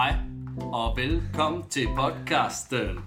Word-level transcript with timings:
Hej, 0.00 0.14
og 0.72 0.96
velkommen 0.96 1.68
til 1.68 1.88
podcasten. 1.96 2.98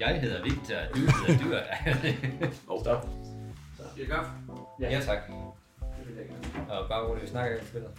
Jeg 0.00 0.20
hedder 0.20 0.42
Victor, 0.42 0.76
du 0.94 1.00
hedder 1.00 1.44
Dyr. 1.44 2.48
Oh, 2.68 2.80
stop. 2.80 3.08
Skal 3.92 4.00
jeg 4.00 4.08
kaffe? 4.08 4.30
ja, 4.80 5.00
tak. 5.00 5.18
Og 6.68 6.88
bare 6.88 7.08
roligt, 7.08 7.22
vi 7.22 7.28
snakker 7.28 7.50
ikke 7.50 7.62
om 7.62 7.68
spillet. 7.68 7.90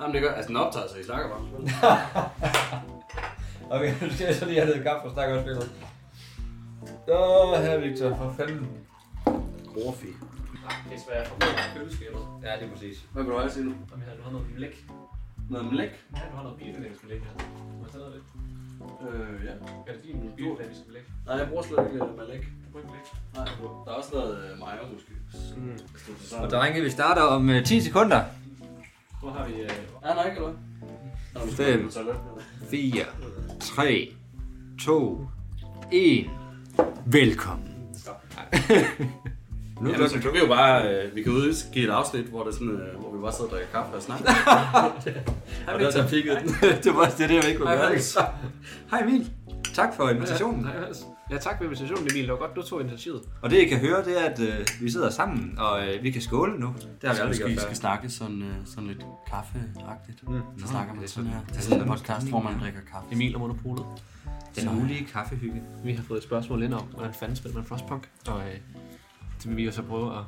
Jamen 0.00 0.14
det 0.14 0.22
gør, 0.22 0.32
altså 0.32 0.48
den 0.48 0.56
optager, 0.56 0.88
så 0.88 0.98
I 0.98 1.02
snakker 1.04 1.28
bare. 1.28 1.42
Okay, 3.76 3.94
nu 4.02 4.10
skal 4.10 4.26
jeg 4.26 4.34
så 4.34 4.44
lige 4.44 4.60
have 4.60 4.68
noget 4.68 4.82
kaffe 4.82 5.06
og 5.06 5.12
snakke 5.12 5.38
om 5.38 5.42
spillet. 5.42 5.70
Åh, 7.08 7.62
her 7.62 7.78
Victor, 7.78 8.16
for 8.16 8.34
fanden. 8.36 8.68
Profi. 9.74 10.06
Det 10.88 10.96
er 10.96 11.00
svært 11.06 11.22
at 11.22 11.28
få 11.28 11.34
køleskabet. 11.78 12.20
Ja, 12.42 12.52
det 12.60 12.66
er 12.66 12.72
præcis. 12.72 13.04
Hvad 13.12 13.22
vil 13.22 13.32
du 13.32 13.38
have, 13.38 13.50
sige 13.50 13.64
nu? 13.64 13.70
Om 13.92 14.00
jeg 14.00 14.24
har 14.24 14.30
noget 14.30 14.46
blæk. 14.54 14.86
Noget 15.50 15.72
mlæk? 15.72 15.88
Ja, 16.16 16.20
du 16.30 16.36
har 16.36 16.42
noget 16.42 16.58
biodynamisk 16.58 17.02
her. 17.02 17.08
Må 17.78 17.84
jeg 17.84 17.90
tage 17.92 17.98
noget 18.04 18.14
af 18.14 18.20
det? 18.20 18.24
Øh, 19.08 19.44
ja. 19.44 19.50
Er 19.86 19.92
det 19.96 20.04
din 20.04 20.16
blæk? 20.88 21.02
Nej, 21.26 21.36
jeg 21.36 21.48
bruger 21.48 21.62
slet 21.62 21.78
ikke 21.92 22.04
uh, 22.04 22.14
mlæk. 22.14 22.42
Du 22.42 22.70
bruger 22.72 22.82
ikke 22.84 22.92
blæk? 22.92 23.06
Nej, 23.34 23.44
der 23.84 23.90
er 23.92 23.96
også 23.96 24.10
noget 24.12 24.52
uh, 24.52 24.58
mayo 24.58 24.82
måske. 24.92 25.12
Mm. 25.56 25.78
Og 26.42 26.50
drenge, 26.50 26.80
vi 26.82 26.90
starter 26.90 27.22
om 27.22 27.48
uh, 27.48 27.62
10 27.64 27.80
sekunder. 27.80 28.22
Hvor 29.20 29.30
har 29.30 29.46
vi... 29.46 29.52
Øh, 29.52 29.70
Ja, 30.04 30.14
nej, 30.14 30.24
ikke 30.24 30.36
eller 30.36 30.48
hvad? 30.50 30.58
Nå, 31.34 31.46
vi 31.46 31.52
skal 31.52 31.64
Fem. 31.64 31.86
på 31.86 31.92
toilet, 31.92 32.10
eller? 32.10 32.42
4, 32.70 33.04
3, 33.60 34.12
2, 34.80 35.26
1. 35.92 36.30
Velkommen. 37.06 37.64
nu 39.80 39.90
Jamen, 39.90 40.08
så 40.08 40.18
kan 40.20 40.32
vi 40.32 40.38
jo 40.38 40.46
bare, 40.46 40.88
øh, 40.88 41.16
vi 41.16 41.22
kan 41.22 41.32
udgive 41.32 41.84
et 41.84 41.90
afsnit, 41.90 42.24
hvor, 42.24 42.42
det 42.42 42.48
er 42.48 42.54
sådan, 42.54 42.68
øh, 42.68 43.00
hvor 43.00 43.16
vi 43.16 43.20
bare 43.22 43.32
sidder 43.32 43.44
og 43.44 43.50
drikker 43.50 43.72
kaffe 43.72 43.96
og 43.96 44.02
snakker. 44.02 44.24
og 45.68 45.80
der, 45.80 45.90
der 45.90 46.08
pikkede 46.08 46.36
den. 46.36 46.48
det 46.84 46.94
var 46.94 47.04
det, 47.04 47.24
er 47.24 47.26
det, 47.26 47.34
jeg 47.34 47.44
ikke 47.48 47.58
kunne 47.58 47.70
Hej, 47.70 47.88
gøre. 47.88 48.26
Hej 48.90 49.00
Emil. 49.00 49.30
Tak 49.74 49.96
for 49.96 50.08
invitationen. 50.08 50.68
Altså. 50.86 51.04
Ja, 51.30 51.38
tak 51.38 51.56
for 51.58 51.64
invitationen, 51.64 52.08
Emil. 52.10 52.22
Det 52.22 52.32
var 52.32 52.38
godt, 52.38 52.56
du 52.56 52.62
tog 52.62 52.80
initiativet. 52.80 53.22
Og 53.42 53.50
det 53.50 53.56
I 53.56 53.64
kan 53.64 53.78
høre, 53.78 54.04
det 54.04 54.20
er, 54.20 54.24
at 54.24 54.40
øh, 54.40 54.66
vi 54.80 54.90
sidder 54.90 55.10
sammen, 55.10 55.58
og 55.58 55.88
øh, 55.88 56.02
vi 56.02 56.10
kan 56.10 56.22
skåle 56.22 56.60
nu. 56.60 56.74
Det 57.00 57.08
har 57.08 57.14
vi 57.14 57.20
aldrig 57.20 57.38
gjort 57.38 57.50
før. 57.50 57.60
skal 57.60 57.76
snakke 57.76 58.10
sådan, 58.10 58.42
øh, 58.42 58.54
sådan 58.66 58.86
lidt 58.88 59.04
kaffeagtigt. 59.30 60.28
Mm. 60.28 60.40
Så 60.58 60.66
snakker 60.66 60.94
man 60.94 61.02
det 61.02 61.08
er 61.08 61.12
sådan 61.12 61.30
her. 61.30 61.40
Det 61.48 61.56
er 61.56 61.60
sådan 61.60 61.80
en 61.82 61.88
podcast, 61.88 62.28
hvor 62.28 62.42
man 62.42 62.60
drikker 62.60 62.80
kaffe. 62.92 63.08
Emil 63.12 63.34
og 63.34 63.40
Monopolet. 63.40 63.86
Den 64.56 64.74
mulige 64.74 65.08
kaffehygge. 65.12 65.62
Vi 65.84 65.92
har 65.92 66.02
fået 66.02 66.18
et 66.18 66.24
spørgsmål 66.24 66.62
ind 66.62 66.74
om, 66.74 66.82
hvordan 66.82 67.14
fanden 67.14 67.36
spiller 67.36 67.56
man 67.56 67.66
Frostpunk. 67.66 68.08
Og 68.26 68.40
øh, 68.40 68.56
vil 69.46 69.56
vi 69.56 69.64
jo 69.64 69.72
så 69.72 69.82
prøve 69.82 70.18
at... 70.18 70.24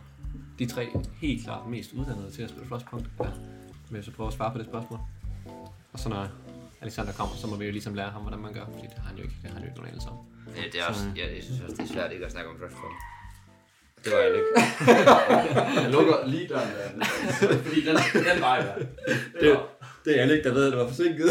De 0.59 0.67
tre 0.67 0.89
helt 1.21 1.45
klart 1.45 1.67
mest 1.67 1.93
uddannede 1.93 2.31
til 2.31 2.43
at 2.43 2.51
spille 2.51 2.69
Frostpunk. 2.69 3.07
Ja, 3.21 3.27
vil 3.91 4.05
så 4.05 4.11
prøve 4.11 4.27
at 4.27 4.33
svare 4.33 4.53
på 4.53 4.59
det 4.59 4.67
spørgsmål. 4.67 4.99
Og 5.93 5.99
så 5.99 6.09
når 6.09 6.29
Alexander 6.81 7.13
kommer, 7.13 7.37
så 7.37 7.47
må 7.47 7.57
vi 7.57 7.65
jo 7.65 7.73
ligesom 7.73 7.95
lære 7.95 8.11
ham, 8.11 8.23
hvordan 8.23 8.41
man 8.41 8.53
gør. 8.53 8.65
Fordi 8.65 8.87
det 8.87 8.95
har 8.97 9.09
han 9.09 9.17
jo 9.17 9.23
ikke, 9.23 9.35
det 9.43 9.51
har 9.51 9.55
han 9.55 9.63
jo 9.63 9.69
ikke 9.69 9.79
nogen 9.79 9.91
anelse 9.91 10.09
om. 10.09 10.17
Ja, 10.57 10.63
det 10.73 10.81
er 10.81 10.85
også, 10.85 11.05
ja, 11.17 11.35
jeg 11.35 11.43
synes 11.43 11.61
også, 11.61 11.77
det 11.77 11.83
er 11.83 11.93
svært 11.93 12.13
ikke 12.13 12.27
at 12.27 12.33
snakke 12.33 12.51
om 12.51 12.57
Frostpunk. 12.59 12.95
Det 14.05 14.13
var 14.13 14.19
jeg 14.19 14.35
ikke. 14.35 14.47
Jeg 15.83 15.91
lukker 15.91 16.27
lige 16.27 16.49
døren 16.49 16.69
der. 16.99 17.05
Fordi 17.65 17.81
den, 17.81 17.97
den 17.97 18.41
vej 18.41 18.61
der. 18.61 18.75
det, 19.41 19.59
det 20.05 20.21
er 20.21 20.33
ikke, 20.33 20.49
der 20.49 20.55
ved, 20.55 20.67
at 20.67 20.73
det 20.73 20.81
var 20.81 20.89
forsinket. 20.89 21.29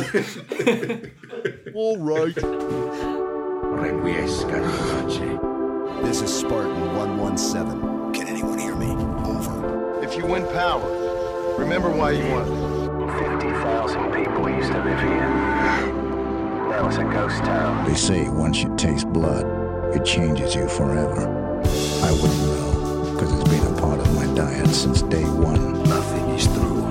All 1.82 1.98
right. 2.12 2.38
Requiesca. 3.82 5.49
This 6.04 6.22
is 6.22 6.34
Spartan 6.34 6.96
117. 6.96 8.14
Can 8.14 8.28
anyone 8.28 8.58
hear 8.58 8.76
me? 8.76 8.92
Over. 9.26 10.02
If 10.02 10.16
you 10.16 10.26
win 10.26 10.46
power, 10.48 10.90
remember 11.58 11.90
why 11.90 12.12
you 12.12 12.26
won. 12.32 12.46
50,000 13.40 14.12
people 14.14 14.50
used 14.50 14.72
to 14.72 14.84
live 14.84 15.00
here. 15.00 15.30
Now 16.70 16.88
it's 16.88 16.98
a 16.98 17.04
ghost 17.04 17.44
town. 17.44 17.86
They 17.88 17.96
say 17.96 18.30
once 18.30 18.64
you 18.64 18.76
taste 18.76 19.08
blood, 19.08 19.46
it 19.96 20.06
changes 20.06 20.56
you 20.56 20.68
forever. 20.70 21.28
I 22.02 22.12
wouldn't 22.14 22.40
know, 22.40 23.12
because 23.14 23.34
it's 23.34 23.50
been 23.50 23.66
a 23.74 23.80
part 23.80 24.00
of 24.00 24.16
my 24.16 24.26
diet 24.36 24.70
since 24.70 25.02
day 25.04 25.26
one. 25.26 25.84
Nothing 25.84 26.30
is 26.30 26.48
true. 26.48 26.86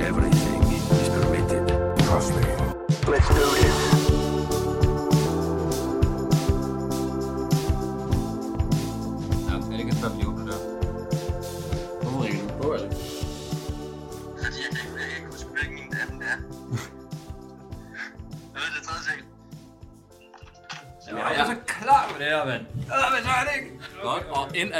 Everything 0.00 0.62
is 0.62 1.08
permitted. 1.08 1.68
Trust 2.06 2.34
me. 2.34 2.42
Let's 3.10 3.28
do 3.28 3.34
this. 3.34 3.75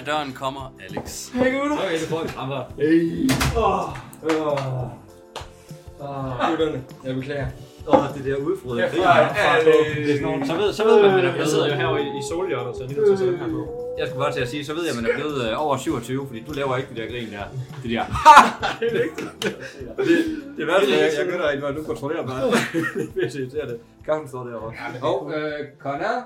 Ad 0.07 0.13
døren 0.13 0.33
kommer 0.33 0.75
Alex. 0.89 1.31
Okay, 1.35 2.01
det 2.01 2.09
får 2.09 2.23
vi 2.23 2.29
frem 2.29 2.49
her. 2.49 2.65
Gutterne, 6.49 6.85
jeg 7.05 7.15
beklager. 7.15 7.47
Åh, 7.89 8.05
det 8.17 8.25
der 8.25 8.37
udfrøde. 8.37 8.81
Ja, 8.81 8.87
ja. 8.87 8.91
Det 9.65 10.23
er 10.23 10.47
Så 10.47 10.57
ved, 10.57 10.73
så 10.73 10.85
ved 10.85 11.03
man, 11.03 11.11
man 11.11 11.19
er 11.21 11.25
Jeg 11.25 11.33
blevet... 11.33 11.51
sidder 11.51 11.69
jo 11.69 11.75
herovre 11.75 12.03
i, 12.03 12.07
i 12.07 12.23
solhjørnet, 12.31 12.77
så 12.77 12.83
jeg 12.85 12.93
er 12.93 12.97
nødt 12.97 13.07
til 13.07 13.13
at 13.13 13.19
sætte 13.19 13.33
den 13.33 13.41
her 13.41 13.49
på. 13.49 13.95
Jeg 13.99 14.09
skulle 14.09 14.23
bare 14.25 14.33
til 14.33 14.41
at 14.41 14.49
sige, 14.49 14.65
så 14.65 14.75
ved 14.75 14.83
jeg, 14.83 14.91
at 14.97 15.03
man 15.03 15.11
er 15.11 15.15
blevet 15.15 15.51
øh, 15.51 15.65
over 15.65 15.77
27, 15.77 16.27
fordi 16.27 16.45
du 16.49 16.53
laver 16.53 16.77
ikke 16.77 16.89
det 16.89 16.97
der 16.97 17.07
grin 17.13 17.31
der. 17.33 17.45
Det 17.83 17.91
der. 17.91 18.05
det, 19.43 20.17
det 20.59 20.67
værste, 20.67 20.91
jeg, 20.91 21.11
jeg 21.19 21.27
gør 21.27 21.51
dig, 21.51 21.61
når 21.61 21.71
du 21.73 21.83
kontrollerer 21.83 22.27
mig. 22.27 22.37
det 23.15 23.25
er 23.25 23.41
irriterende. 23.41 23.79
Kaffen 24.05 24.29
står 24.29 24.45
derovre. 24.45 24.73
Og, 25.03 25.33
øh, 25.37 25.53
Connor? 25.79 26.19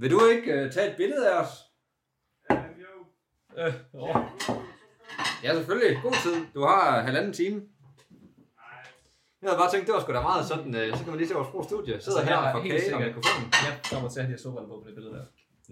Vil 0.00 0.10
du 0.10 0.26
ikke 0.26 0.52
øh, 0.52 0.72
tage 0.72 0.90
et 0.90 0.96
billede 0.96 1.30
af 1.30 1.40
os? 1.42 1.52
Øh, 3.58 3.74
åh. 3.94 4.16
Ja, 5.42 5.54
selvfølgelig. 5.54 5.98
God 6.02 6.12
tid. 6.12 6.46
Du 6.54 6.60
har 6.62 7.02
halvanden 7.02 7.32
time. 7.32 7.62
Jeg 9.42 9.48
havde 9.50 9.58
bare 9.58 9.70
tænkt, 9.70 9.86
det 9.86 9.94
var 9.94 10.00
sgu 10.00 10.12
da 10.12 10.20
meget 10.20 10.46
sådan, 10.46 10.74
øh, 10.74 10.96
så 10.96 11.02
kan 11.02 11.08
man 11.12 11.18
lige 11.18 11.28
se 11.28 11.34
vores 11.34 11.52
gode 11.52 11.64
studie. 11.64 12.00
Sidder 12.00 12.18
Altså, 12.18 12.34
her 12.34 12.40
er 12.40 12.46
og 12.46 12.52
får 12.52 12.68
kage 12.68 12.94
og 12.94 13.00
mikrofonen. 13.00 13.46
Jeg 13.66 13.72
kommer 13.92 14.08
til 14.10 14.20
at 14.20 14.26
have 14.26 14.36
de 14.36 14.42
her 14.42 14.42
på 14.68 14.74
på 14.82 14.84
det 14.88 14.94
billede 14.94 15.14
der. 15.14 15.24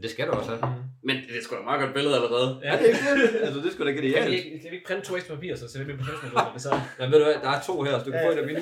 Det 0.03 0.10
skal 0.10 0.26
du 0.26 0.32
også 0.41 0.50
have. 0.50 0.75
Men 1.09 1.16
det 1.16 1.34
er 1.38 1.42
sgu 1.44 1.54
da 1.54 1.60
et 1.60 1.64
meget 1.70 1.81
godt 1.82 1.94
billede 1.98 2.14
allerede. 2.19 2.48
Ja, 2.66 2.72
det 2.81 2.84
er 2.91 2.92
ikke 2.94 3.22
det. 3.22 3.41
Altså, 3.47 3.59
det 3.62 3.66
er 3.70 3.75
sgu 3.75 3.84
da 3.84 3.92
Kan 3.92 4.03
vi, 4.03 4.09
genialt. 4.09 4.32
ikke, 4.38 4.50
kan 4.62 4.69
vi 4.70 4.76
ikke 4.78 4.86
printe 4.88 5.03
to 5.09 5.12
ekstra 5.19 5.34
papir, 5.34 5.53
så 5.62 5.66
ser 5.72 5.84
vi 5.84 5.92
når 5.92 6.50
det 6.54 6.62
så 6.66 6.70
Ja, 7.00 7.04
ved 7.12 7.19
du 7.22 7.25
hvad, 7.28 7.36
der 7.47 7.50
er 7.56 7.60
to 7.69 7.75
her, 7.86 7.92
så 7.98 8.04
du 8.06 8.10
kan 8.10 8.20
få 8.26 8.31
et 8.37 8.41
af 8.42 8.47
mine. 8.50 8.60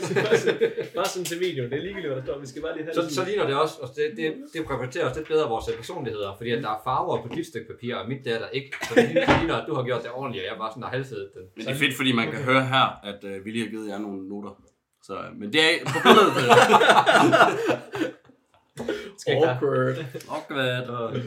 Bare 0.96 1.08
sådan 1.12 1.24
til 1.32 1.38
videoen. 1.46 1.68
Det 1.70 1.76
er 1.80 1.82
ligegyldigt, 1.86 2.12
hvad 2.12 2.18
der 2.22 2.26
står. 2.28 2.38
Vi 2.44 2.48
skal 2.52 2.60
bare 2.66 2.74
lige 2.76 2.84
have 2.86 2.94
Så, 2.98 3.02
det 3.06 3.12
så 3.18 3.22
ligner 3.28 3.46
det 3.50 3.56
også, 3.64 3.74
og 3.82 3.88
det, 3.96 4.04
det, 4.18 4.26
det 4.52 4.58
repræsenterer 4.72 5.04
også 5.08 5.18
lidt 5.20 5.28
bedre 5.34 5.46
vores 5.54 5.64
personligheder, 5.82 6.30
fordi 6.38 6.50
at 6.56 6.62
der 6.66 6.72
er 6.76 6.80
farver 6.88 7.16
på 7.24 7.28
dit 7.36 7.46
stykke 7.52 7.66
papir, 7.72 7.90
og 8.00 8.04
mit 8.10 8.20
der 8.24 8.32
er 8.36 8.40
der 8.44 8.50
ikke. 8.58 8.70
Så 8.88 8.92
det 8.94 9.04
ligner- 9.08 9.46
det 9.54 9.62
at 9.62 9.66
du 9.68 9.74
har 9.78 9.84
gjort 9.88 10.02
det 10.04 10.10
ordentligt, 10.20 10.42
og 10.44 10.48
jeg 10.50 10.56
bare 10.62 10.70
sådan 10.72 10.82
har 10.86 10.90
halset 10.98 11.18
den. 11.34 11.42
Men 11.56 11.62
det 11.66 11.72
er 11.74 11.78
fedt, 11.84 11.94
fordi 12.00 12.10
man 12.20 12.26
kan 12.32 12.40
høre 12.50 12.64
her, 12.74 12.86
at 13.10 13.20
vi 13.44 13.48
lige 13.54 13.64
har 13.64 13.70
givet 13.74 13.86
jer 13.92 13.98
nogle 14.06 14.18
noter. 14.32 14.52
Så, 15.08 15.14
øh, 15.24 15.30
men 15.40 15.46
det 15.52 15.60
er 15.64 15.74
på 15.94 15.98
billedet. 16.06 16.34
Skal 19.20 19.34
awkward. 19.44 19.96
Awkward. 20.30 20.88
Åh, 20.90 21.14
det 21.14 21.20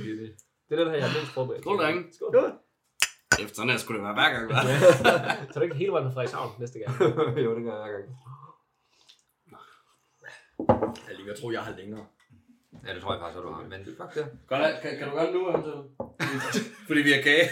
er 0.70 0.80
er 0.80 0.84
den 0.84 0.88
her, 0.88 0.98
jeg 0.98 1.08
har 1.08 1.18
mindst 1.18 1.34
forberedt. 1.34 1.64
Skål, 1.64 1.78
drenge. 1.78 2.04
Skål. 2.14 2.54
Efter 3.44 3.56
sådan 3.56 3.70
her 3.70 3.78
skulle 3.78 3.98
det 4.00 4.06
være 4.08 4.14
hver 4.14 4.30
gang, 4.34 4.46
hva'? 4.52 4.56
Så 5.52 5.56
er 5.56 5.60
det 5.60 5.64
ikke 5.64 5.76
hele 5.76 5.92
vejen 5.92 6.06
fra 6.06 6.14
Frederikshavn 6.14 6.52
næste 6.60 6.80
gang. 6.80 6.92
jo, 7.46 7.56
det 7.56 7.64
gør 7.64 7.74
jeg 7.76 7.84
hver 7.84 7.94
gang. 7.98 8.06
Jeg 11.08 11.16
lige 11.16 11.26
tro, 11.42 11.52
jeg 11.52 11.62
har 11.62 11.76
længere. 11.78 12.06
Ja, 12.86 12.94
det 12.94 13.02
tror 13.02 13.14
jeg 13.14 13.22
faktisk, 13.22 13.38
at 13.38 13.44
du 13.44 13.52
har, 13.52 13.64
men 13.74 13.82
fuck 14.00 14.12
det. 14.18 14.26
Godt, 14.48 14.82
kan, 14.82 14.92
kan 14.98 15.06
du 15.08 15.14
gøre 15.16 15.26
det 15.28 15.34
nu, 15.34 15.42
eventuelt? 15.50 15.88
Fordi 16.90 17.02
vi 17.08 17.12
har 17.12 17.22
kage. 17.30 17.46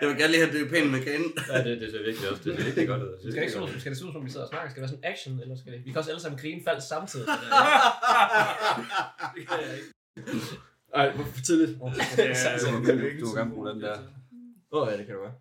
Jeg 0.00 0.08
vil 0.08 0.16
gerne 0.20 0.32
lige 0.32 0.42
have 0.44 0.52
det 0.58 0.70
pænt 0.74 0.90
med 0.94 1.00
kagen. 1.06 1.24
Ja, 1.52 1.58
det, 1.66 1.80
det 1.80 1.88
ser 1.92 2.02
virkelig 2.08 2.26
også, 2.30 2.42
det 2.44 2.50
ser 2.56 2.64
virkelig 2.64 2.88
godt 2.92 3.02
ud. 3.02 3.08
Det 3.08 3.18
Skal 3.20 3.32
det, 3.32 3.42
ikke 3.48 3.62
ud, 3.62 3.80
skal 3.80 3.90
det 3.92 3.98
se 3.98 4.04
ud, 4.06 4.12
som 4.12 4.24
vi 4.26 4.30
sidder 4.30 4.46
og 4.46 4.52
snakker? 4.52 4.68
Skal 4.70 4.82
det 4.82 4.86
være 4.86 4.94
sådan 4.96 5.10
action, 5.12 5.32
eller 5.42 5.56
skal 5.60 5.72
det... 5.72 5.78
Vi 5.84 5.90
kan 5.92 5.98
også 5.98 6.10
alle 6.10 6.22
sammen 6.22 6.38
grine 6.42 6.60
falsk 6.66 6.88
samtidig. 6.88 7.28
Ej, 10.98 11.06
hvor 11.16 11.24
for 11.24 11.42
tidligt. 11.48 11.78
godt. 11.80 11.94
Du 13.20 13.26
må 13.26 13.34
gerne 13.40 13.50
bruge 13.54 13.68
den 13.70 13.80
der. 13.80 13.96
Åh, 14.72 14.82
oh, 14.82 14.88
ja, 14.90 14.96
det 14.98 15.06
kan 15.06 15.14
du 15.14 15.20
være. 15.20 15.34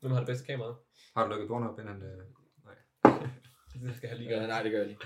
Hvem 0.00 0.12
har 0.12 0.18
det 0.18 0.26
bedste 0.26 0.46
kamera? 0.46 0.74
Har 1.16 1.22
du 1.24 1.28
lukket 1.30 1.48
porno 1.48 1.68
op 1.68 1.78
inden? 1.78 2.02
øh? 2.02 2.08
Det 3.72 3.96
skal 3.96 4.08
jeg 4.08 4.18
lige 4.18 4.30
Ja, 4.30 4.36
gøre. 4.38 4.46
nej, 4.48 4.62
det 4.62 4.72
gør 4.72 4.78
jeg 4.78 4.86
lige. 4.88 4.98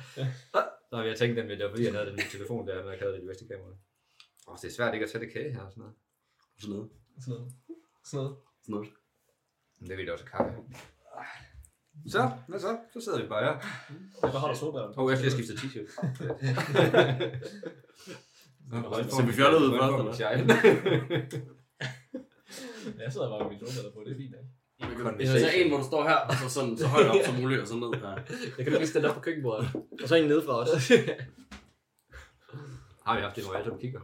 Så 0.91 1.03
jeg 1.03 1.17
tænkte 1.19 1.41
nemlig, 1.41 1.59
det 1.59 1.65
var 1.65 1.71
fordi, 1.71 1.85
jeg 1.85 1.93
havde 1.93 2.07
den 2.11 2.19
telefon 2.19 2.69
der, 2.69 2.83
når 2.85 2.91
jeg 2.91 2.99
havde 3.01 3.13
det 3.13 3.23
de 3.23 3.27
bedste 3.27 3.47
kameraer. 3.47 3.77
Åh, 4.49 4.57
det 4.63 4.69
er 4.69 4.73
svært 4.73 4.95
ikke 4.95 5.05
at 5.05 5.11
sætte 5.11 5.27
kage 5.27 5.53
her 5.53 5.61
og 5.61 5.71
sådan 5.73 5.81
noget. 5.81 5.95
Sådan 6.61 6.75
noget. 6.77 6.91
Sådan 7.25 7.35
noget. 7.35 7.53
Sådan 8.05 8.25
noget. 8.25 8.37
Sådan 8.63 8.75
noget. 8.75 8.89
Men 9.81 9.89
det 9.91 9.97
vil 9.97 10.05
jeg 10.05 10.13
også 10.13 10.25
kaffe. 10.25 10.53
Så, 12.09 12.31
hvad 12.49 12.61
så? 12.61 12.79
Så 12.93 13.01
sidder 13.01 13.23
vi 13.23 13.29
bare 13.29 13.45
her. 13.45 13.55
Jeg 14.23 14.31
beholder 14.33 14.55
solbrillerne. 14.57 14.99
Åh, 14.99 15.05
oh, 15.05 15.11
jeg 15.11 15.19
skal 15.19 15.31
lige 15.31 15.47
skifte 15.47 15.67
t-shirt. 15.67 15.89
Ser 19.17 19.27
vi 19.27 19.33
fjollet 19.33 19.59
ud 19.59 19.71
først, 19.79 19.93
eller? 19.99 20.15
Jeg 23.05 23.13
sidder 23.13 23.29
bare 23.31 23.39
med 23.43 23.49
mine 23.51 23.61
solbriller 23.67 23.93
på, 23.95 24.01
det 24.05 24.13
er 24.13 24.17
fint. 24.17 24.35
ikke? 24.35 24.49
Der 24.81 25.47
er 25.47 25.51
en, 25.51 25.69
hvor 25.69 25.79
du 25.79 25.85
står 25.85 26.03
her, 26.03 26.15
og 26.15 26.35
så, 26.35 26.49
sådan, 26.49 26.79
så 26.79 26.87
højt 26.87 27.07
op 27.07 27.17
som 27.25 27.35
muligt, 27.35 27.61
og 27.61 27.67
så 27.69 27.75
ned 27.75 28.01
her. 28.01 28.19
Jeg 28.59 28.65
kan 28.67 28.73
lige 28.73 28.87
stille 28.87 29.09
op 29.09 29.15
på 29.15 29.21
køkkenbordet. 29.21 29.69
Og 30.03 30.09
så 30.09 30.15
en 30.17 30.29
nede 30.29 30.43
fra 30.47 30.53
os. 30.53 30.89
Har 33.07 33.17
vi 33.17 33.23
haft 33.23 33.37
det, 33.37 33.45
hvor 33.45 33.53
alle 33.53 33.65
sammen 33.65 33.81
kigger? 33.81 34.01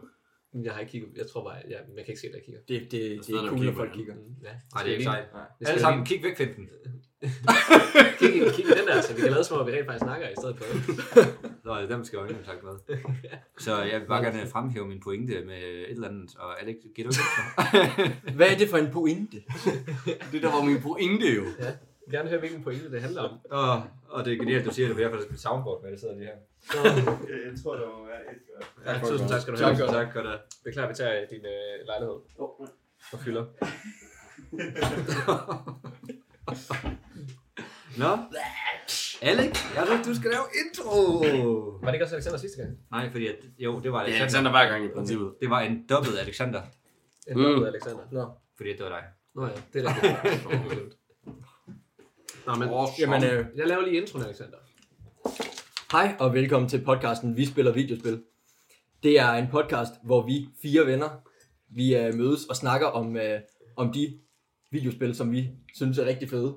Jeg 0.55 0.73
har 0.73 0.81
ikke 0.81 0.91
kigget. 0.91 1.11
Jeg 1.17 1.27
tror 1.27 1.45
bare, 1.45 1.57
ja, 1.69 1.77
man 1.89 2.05
kan 2.05 2.09
ikke 2.09 2.21
se, 2.21 2.27
at 2.27 2.35
jeg 2.35 2.43
kigger. 2.45 2.61
Det, 2.69 2.81
det, 2.83 3.27
det, 3.27 3.35
er 3.37 3.41
der 3.41 3.49
cool, 3.49 3.65
når 3.65 3.73
folk 3.73 3.93
kigger. 3.93 4.15
Ja. 4.43 4.49
Nej, 4.75 4.83
det 4.83 4.91
er 4.91 4.93
ikke 4.93 5.05
sejt. 5.05 5.25
Det 5.59 5.69
Alle 5.69 5.81
sammen, 5.81 6.03
vi 6.03 6.07
kig 6.07 6.23
væk, 6.23 6.37
find 6.37 6.55
den. 6.57 6.69
kig, 8.21 8.33
kig 8.55 8.65
i 8.65 8.75
den 8.79 8.87
der, 8.87 9.01
så 9.01 9.15
vi 9.15 9.21
kan 9.21 9.31
lade 9.31 9.45
som 9.45 9.59
om, 9.59 9.67
vi 9.67 9.73
rent 9.73 9.87
faktisk 9.87 10.05
snakker 10.05 10.29
i 10.29 10.35
stedet 10.39 10.57
for. 10.59 10.65
Nå, 11.65 11.75
det 11.75 11.83
er 11.83 11.97
dem, 11.97 12.05
skal 12.05 12.17
jeg 12.17 12.23
jo 12.23 12.29
ikke 12.29 12.45
have 12.45 12.53
sagt 12.53 12.63
med. 12.65 12.97
Så 13.65 13.83
jeg 13.83 14.01
vil 14.01 14.07
bare 14.07 14.23
gerne 14.25 14.47
fremhæve 14.47 14.87
min 14.89 15.01
pointe 15.01 15.45
med 15.45 15.63
et 15.63 15.91
eller 15.91 16.09
andet, 16.09 16.37
og 16.39 16.63
Alex, 16.63 16.77
giver 16.95 17.09
du 17.09 17.15
ikke 17.15 18.15
Hvad 18.39 18.47
er 18.53 18.59
det 18.59 18.69
for 18.69 18.77
en 18.77 18.91
pointe? 18.93 19.37
Det 20.33 20.43
der 20.43 20.51
var 20.57 20.65
min 20.65 20.81
pointe 20.81 21.27
jo. 21.35 21.45
Jeg 21.59 21.77
vil 22.07 22.17
gerne 22.17 22.29
høre, 22.29 22.41
hvilken 22.41 22.63
pointe 22.63 22.91
det 22.91 23.01
handler 23.01 23.23
om. 23.23 23.39
og, 23.51 23.83
og 24.09 24.25
det 24.25 24.33
er 24.33 24.37
genialt, 24.37 24.67
du 24.67 24.75
siger 24.75 24.87
det, 24.89 24.95
for 24.95 25.01
jeg 25.01 25.09
har 25.09 25.17
faktisk 25.17 25.31
mit 25.31 25.41
soundboard 25.41 25.83
med, 25.83 25.93
det 25.93 26.01
sidder 26.01 26.15
lige 26.15 26.27
her. 26.27 26.37
Jeg 26.75 26.83
tror, 27.63 27.75
der 27.77 27.87
må 27.89 28.07
være 28.07 28.21
et 28.33 28.39
godt. 28.49 28.67
Ja, 28.87 29.01
tusind 29.09 29.29
tak 29.29 29.41
skal 29.41 29.53
du 29.55 29.59
Tak, 29.59 29.75
have. 29.77 29.87
godt. 29.87 29.97
Tak, 29.97 30.15
godt 30.15 30.27
da. 30.27 30.33
Beklager, 30.65 30.89
vi 30.89 30.95
tager 30.95 31.27
din 31.27 31.47
øh, 31.47 31.87
lejlighed 31.87 32.17
og 33.13 33.19
fylder. 33.25 33.45
Nå, 37.99 38.19
Alex, 39.23 39.75
jeg 39.77 39.85
synes, 39.87 40.07
du 40.07 40.15
skal 40.15 40.31
lave 40.31 40.45
intro. 40.65 41.19
Var 41.83 41.87
det 41.87 41.95
ikke 41.95 42.05
også 42.05 42.15
Alexander 42.15 42.39
sidste 42.39 42.63
gang? 42.63 42.79
Nej, 42.91 43.11
fordi 43.11 43.27
at, 43.27 43.37
jo, 43.59 43.81
det 43.81 43.93
var 43.93 44.05
Det 44.05 44.17
er 44.17 44.21
Alexander. 44.21 44.25
Alexander 44.25 44.51
hver 44.51 44.69
gang 44.69 44.85
i 44.85 44.89
princippet. 44.97 45.35
Det 45.41 45.51
var 45.51 45.61
en 45.61 45.87
dobbelt 45.89 46.19
Alexander, 46.19 46.63
Jeg 47.27 47.37
Mm. 47.37 47.43
mm. 47.43 47.65
Alexander. 47.65 48.03
Nå. 48.13 48.31
fordi 48.57 48.71
det 48.73 48.81
var 48.83 48.89
dig. 48.89 49.05
Nå 49.35 49.47
ja, 49.47 49.53
det 49.73 49.85
er 49.85 49.89
rigtigt. 49.95 50.97
Nå, 52.47 52.55
men 52.55 52.69
Åh, 52.69 52.89
Jamen, 52.99 53.25
øh, 53.25 53.47
jeg 53.57 53.67
laver 53.67 53.83
lige 53.83 53.97
introen, 54.01 54.25
Alexander. 54.25 54.57
Hej 55.93 56.17
og 56.19 56.35
velkommen 56.35 56.69
til 56.69 56.85
podcasten 56.85 57.37
Vi 57.37 57.47
spiller 57.47 57.73
videospil. 57.73 58.23
Det 59.03 59.19
er 59.19 59.33
en 59.33 59.47
podcast, 59.51 59.93
hvor 60.05 60.27
vi 60.27 60.49
fire 60.63 60.87
venner, 60.87 61.09
vi 61.69 61.97
øh, 61.97 62.15
mødes 62.15 62.45
og 62.45 62.57
snakker 62.57 62.87
om, 62.87 63.17
øh, 63.17 63.41
om 63.77 63.93
de 63.93 64.19
videospil, 64.71 65.15
som 65.15 65.33
vi 65.33 65.51
synes 65.75 65.99
er 65.99 66.07
rigtig 66.07 66.31
fede. 66.31 66.57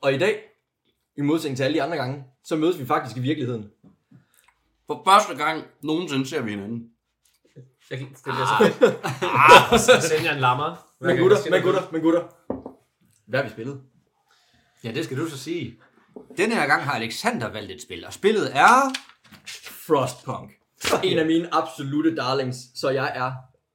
Og 0.00 0.14
i 0.14 0.18
dag, 0.18 0.42
i 1.16 1.20
modsætning 1.20 1.56
til 1.56 1.64
alle 1.64 1.74
de 1.74 1.82
andre 1.82 1.96
gange, 1.96 2.24
så 2.44 2.56
mødes 2.56 2.78
vi 2.78 2.86
faktisk 2.86 3.16
i 3.16 3.20
virkeligheden. 3.20 3.70
For 4.86 5.02
første 5.06 5.44
gang 5.44 5.64
nogensinde 5.82 6.26
ser 6.26 6.42
vi 6.42 6.50
hinanden. 6.50 6.90
Jeg 7.90 7.98
kan, 7.98 8.08
det 8.08 8.22
bliver 8.22 8.46
så 8.46 8.64
fedt. 8.64 8.96
Ah, 9.72 9.78
så 9.78 10.08
sender 10.08 10.24
jeg 10.24 10.34
en 10.34 10.40
lammer. 10.40 10.92
Men 11.00 11.16
gutter, 11.18 11.36
men 11.50 11.62
gutter, 11.62 11.82
men 11.92 12.00
gutter. 12.00 12.22
Hvad 13.26 13.38
har 13.38 13.44
vi 13.44 13.52
spillet? 13.52 13.80
Ja, 14.84 14.92
det 14.92 15.04
skal 15.04 15.16
du 15.16 15.28
så 15.28 15.38
sige. 15.38 15.78
Denne 16.36 16.54
her 16.54 16.66
gang 16.66 16.82
har 16.82 16.92
Alexander 16.92 17.52
valgt 17.52 17.72
et 17.72 17.82
spil, 17.82 18.04
og 18.06 18.12
spillet 18.12 18.56
er... 18.56 18.92
Frostpunk. 19.86 20.50
En 21.04 21.18
af 21.18 21.26
mine 21.26 21.48
absolute 21.54 22.16
darlings, 22.16 22.58
så 22.74 22.90
jeg 22.90 23.12
er, 23.14 23.32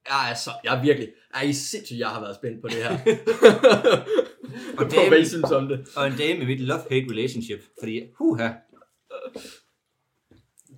jeg 0.08 0.30
er, 0.30 0.34
så, 0.34 0.50
jeg 0.64 0.78
er 0.78 0.82
virkelig, 0.82 1.08
er 1.34 1.42
I 1.42 1.52
sindssygt, 1.52 1.98
jeg 1.98 2.08
har 2.08 2.20
været 2.20 2.36
spændt 2.36 2.60
på 2.62 2.68
det 2.68 2.76
her. 2.76 2.90
Og 4.78 4.84
det 4.90 5.04
er- 5.04 5.08
hvad 5.08 5.18
I 5.18 5.24
synes 5.28 5.50
om 5.50 5.68
det. 5.68 5.88
Og 5.96 6.06
en 6.06 6.12
dame 6.18 6.40
i 6.42 6.46
mit 6.46 6.60
love-hate 6.60 7.10
relationship, 7.10 7.58
fordi, 7.80 8.00
huha, 8.18 8.48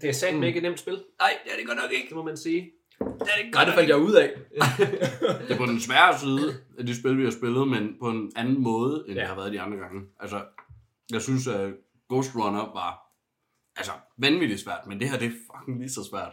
Det 0.01 0.09
er 0.09 0.13
sandt 0.13 0.45
ikke 0.45 0.57
et 0.57 0.63
nemt 0.63 0.81
spil. 0.81 1.03
nej, 1.21 1.33
det 1.45 1.53
er 1.53 1.57
det 1.59 1.67
godt 1.67 1.79
nok 1.79 1.93
ikke. 1.93 2.09
Det 2.09 2.17
må 2.17 2.23
man 2.25 2.37
sige. 2.37 2.71
Det 2.99 3.07
er 3.09 3.15
det 3.15 3.27
Nej, 3.27 3.51
godt 3.53 3.67
det 3.67 3.75
fandt 3.75 3.89
jeg 3.89 3.97
ud 3.99 4.13
af. 4.13 4.33
Det 5.49 5.51
er 5.51 5.57
på 5.57 5.67
den 5.67 5.81
svære 5.81 6.19
side 6.19 6.55
af 6.79 6.87
de 6.87 6.97
spil, 7.01 7.19
vi 7.19 7.25
har 7.25 7.31
spillet, 7.31 7.69
men 7.69 7.97
på 8.01 8.09
en 8.09 8.33
anden 8.37 8.63
måde, 8.63 9.05
end. 9.09 9.15
Ja. 9.15 9.21
det 9.21 9.29
har 9.29 9.37
været 9.37 9.53
de 9.53 9.61
andre 9.61 9.79
gange. 9.79 10.01
Altså, 10.21 10.43
jeg 11.13 11.23
synes, 11.23 11.47
at 11.47 11.71
Ghost 12.09 12.31
Runner 12.37 12.73
var 12.81 12.91
altså, 13.77 13.93
vanvittigt 14.19 14.61
svært, 14.61 14.87
men 14.87 15.01
det 15.01 15.11
her, 15.11 15.19
det 15.19 15.27
er 15.27 15.33
fucking 15.53 15.79
lige 15.79 15.91
så 15.91 16.05
svært. 16.11 16.33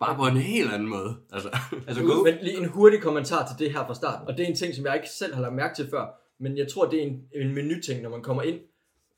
Bare 0.00 0.16
på 0.16 0.26
en 0.26 0.36
helt 0.36 0.72
anden 0.72 0.88
måde. 0.88 1.16
Altså, 1.32 1.58
Altså, 1.88 2.02
go. 2.02 2.22
Men 2.22 2.34
lige 2.42 2.56
en 2.56 2.68
hurtig 2.68 3.02
kommentar 3.02 3.46
til 3.46 3.66
det 3.66 3.72
her 3.72 3.86
fra 3.86 3.94
starten. 3.94 4.28
Og 4.28 4.36
det 4.36 4.42
er 4.42 4.46
en 4.46 4.56
ting, 4.56 4.74
som 4.74 4.86
jeg 4.86 4.94
ikke 4.94 5.08
selv 5.08 5.34
har 5.34 5.42
lagt 5.42 5.54
mærke 5.54 5.74
til 5.74 5.90
før. 5.90 6.06
Men 6.40 6.58
jeg 6.58 6.68
tror, 6.68 6.90
det 6.90 6.98
er 6.98 7.06
en, 7.06 7.22
en 7.34 7.54
menuting, 7.54 8.02
når 8.02 8.10
man 8.10 8.22
kommer 8.22 8.42
ind. 8.42 8.60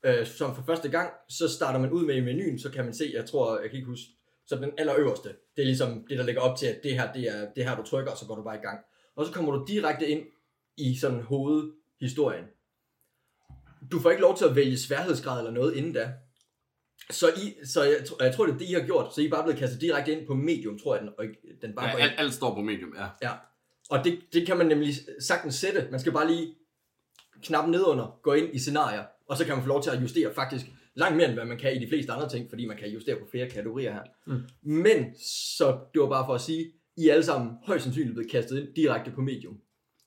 Øh, 0.05 0.25
som 0.27 0.55
for 0.55 0.63
første 0.65 0.89
gang, 0.89 1.09
så 1.29 1.47
starter 1.47 1.79
man 1.79 1.91
ud 1.91 2.05
med 2.05 2.15
i 2.15 2.21
menuen, 2.21 2.59
så 2.59 2.71
kan 2.71 2.85
man 2.85 2.93
se, 2.93 3.11
jeg 3.13 3.25
tror, 3.25 3.59
jeg 3.59 3.69
kan 3.69 3.77
ikke 3.77 3.89
huske, 3.89 4.05
så 4.47 4.55
den 4.55 4.71
allerøverste. 4.77 5.29
Det 5.29 5.61
er 5.61 5.65
ligesom 5.65 6.05
det, 6.09 6.17
der 6.17 6.25
ligger 6.25 6.41
op 6.41 6.57
til, 6.57 6.65
at 6.65 6.79
det 6.83 6.93
her, 6.93 7.13
det 7.13 7.27
er 7.27 7.47
det 7.55 7.63
her, 7.65 7.75
du 7.75 7.83
trykker, 7.83 8.11
og 8.11 8.17
så 8.17 8.25
går 8.25 8.35
du 8.35 8.43
bare 8.43 8.55
i 8.55 8.61
gang. 8.61 8.79
Og 9.15 9.25
så 9.25 9.31
kommer 9.31 9.51
du 9.51 9.65
direkte 9.67 10.07
ind 10.07 10.23
i 10.77 10.97
sådan 10.97 11.21
hovedhistorien. 11.21 12.45
Du 13.91 13.99
får 13.99 14.09
ikke 14.09 14.21
lov 14.21 14.37
til 14.37 14.45
at 14.45 14.55
vælge 14.55 14.77
sværhedsgrad 14.77 15.39
eller 15.39 15.51
noget 15.51 15.75
inden 15.75 15.93
da. 15.93 16.11
Så, 17.09 17.29
I, 17.29 17.65
så 17.65 17.83
jeg, 17.83 17.97
jeg 18.19 18.35
tror, 18.35 18.45
det 18.45 18.53
er 18.53 18.57
det, 18.57 18.69
I 18.69 18.73
har 18.73 18.85
gjort. 18.85 19.15
Så 19.15 19.21
I 19.21 19.25
er 19.25 19.29
bare 19.29 19.43
blevet 19.43 19.59
kastet 19.59 19.81
direkte 19.81 20.11
ind 20.11 20.27
på 20.27 20.33
medium, 20.33 20.79
tror 20.79 20.95
jeg, 20.95 21.01
den, 21.01 21.09
og 21.17 21.25
den 21.61 21.75
bare 21.75 21.87
ja, 21.87 21.97
alt, 21.97 22.13
alt 22.17 22.33
står 22.33 22.55
på 22.55 22.61
medium, 22.61 22.93
ja. 22.97 23.05
Ja, 23.21 23.31
og 23.89 24.03
det, 24.03 24.19
det 24.33 24.47
kan 24.47 24.57
man 24.57 24.67
nemlig 24.67 24.93
sagtens 25.19 25.55
sætte. 25.55 25.87
Man 25.91 25.99
skal 25.99 26.11
bare 26.11 26.27
lige 26.27 26.55
knappe 27.43 27.71
nedunder, 27.71 28.19
gå 28.23 28.33
ind 28.33 28.55
i 28.55 28.59
scenarier, 28.59 29.03
og 29.27 29.37
så 29.37 29.45
kan 29.45 29.55
man 29.55 29.63
få 29.63 29.67
lov 29.67 29.83
til 29.83 29.89
at 29.89 30.01
justere 30.01 30.33
faktisk 30.33 30.65
langt 30.95 31.17
mere, 31.17 31.25
end 31.25 31.33
hvad 31.33 31.45
man 31.45 31.57
kan 31.57 31.75
i 31.75 31.85
de 31.85 31.87
fleste 31.89 32.11
andre 32.11 32.29
ting, 32.29 32.49
fordi 32.49 32.65
man 32.65 32.77
kan 32.77 32.89
justere 32.89 33.15
på 33.15 33.25
flere 33.31 33.49
kategorier 33.49 33.93
her. 33.93 34.03
Mm. 34.27 34.41
Men, 34.61 35.15
så 35.55 35.79
det 35.93 36.01
var 36.01 36.09
bare 36.09 36.25
for 36.25 36.33
at 36.33 36.41
sige, 36.41 36.71
I 36.97 37.07
er 37.07 37.13
alle 37.13 37.25
sammen 37.25 37.51
højst 37.63 37.83
sandsynligt 37.83 38.13
blevet 38.13 38.31
kastet 38.31 38.59
ind 38.59 38.75
direkte 38.75 39.11
på 39.11 39.21
medium. 39.21 39.57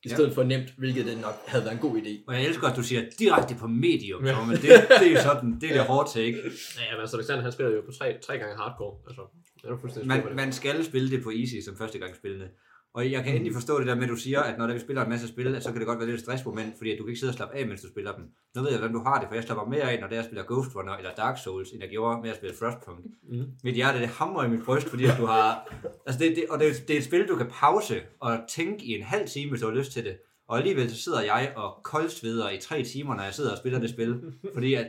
I 0.04 0.08
Ja. 0.08 0.14
stedet 0.14 0.34
for 0.34 0.42
nemt, 0.42 0.74
hvilket 0.78 1.06
det 1.06 1.20
nok 1.20 1.34
havde 1.46 1.64
været 1.64 1.74
en 1.74 1.80
god 1.80 1.96
idé. 1.96 2.24
Og 2.26 2.34
jeg 2.34 2.44
elsker, 2.46 2.66
at 2.68 2.76
du 2.76 2.82
siger 2.82 3.02
direkte 3.18 3.54
på 3.54 3.66
medium, 3.66 4.26
Ja. 4.26 4.44
men 4.44 4.56
det, 4.56 4.62
det 5.00 5.12
er 5.12 5.22
sådan, 5.22 5.60
det 5.60 5.70
er 5.70 5.74
det 5.74 5.82
hårdt 5.82 6.10
take. 6.12 6.36
Ja, 6.36 6.92
men 6.92 7.00
altså 7.00 7.16
Alexander, 7.16 7.42
han 7.42 7.52
spiller 7.52 7.72
jo 7.72 7.80
på 7.80 7.92
tre, 7.98 8.18
tre 8.26 8.38
gange 8.38 8.56
hardcore. 8.56 8.96
Altså, 9.08 9.22
det 9.62 9.70
er 9.70 9.78
fuldstændig 9.80 10.08
Man, 10.08 10.22
man 10.36 10.52
skal 10.52 10.84
spille 10.84 11.10
det 11.10 11.22
på 11.22 11.30
easy 11.30 11.54
som 11.64 11.76
første 11.76 11.98
gang 11.98 12.16
spillende. 12.16 12.48
Og 12.94 13.10
jeg 13.12 13.24
kan 13.24 13.32
endelig 13.34 13.54
forstå 13.54 13.78
det 13.78 13.86
der 13.86 13.94
med, 13.94 14.02
at 14.02 14.08
du 14.08 14.16
siger, 14.16 14.40
at 14.40 14.58
når 14.58 14.72
vi 14.72 14.78
spiller 14.78 15.02
en 15.02 15.08
masse 15.10 15.28
spil, 15.28 15.62
så 15.62 15.68
kan 15.70 15.78
det 15.78 15.86
godt 15.86 15.98
være 15.98 16.06
lidt 16.08 16.14
et 16.18 16.24
stressmoment, 16.24 16.74
fordi 16.76 16.92
at 16.92 16.98
du 16.98 17.04
kan 17.04 17.10
ikke 17.10 17.20
sidde 17.20 17.30
og 17.30 17.34
slappe 17.34 17.56
af, 17.56 17.66
mens 17.66 17.80
du 17.82 17.88
spiller 17.88 18.12
dem. 18.16 18.24
Nu 18.56 18.62
ved 18.62 18.70
jeg, 18.70 18.78
hvordan 18.78 18.94
du 18.94 19.02
har 19.02 19.18
det, 19.20 19.28
for 19.28 19.34
jeg 19.34 19.44
slapper 19.44 19.64
mere 19.66 19.82
af, 19.92 20.00
når 20.00 20.08
jeg 20.14 20.24
spiller 20.24 20.44
Ghost 20.48 20.76
Runner 20.76 20.92
eller 20.96 21.10
Dark 21.14 21.38
Souls, 21.38 21.70
end 21.70 21.80
jeg 21.82 21.90
gjorde 21.90 22.22
med 22.22 22.30
at 22.30 22.36
spille 22.36 22.56
Frostpunk. 22.56 22.98
Mm. 23.28 23.44
Mit 23.64 23.74
hjerte, 23.74 23.98
det 24.00 24.08
hamrer 24.08 24.44
i 24.44 24.48
mit 24.48 24.64
bryst, 24.64 24.88
fordi 24.88 25.04
at 25.04 25.14
du 25.18 25.26
har... 25.26 25.74
Altså 26.06 26.18
det, 26.24 26.36
det, 26.36 26.44
og 26.50 26.58
det, 26.58 26.68
er- 26.68 26.84
det 26.88 26.94
er 26.94 26.98
et 26.98 27.04
spil, 27.04 27.28
du 27.28 27.36
kan 27.36 27.46
pause 27.50 28.02
og 28.20 28.38
tænke 28.48 28.84
i 28.84 28.90
en 28.92 29.02
halv 29.02 29.28
time, 29.28 29.50
hvis 29.50 29.60
du 29.60 29.66
har 29.68 29.74
lyst 29.74 29.92
til 29.92 30.04
det. 30.04 30.16
Og 30.48 30.58
alligevel 30.58 30.90
så 30.90 31.02
sidder 31.02 31.20
jeg 31.22 31.52
og 31.56 31.74
koldsveder 31.84 32.50
i 32.50 32.58
tre 32.58 32.82
timer, 32.84 33.14
når 33.16 33.22
jeg 33.22 33.34
sidder 33.34 33.50
og 33.52 33.58
spiller 33.58 33.78
det 33.80 33.90
spil. 33.90 34.20
Fordi 34.54 34.74
at, 34.74 34.86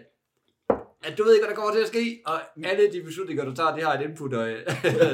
at 1.04 1.18
du 1.18 1.24
ved 1.24 1.34
ikke, 1.34 1.46
hvad 1.46 1.50
der 1.56 1.62
kommer 1.62 1.74
til 1.74 1.82
at 1.82 1.88
ske, 1.88 2.22
og 2.26 2.34
alle 2.64 2.92
de 2.94 3.02
beslutninger, 3.04 3.46
du 3.46 3.56
tager, 3.56 3.76
det 3.76 3.84
har 3.84 3.94
et 3.94 4.10
input 4.10 4.34
og, 4.34 4.50
et, 4.52 4.62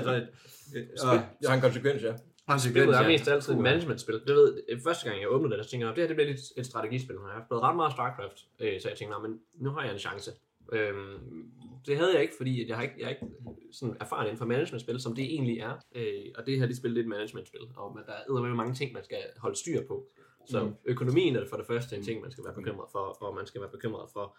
og, 0.05 1.13
Jeg 1.41 1.49
har 1.49 1.55
en 1.55 1.61
konsekvens, 1.61 2.03
ja. 2.03 2.13
Spillet 2.57 2.95
er 2.95 3.07
mest 3.07 3.27
altid 3.27 3.53
et 3.53 3.59
managementspil. 3.59 4.15
Det 4.27 4.35
ved, 4.35 4.61
øh, 4.69 4.81
første 4.81 5.09
gang 5.09 5.21
jeg 5.21 5.29
åbnede 5.31 5.57
det, 5.57 5.65
så 5.65 5.71
tænkte 5.71 5.87
jeg, 5.87 5.95
det 5.95 6.01
her 6.01 6.07
det 6.07 6.15
bliver 6.15 6.29
lidt 6.29 6.41
et 6.57 6.65
strategispil. 6.65 7.15
Jeg 7.27 7.33
har 7.33 7.45
spillet 7.47 7.63
ret 7.63 7.75
meget 7.75 7.91
StarCraft, 7.91 8.37
øh, 8.59 8.81
så 8.81 8.89
jeg 8.89 8.97
tænkte, 8.97 9.17
"Nå, 9.17 9.27
men 9.27 9.39
nu 9.53 9.69
har 9.69 9.83
jeg 9.83 9.93
en 9.93 9.99
chance. 9.99 10.31
Øhm, 10.71 11.51
det 11.87 11.97
havde 11.97 12.13
jeg 12.13 12.21
ikke, 12.21 12.33
fordi 12.37 12.67
jeg 12.69 12.75
har 12.75 12.83
ikke, 12.83 12.95
jeg 12.97 13.05
er 13.05 13.09
ikke 13.09 13.25
sådan 13.71 13.95
erfaren 14.01 14.25
inden 14.25 14.37
for 14.37 14.45
managementspil, 14.45 14.99
som 14.99 15.15
det 15.15 15.25
egentlig 15.25 15.59
er. 15.59 15.73
Øh, 15.95 16.25
og 16.37 16.45
det 16.45 16.59
her 16.59 16.65
det 16.67 16.77
spil 16.77 16.91
det 16.91 16.97
er 16.97 17.03
et 17.03 17.07
managementspil, 17.09 17.61
og 17.75 17.95
man, 17.95 18.03
der 18.05 18.11
er 18.37 18.41
med 18.41 18.49
mange 18.55 18.73
ting, 18.73 18.93
man 18.93 19.03
skal 19.03 19.17
holde 19.37 19.55
styr 19.55 19.87
på. 19.87 20.05
Så 20.49 20.63
Mm. 20.63 20.73
økonomien 20.85 21.35
er 21.35 21.45
for 21.49 21.57
det 21.57 21.65
første 21.67 21.95
en 21.95 22.03
ting, 22.03 22.21
man 22.21 22.31
skal 22.31 22.43
være 22.43 22.53
bekymret 22.53 22.87
for, 22.91 22.99
og 22.99 23.35
man 23.35 23.45
skal 23.45 23.61
være 23.61 23.69
bekymret 23.69 24.09
for, 24.13 24.37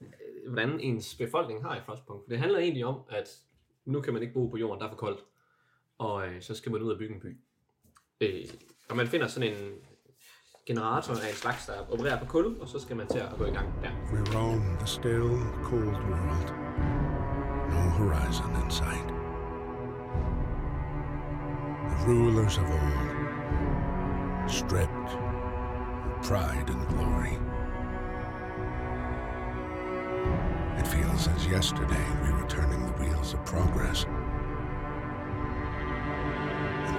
øh, 0.00 0.52
hvordan 0.52 0.80
ens 0.80 1.14
befolkning 1.14 1.62
har 1.62 1.76
i 1.76 1.80
Frostpunk. 1.86 2.22
For 2.24 2.28
det 2.28 2.38
handler 2.38 2.58
egentlig 2.58 2.84
om, 2.84 3.00
at 3.08 3.38
nu 3.84 4.00
kan 4.00 4.12
man 4.12 4.22
ikke 4.22 4.34
bo 4.34 4.46
på 4.46 4.56
jorden, 4.56 4.80
der 4.80 4.86
er 4.86 4.90
for 4.90 4.96
koldt, 4.96 5.24
og 5.98 6.26
øh, 6.26 6.42
så 6.42 6.54
skal 6.54 6.72
man 6.72 6.82
ud 6.82 6.92
og 6.92 6.98
bygge 6.98 7.14
en 7.14 7.20
by. 7.20 7.36
Øh, 8.20 8.44
og 8.88 8.96
man 8.96 9.08
finder 9.08 9.26
sådan 9.26 9.52
en 9.52 9.72
generator 10.66 11.14
af 11.14 11.28
en 11.28 11.34
slags, 11.34 11.66
der 11.66 11.92
opererer 11.92 12.18
på 12.18 12.26
kul, 12.26 12.60
og 12.60 12.68
så 12.68 12.78
skal 12.78 12.96
man 12.96 13.06
til 13.08 13.18
at 13.18 13.32
gå 13.38 13.44
i 13.44 13.50
gang 13.50 13.68
der. 13.82 13.90
We 14.12 14.38
roam 14.38 14.76
the 14.78 14.86
still, 14.86 15.30
cold 15.62 15.98
world. 16.10 16.48
No 17.74 17.82
horizon 18.00 18.50
in 18.62 18.70
sight. 18.70 19.08
The 21.90 21.98
rulers 22.08 22.58
of 22.58 22.66
old, 22.80 23.18
stripped 24.58 25.10
of 26.08 26.14
pride 26.28 26.68
and 26.74 26.82
glory. 26.92 27.34
It 30.80 30.86
feels 30.86 31.28
as 31.28 31.46
yesterday 31.56 32.06
we 32.24 32.30
were 32.36 32.48
turning 32.48 32.80
the 32.86 32.96
wheels 33.02 33.34
of 33.34 33.40
progress. 33.44 34.06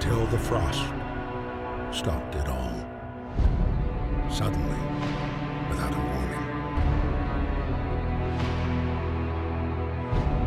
Until 0.02 0.24
the 0.28 0.38
frost 0.38 0.80
stopped 1.94 2.34
it 2.34 2.48
all. 2.48 2.72
Suddenly, 4.30 4.80
without 5.68 5.92
a 5.92 5.98
warning. 5.98 6.46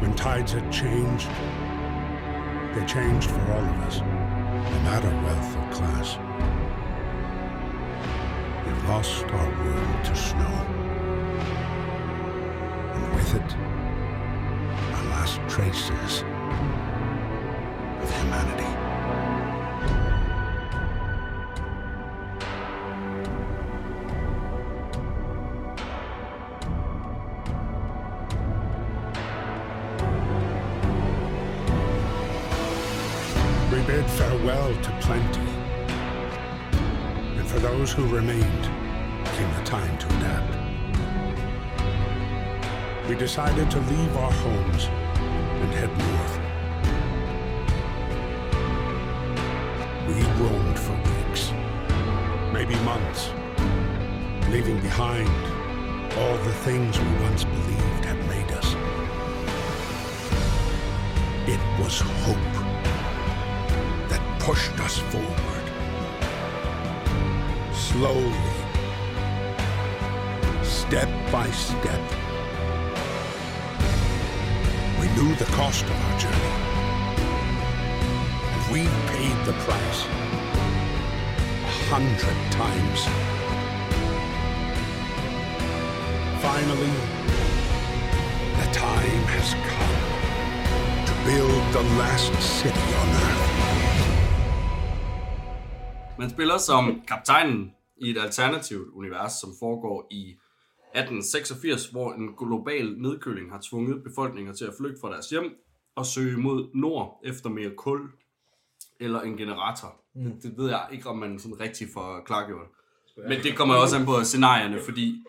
When 0.01 0.15
tides 0.15 0.53
had 0.53 0.71
changed, 0.71 1.29
they 2.73 2.83
changed 2.87 3.29
for 3.29 3.41
all 3.51 3.63
of 3.63 3.79
us, 3.81 3.99
no 3.99 4.79
matter 4.89 5.09
wealth 5.23 5.55
or 5.55 5.71
class. 5.71 6.17
It 8.65 8.87
lost 8.87 9.25
our 9.25 9.49
world 9.63 10.03
to 10.05 10.15
snow. 10.15 10.53
And 12.95 13.13
with 13.13 13.35
it, 13.35 13.55
our 14.95 15.03
last 15.11 15.39
traces 15.47 16.23
of 18.01 18.11
humanity. 18.17 18.92
Those 37.83 37.91
who 37.91 38.07
remained, 38.07 38.63
came 39.35 39.53
the 39.55 39.63
time 39.65 39.97
to 39.97 40.07
adapt. 40.15 40.55
We 43.09 43.15
decided 43.15 43.69
to 43.71 43.79
leave 43.81 44.15
our 44.15 44.31
homes 44.31 44.85
and 44.85 45.73
head 45.73 45.91
north. 46.03 46.35
We 50.07 50.15
roamed 50.41 50.79
for 50.79 50.95
weeks, 51.11 51.51
maybe 52.53 52.75
months, 52.85 53.31
leaving 54.49 54.79
behind 54.79 55.27
all 56.19 56.37
the 56.37 56.53
things 56.63 56.97
we 56.97 57.13
once 57.27 57.43
believed 57.43 58.05
had 58.05 58.19
made 58.29 58.49
us. 58.59 58.75
It 61.49 61.59
was 61.81 61.99
hope 61.99 62.53
that 64.07 64.21
pushed 64.39 64.79
us 64.79 64.99
forward. 64.99 65.52
Slowly, 67.93 68.33
step 70.63 71.09
by 71.31 71.47
step, 71.51 72.01
we 74.99 75.05
knew 75.09 75.35
the 75.35 75.45
cost 75.53 75.85
of 75.85 75.91
our 75.91 76.19
journey. 76.19 76.53
And 78.51 78.61
we 78.73 78.81
paid 79.13 79.37
the 79.45 79.53
price 79.61 80.01
a 81.61 81.73
hundred 81.93 82.37
times. 82.51 82.99
Finally, 86.41 86.93
the 88.57 88.67
time 88.73 89.23
has 89.37 89.53
come 89.69 90.03
to 91.05 91.13
build 91.29 91.63
the 91.73 91.83
last 91.99 92.33
city 92.41 92.95
on 93.01 93.09
earth. 93.09 93.53
Man 96.17 96.29
spiller 96.29 96.57
som 96.57 97.01
kaptajnen 97.05 97.71
i 98.03 98.09
et 98.09 98.17
alternativt 98.17 98.87
univers, 98.93 99.31
som 99.31 99.49
foregår 99.59 100.07
i 100.11 100.23
1886, 100.95 101.85
hvor 101.85 102.13
en 102.13 102.35
global 102.37 102.95
nedkøling 102.97 103.51
har 103.51 103.61
tvunget 103.69 104.03
befolkninger 104.03 104.53
til 104.53 104.65
at 104.65 104.73
flygte 104.79 105.01
fra 105.01 105.11
deres 105.11 105.29
hjem 105.29 105.55
og 105.95 106.05
søge 106.05 106.37
mod 106.37 106.69
nord 106.73 107.21
efter 107.23 107.49
mere 107.49 107.71
kul 107.77 108.01
eller 108.99 109.21
en 109.21 109.37
generator. 109.37 110.01
Mm. 110.15 110.31
Det, 110.31 110.43
det 110.43 110.57
ved 110.57 110.69
jeg 110.69 110.87
ikke, 110.91 111.09
om 111.09 111.17
man 111.17 111.39
sådan 111.39 111.59
rigtig 111.59 111.87
får 111.93 112.21
klargjort. 112.25 112.67
Men 113.17 113.43
det 113.43 113.57
kommer 113.57 113.75
også 113.75 113.97
an 113.97 114.05
på 114.05 114.23
scenarierne, 114.23 114.79
fordi, 114.85 115.23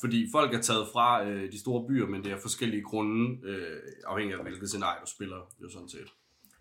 fordi 0.00 0.28
folk 0.32 0.54
er 0.54 0.60
taget 0.60 0.88
fra 0.92 1.24
øh, 1.24 1.52
de 1.52 1.60
store 1.60 1.88
byer, 1.88 2.06
men 2.06 2.24
det 2.24 2.32
er 2.32 2.40
forskellige 2.40 2.82
grunde, 2.82 3.48
øh, 3.48 3.80
afhængig 4.06 4.36
af 4.36 4.42
hvilket 4.42 4.68
scenarie 4.68 5.00
du 5.00 5.10
spiller, 5.10 5.36
jo 5.62 5.70
sådan 5.70 5.88
set. 5.88 6.12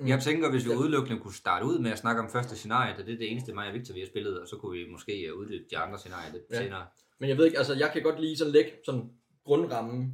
Jeg 0.07 0.21
tænker, 0.21 0.49
hvis 0.51 0.65
vi 0.65 0.69
udelukkende 0.69 1.21
kunne 1.21 1.33
starte 1.33 1.65
ud 1.65 1.79
med 1.79 1.91
at 1.91 1.97
snakke 1.99 2.21
om 2.21 2.29
første 2.29 2.55
scenarie, 2.55 2.97
da 2.97 3.03
det 3.03 3.13
er 3.13 3.17
det 3.17 3.31
eneste 3.31 3.53
mig 3.53 3.67
og 3.67 3.73
Victor, 3.73 3.93
vi 3.93 3.99
har 3.99 4.07
spillet, 4.07 4.39
og 4.41 4.47
så 4.47 4.55
kunne 4.55 4.77
vi 4.79 4.85
måske 4.91 5.21
øh, 5.27 5.33
uddybe 5.35 5.63
de 5.71 5.77
andre 5.77 5.99
scenarier 5.99 6.31
lidt 6.33 6.43
Ja. 6.51 6.57
senere. 6.63 6.85
Men 7.19 7.29
jeg 7.29 7.37
ved 7.37 7.45
ikke, 7.45 7.57
altså 7.57 7.73
jeg 7.73 7.89
kan 7.93 8.01
godt 8.03 8.21
lige 8.21 8.37
sådan 8.37 8.53
lægge 8.53 8.71
sådan 8.85 9.09
grundrammen, 9.45 10.13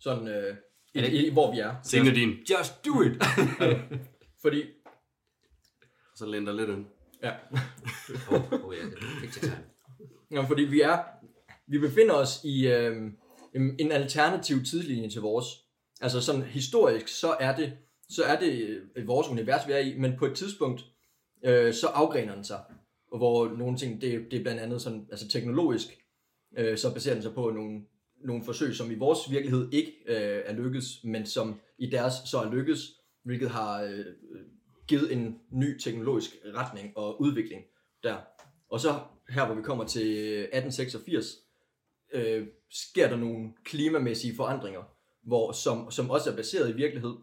sådan 0.00 0.28
øh, 0.28 0.56
i, 0.94 1.00
det- 1.00 1.12
i, 1.12 1.32
hvor 1.32 1.52
vi 1.52 1.58
er. 1.58 1.74
Scene 1.84 2.14
din. 2.14 2.30
Just 2.30 2.86
do 2.86 3.02
it! 3.02 3.12
Fordi, 4.42 4.62
Så 6.16 6.26
lænder 6.26 6.52
lidt 6.52 6.70
ind. 6.70 6.86
ja, 7.22 7.32
Åh, 8.30 8.52
oh, 8.66 8.74
ja, 8.76 8.84
det 8.84 8.92
er 8.94 9.20
vigtigt 9.20 9.44
tegn. 9.44 9.62
ja, 10.30 10.40
fordi 10.40 10.62
vi 10.62 10.80
er, 10.80 10.98
vi 11.66 11.78
befinder 11.78 12.14
os 12.14 12.40
i 12.44 12.66
øh, 12.68 12.96
en, 13.54 13.76
en 13.80 13.92
alternativ 13.92 14.56
tidslinje 14.64 15.10
til 15.10 15.20
vores. 15.20 15.46
Altså 16.00 16.20
sådan 16.20 16.42
historisk, 16.42 17.08
så 17.08 17.36
er 17.40 17.56
det, 17.56 17.72
så 18.08 18.24
er 18.24 18.38
det 18.38 18.82
øh, 18.96 19.06
vores 19.06 19.28
univers, 19.28 19.68
vi 19.68 19.72
er 19.72 19.78
i, 19.78 19.98
men 19.98 20.12
på 20.18 20.26
et 20.26 20.36
tidspunkt, 20.36 20.84
øh, 21.44 21.74
så 21.74 21.86
afgrener 21.86 22.34
den 22.34 22.44
sig. 22.44 22.60
Og 23.12 23.18
hvor 23.18 23.48
nogle 23.48 23.76
ting, 23.76 24.00
det, 24.00 24.26
det 24.30 24.38
er 24.38 24.42
blandt 24.42 24.60
andet 24.60 24.82
sådan, 24.82 25.06
altså 25.10 25.28
teknologisk, 25.28 25.86
øh, 26.58 26.78
så 26.78 26.94
baserer 26.94 27.14
den 27.14 27.22
sig 27.22 27.34
på 27.34 27.50
nogle, 27.50 27.80
nogle 28.24 28.44
forsøg, 28.44 28.74
som 28.74 28.90
i 28.90 28.94
vores 28.94 29.30
virkelighed 29.30 29.68
ikke 29.72 29.92
øh, 30.06 30.42
er 30.44 30.52
lykkes, 30.52 31.04
men 31.04 31.26
som 31.26 31.60
i 31.78 31.90
deres 31.90 32.14
så 32.26 32.38
er 32.38 32.50
lykkes, 32.50 32.80
hvilket 33.24 33.50
har 33.50 33.82
øh, 33.82 33.98
øh, 33.98 34.40
givet 34.88 35.12
en 35.12 35.38
ny 35.50 35.78
teknologisk 35.78 36.30
retning 36.54 36.96
og 36.96 37.20
udvikling 37.20 37.62
der. 38.02 38.16
Og 38.70 38.80
så 38.80 39.00
her, 39.28 39.46
hvor 39.46 39.54
vi 39.54 39.62
kommer 39.62 39.84
til 39.84 40.06
øh, 40.06 40.42
1886, 40.42 41.26
øh, 42.12 42.46
sker 42.70 43.08
der 43.08 43.16
nogle 43.16 43.52
klimamæssige 43.64 44.36
forandringer, 44.36 44.82
hvor, 45.22 45.52
som, 45.52 45.90
som 45.90 46.10
også 46.10 46.30
er 46.30 46.36
baseret 46.36 46.70
i 46.70 46.76
virkelighed, 46.76 47.14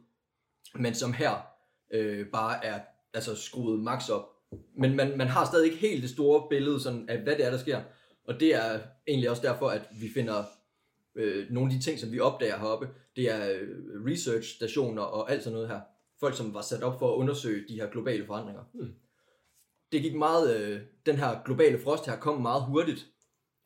men 0.75 0.95
som 0.95 1.13
her 1.13 1.47
øh, 1.93 2.27
bare 2.27 2.65
er 2.65 2.79
altså, 3.13 3.35
skruet 3.35 3.79
max 3.79 4.09
op. 4.09 4.29
Men 4.77 4.95
man, 4.95 5.17
man 5.17 5.27
har 5.27 5.45
stadig 5.45 5.65
ikke 5.65 5.87
helt 5.87 6.01
det 6.01 6.09
store 6.09 6.49
billede 6.49 6.79
sådan, 6.79 7.09
af, 7.09 7.21
hvad 7.21 7.35
det 7.35 7.45
er, 7.45 7.51
der 7.51 7.57
sker. 7.57 7.81
Og 8.27 8.39
det 8.39 8.55
er 8.55 8.79
egentlig 9.07 9.29
også 9.29 9.41
derfor, 9.41 9.69
at 9.69 9.81
vi 10.01 10.09
finder 10.13 10.43
øh, 11.15 11.51
nogle 11.51 11.73
af 11.73 11.79
de 11.79 11.83
ting, 11.83 11.99
som 11.99 12.11
vi 12.11 12.19
opdager 12.19 12.57
heroppe, 12.57 12.89
det 13.15 13.31
er 13.31 13.51
øh, 13.51 14.05
research-stationer 14.05 15.01
og 15.01 15.31
alt 15.31 15.43
sådan 15.43 15.53
noget 15.53 15.69
her. 15.69 15.81
Folk, 16.19 16.35
som 16.35 16.53
var 16.53 16.61
sat 16.61 16.83
op 16.83 16.99
for 16.99 17.13
at 17.13 17.17
undersøge 17.17 17.67
de 17.67 17.75
her 17.75 17.89
globale 17.89 18.25
forandringer. 18.25 18.63
Hmm. 18.73 18.93
Det 19.91 20.01
gik 20.01 20.15
meget, 20.15 20.59
øh, 20.59 20.81
den 21.05 21.15
her 21.15 21.43
globale 21.45 21.79
frost 21.79 22.05
her 22.05 22.15
kom 22.15 22.41
meget 22.41 22.63
hurtigt, 22.63 23.07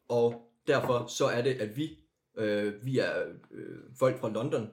og 0.10 0.52
derfor 0.68 1.08
så 1.08 1.26
er 1.26 1.42
det, 1.42 1.54
at 1.54 1.78
vi, 1.78 2.00
øh, 2.38 2.86
vi 2.86 3.00
er 3.00 3.24
øh, 3.52 3.78
folk 4.00 4.20
fra 4.20 4.30
London, 4.30 4.72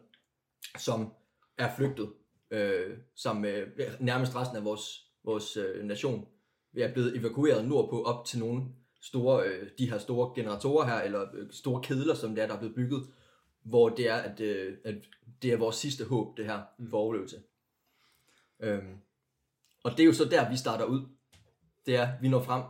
som 0.79 1.13
er 1.59 1.77
flygtet 1.77 2.13
øh, 2.51 2.99
sammen 3.15 3.43
med 3.43 3.67
nærmest 4.01 4.37
resten 4.37 4.57
af 4.57 4.65
vores, 4.65 5.07
vores 5.25 5.57
øh, 5.57 5.85
nation. 5.85 6.29
Vi 6.73 6.83
er 6.83 6.93
blevet 6.93 7.17
evakueret 7.17 7.69
nordpå 7.69 8.03
op 8.03 8.25
til 8.27 8.39
nogle 8.39 8.63
store, 9.01 9.49
øh, 9.49 9.71
de 9.79 9.91
her 9.91 9.99
store 9.99 10.33
generatorer 10.35 10.87
her, 10.87 11.01
eller 11.01 11.27
øh, 11.35 11.51
store 11.51 11.83
kedler, 11.83 12.15
som 12.15 12.35
det 12.35 12.43
er, 12.43 12.47
der 12.47 12.55
er 12.55 12.59
blevet 12.59 12.75
bygget, 12.75 13.07
hvor 13.63 13.89
det 13.89 14.09
er, 14.09 14.17
at, 14.17 14.41
øh, 14.41 14.77
at 14.85 14.95
det 15.43 15.53
er 15.53 15.57
vores 15.57 15.77
sidste 15.77 16.05
håb, 16.05 16.37
det 16.37 16.45
her, 16.45 16.63
for 16.91 16.99
overlevelse. 16.99 17.43
Øhm, 18.61 18.99
og 19.85 19.91
det 19.91 20.01
er 20.01 20.05
jo 20.05 20.13
så 20.13 20.25
der, 20.25 20.51
vi 20.51 20.57
starter 20.57 20.85
ud. 20.85 21.07
Det 21.87 21.97
er, 21.97 22.21
vi 22.21 22.29
når 22.29 22.43
frem 22.43 22.63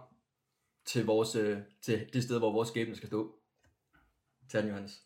til, 0.84 1.06
vores, 1.06 1.34
øh, 1.34 1.58
til 1.82 2.08
det 2.12 2.22
sted, 2.22 2.38
hvor 2.38 2.52
vores 2.52 2.68
skæbne 2.68 2.96
skal 2.96 3.06
stå. 3.06 3.34
Tag 4.50 4.60
den, 4.60 4.68
Johannes. 4.68 5.02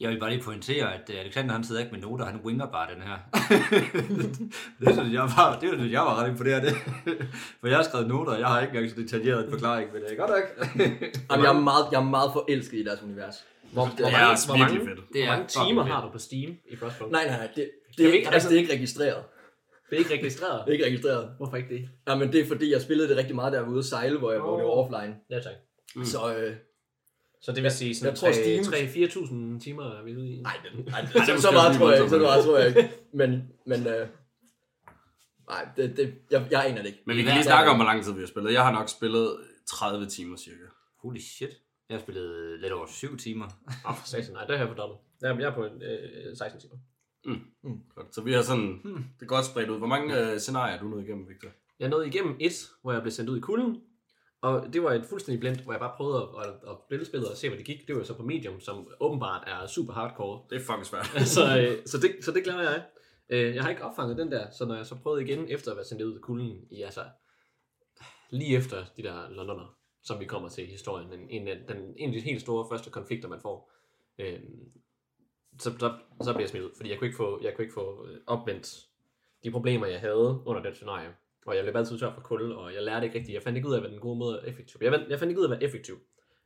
Jeg 0.00 0.10
vil 0.10 0.18
bare 0.20 0.30
lige 0.30 0.42
pointere, 0.42 0.94
at 0.94 1.10
øh, 1.14 1.20
Alexander 1.20 1.52
han 1.54 1.64
sidder 1.64 1.80
ikke 1.80 1.92
med 1.92 2.00
noter, 2.02 2.24
han 2.24 2.40
winger 2.44 2.66
bare 2.66 2.88
den 2.94 3.02
her. 3.02 3.16
det 4.80 4.92
synes 4.94 5.12
jeg 5.12 5.22
var, 5.36 5.58
det 5.60 5.68
synes 5.74 5.92
jeg 5.92 6.00
var 6.00 6.22
ret 6.22 6.28
imponerende. 6.30 6.70
For 7.60 7.66
jeg 7.66 7.76
har 7.76 7.82
skrevet 7.84 8.08
noter, 8.08 8.32
og 8.32 8.38
jeg 8.40 8.46
har 8.48 8.60
ikke 8.60 8.70
engang 8.74 8.90
så 8.90 8.96
detaljeret 9.02 9.44
en 9.44 9.50
forklaring, 9.50 9.92
men 9.92 10.02
det 10.02 10.12
er 10.12 10.16
godt 10.16 10.30
nok. 10.30 10.46
Jamen, 11.30 11.44
jeg, 11.44 11.54
er 11.56 11.60
meget, 11.60 11.84
jeg 11.92 11.98
er 12.00 12.04
meget 12.04 12.30
forelsket 12.32 12.78
i 12.78 12.84
deres 12.84 13.02
univers. 13.02 13.44
Hvor, 13.72 13.84
Det 13.84 13.92
hvor, 13.98 14.06
er 14.06 14.12
mange, 14.12 14.26
også 14.30 14.46
hvor, 14.48 14.56
virkelig 14.56 14.82
mange, 14.84 14.96
fedt. 14.96 15.12
Det 15.12 15.20
er 15.22 15.26
hvor 15.26 15.34
mange 15.34 15.48
timer 15.68 15.82
har 15.84 16.04
du 16.06 16.08
på 16.12 16.18
Steam 16.18 16.50
i 16.72 16.76
Frostpunk? 16.76 17.12
Nej, 17.12 17.24
nej, 17.26 17.36
nej. 17.36 17.48
Det, 17.56 17.70
det, 17.98 18.08
er, 18.08 18.12
ikke- 18.12 18.28
altså, 18.32 18.48
det 18.48 18.56
er 18.56 18.60
ikke 18.60 18.72
registreret. 18.72 19.22
Det 19.90 19.94
er 19.96 19.98
ikke 19.98 20.14
registreret. 20.14 20.62
Det 20.66 20.68
er 20.68 20.72
ikke 20.72 20.84
registreret. 20.86 21.30
Hvorfor 21.36 21.56
ikke 21.56 21.68
det? 21.74 21.88
Ja, 22.08 22.14
men 22.14 22.32
det 22.32 22.40
er 22.40 22.46
fordi, 22.46 22.72
jeg 22.72 22.80
spillede 22.82 23.08
det 23.08 23.16
rigtig 23.16 23.34
meget, 23.34 23.52
der 23.52 23.58
jeg 23.58 23.66
var 23.66 23.72
ude 23.72 23.78
at 23.78 23.84
sejle, 23.84 24.18
hvor, 24.18 24.30
jeg, 24.30 24.36
det 24.36 24.44
var 24.44 24.70
offline. 24.82 25.14
Ja, 25.30 25.36
tak. 25.40 25.52
Mm. 25.96 26.04
Så 26.04 26.18
øh, 26.36 26.54
Så 27.46 27.52
det 27.52 27.62
vil 27.62 27.70
sige 27.70 27.94
sådan 27.94 28.10
jeg 28.10 28.18
tror, 28.18 28.30
Steam- 28.30 29.56
3-4.000 29.56 29.60
timer 29.60 29.82
er 29.82 30.02
vi 30.02 30.16
ude 30.16 30.30
i. 30.30 30.40
nej, 30.40 30.52
er 31.14 31.24
så, 31.24 31.42
så 31.42 31.50
meget 31.50 31.76
tror 31.76 31.90
jeg 31.90 31.98
ikke. 32.00 32.10
Så 32.10 32.18
meget 32.18 32.44
tror 32.44 32.58
jeg 32.58 32.68
ikke. 32.68 32.90
Men, 33.12 33.30
men 33.66 33.86
øh, 33.86 34.08
nej, 35.48 35.68
det, 35.76 35.96
det, 35.96 36.14
jeg, 36.30 36.48
jeg 36.50 36.66
aner 36.66 36.82
det 36.82 36.86
ikke. 36.86 37.02
Men 37.06 37.16
vi 37.16 37.22
kan 37.22 37.32
lige 37.32 37.44
snakke 37.44 37.70
om, 37.70 37.76
hvor 37.76 37.84
lang 37.84 38.04
tid 38.04 38.12
vi 38.12 38.20
har 38.20 38.26
spillet. 38.26 38.52
Jeg 38.52 38.64
har 38.64 38.72
nok 38.72 38.88
spillet 38.88 39.36
30 39.68 40.06
timer 40.06 40.36
cirka. 40.36 40.66
Holy 41.02 41.18
shit. 41.18 41.50
Jeg 41.88 41.96
har 41.96 42.02
spillet 42.02 42.60
lidt 42.60 42.72
over 42.72 42.86
7 42.86 43.16
timer. 43.16 43.46
Åh, 43.88 43.96
for 43.96 44.06
satan, 44.06 44.32
nej, 44.32 44.44
det 44.44 44.58
har 44.58 44.64
jeg 44.64 44.74
fordoblet. 44.76 44.98
Jeg 45.22 45.48
er 45.48 45.54
på 45.54 45.64
øh, 45.64 46.36
16 46.36 46.60
timer. 46.60 46.76
Godt. 47.94 48.14
Så 48.14 48.22
vi 48.22 48.32
har 48.32 48.42
sådan, 48.42 48.80
hmm. 48.84 49.04
det 49.18 49.22
er 49.22 49.26
godt 49.26 49.46
spredt 49.46 49.70
ud. 49.70 49.78
Hvor 49.78 49.86
mange 49.86 50.32
øh, 50.32 50.38
scenarier 50.38 50.74
er 50.76 50.80
du 50.80 50.88
nået 50.88 51.04
igennem, 51.04 51.28
Victor? 51.28 51.48
Jeg 51.80 51.88
nåede 51.88 52.06
igennem 52.06 52.36
et, 52.40 52.70
hvor 52.82 52.92
jeg 52.92 53.02
blev 53.02 53.12
sendt 53.12 53.30
ud 53.30 53.36
i 53.36 53.40
kulden, 53.40 53.80
og 54.46 54.72
det 54.72 54.82
var 54.82 54.92
et 54.92 55.06
fuldstændig 55.06 55.40
blindt, 55.40 55.60
hvor 55.60 55.72
jeg 55.72 55.80
bare 55.80 55.94
prøvede 55.96 56.22
at, 56.22 56.46
at, 56.46 56.54
at 56.70 56.76
spille 56.86 57.04
spillet 57.04 57.30
og 57.30 57.36
se, 57.36 57.48
hvad 57.48 57.58
det 57.58 57.66
gik. 57.66 57.88
Det 57.88 57.96
var 57.96 58.02
så 58.02 58.14
på 58.14 58.22
Medium, 58.22 58.60
som 58.60 58.88
åbenbart 59.00 59.44
er 59.46 59.66
super 59.66 59.92
hardcore. 59.92 60.42
Det 60.50 60.56
er 60.56 60.64
fucking 60.64 60.86
svært. 60.86 61.06
så, 61.36 61.58
øh, 61.58 61.86
så, 61.86 61.98
det, 61.98 62.24
så 62.24 62.32
det 62.32 62.44
glemmer 62.44 62.62
jeg. 62.62 62.84
Øh, 63.28 63.54
jeg 63.54 63.62
har 63.62 63.70
ikke 63.70 63.84
opfanget 63.84 64.16
den 64.18 64.32
der, 64.32 64.50
så 64.50 64.64
når 64.64 64.74
jeg 64.76 64.86
så 64.86 64.94
prøvede 65.02 65.22
igen 65.24 65.48
efter 65.48 65.70
at 65.70 65.76
være 65.76 65.84
sendt 65.84 66.02
ud 66.02 66.16
i 66.16 66.20
kulden 66.20 66.66
i 66.70 66.82
altså 66.82 67.04
lige 68.30 68.56
efter 68.56 68.84
de 68.96 69.02
der 69.02 69.30
Londoner, 69.30 69.76
som 70.02 70.20
vi 70.20 70.24
kommer 70.24 70.48
til 70.48 70.64
i 70.64 70.70
historien. 70.70 71.12
En, 71.12 71.30
en, 71.30 71.48
af, 71.48 71.58
den, 71.68 71.94
en 71.96 72.08
af 72.08 72.14
de 72.14 72.20
helt 72.20 72.40
store 72.40 72.66
første 72.70 72.90
konflikter, 72.90 73.28
man 73.28 73.40
får. 73.40 73.72
Øh, 74.18 74.40
så, 75.58 75.70
så, 75.78 75.94
så 76.22 76.32
bliver 76.32 76.42
jeg 76.42 76.48
smidt 76.48 76.64
ud, 76.64 76.70
fordi 76.76 76.90
jeg 76.90 76.98
kunne 76.98 77.06
ikke 77.06 77.16
få, 77.16 77.40
jeg 77.42 77.54
kunne 77.54 77.64
ikke 77.64 77.74
få 77.74 78.06
øh, 78.08 78.20
opvendt 78.26 78.86
de 79.44 79.50
problemer, 79.50 79.86
jeg 79.86 80.00
havde 80.00 80.42
under 80.46 80.62
det 80.62 80.76
scenarie. 80.76 81.14
Og 81.46 81.56
jeg 81.56 81.64
løb 81.64 81.76
altid 81.76 81.98
tør 81.98 82.12
for 82.12 82.20
kul, 82.20 82.52
og 82.52 82.74
jeg 82.74 82.82
lærte 82.82 83.06
ikke 83.06 83.18
rigtigt. 83.18 83.34
Jeg 83.34 83.42
fandt 83.42 83.56
ikke 83.56 83.68
ud 83.68 83.74
af, 83.74 83.80
hvad 83.80 83.90
den 83.90 84.00
gode 84.00 84.18
måde 84.18 84.40
er 84.42 84.44
effektiv. 84.50 84.78
Jeg, 84.82 85.06
jeg 85.08 85.18
fandt 85.18 85.30
ikke 85.30 85.40
ud 85.40 85.44
af, 85.44 85.50
hvad 85.50 85.68
effektiv. 85.68 85.98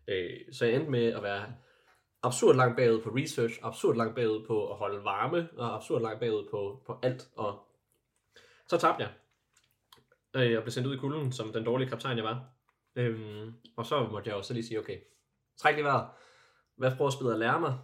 Øh, 0.08 0.30
så 0.52 0.64
jeg 0.64 0.74
endte 0.74 0.90
med 0.90 1.12
at 1.12 1.22
være 1.22 1.54
absurd 2.22 2.56
langt 2.56 2.76
bagud 2.76 3.00
på 3.02 3.10
research, 3.10 3.58
absurd 3.62 3.96
langt 3.96 4.14
bagud 4.14 4.46
på 4.46 4.70
at 4.70 4.76
holde 4.76 5.04
varme, 5.04 5.48
og 5.56 5.74
absurd 5.74 6.02
langt 6.02 6.20
bagud 6.20 6.48
på, 6.50 6.82
på 6.86 6.98
alt. 7.02 7.28
Og 7.36 7.58
så 8.68 8.78
tabte 8.78 9.02
jeg. 9.02 9.12
Øh, 10.36 10.52
jeg 10.52 10.62
blev 10.62 10.70
sendt 10.70 10.88
ud 10.88 10.94
i 10.94 10.98
kulden, 10.98 11.32
som 11.32 11.52
den 11.52 11.64
dårlige 11.64 11.88
kaptajn, 11.88 12.16
jeg 12.16 12.24
var. 12.24 12.44
Øhm, 12.96 13.54
og 13.76 13.86
så 13.86 14.08
måtte 14.10 14.28
jeg 14.28 14.36
også 14.36 14.54
lige 14.54 14.64
sige, 14.64 14.78
okay, 14.78 14.98
træk 15.58 15.74
lige 15.74 15.84
vejret. 15.84 16.08
Hvad 16.76 16.96
prøver 16.96 17.10
spillet 17.10 17.32
at 17.32 17.38
lære 17.38 17.60
mig? 17.60 17.78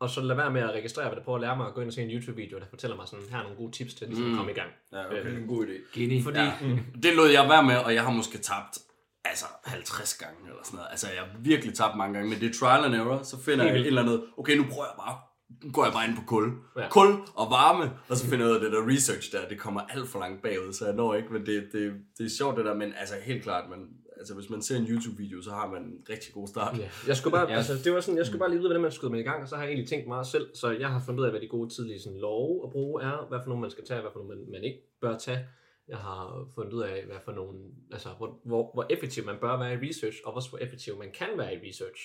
Og 0.00 0.10
så 0.10 0.20
lad 0.20 0.36
være 0.36 0.50
med 0.50 0.60
at 0.62 0.70
registrere, 0.70 1.08
hvad 1.08 1.16
det 1.16 1.24
prøver 1.24 1.36
at 1.38 1.40
lære 1.40 1.56
mig, 1.56 1.66
og 1.66 1.74
gå 1.74 1.80
ind 1.80 1.88
og 1.88 1.94
se 1.94 2.02
en 2.02 2.10
YouTube-video, 2.10 2.58
der 2.58 2.66
fortæller 2.70 2.96
mig 2.96 3.08
sådan, 3.08 3.24
her 3.30 3.38
er 3.38 3.42
nogle 3.42 3.56
gode 3.56 3.72
tips 3.72 3.94
til, 3.94 4.06
ligesom 4.06 4.26
Mm. 4.26 4.32
at 4.32 4.36
komme 4.36 4.52
i 4.52 4.54
gang. 4.54 4.70
Ja, 4.92 5.06
okay. 5.06 5.18
Øh, 5.18 5.24
Det 5.24 5.32
er 5.34 5.38
en 5.38 5.46
god 5.46 5.66
idé. 5.66 5.98
Geni. 6.00 6.22
Fordi, 6.22 6.38
Ja. 6.38 6.52
mm, 6.62 6.78
Det 7.02 7.14
lod 7.16 7.28
jeg 7.28 7.48
være 7.48 7.62
med, 7.62 7.76
og 7.76 7.94
jeg 7.94 8.02
har 8.04 8.10
måske 8.10 8.38
tabt 8.38 8.78
altså 9.24 9.44
50 9.64 10.14
gange 10.14 10.36
eller 10.48 10.60
sådan 10.64 10.76
noget. 10.76 10.88
Altså 10.90 11.06
jeg 11.08 11.22
har 11.22 11.28
virkelig 11.40 11.74
tabt 11.74 11.96
mange 11.96 12.14
gange, 12.14 12.30
men 12.30 12.40
det 12.40 12.48
er 12.50 12.54
trial 12.60 12.84
and 12.84 12.94
error, 12.94 13.22
så 13.22 13.40
finder 13.42 13.64
jeg 13.64 13.76
et 13.80 13.86
eller 13.86 14.02
andet, 14.02 14.24
okay 14.36 14.56
nu 14.56 14.64
prøver 14.72 14.84
jeg 14.84 14.94
bare, 14.98 15.16
nu 15.64 15.72
går 15.72 15.84
jeg 15.84 15.92
bare 15.92 16.06
ind 16.08 16.16
på 16.16 16.22
kul. 16.26 16.52
Ja. 16.78 16.88
Kul 16.88 17.08
og 17.34 17.50
varme, 17.50 17.92
og 18.08 18.16
så 18.16 18.26
finder 18.30 18.44
jeg 18.46 18.50
ud 18.50 18.54
af 18.54 18.60
det 18.60 18.72
der 18.72 18.88
research 18.94 19.32
der, 19.32 19.48
det 19.48 19.58
kommer 19.58 19.80
alt 19.80 20.08
for 20.08 20.18
langt 20.18 20.42
bagud, 20.42 20.72
så 20.72 20.84
jeg 20.86 20.94
når 20.94 21.14
ikke, 21.14 21.32
men 21.32 21.46
det, 21.46 21.68
det, 21.72 21.92
det 22.18 22.26
er 22.26 22.30
sjovt 22.38 22.56
det 22.56 22.64
der, 22.64 22.74
men 22.74 22.92
altså 23.00 23.14
helt 23.24 23.42
klart, 23.42 23.70
man, 23.70 23.78
altså 24.24 24.34
hvis 24.34 24.50
man 24.50 24.62
ser 24.62 24.76
en 24.76 24.86
YouTube-video, 24.86 25.42
så 25.42 25.50
har 25.50 25.70
man 25.70 25.82
en 25.82 26.06
rigtig 26.10 26.34
god 26.34 26.48
start. 26.48 26.78
Ja, 26.78 26.90
jeg 27.08 27.16
skulle 27.16 27.32
bare, 27.32 27.50
Ja. 27.50 27.56
altså, 27.56 27.74
det 27.84 27.92
var 27.92 28.00
sådan, 28.00 28.18
jeg 28.18 28.26
skulle 28.26 28.38
bare 28.38 28.48
lige 28.50 28.58
vide, 28.58 28.68
hvordan 28.68 28.82
man 28.82 28.92
skød 28.92 29.08
mig 29.08 29.20
i 29.20 29.22
gang, 29.22 29.42
og 29.42 29.48
så 29.48 29.54
har 29.56 29.62
jeg 29.62 29.70
egentlig 29.70 29.88
tænkt 29.88 30.06
meget 30.08 30.26
selv, 30.26 30.46
så 30.54 30.70
jeg 30.70 30.88
har 30.88 31.00
fundet 31.06 31.20
ud 31.20 31.24
af, 31.24 31.30
hvad 31.32 31.40
de 31.40 31.48
gode 31.48 31.74
tidlige 31.74 32.00
sådan, 32.00 32.18
love 32.18 32.64
at 32.64 32.70
bruge 32.70 33.02
er, 33.02 33.26
hvad 33.28 33.38
for 33.42 33.48
nogle 33.48 33.60
man 33.60 33.70
skal 33.70 33.84
tage, 33.84 34.00
hvad 34.00 34.10
for 34.12 34.18
nogle 34.18 34.36
man, 34.36 34.50
man 34.50 34.64
ikke 34.64 34.80
bør 35.00 35.18
tage. 35.18 35.46
Jeg 35.88 35.96
har 35.98 36.48
fundet 36.54 36.72
ud 36.72 36.82
af, 36.82 37.04
hvad 37.06 37.16
for 37.24 37.32
nogle, 37.32 37.58
altså, 37.92 38.08
hvor, 38.18 38.40
hvor, 38.44 38.70
hvor 38.74 38.86
effektiv 38.90 39.24
man 39.24 39.36
bør 39.40 39.58
være 39.58 39.74
i 39.74 39.88
research, 39.88 40.18
og 40.24 40.34
også 40.34 40.48
hvor 40.48 40.58
effektiv 40.58 40.98
man 40.98 41.10
kan 41.12 41.28
være 41.36 41.54
i 41.54 41.68
research. 41.68 42.00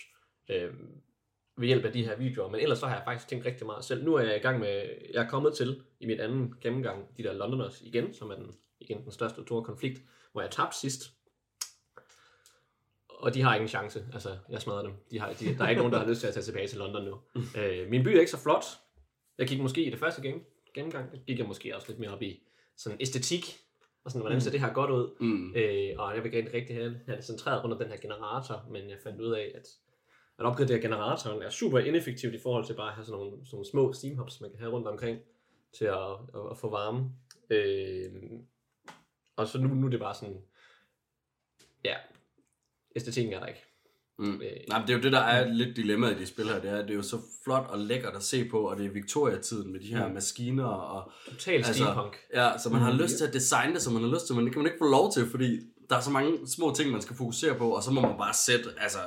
Øhm, 0.49 0.87
ved 1.57 1.67
hjælp 1.67 1.85
af 1.85 1.91
de 1.93 2.05
her 2.05 2.17
videoer, 2.17 2.49
men 2.49 2.59
ellers 2.59 2.79
så 2.79 2.85
har 2.85 2.95
jeg 2.95 3.03
faktisk 3.05 3.27
tænkt 3.27 3.45
rigtig 3.45 3.65
meget 3.65 3.85
selv. 3.85 4.03
Nu 4.05 4.15
er 4.15 4.21
jeg 4.21 4.35
i 4.35 4.39
gang 4.39 4.59
med, 4.59 4.83
jeg 5.13 5.23
er 5.25 5.29
kommet 5.29 5.53
til 5.53 5.81
i 5.99 6.05
mit 6.05 6.19
anden 6.19 6.53
gennemgang, 6.61 7.17
de 7.17 7.23
der 7.23 7.33
Londoners 7.33 7.81
igen, 7.81 8.13
som 8.13 8.29
er 8.29 8.35
den, 8.35 8.51
igen 8.79 9.03
den 9.03 9.11
største 9.11 9.41
store 9.41 9.63
konflikt, 9.63 10.01
hvor 10.31 10.41
jeg 10.41 10.51
tabte 10.51 10.77
sidst. 10.79 11.03
Og 13.19 13.33
de 13.33 13.41
har 13.41 13.55
ingen 13.55 13.67
chance. 13.67 14.05
Altså, 14.13 14.37
jeg 14.49 14.61
smadrer 14.61 14.81
dem. 14.81 14.91
De 15.11 15.19
har, 15.19 15.33
de, 15.33 15.57
der 15.57 15.63
er 15.63 15.69
ikke 15.69 15.79
nogen, 15.79 15.93
der 15.93 15.99
har 15.99 16.07
lyst 16.07 16.19
til 16.19 16.27
at 16.27 16.33
tage 16.33 16.43
tilbage 16.43 16.67
til 16.67 16.77
London 16.77 17.05
nu. 17.05 17.17
øh, 17.61 17.89
min 17.89 18.03
by 18.03 18.07
er 18.07 18.19
ikke 18.19 18.31
så 18.31 18.39
flot. 18.43 18.65
Jeg 19.37 19.47
gik 19.47 19.59
måske 19.59 19.83
i 19.83 19.89
det 19.89 19.99
første 19.99 20.21
gen, 20.21 20.41
gennemgang, 20.73 21.11
der 21.11 21.17
gik 21.27 21.39
jeg 21.39 21.47
måske 21.47 21.75
også 21.75 21.87
lidt 21.87 21.99
mere 21.99 22.11
op 22.11 22.21
i 22.21 22.43
sådan 22.77 23.01
æstetik, 23.01 23.57
og 24.03 24.11
sådan, 24.11 24.21
hvordan 24.21 24.41
ser 24.41 24.51
det 24.51 24.59
her 24.59 24.73
godt 24.73 24.91
ud. 24.91 25.15
Mm. 25.19 25.55
Øh, 25.55 25.89
og 25.97 26.15
jeg 26.15 26.23
vil 26.23 26.31
gerne 26.31 26.53
rigtig 26.53 26.75
have, 26.75 26.99
have 27.05 27.17
det 27.17 27.25
centreret 27.25 27.63
under 27.63 27.77
den 27.77 27.87
her 27.87 27.97
generator, 27.97 28.65
men 28.71 28.89
jeg 28.89 28.97
fandt 29.03 29.21
ud 29.21 29.31
af, 29.31 29.51
at 29.55 29.67
at 30.39 30.45
opgradere 30.45 30.81
generatoren 30.81 31.41
er 31.41 31.49
super 31.49 31.79
ineffektivt 31.79 32.33
i 32.33 32.39
forhold 32.39 32.65
til 32.65 32.73
bare 32.73 32.87
at 32.87 32.93
have 32.93 33.05
sådan 33.05 33.19
nogle, 33.19 33.31
sådan 33.45 33.55
nogle 33.55 33.65
små 33.65 33.93
steamhubs, 33.93 34.41
man 34.41 34.49
kan 34.49 34.59
have 34.59 34.71
rundt 34.71 34.87
omkring 34.87 35.19
til 35.77 35.85
at, 35.85 36.11
at, 36.35 36.51
at 36.51 36.57
få 36.57 36.69
varme. 36.69 37.11
Øh, 37.49 38.11
og 39.35 39.47
så 39.47 39.57
nu, 39.57 39.67
nu 39.67 39.85
er 39.85 39.89
det 39.89 39.99
bare 39.99 40.15
sådan, 40.15 40.41
ja, 41.85 41.95
æstetikken 42.95 43.33
er 43.33 43.39
der 43.39 43.45
ikke. 43.45 43.59
Mm. 44.19 44.33
Øh, 44.33 44.39
Nej, 44.69 44.79
men 44.79 44.87
det 44.87 44.93
er 44.93 44.97
jo 44.97 45.03
det, 45.03 45.11
der 45.11 45.19
er 45.19 45.53
lidt 45.53 45.75
dilemmaet 45.77 46.15
i 46.17 46.19
de 46.19 46.25
spil 46.25 46.45
her. 46.45 46.59
Det 46.61 46.69
er, 46.69 46.81
det 46.81 46.89
er 46.89 46.95
jo 46.95 47.01
så 47.01 47.17
flot 47.43 47.65
og 47.69 47.79
lækkert 47.79 48.15
at 48.15 48.23
se 48.23 48.45
på, 48.49 48.59
og 48.59 48.77
det 48.77 48.85
er 48.85 48.89
Victoria-tiden 48.89 49.71
med 49.71 49.79
de 49.79 49.87
her 49.87 50.07
Mm. 50.07 50.13
maskiner. 50.13 50.63
Og, 50.65 51.11
Total 51.29 51.65
steampunk. 51.65 52.17
Ja, 52.33 52.51
så 52.63 52.69
man 52.69 52.81
har 52.81 52.91
Mm. 52.93 52.99
lyst 52.99 53.17
til 53.17 53.25
at 53.25 53.33
designe 53.33 53.73
det, 53.73 53.81
som 53.81 53.93
man 53.93 54.03
har 54.03 54.09
lyst 54.09 54.25
til, 54.27 54.35
men 54.35 54.45
det 54.45 54.53
kan 54.53 54.59
man 54.61 54.71
ikke 54.71 54.77
få 54.81 54.89
lov 54.91 55.11
til, 55.13 55.25
fordi 55.29 55.59
der 55.89 55.95
er 55.95 55.99
så 56.01 56.11
mange 56.11 56.47
små 56.47 56.73
ting, 56.75 56.91
man 56.91 57.01
skal 57.01 57.15
fokusere 57.15 57.55
på, 57.55 57.69
og 57.69 57.83
så 57.83 57.91
må 57.91 58.01
man 58.01 58.17
bare 58.17 58.33
sætte 58.33 58.69
altså, 58.77 58.99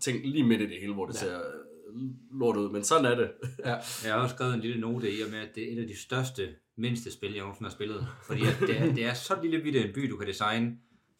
ting 0.00 0.26
lige 0.26 0.44
midt 0.44 0.60
i 0.60 0.66
det 0.66 0.80
hele, 0.80 0.94
hvor 0.94 1.06
det 1.06 1.22
Ja. 1.22 1.26
ja. 1.26 1.32
ser 1.32 1.38
øh, 1.38 2.40
lort 2.40 2.56
ud. 2.56 2.70
Men 2.70 2.84
sådan 2.84 3.04
er 3.04 3.14
det. 3.14 3.30
Ja. 3.64 3.74
Jeg 4.04 4.12
har 4.14 4.20
også 4.22 4.34
skrevet 4.34 4.54
en 4.54 4.60
lille 4.60 4.80
note 4.80 5.12
i 5.12 5.22
og 5.22 5.30
med, 5.30 5.38
at 5.38 5.48
det 5.54 5.68
er 5.68 5.76
et 5.76 5.80
af 5.82 5.86
de 5.88 6.00
største, 6.02 6.48
mindste 6.78 7.12
spil, 7.12 7.32
jeg 7.32 7.40
nogensinde 7.40 7.68
har 7.68 7.74
spillet. 7.74 8.06
Fordi 8.26 8.40
at 8.46 8.56
det, 8.60 8.80
er, 8.80 8.94
det 8.94 9.04
er 9.04 9.14
så 9.14 9.34
lille 9.42 9.60
bitte 9.62 9.84
en 9.88 9.92
by, 9.94 10.10
du 10.10 10.16
kan 10.16 10.26
designe, 10.28 10.72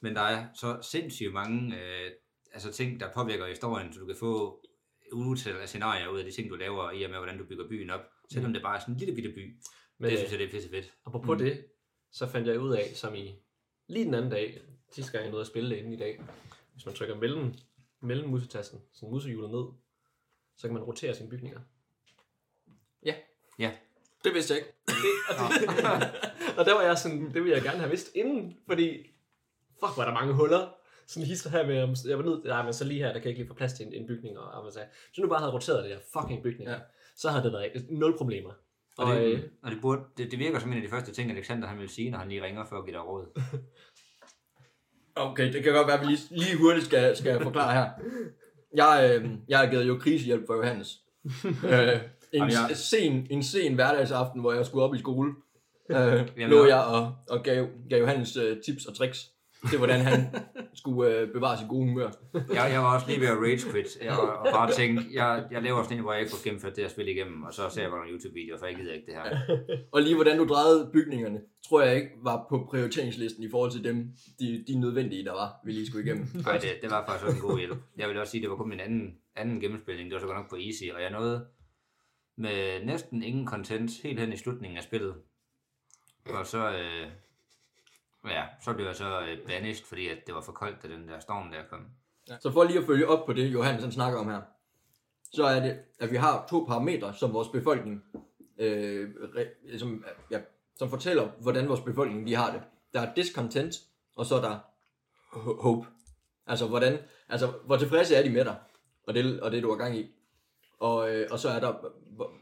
men 0.04 0.14
der 0.14 0.20
er 0.20 0.46
så 0.54 0.78
sindssygt 0.82 1.32
mange 1.32 1.76
øh, 1.76 2.10
altså 2.52 2.72
ting, 2.72 3.00
der 3.00 3.12
påvirker 3.12 3.46
historien, 3.46 3.92
så 3.92 4.00
du 4.00 4.06
kan 4.06 4.16
få 4.16 4.62
utal 5.12 5.56
af 5.56 5.68
scenarier 5.68 6.08
ud 6.08 6.18
af 6.18 6.24
de 6.24 6.30
ting, 6.30 6.50
du 6.50 6.54
laver, 6.54 6.90
i 6.90 7.02
og 7.02 7.10
med, 7.10 7.18
hvordan 7.18 7.38
du 7.38 7.44
bygger 7.44 7.68
byen 7.68 7.90
op. 7.90 8.00
Selvom 8.32 8.52
det 8.52 8.62
bare 8.62 8.76
er 8.76 8.80
sådan 8.80 8.94
en 8.94 8.98
lille 8.98 9.14
bitte 9.14 9.30
by. 9.30 9.56
Men, 9.98 10.10
det 10.10 10.18
synes 10.18 10.32
jeg, 10.32 10.38
det 10.38 10.46
er 10.46 10.50
pisse 10.50 10.70
fedt. 10.70 10.92
Apropos 11.06 11.38
mm. 11.38 11.44
det, 11.44 11.64
så 12.12 12.28
fandt 12.28 12.48
jeg 12.48 12.60
ud 12.60 12.74
af, 12.74 12.90
som 12.94 13.14
i 13.14 13.34
lige 13.88 14.04
den 14.04 14.14
anden 14.14 14.30
dag, 14.30 14.60
sidste 14.92 15.12
gang 15.12 15.22
jeg 15.22 15.30
nåede 15.30 15.40
at 15.40 15.46
spille 15.46 15.70
det 15.70 15.76
inden 15.76 15.92
i 15.92 15.96
dag, 15.96 16.22
hvis 16.72 16.86
man 16.86 16.94
trykker 16.94 17.16
mellem, 17.16 17.54
mellem 18.02 18.28
musetasten, 18.28 18.80
sådan 18.92 19.10
musehjulet 19.10 19.50
ned, 19.50 19.64
så 20.56 20.68
kan 20.68 20.74
man 20.74 20.82
rotere 20.82 21.14
sine 21.14 21.28
bygninger. 21.28 21.60
Ja. 23.04 23.14
Ja. 23.58 23.72
Det 24.24 24.34
vidste 24.34 24.54
jeg 24.54 24.60
ikke. 24.60 24.72
Det, 24.86 24.94
og, 25.28 25.50
det, 25.60 25.68
og 26.58 26.64
der 26.64 26.74
var 26.74 26.82
jeg 26.82 26.98
sådan, 26.98 27.26
det 27.26 27.34
ville 27.34 27.56
jeg 27.56 27.62
gerne 27.62 27.78
have 27.78 27.90
vidst 27.90 28.10
inden, 28.14 28.56
fordi 28.66 29.13
fuck, 29.80 29.96
var 29.96 30.04
der 30.04 30.12
mange 30.12 30.32
huller. 30.34 30.74
Sådan 31.06 31.26
hister 31.26 31.50
her 31.50 31.66
med, 31.66 31.96
jeg 32.08 32.18
var 32.18 32.24
nødt, 32.24 32.44
nej, 32.44 32.62
men 32.64 32.72
så 32.72 32.84
lige 32.84 33.00
her, 33.00 33.06
der 33.06 33.12
kan 33.12 33.22
jeg 33.22 33.30
ikke 33.30 33.40
lige 33.40 33.48
få 33.48 33.54
plads 33.54 33.72
til 33.72 33.86
en, 33.86 33.92
en 33.94 34.06
bygning, 34.06 34.38
og, 34.38 34.50
og 34.52 34.62
man 34.64 34.72
sagde, 34.72 34.88
så 35.14 35.20
nu 35.22 35.28
bare 35.28 35.38
havde 35.38 35.52
roteret 35.52 35.84
det 35.84 35.90
der 35.90 35.98
fucking 36.20 36.42
bygning, 36.42 36.70
ja. 36.70 36.76
så 37.16 37.28
havde 37.28 37.44
det 37.44 37.52
været 37.52 37.86
nul 37.90 38.16
problemer. 38.18 38.50
Og, 38.98 39.06
Og, 39.06 39.16
det, 39.16 39.22
øh, 39.32 39.42
og 39.62 39.70
det, 39.70 39.80
burde, 39.80 40.02
det, 40.16 40.30
det 40.30 40.38
virker 40.38 40.58
som 40.58 40.70
en 40.70 40.76
af 40.76 40.82
de 40.82 40.88
første 40.88 41.12
ting, 41.12 41.30
Alexander 41.30 41.68
han 41.68 41.78
vil 41.78 41.88
sige, 41.88 42.10
når 42.10 42.18
han 42.18 42.28
lige 42.28 42.42
ringer 42.42 42.64
for 42.64 42.76
at 42.78 42.84
give 42.84 42.96
dig 42.96 43.06
råd. 43.06 43.26
Okay, 45.16 45.52
det 45.52 45.62
kan 45.64 45.72
godt 45.72 45.86
være, 45.86 46.00
at 46.00 46.06
vi 46.06 46.06
lige, 46.12 46.20
lige 46.30 46.56
hurtigt 46.58 46.86
skal, 46.86 47.16
skal 47.16 47.42
forklare 47.42 47.74
her. 47.74 47.90
Jeg, 48.74 49.20
øh, 49.22 49.30
jeg 49.48 49.58
har 49.58 49.66
givet 49.66 49.88
jo 49.88 49.98
krisehjælp 49.98 50.46
for 50.46 50.54
Johannes. 50.54 51.00
øh, 51.44 52.00
en, 52.32 52.42
jeg- 52.50 52.70
sen, 52.74 53.26
en 53.30 53.42
sen 53.42 53.74
hverdagsaften, 53.74 54.40
hvor 54.40 54.52
jeg 54.52 54.66
skulle 54.66 54.84
op 54.84 54.94
i 54.94 54.98
skole, 54.98 55.32
øh, 55.90 55.96
Jamen, 55.96 56.50
lå 56.50 56.58
jeg- 56.60 56.68
jeg 56.68 56.84
og, 56.84 57.14
og 57.28 57.42
gav, 57.42 57.66
gav 57.90 58.00
Johannes 58.00 58.36
øh, 58.36 58.62
tips 58.62 58.86
og 58.86 58.96
tricks 58.96 59.30
til, 59.70 59.78
hvordan 59.78 60.00
han 60.00 60.18
skulle 60.74 61.18
øh, 61.18 61.32
bevare 61.32 61.58
sit 61.58 61.68
gode 61.68 61.86
humør. 61.88 62.10
Jeg, 62.34 62.70
jeg 62.72 62.80
var 62.80 62.94
også 62.94 63.06
lige 63.08 63.20
ved 63.20 63.28
at 63.28 63.38
rage 63.44 63.58
quit, 63.70 63.86
jeg, 64.02 64.18
og, 64.18 64.28
og 64.38 64.46
bare 64.52 64.70
tænkte, 64.72 65.04
jeg, 65.12 65.44
jeg 65.50 65.62
laver 65.62 65.82
sådan 65.82 65.96
en, 65.96 66.02
hvor 66.02 66.12
jeg 66.12 66.20
ikke 66.20 66.32
får 66.32 66.44
gennemført 66.44 66.76
det 66.76 66.84
her 66.84 66.90
spil 66.90 67.08
igennem, 67.08 67.42
og 67.42 67.54
så 67.54 67.62
ser 67.68 67.82
jeg 67.82 67.90
bare 67.90 68.00
nogle 68.00 68.12
YouTube-videoer, 68.12 68.58
for 68.58 68.66
jeg 68.66 68.76
gider 68.76 68.92
ikke 68.92 69.06
det 69.06 69.14
her. 69.14 69.24
Og 69.92 70.02
lige 70.02 70.14
hvordan 70.14 70.38
du 70.38 70.44
drejede 70.44 70.90
bygningerne, 70.92 71.40
tror 71.68 71.82
jeg 71.82 71.96
ikke 71.96 72.10
var 72.22 72.46
på 72.50 72.66
prioriteringslisten 72.70 73.44
i 73.44 73.50
forhold 73.50 73.70
til 73.70 73.84
dem, 73.84 73.96
de, 74.40 74.64
de 74.68 74.80
nødvendige, 74.80 75.24
der 75.24 75.32
var, 75.32 75.48
vi 75.64 75.72
lige 75.72 75.86
skulle 75.86 76.04
igennem. 76.04 76.26
Nej, 76.34 76.58
det, 76.58 76.70
det 76.82 76.90
var 76.90 77.06
faktisk 77.06 77.26
også 77.26 77.36
en 77.36 77.48
god 77.48 77.58
hjælp. 77.58 77.78
Jeg 77.96 78.08
vil 78.08 78.18
også 78.18 78.30
sige, 78.30 78.42
det 78.42 78.50
var 78.50 78.56
kun 78.56 78.68
min 78.68 78.80
anden, 78.80 79.14
anden 79.36 79.60
gennemspilning, 79.60 80.10
det 80.10 80.14
var 80.14 80.20
så 80.20 80.26
godt 80.26 80.38
nok 80.38 80.50
på 80.50 80.56
easy, 80.56 80.84
og 80.94 81.02
jeg 81.02 81.10
nåede 81.10 81.46
med 82.38 82.84
næsten 82.84 83.22
ingen 83.22 83.46
content 83.46 83.90
helt 84.02 84.20
hen 84.20 84.32
i 84.32 84.36
slutningen 84.36 84.76
af 84.76 84.82
spillet. 84.82 85.14
Og 86.26 86.46
så, 86.46 86.70
øh, 86.70 87.06
ja, 88.30 88.44
så 88.60 88.72
blev 88.72 88.86
jeg 88.86 88.96
så 88.96 89.20
øh, 89.20 89.46
banished, 89.46 89.86
fordi 89.86 90.08
at 90.08 90.18
det 90.26 90.34
var 90.34 90.40
for 90.40 90.52
koldt, 90.52 90.82
da 90.82 90.88
den 90.88 91.08
der 91.08 91.18
storm 91.20 91.50
der 91.50 91.62
kom. 91.70 91.86
Så 92.40 92.52
for 92.52 92.64
lige 92.64 92.78
at 92.78 92.86
følge 92.86 93.08
op 93.08 93.26
på 93.26 93.32
det, 93.32 93.52
Johannes 93.52 93.82
han 93.82 93.92
snakker 93.92 94.18
om 94.18 94.28
her, 94.28 94.40
så 95.32 95.44
er 95.44 95.60
det, 95.60 95.78
at 95.98 96.10
vi 96.10 96.16
har 96.16 96.46
to 96.50 96.64
parametre, 96.68 97.14
som 97.14 97.32
vores 97.32 97.48
befolkning, 97.48 98.04
øh, 98.58 99.10
re, 99.36 99.46
øh, 99.64 99.78
som, 99.78 100.04
ja, 100.30 100.40
som 100.76 100.90
fortæller, 100.90 101.28
hvordan 101.40 101.68
vores 101.68 101.80
befolkning 101.80 102.26
de 102.26 102.34
har 102.34 102.52
det. 102.52 102.62
Der 102.92 103.00
er 103.00 103.14
discontent, 103.14 103.74
og 104.16 104.26
så 104.26 104.34
er 104.34 104.40
der 104.40 104.58
hope. 105.62 105.86
Altså, 106.46 106.66
hvordan, 106.66 106.98
altså, 107.28 107.46
hvor 107.66 107.76
tilfredse 107.76 108.14
er 108.14 108.22
de 108.22 108.30
med 108.30 108.44
dig, 108.44 108.56
og 109.06 109.14
det, 109.14 109.40
og 109.40 109.52
det 109.52 109.62
du 109.62 109.70
har 109.70 109.76
gang 109.76 109.98
i. 109.98 110.10
Og, 110.78 111.14
øh, 111.14 111.28
og 111.30 111.38
så 111.38 111.48
er 111.48 111.60
der, 111.60 111.74
hvor, 112.06 112.32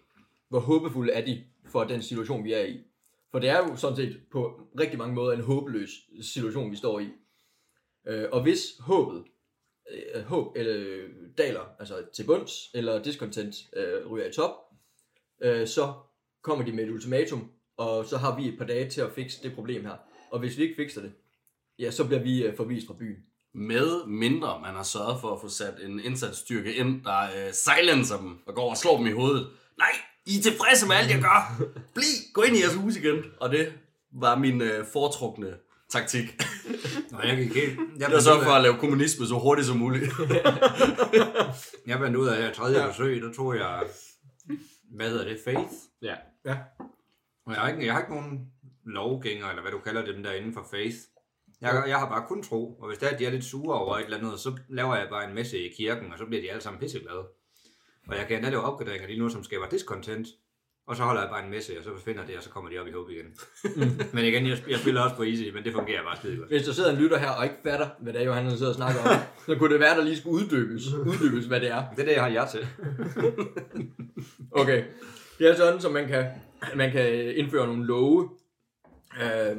hvor 0.49 0.61
håbefulde 0.61 1.12
er 1.12 1.25
de 1.25 1.45
for 1.66 1.85
den 1.85 2.03
situation, 2.03 2.45
vi 2.45 2.53
er 2.53 2.64
i. 2.64 2.85
For 3.33 3.38
det 3.38 3.51
er 3.51 3.59
jo 3.59 3.77
sådan 3.77 3.97
set 3.97 4.21
på 4.33 4.61
rigtig 4.81 4.99
mange 4.99 5.14
måder 5.14 5.33
en 5.33 5.40
håbløs 5.40 5.90
situation, 6.23 6.71
vi 6.71 6.77
står 6.77 7.01
i. 7.01 7.09
Øh, 8.09 8.29
og 8.33 8.42
hvis 8.42 8.61
håbet 8.81 9.25
øh, 9.90 10.23
håb 10.23 10.57
eller 10.57 10.75
øh, 10.79 11.11
daler 11.38 11.61
altså 11.79 12.05
til 12.14 12.27
bunds, 12.27 12.53
eller 12.75 13.03
discontent 13.03 13.55
øh, 13.77 14.07
ryger 14.07 14.27
i 14.27 14.33
top, 14.33 14.51
øh, 15.42 15.66
så 15.66 15.92
kommer 16.42 16.64
de 16.64 16.73
med 16.73 16.85
et 16.85 16.90
ultimatum, 16.90 17.51
og 17.77 18.07
så 18.07 18.16
har 18.16 18.37
vi 18.37 18.49
et 18.49 18.59
par 18.59 18.66
dage 18.66 18.90
til 18.90 19.01
at 19.01 19.12
fikse 19.12 19.42
det 19.42 19.55
problem 19.55 19.85
her. 19.85 19.97
Og 20.31 20.38
hvis 20.38 20.59
vi 20.59 20.62
ikke 20.62 20.77
fikser 20.77 21.01
det, 21.01 21.12
ja, 21.79 21.90
så 21.90 22.07
bliver 22.07 22.23
vi 22.23 22.45
øh, 22.45 22.57
forvist 22.57 22.87
fra 22.87 22.95
byen. 22.95 23.16
Med 23.55 24.07
mindre 24.07 24.61
man 24.61 24.75
har 24.75 24.83
sørget 24.83 25.21
for 25.21 25.35
at 25.35 25.40
få 25.40 25.49
sat 25.49 25.81
en 25.81 26.01
indsatsstyrke 26.01 26.75
ind, 26.75 27.05
der 27.05 27.23
øh, 27.23 27.53
silencer 27.53 28.18
dem 28.18 28.38
og 28.47 28.55
går 28.55 28.71
og 28.71 28.77
slår 28.77 28.97
dem 28.97 29.07
i 29.07 29.11
hovedet. 29.11 29.47
Nej, 29.79 29.92
i 30.26 30.38
er 30.38 30.42
tilfredse 30.42 30.87
med 30.88 30.96
alt, 30.96 31.11
jeg 31.11 31.20
gør. 31.20 31.62
Bliv, 31.94 32.14
gå 32.35 32.42
ind 32.42 32.56
i 32.56 32.61
jeres 32.61 32.74
hus 32.74 32.96
igen. 32.96 33.24
Og 33.40 33.50
det 33.50 33.72
var 34.12 34.38
min 34.38 34.61
øh, 34.61 34.87
foretrukne 34.92 35.54
taktik. 35.90 36.42
Nå, 37.11 37.18
jeg 37.22 37.37
gik 37.37 37.54
helt... 37.54 37.78
Jeg 37.98 38.06
Det 38.06 38.14
var 38.14 38.20
så 38.20 38.40
for 38.42 38.50
at 38.50 38.62
lave 38.62 38.76
kommunisme 38.78 39.26
så 39.26 39.35
hurtigt 39.35 39.66
som 39.66 39.76
muligt. 39.76 40.12
Jeg 41.87 42.00
vandt 42.00 42.16
ud 42.16 42.28
af 42.28 42.54
tredje 42.54 42.80
ja. 42.80 42.88
forsøg, 42.88 43.22
der 43.22 43.32
tog 43.32 43.56
jeg, 43.56 43.82
hvad 44.96 45.11
hedder 45.11 45.24
det, 45.24 45.38
faith. 45.44 45.72
Ja. 46.02 46.14
Ja. 46.44 46.56
Og 47.46 47.52
jeg 47.52 47.61
har 47.61 47.68
ikke, 47.68 47.87
jeg 47.87 47.94
har 47.94 48.00
ikke 48.00 48.14
nogen 48.14 48.46
lovgænger, 48.85 49.48
eller 49.48 49.62
hvad 49.62 49.72
du 49.72 49.78
kalder 49.78 50.04
dem 50.04 50.22
der 50.22 50.32
inden 50.32 50.54
for 50.54 50.66
faith. 50.70 50.96
Jeg, 51.61 51.85
jeg 51.88 51.98
har 51.98 52.08
bare 52.08 52.24
kun 52.28 52.42
tro, 52.42 52.78
og 52.80 52.88
hvis 52.88 52.98
der 52.98 53.16
de 53.16 53.26
er 53.26 53.30
lidt 53.30 53.44
sure 53.44 53.78
over 53.78 53.96
et 53.96 54.04
eller 54.04 54.18
andet, 54.18 54.40
så 54.40 54.56
laver 54.68 54.96
jeg 54.96 55.06
bare 55.11 55.28
en 55.28 55.35
messe 55.35 55.58
i 55.58 55.72
kirken, 55.76 56.12
og 56.12 56.18
så 56.18 56.26
bliver 56.26 56.42
de 56.42 56.50
alle 56.50 56.62
sammen 56.62 56.80
pisseglade. 56.80 57.24
Og 58.09 58.17
jeg 58.17 58.27
kan 58.27 58.37
endda 58.37 58.51
lave 58.51 58.62
opgraderinger 58.62 59.07
lige 59.07 59.19
nu, 59.19 59.29
som 59.29 59.45
skaber 59.45 59.69
discontent. 59.69 60.29
Og 60.87 60.97
så 60.97 61.03
holder 61.03 61.21
jeg 61.21 61.31
bare 61.31 61.45
en 61.45 61.51
messe, 61.51 61.79
og 61.79 61.85
så 61.85 61.91
forsvinder 61.91 62.27
det, 62.27 62.37
og 62.37 62.43
så 62.43 62.51
kommer 62.51 62.71
de 62.71 62.79
op 62.79 62.87
i 62.87 62.91
håb 62.93 63.11
igen. 63.11 63.27
men 64.15 64.25
igen, 64.25 64.47
jeg, 64.47 64.59
jeg 64.69 64.79
spiller 64.79 65.01
også 65.01 65.17
på 65.17 65.23
easy, 65.23 65.43
men 65.55 65.65
det 65.65 65.73
fungerer 65.73 66.03
bare 66.03 66.17
skide 66.17 66.37
godt. 66.37 66.49
Hvis 66.49 66.62
der 66.62 66.73
sidder 66.73 66.93
en 66.93 66.99
lytter 66.99 67.19
her 67.19 67.31
og 67.31 67.45
ikke 67.45 67.57
fatter, 67.62 67.88
hvad 67.99 68.12
det 68.12 68.21
er, 68.21 68.25
Johan 68.25 68.51
sidder 68.51 68.69
og 68.69 68.75
snakker 68.75 69.01
om, 69.01 69.09
så 69.47 69.55
kunne 69.59 69.73
det 69.73 69.81
være, 69.81 69.97
der 69.97 70.05
lige 70.05 70.17
skulle 70.17 70.37
uddybes, 70.37 70.95
uddybes 70.95 71.45
hvad 71.45 71.61
det 71.61 71.71
er. 71.71 71.85
Det 71.91 72.03
er 72.03 72.05
det, 72.07 72.12
jeg 72.12 72.23
har 72.23 72.31
jer 72.31 72.47
til. 72.47 72.67
Okay. 74.55 74.85
Det 75.38 75.51
er 75.51 75.55
sådan, 75.55 75.81
så 75.81 75.88
man 75.88 76.09
kan, 76.09 76.27
man 76.77 76.93
kan 76.93 77.37
indføre 77.37 77.67
nogle 77.67 77.87
love, 77.87 78.31
øh, 79.23 79.57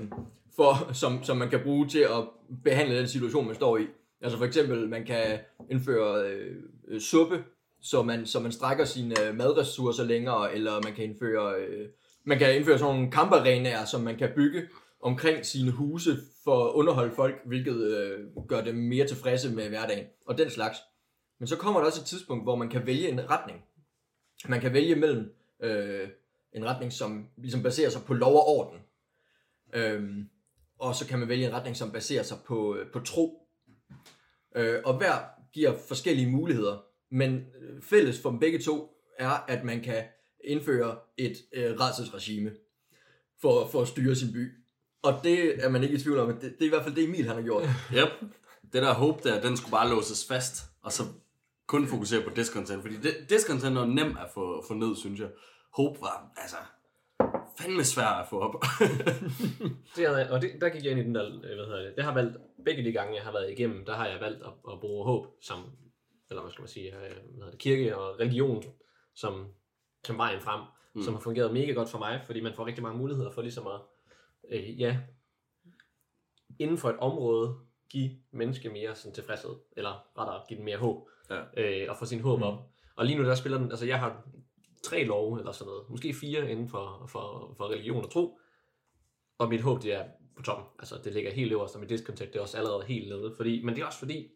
for, 0.56 0.94
som, 0.94 1.24
som 1.24 1.38
man 1.38 1.50
kan 1.50 1.60
bruge 1.60 1.88
til 1.88 2.00
at 2.00 2.28
behandle 2.64 2.98
den 2.98 3.08
situation, 3.08 3.46
man 3.46 3.56
står 3.56 3.78
i. 3.78 3.88
Altså 4.22 4.38
for 4.38 4.46
eksempel, 4.46 4.90
man 4.90 5.06
kan 5.06 5.40
indføre 5.70 6.28
øh, 6.28 6.56
øh, 6.88 7.02
suppe, 7.02 7.44
så 7.84 8.04
man, 8.04 8.26
så 8.26 8.39
man 8.39 8.52
strækker 8.52 8.86
sine 8.86 9.22
øh, 9.22 9.36
madressourcer 9.36 10.04
længere, 10.04 10.56
eller 10.56 10.82
man 10.84 10.93
kan 10.93 11.04
indføre, 11.04 11.56
øh, 11.56 11.89
man 12.24 12.39
kan 12.39 12.56
indføre 12.56 12.80
sådan 12.80 12.96
nogle 12.96 13.12
kamparenaer, 13.12 13.86
som 13.86 14.02
man 14.02 14.17
kan 14.17 14.30
bygge 14.36 14.67
omkring 15.02 15.46
sine 15.46 15.72
huse 15.72 16.17
for 16.43 16.65
at 16.65 16.74
underholde 16.74 17.15
folk, 17.15 17.36
hvilket 17.46 17.76
øh, 17.76 18.19
gør 18.48 18.62
dem 18.62 18.76
mere 18.76 19.08
tilfredse 19.08 19.52
med 19.52 19.69
hverdagen, 19.69 20.06
og 20.28 20.38
den 20.38 20.50
slags. 20.50 20.78
Men 21.39 21.48
så 21.48 21.58
kommer 21.58 21.80
der 21.80 21.88
også 21.88 22.02
et 22.02 22.06
tidspunkt, 22.06 22.46
hvor 22.46 22.56
man 22.56 22.69
kan 22.69 22.86
vælge 22.86 23.10
en 23.10 23.30
retning. 23.30 23.62
Man 24.48 24.62
kan 24.62 24.74
vælge 24.74 24.96
mellem 24.96 25.34
øh, 25.63 26.08
en 26.54 26.65
retning, 26.65 26.93
som 26.93 27.28
ligesom 27.38 27.63
baserer 27.63 27.89
sig 27.89 28.02
på 28.04 28.13
lov 28.13 28.36
og 28.36 28.48
orden. 28.48 28.80
Øhm, 29.74 30.30
og 30.80 30.96
så 30.96 31.08
kan 31.08 31.19
man 31.19 31.30
vælge 31.30 31.48
en 31.48 31.54
retning, 31.54 31.78
som 31.78 31.91
baserer 31.91 32.24
sig 32.24 32.38
på, 32.46 32.76
øh, 32.76 32.91
på 32.91 33.00
tro. 33.00 33.48
Øh, 34.56 34.82
og 34.86 34.98
hver 34.98 35.13
giver 35.54 35.78
forskellige 35.88 36.32
muligheder, 36.32 36.93
men 37.13 37.34
øh, 37.36 37.82
fælles 37.82 38.21
for 38.21 38.30
dem 38.30 38.39
begge 38.39 38.60
to 38.60 38.89
er, 39.19 39.45
at 39.47 39.63
man 39.63 39.82
kan 39.82 40.04
indføre 40.43 40.97
et 41.17 41.38
øh, 41.54 41.80
rædselsregime 41.80 42.52
for, 43.41 43.67
for 43.67 43.82
at 43.82 43.88
styre 43.88 44.15
sin 44.15 44.34
by. 44.34 44.52
Og 45.04 45.19
det 45.23 45.65
er 45.65 45.69
man 45.69 45.84
ikke 45.84 45.95
i 45.95 45.99
tvivl 45.99 46.19
om, 46.19 46.34
det, 46.34 46.41
det 46.41 46.62
er 46.62 46.65
i 46.65 46.69
hvert 46.69 46.84
fald 46.84 46.95
det 46.95 47.04
Emil 47.04 47.28
han 47.28 47.36
har 47.36 47.43
gjort. 47.43 47.63
Yep. 47.97 48.10
Det 48.73 48.82
der 48.82 48.93
håb 48.93 49.23
der, 49.23 49.41
den 49.41 49.58
skulle 49.58 49.71
bare 49.71 49.89
låses 49.89 50.28
fast, 50.28 50.65
og 50.82 50.91
så 50.91 51.04
kun 51.67 51.88
fokusere 51.88 52.23
på 52.23 52.30
discontent, 52.36 52.82
fordi 52.82 52.95
det, 52.95 53.30
discontent 53.30 53.78
er 53.78 53.86
nem 53.86 54.17
at 54.17 54.30
få, 54.34 54.63
få 54.67 54.73
ned, 54.73 54.95
synes 54.95 55.19
jeg. 55.19 55.30
Håb 55.73 56.02
var, 56.02 56.32
altså, 56.38 56.58
fandme 57.60 57.84
svær 57.84 58.06
at 58.06 58.28
få 58.30 58.39
op. 58.39 58.54
Det 59.95 60.04
er, 60.06 60.32
og 60.32 60.41
det, 60.41 60.52
der 60.62 60.69
gik 60.69 60.84
jeg 60.84 60.91
ind 60.91 60.99
i 60.99 61.04
den 61.04 61.15
der, 61.15 61.26
øh, 61.26 61.39
hvad 61.39 61.65
hedder 61.65 61.84
det, 61.84 61.93
det 61.95 62.04
har 62.04 62.13
valgt, 62.13 62.38
begge 62.65 62.84
de 62.84 62.91
gange, 62.91 63.15
jeg 63.15 63.23
har 63.23 63.32
været 63.32 63.52
igennem, 63.52 63.86
der 63.86 63.95
har 63.95 64.08
jeg 64.08 64.19
valgt 64.21 64.43
at, 64.43 64.54
at 64.71 64.80
bruge 64.80 65.06
håb 65.06 65.26
som, 65.41 65.58
eller 66.30 66.42
hvad 66.42 66.52
skal 66.52 66.62
man 66.62 66.70
sige, 66.70 66.96
øh, 66.96 67.02
hvad 67.02 67.34
hedder 67.34 67.50
det, 67.52 67.60
kirke 67.60 67.98
og 67.98 68.20
religion 68.20 68.64
som, 69.16 69.48
som 70.06 70.18
vejen 70.18 70.42
frem, 70.42 70.62
mm. 70.94 71.02
som 71.02 71.14
har 71.14 71.22
fungeret 71.22 71.54
mega 71.54 71.72
godt 71.72 71.90
for 71.90 72.00
mig, 72.00 72.22
fordi 72.26 72.42
man 72.42 72.54
får 72.54 72.66
rigtig 72.66 72.84
mange 72.84 72.98
muligheder 72.98 73.32
for 73.32 73.42
ligesom 73.42 73.68
at, 73.68 73.82
øh, 74.50 74.82
ja, 74.82 75.00
inden 76.60 76.78
for 76.78 76.90
et 76.90 76.98
område, 77.00 77.56
give 77.90 78.12
menneske 78.32 78.70
mere 78.70 78.96
sådan 78.96 79.14
tilfredshed, 79.16 79.56
eller 79.78 80.08
rettere 80.18 80.42
give 80.48 80.58
dem 80.58 80.66
mere 80.66 80.78
håb, 80.78 81.08
Ja. 81.30 81.44
øh, 81.58 81.90
og 81.90 81.98
få 81.98 82.06
sin 82.06 82.20
håb 82.22 82.42
op. 82.42 82.70
Og 82.96 83.06
lige 83.06 83.18
nu 83.18 83.24
der 83.24 83.36
spiller 83.36 83.58
den, 83.58 83.70
altså 83.72 83.86
jeg 83.86 84.00
har 84.00 84.24
tre 84.84 85.04
love, 85.04 85.40
eller 85.40 85.52
sådan 85.52 85.70
noget, 85.70 85.90
måske 85.90 86.14
fire 86.14 86.52
inden 86.52 86.70
for, 86.70 87.06
for, 87.10 87.54
for 87.58 87.70
religion 87.70 88.04
og 88.04 88.12
tro, 88.12 88.40
og 89.38 89.50
mit 89.50 89.62
håb, 89.62 89.84
det 89.84 89.94
er 89.94 90.06
på 90.36 90.44
toppen. 90.44 90.66
Altså, 90.80 91.00
det 91.04 91.14
ligger 91.14 91.32
helt 91.32 91.52
øverst, 91.52 91.76
og 91.76 91.82
mit 91.82 91.90
discontent, 91.90 92.34
det 92.34 92.40
er 92.40 92.44
også 92.44 92.58
allerede 92.58 92.84
helt 92.86 93.10
nede. 93.10 93.34
Fordi, 93.38 93.64
men 93.64 93.76
det 93.76 93.82
er 93.82 93.86
også 93.86 94.00
fordi, 94.00 94.32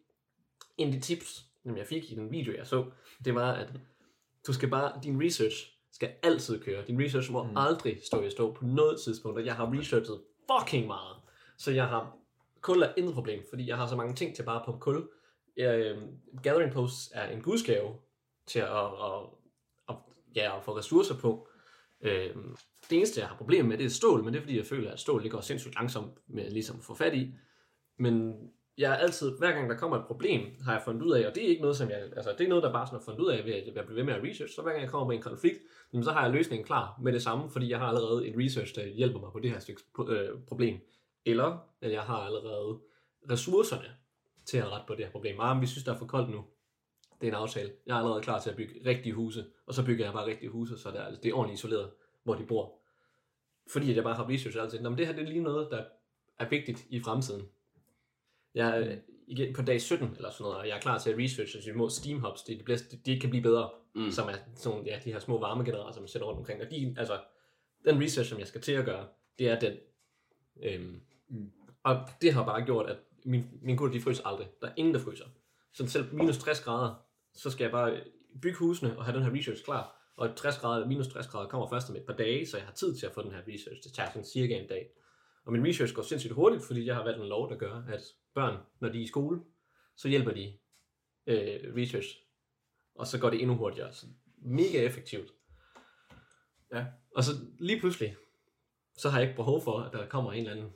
en 0.76 0.86
af 0.88 0.92
de 0.92 1.00
tips, 1.00 1.44
som 1.62 1.76
jeg 1.76 1.86
fik 1.86 2.12
i 2.12 2.14
den 2.14 2.30
video, 2.30 2.54
jeg 2.56 2.66
så, 2.66 2.84
det 3.24 3.34
var, 3.34 3.52
at 3.52 3.72
du 4.46 4.52
skal 4.52 4.70
bare, 4.70 5.00
din 5.02 5.22
research 5.22 5.78
skal 5.92 6.10
altid 6.22 6.60
køre. 6.60 6.84
Din 6.86 7.02
research 7.02 7.32
må 7.32 7.42
mm. 7.42 7.56
aldrig 7.56 8.00
stå 8.04 8.22
i 8.22 8.30
stå 8.30 8.52
på 8.52 8.64
noget 8.64 9.00
tidspunkt, 9.00 9.38
og 9.38 9.46
jeg 9.46 9.54
har 9.54 9.78
researchet 9.78 10.20
fucking 10.50 10.86
meget. 10.86 11.16
Så 11.58 11.70
jeg 11.70 11.86
har 11.88 12.16
kul 12.60 12.82
er 12.82 12.92
intet 12.96 13.14
problem, 13.14 13.42
fordi 13.50 13.68
jeg 13.68 13.76
har 13.76 13.86
så 13.86 13.96
mange 13.96 14.14
ting 14.14 14.36
til 14.36 14.42
bare 14.42 14.62
pumpe 14.64 14.80
kul. 14.80 15.08
Jeg, 15.56 15.78
øh, 15.78 16.02
gathering 16.42 16.72
posts 16.72 17.10
er 17.14 17.28
en 17.28 17.42
gudsgave 17.42 17.94
til 18.46 18.58
at, 18.58 18.68
at, 18.68 19.22
at, 19.88 19.96
ja, 20.36 20.56
at 20.56 20.64
få 20.64 20.76
ressourcer 20.78 21.18
på. 21.18 21.48
Øh, 22.00 22.34
det 22.90 22.96
eneste, 22.96 23.20
jeg 23.20 23.28
har 23.28 23.36
problemer 23.36 23.68
med, 23.68 23.78
det 23.78 23.86
er 23.86 23.90
stål, 23.90 24.24
men 24.24 24.32
det 24.32 24.38
er 24.38 24.42
fordi, 24.42 24.56
jeg 24.56 24.66
føler, 24.66 24.92
at 24.92 25.00
stål 25.00 25.22
det 25.22 25.30
går 25.30 25.40
sindssygt 25.40 25.74
langsomt 25.74 26.12
med 26.26 26.50
ligesom 26.50 26.76
at 26.78 26.84
få 26.84 26.94
fat 26.94 27.14
i. 27.14 27.34
Men 27.98 28.34
jeg 28.78 28.92
er 28.92 28.96
altid, 28.96 29.38
hver 29.38 29.52
gang 29.52 29.70
der 29.70 29.76
kommer 29.76 29.96
et 29.96 30.06
problem, 30.06 30.40
har 30.64 30.72
jeg 30.72 30.82
fundet 30.84 31.02
ud 31.02 31.12
af, 31.12 31.26
og 31.26 31.34
det 31.34 31.44
er 31.44 31.48
ikke 31.48 31.62
noget, 31.62 31.76
som 31.76 31.90
jeg, 31.90 31.98
altså 32.16 32.34
det 32.38 32.44
er 32.44 32.48
noget, 32.48 32.64
der 32.64 32.72
bare 32.72 32.86
sådan 32.86 32.98
er 32.98 33.02
fundet 33.02 33.20
ud 33.20 33.30
af, 33.30 33.44
ved 33.44 33.52
at 33.52 33.66
jeg 33.66 33.72
bliver 33.72 33.94
ved 33.94 34.04
med 34.04 34.14
at 34.14 34.22
research, 34.22 34.54
så 34.54 34.62
hver 34.62 34.70
gang 34.70 34.82
jeg 34.82 34.90
kommer 34.90 35.06
med 35.06 35.16
en 35.16 35.22
konflikt, 35.22 35.58
jamen, 35.92 36.04
så 36.04 36.12
har 36.12 36.22
jeg 36.22 36.32
løsningen 36.32 36.66
klar 36.66 36.98
med 37.02 37.12
det 37.12 37.22
samme, 37.22 37.50
fordi 37.50 37.70
jeg 37.70 37.78
har 37.78 37.86
allerede 37.86 38.28
en 38.28 38.44
research, 38.44 38.74
der 38.74 38.86
hjælper 38.86 39.20
mig 39.20 39.32
på 39.32 39.38
det 39.38 39.50
her 39.50 39.58
stykke 39.58 39.82
øh, 40.08 40.40
problem. 40.48 40.78
Eller, 41.24 41.58
at 41.80 41.92
jeg 41.92 42.02
har 42.02 42.16
allerede 42.16 42.78
ressourcerne 43.30 43.90
til 44.44 44.58
at 44.58 44.72
rette 44.72 44.86
på 44.86 44.94
det 44.94 45.04
her 45.04 45.12
problem. 45.12 45.40
Ah, 45.40 45.56
men 45.56 45.62
vi 45.62 45.66
synes, 45.66 45.84
der 45.84 45.94
er 45.94 45.98
for 45.98 46.06
koldt 46.06 46.30
nu. 46.30 46.44
Det 47.20 47.26
er 47.26 47.32
en 47.32 47.42
aftale. 47.42 47.70
Jeg 47.86 47.94
er 47.94 47.98
allerede 47.98 48.22
klar 48.22 48.40
til 48.40 48.50
at 48.50 48.56
bygge 48.56 48.74
rigtige 48.86 49.12
huse, 49.12 49.44
og 49.66 49.74
så 49.74 49.84
bygger 49.84 50.04
jeg 50.04 50.12
bare 50.12 50.26
rigtige 50.26 50.50
huse, 50.50 50.78
så 50.78 50.90
det 50.90 51.00
er, 51.00 51.04
altså, 51.04 51.20
det 51.22 51.28
er 51.28 51.34
ordentligt 51.34 51.58
isoleret, 51.58 51.90
hvor 52.22 52.34
de 52.34 52.44
bor. 52.44 52.78
Fordi 53.72 53.94
jeg 53.96 54.04
bare 54.04 54.14
har 54.14 54.28
research 54.28 54.58
altid. 54.60 54.80
Nå, 54.80 54.88
men 54.88 54.98
det 54.98 55.06
her 55.06 55.14
det 55.14 55.22
er 55.22 55.26
lige 55.26 55.42
noget, 55.42 55.68
der 55.70 55.84
er 56.38 56.48
vigtigt 56.48 56.86
i 56.90 57.00
fremtiden. 57.00 57.42
Jeg 58.54 58.78
er 58.78 58.96
igen 59.26 59.54
på 59.54 59.62
dag 59.62 59.80
17 59.80 60.08
eller 60.16 60.30
sådan 60.30 60.42
noget, 60.42 60.58
og 60.58 60.68
jeg 60.68 60.76
er 60.76 60.80
klar 60.80 60.98
til 60.98 61.10
at 61.10 61.18
researche 61.18 61.60
de 61.60 61.72
små 61.72 61.88
steam 61.88 62.20
hubs, 62.20 62.42
de, 62.42 62.58
de, 62.58 62.62
bedste, 62.62 62.96
de 63.06 63.20
kan 63.20 63.30
blive 63.30 63.42
bedre, 63.42 63.70
mm. 63.94 64.10
som 64.10 64.28
er 64.28 64.34
sådan, 64.56 64.86
ja, 64.86 64.98
de 65.04 65.12
her 65.12 65.18
små 65.18 65.40
varmegeneratorer, 65.40 65.92
som 65.92 66.02
man 66.02 66.08
sætter 66.08 66.26
rundt 66.26 66.38
omkring. 66.38 66.62
Og 66.62 66.70
de, 66.70 66.94
altså, 66.98 67.20
den 67.84 68.02
research, 68.02 68.30
som 68.30 68.38
jeg 68.38 68.46
skal 68.46 68.60
til 68.60 68.72
at 68.72 68.84
gøre, 68.84 69.06
det 69.38 69.48
er 69.48 69.60
den. 69.60 69.76
Øhm, 70.62 71.00
mm. 71.28 71.52
Og 71.82 71.96
det 72.22 72.32
har 72.32 72.44
bare 72.44 72.64
gjort, 72.64 72.90
at 72.90 72.96
min, 73.24 73.44
min 73.62 73.76
gutter, 73.76 73.98
de 73.98 74.02
fryser 74.02 74.26
aldrig. 74.26 74.48
Der 74.62 74.68
er 74.68 74.72
ingen, 74.76 74.94
der 74.94 75.00
fryser. 75.00 75.24
Så 75.72 75.86
selv 75.86 76.14
minus 76.14 76.38
60 76.38 76.60
grader, 76.60 76.94
så 77.34 77.50
skal 77.50 77.64
jeg 77.64 77.70
bare 77.70 78.00
bygge 78.42 78.58
husene 78.58 78.98
og 78.98 79.04
have 79.04 79.16
den 79.16 79.24
her 79.24 79.38
research 79.38 79.64
klar. 79.64 80.12
Og 80.16 80.36
60 80.36 80.58
grader, 80.58 80.86
minus 80.86 81.08
60 81.08 81.26
grader 81.26 81.48
kommer 81.48 81.68
først 81.68 81.90
om 81.90 81.96
et 81.96 82.02
par 82.02 82.12
dage, 82.12 82.46
så 82.46 82.56
jeg 82.56 82.66
har 82.66 82.72
tid 82.72 82.96
til 82.96 83.06
at 83.06 83.12
få 83.12 83.22
den 83.22 83.30
her 83.30 83.40
research. 83.48 83.82
Det 83.84 83.92
tager 83.92 84.08
sådan 84.08 84.24
cirka 84.24 84.54
en 84.54 84.68
dag. 84.68 84.88
Og 85.48 85.52
min 85.52 85.66
research 85.66 85.94
går 85.94 86.02
sindssygt 86.02 86.34
hurtigt, 86.34 86.62
fordi 86.62 86.86
jeg 86.86 86.94
har 86.94 87.04
valgt 87.04 87.20
en 87.20 87.28
lov, 87.28 87.50
der 87.50 87.56
gør, 87.56 87.82
at 87.88 88.02
børn, 88.34 88.56
når 88.80 88.88
de 88.88 88.98
er 88.98 89.02
i 89.02 89.06
skole, 89.06 89.40
så 89.96 90.08
hjælper 90.08 90.32
de 90.32 90.52
øh, 91.26 91.74
research. 91.76 92.08
Og 92.94 93.06
så 93.06 93.18
går 93.18 93.30
det 93.30 93.40
endnu 93.40 93.56
hurtigere. 93.56 93.92
Så 93.92 94.06
mega 94.36 94.82
effektivt. 94.82 95.30
Ja. 96.72 96.86
Og 97.16 97.24
så 97.24 97.32
lige 97.58 97.80
pludselig, 97.80 98.16
så 98.96 99.08
har 99.08 99.18
jeg 99.18 99.28
ikke 99.28 99.36
behov 99.36 99.60
for, 99.60 99.78
at 99.80 99.92
der 99.92 100.08
kommer 100.08 100.32
en 100.32 100.38
eller 100.38 100.52
anden 100.52 100.72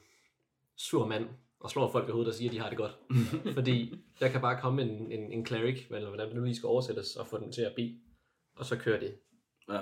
sur 0.77 1.07
mand 1.07 1.29
og 1.61 1.71
slår 1.71 1.93
folk 1.93 2.09
i 2.09 2.13
hovedet 2.13 2.29
og 2.29 2.35
siger, 2.35 2.51
at 2.51 2.55
de 2.55 2.61
har 2.61 2.69
det 2.69 2.79
godt. 2.79 2.99
Fordi 3.57 3.95
der 4.21 4.29
kan 4.29 4.41
bare 4.41 4.61
komme 4.61 4.83
en, 4.83 5.13
en, 5.13 5.33
en 5.33 5.47
cleric, 5.47 5.87
eller 5.91 6.09
hvordan 6.09 6.29
det 6.29 6.37
nu 6.37 6.45
lige 6.45 6.57
skal 6.57 6.67
oversættes, 6.67 7.17
og 7.17 7.27
få 7.27 7.39
den 7.39 7.53
til 7.53 7.63
at 7.63 7.75
bede. 7.77 8.01
Og 8.57 8.65
så 8.65 8.77
kører 8.77 9.01
det. 9.01 9.19
Ja. 9.69 9.81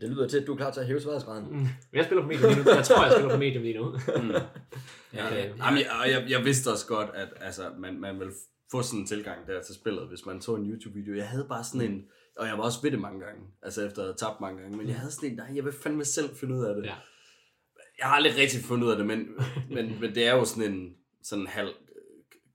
Det 0.00 0.10
lyder 0.10 0.28
til, 0.28 0.40
at 0.40 0.46
du 0.46 0.52
er 0.52 0.56
klar 0.56 0.70
til 0.70 0.80
at 0.80 0.86
hæve 0.86 1.00
sværhedsgraden. 1.00 1.46
Mm. 1.50 1.66
Jeg 1.92 2.04
spiller 2.04 2.22
på 2.22 2.28
medium 2.28 2.52
lige 2.52 2.64
nu. 2.64 2.70
Jeg 2.70 2.84
tror, 2.84 3.04
jeg 3.04 3.12
spiller 3.12 3.30
på 3.30 3.38
medium 3.38 3.62
lige 3.62 3.78
nu. 3.78 3.90
Mm. 4.22 4.34
Ja, 5.14 5.26
øh, 5.26 5.58
Jamen, 5.58 5.78
jeg, 5.78 6.06
jeg, 6.06 6.26
jeg 6.28 6.44
vidste 6.44 6.70
også 6.70 6.86
godt, 6.86 7.10
at 7.14 7.28
altså, 7.40 7.70
man, 7.78 8.00
man 8.00 8.20
vil 8.20 8.28
få 8.70 8.82
sådan 8.82 9.00
en 9.00 9.06
tilgang 9.06 9.46
der 9.46 9.62
til 9.62 9.74
spillet, 9.74 10.08
hvis 10.08 10.26
man 10.26 10.40
så 10.40 10.54
en 10.54 10.70
YouTube-video. 10.70 11.14
Jeg 11.14 11.28
havde 11.28 11.46
bare 11.48 11.64
sådan 11.64 11.90
en, 11.90 12.04
og 12.36 12.46
jeg 12.46 12.58
var 12.58 12.64
også 12.64 12.82
ved 12.82 12.90
det 12.90 12.98
mange 13.00 13.20
gange, 13.20 13.42
altså 13.62 13.86
efter 13.86 14.02
at 14.02 14.06
have 14.06 14.16
tabt 14.16 14.40
mange 14.40 14.62
gange, 14.62 14.76
men 14.76 14.88
jeg 14.88 14.96
havde 14.96 15.12
sådan 15.12 15.30
en, 15.30 15.36
nej, 15.36 15.46
jeg 15.54 15.64
vil 15.64 15.72
fandme 15.72 16.04
selv 16.04 16.36
finde 16.36 16.54
ud 16.54 16.64
af 16.64 16.74
det. 16.74 16.84
Ja. 16.84 16.94
Jeg 17.98 18.06
har 18.06 18.14
aldrig 18.14 18.36
rigtig 18.36 18.60
fundet 18.60 18.86
ud 18.86 18.90
af 18.90 18.96
det, 18.96 19.06
men, 19.06 19.26
men, 19.74 20.00
men 20.00 20.14
det 20.14 20.26
er 20.26 20.34
jo 20.34 20.44
sådan 20.44 20.72
en 20.72 20.94
sådan 21.22 21.42
en 21.42 21.48
halv 21.48 21.70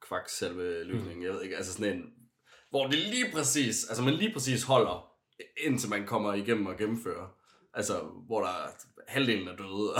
kvakselve 0.07 0.83
løsning, 0.83 1.23
jeg 1.23 1.33
ved 1.33 1.41
ikke, 1.41 1.57
altså 1.57 1.73
sådan 1.73 1.97
en, 1.97 2.03
hvor 2.69 2.87
det 2.87 2.97
lige 2.99 3.31
præcis, 3.33 3.85
altså 3.89 4.03
man 4.03 4.13
lige 4.13 4.33
præcis 4.33 4.63
holder, 4.63 5.14
indtil 5.57 5.89
man 5.89 6.05
kommer 6.05 6.33
igennem 6.33 6.65
og 6.65 6.77
gennemfører. 6.77 7.37
Altså, 7.73 7.99
hvor 7.99 8.41
der 8.41 8.47
er 8.47 8.69
halvdelen 9.07 9.47
er 9.47 9.55
døde. 9.55 9.93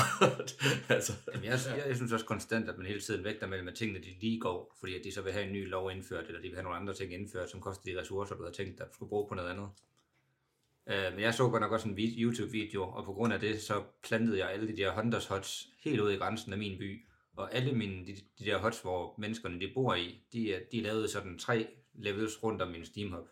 altså. 0.96 1.14
Jamen, 1.34 1.46
jeg, 1.46 1.60
jeg, 1.78 1.84
jeg, 1.88 1.96
synes 1.96 2.12
også 2.12 2.26
konstant, 2.26 2.70
at 2.70 2.78
man 2.78 2.86
hele 2.88 3.02
tiden 3.02 3.24
vægter 3.24 3.48
mellem, 3.48 3.68
at 3.68 3.76
tingene 3.76 4.00
de 4.00 4.16
lige 4.22 4.40
går, 4.40 4.76
fordi 4.80 4.96
at 4.96 5.02
de 5.04 5.12
så 5.12 5.22
vil 5.22 5.34
have 5.34 5.46
en 5.46 5.54
ny 5.54 5.70
lov 5.70 5.92
indført, 5.92 6.28
eller 6.28 6.42
de 6.42 6.48
vil 6.48 6.56
have 6.56 6.64
nogle 6.64 6.78
andre 6.78 6.94
ting 6.94 7.14
indført, 7.14 7.50
som 7.50 7.62
koster 7.62 7.94
de 7.94 8.00
ressourcer, 8.00 8.36
du 8.36 8.44
havde 8.44 8.56
tænkt, 8.56 8.82
at 8.82 8.88
du 8.88 8.94
skulle 8.94 9.10
bruge 9.10 9.30
på 9.30 9.36
noget 9.36 9.50
andet. 9.50 9.70
Øh, 10.90 11.14
men 11.14 11.22
jeg 11.22 11.34
så 11.34 11.50
godt 11.50 11.62
nok 11.62 11.72
også 11.72 11.90
en 11.90 11.98
YouTube-video, 11.98 12.84
og 12.84 13.06
på 13.06 13.14
grund 13.14 13.34
af 13.34 13.40
det, 13.40 13.62
så 13.62 13.84
plantede 14.04 14.38
jeg 14.38 14.52
alle 14.52 14.68
de 14.68 14.78
der 14.78 15.02
Hunters 15.02 15.28
Huts 15.28 15.68
helt 15.84 16.00
ude 16.02 16.14
i 16.14 16.18
grænsen 16.18 16.54
af 16.54 16.60
min 16.60 16.78
by, 16.78 17.06
Og 17.38 17.54
alle 17.54 17.72
mine, 17.72 18.08
de, 18.08 18.16
de 18.40 18.46
der 18.46 18.58
huts, 18.58 18.82
hvor 18.82 19.16
menneskerne 19.18 19.60
de 19.60 19.72
bor 19.74 19.96
i, 19.96 20.24
de, 20.34 20.62
de 20.72 20.82
lavede 20.82 21.08
sådan 21.08 21.40
tre 21.40 21.68
levels 21.94 22.44
rundt 22.44 22.62
om 22.62 22.72
min 22.72 22.86
Steam 22.86 23.12
Hub. 23.12 23.28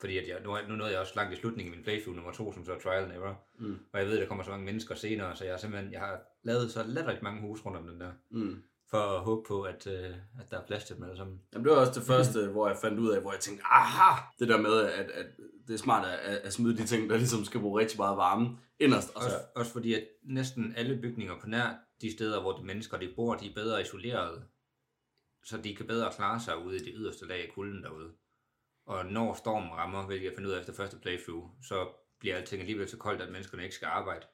Fordi 0.00 0.18
at 0.18 0.28
jeg, 0.28 0.40
nu, 0.44 0.56
nu 0.68 0.76
nåede 0.76 0.92
jeg 0.92 1.00
også 1.00 1.12
langt 1.16 1.32
i 1.32 1.40
slutningen 1.40 1.72
af 1.72 1.76
min 1.76 1.84
playthrough 1.84 2.16
nummer 2.16 2.32
to, 2.32 2.52
som 2.52 2.64
så 2.64 2.72
er 2.72 2.78
Trial 2.78 3.04
and 3.04 3.12
Error. 3.12 3.40
Mm. 3.58 3.78
Og 3.92 4.00
jeg 4.00 4.08
ved, 4.08 4.20
der 4.20 4.26
kommer 4.26 4.44
så 4.44 4.50
mange 4.50 4.64
mennesker 4.64 4.94
senere, 4.94 5.36
så 5.36 5.44
jeg 5.44 5.52
har 5.52 5.58
simpelthen 5.58 5.92
jeg 5.92 6.00
har 6.00 6.20
lavet 6.42 6.70
så 6.70 6.82
latterligt 6.86 7.22
mange 7.22 7.40
huse 7.40 7.62
rundt 7.64 7.78
om 7.78 7.86
den 7.86 8.00
der. 8.00 8.12
Mm. 8.30 8.62
For 8.90 8.98
at 8.98 9.20
håbe 9.20 9.42
på, 9.48 9.62
at, 9.62 9.86
øh, 9.86 10.14
at 10.40 10.50
der 10.50 10.58
er 10.60 10.66
plads 10.66 10.84
til 10.84 10.96
dem 10.96 11.04
alle 11.04 11.16
sammen. 11.16 11.40
Jamen, 11.52 11.64
det 11.64 11.72
var 11.72 11.80
også 11.80 12.00
det 12.00 12.06
første, 12.06 12.46
hvor 12.52 12.68
jeg 12.68 12.76
fandt 12.76 12.98
ud 12.98 13.10
af, 13.10 13.20
hvor 13.20 13.32
jeg 13.32 13.40
tænkte, 13.40 13.64
aha, 13.64 14.20
det 14.38 14.48
der 14.48 14.60
med, 14.60 14.80
at, 14.80 15.10
at 15.10 15.26
det 15.68 15.74
er 15.74 15.78
smart 15.78 16.08
at, 16.08 16.18
at, 16.18 16.36
at 16.36 16.52
smide 16.52 16.76
de 16.76 16.86
ting, 16.86 17.10
der 17.10 17.16
ligesom 17.16 17.44
skal 17.44 17.60
bruge 17.60 17.80
rigtig 17.80 17.98
meget 17.98 18.16
varme 18.16 18.58
inderst. 18.78 19.14
Og 19.14 19.22
så, 19.22 19.28
Også, 19.28 19.38
også 19.56 19.72
fordi, 19.72 19.94
at 19.94 20.04
næsten 20.22 20.74
alle 20.76 20.98
bygninger 21.02 21.40
på 21.40 21.46
nær 21.48 21.74
de 22.00 22.12
steder, 22.12 22.40
hvor 22.40 22.52
de 22.52 22.64
mennesker 22.64 22.98
de 22.98 23.12
bor, 23.16 23.34
de 23.34 23.50
er 23.50 23.54
bedre 23.54 23.82
isoleret. 23.82 24.44
Så 25.44 25.56
de 25.56 25.76
kan 25.76 25.86
bedre 25.86 26.12
klare 26.16 26.40
sig 26.40 26.58
ude 26.58 26.76
i 26.76 26.78
det 26.78 26.92
yderste 26.96 27.26
lag 27.26 27.42
af 27.42 27.52
kulden 27.54 27.82
derude. 27.82 28.10
Og 28.90 29.06
når 29.06 29.34
stormen 29.34 29.70
rammer, 29.70 30.06
hvilket 30.06 30.26
jeg 30.26 30.34
fandt 30.34 30.48
ud 30.48 30.52
af 30.52 30.60
efter 30.60 30.72
første 30.72 30.96
playthrough, 30.96 31.48
så 31.62 31.88
bliver 32.20 32.36
alting 32.36 32.60
alligevel 32.60 32.88
så 32.88 32.96
koldt, 32.96 33.22
at 33.22 33.30
menneskerne 33.32 33.62
ikke 33.62 33.74
skal 33.74 33.86
arbejde. 33.86 34.26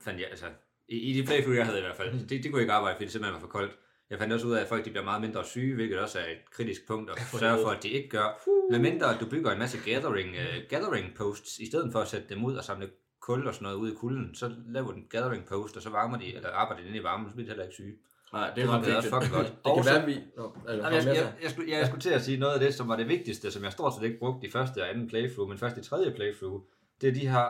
Fandt 0.00 0.20
jeg, 0.20 0.28
altså, 0.30 0.46
i, 0.88 0.96
i 0.98 1.20
de 1.20 1.26
playthrough, 1.26 1.56
jeg 1.56 1.66
havde 1.66 1.78
i 1.78 1.82
hvert 1.82 1.96
fald, 1.96 2.28
det, 2.28 2.42
det 2.42 2.50
kunne 2.50 2.60
ikke 2.60 2.72
arbejde, 2.72 2.94
fordi 2.94 3.04
det 3.04 3.12
simpelthen 3.12 3.34
var 3.34 3.40
for 3.40 3.52
koldt. 3.58 3.76
Jeg 4.10 4.18
fandt 4.18 4.32
også 4.32 4.46
ud 4.46 4.52
af, 4.52 4.60
at 4.60 4.68
folk 4.68 4.84
de 4.84 4.90
bliver 4.90 5.04
meget 5.04 5.20
mindre 5.20 5.44
syge, 5.44 5.74
hvilket 5.74 5.98
også 5.98 6.18
er 6.18 6.24
et 6.24 6.50
kritisk 6.50 6.86
punkt 6.86 7.10
at 7.10 7.18
sørge 7.40 7.62
for, 7.62 7.70
at 7.70 7.82
de 7.82 7.88
ikke 7.88 8.08
gør. 8.08 8.48
Med 8.70 8.78
mindre, 8.78 9.18
du 9.20 9.30
bygger 9.30 9.52
en 9.52 9.58
masse 9.58 9.78
gathering, 9.84 10.30
uh, 10.30 10.68
gathering 10.68 11.14
posts, 11.16 11.58
i 11.58 11.66
stedet 11.66 11.92
for 11.92 12.00
at 12.00 12.08
sætte 12.08 12.28
dem 12.28 12.44
ud 12.44 12.56
og 12.56 12.64
samle 12.64 12.90
kul 13.20 13.46
og 13.46 13.54
sådan 13.54 13.64
noget 13.64 13.76
ud 13.76 13.92
i 13.92 13.94
kulden, 13.94 14.34
så 14.34 14.54
laver 14.66 14.90
du 14.90 14.96
en 14.96 15.06
gathering 15.10 15.46
post, 15.46 15.76
og 15.76 15.82
så 15.82 15.90
varmer 15.90 16.18
de, 16.18 16.34
eller 16.34 16.50
arbejder 16.50 16.82
de 16.82 16.88
inde 16.88 16.98
i 16.98 17.02
varmen, 17.02 17.28
så 17.28 17.34
bliver 17.34 17.46
de 17.46 17.50
heller 17.50 17.64
ikke 17.64 17.74
syge. 17.74 17.96
Nej, 18.34 18.54
det 18.54 18.68
også 18.68 18.90
vigtigt. 18.90 19.14
fucking 19.14 19.32
godt. 19.32 19.46
Det 19.64 19.72
kan 19.74 19.94
være, 19.94 20.06
vi... 20.06 20.20
Nå, 20.36 20.56
altså, 20.68 20.88
Jamen, 20.88 20.94
jeg, 20.94 21.06
jeg, 21.06 21.16
jeg, 21.16 21.32
jeg, 21.42 21.50
skulle, 21.50 21.70
jeg, 21.70 21.78
jeg 21.78 21.86
skulle 21.86 22.00
til 22.00 22.10
at 22.10 22.22
sige 22.22 22.38
noget 22.38 22.54
af 22.54 22.60
det, 22.60 22.74
som 22.74 22.88
var 22.88 22.96
det 22.96 23.08
vigtigste, 23.08 23.50
som 23.50 23.64
jeg 23.64 23.72
stort 23.72 23.94
set 23.94 24.02
ikke 24.02 24.18
brugte 24.18 24.46
i 24.46 24.50
første 24.50 24.82
og 24.82 24.90
anden 24.90 25.08
playthrough, 25.08 25.48
men 25.48 25.58
først 25.58 25.76
i 25.76 25.82
tredje 25.82 26.10
playthrough, 26.14 26.62
det 27.00 27.08
er 27.08 27.12
de 27.12 27.28
her 27.28 27.46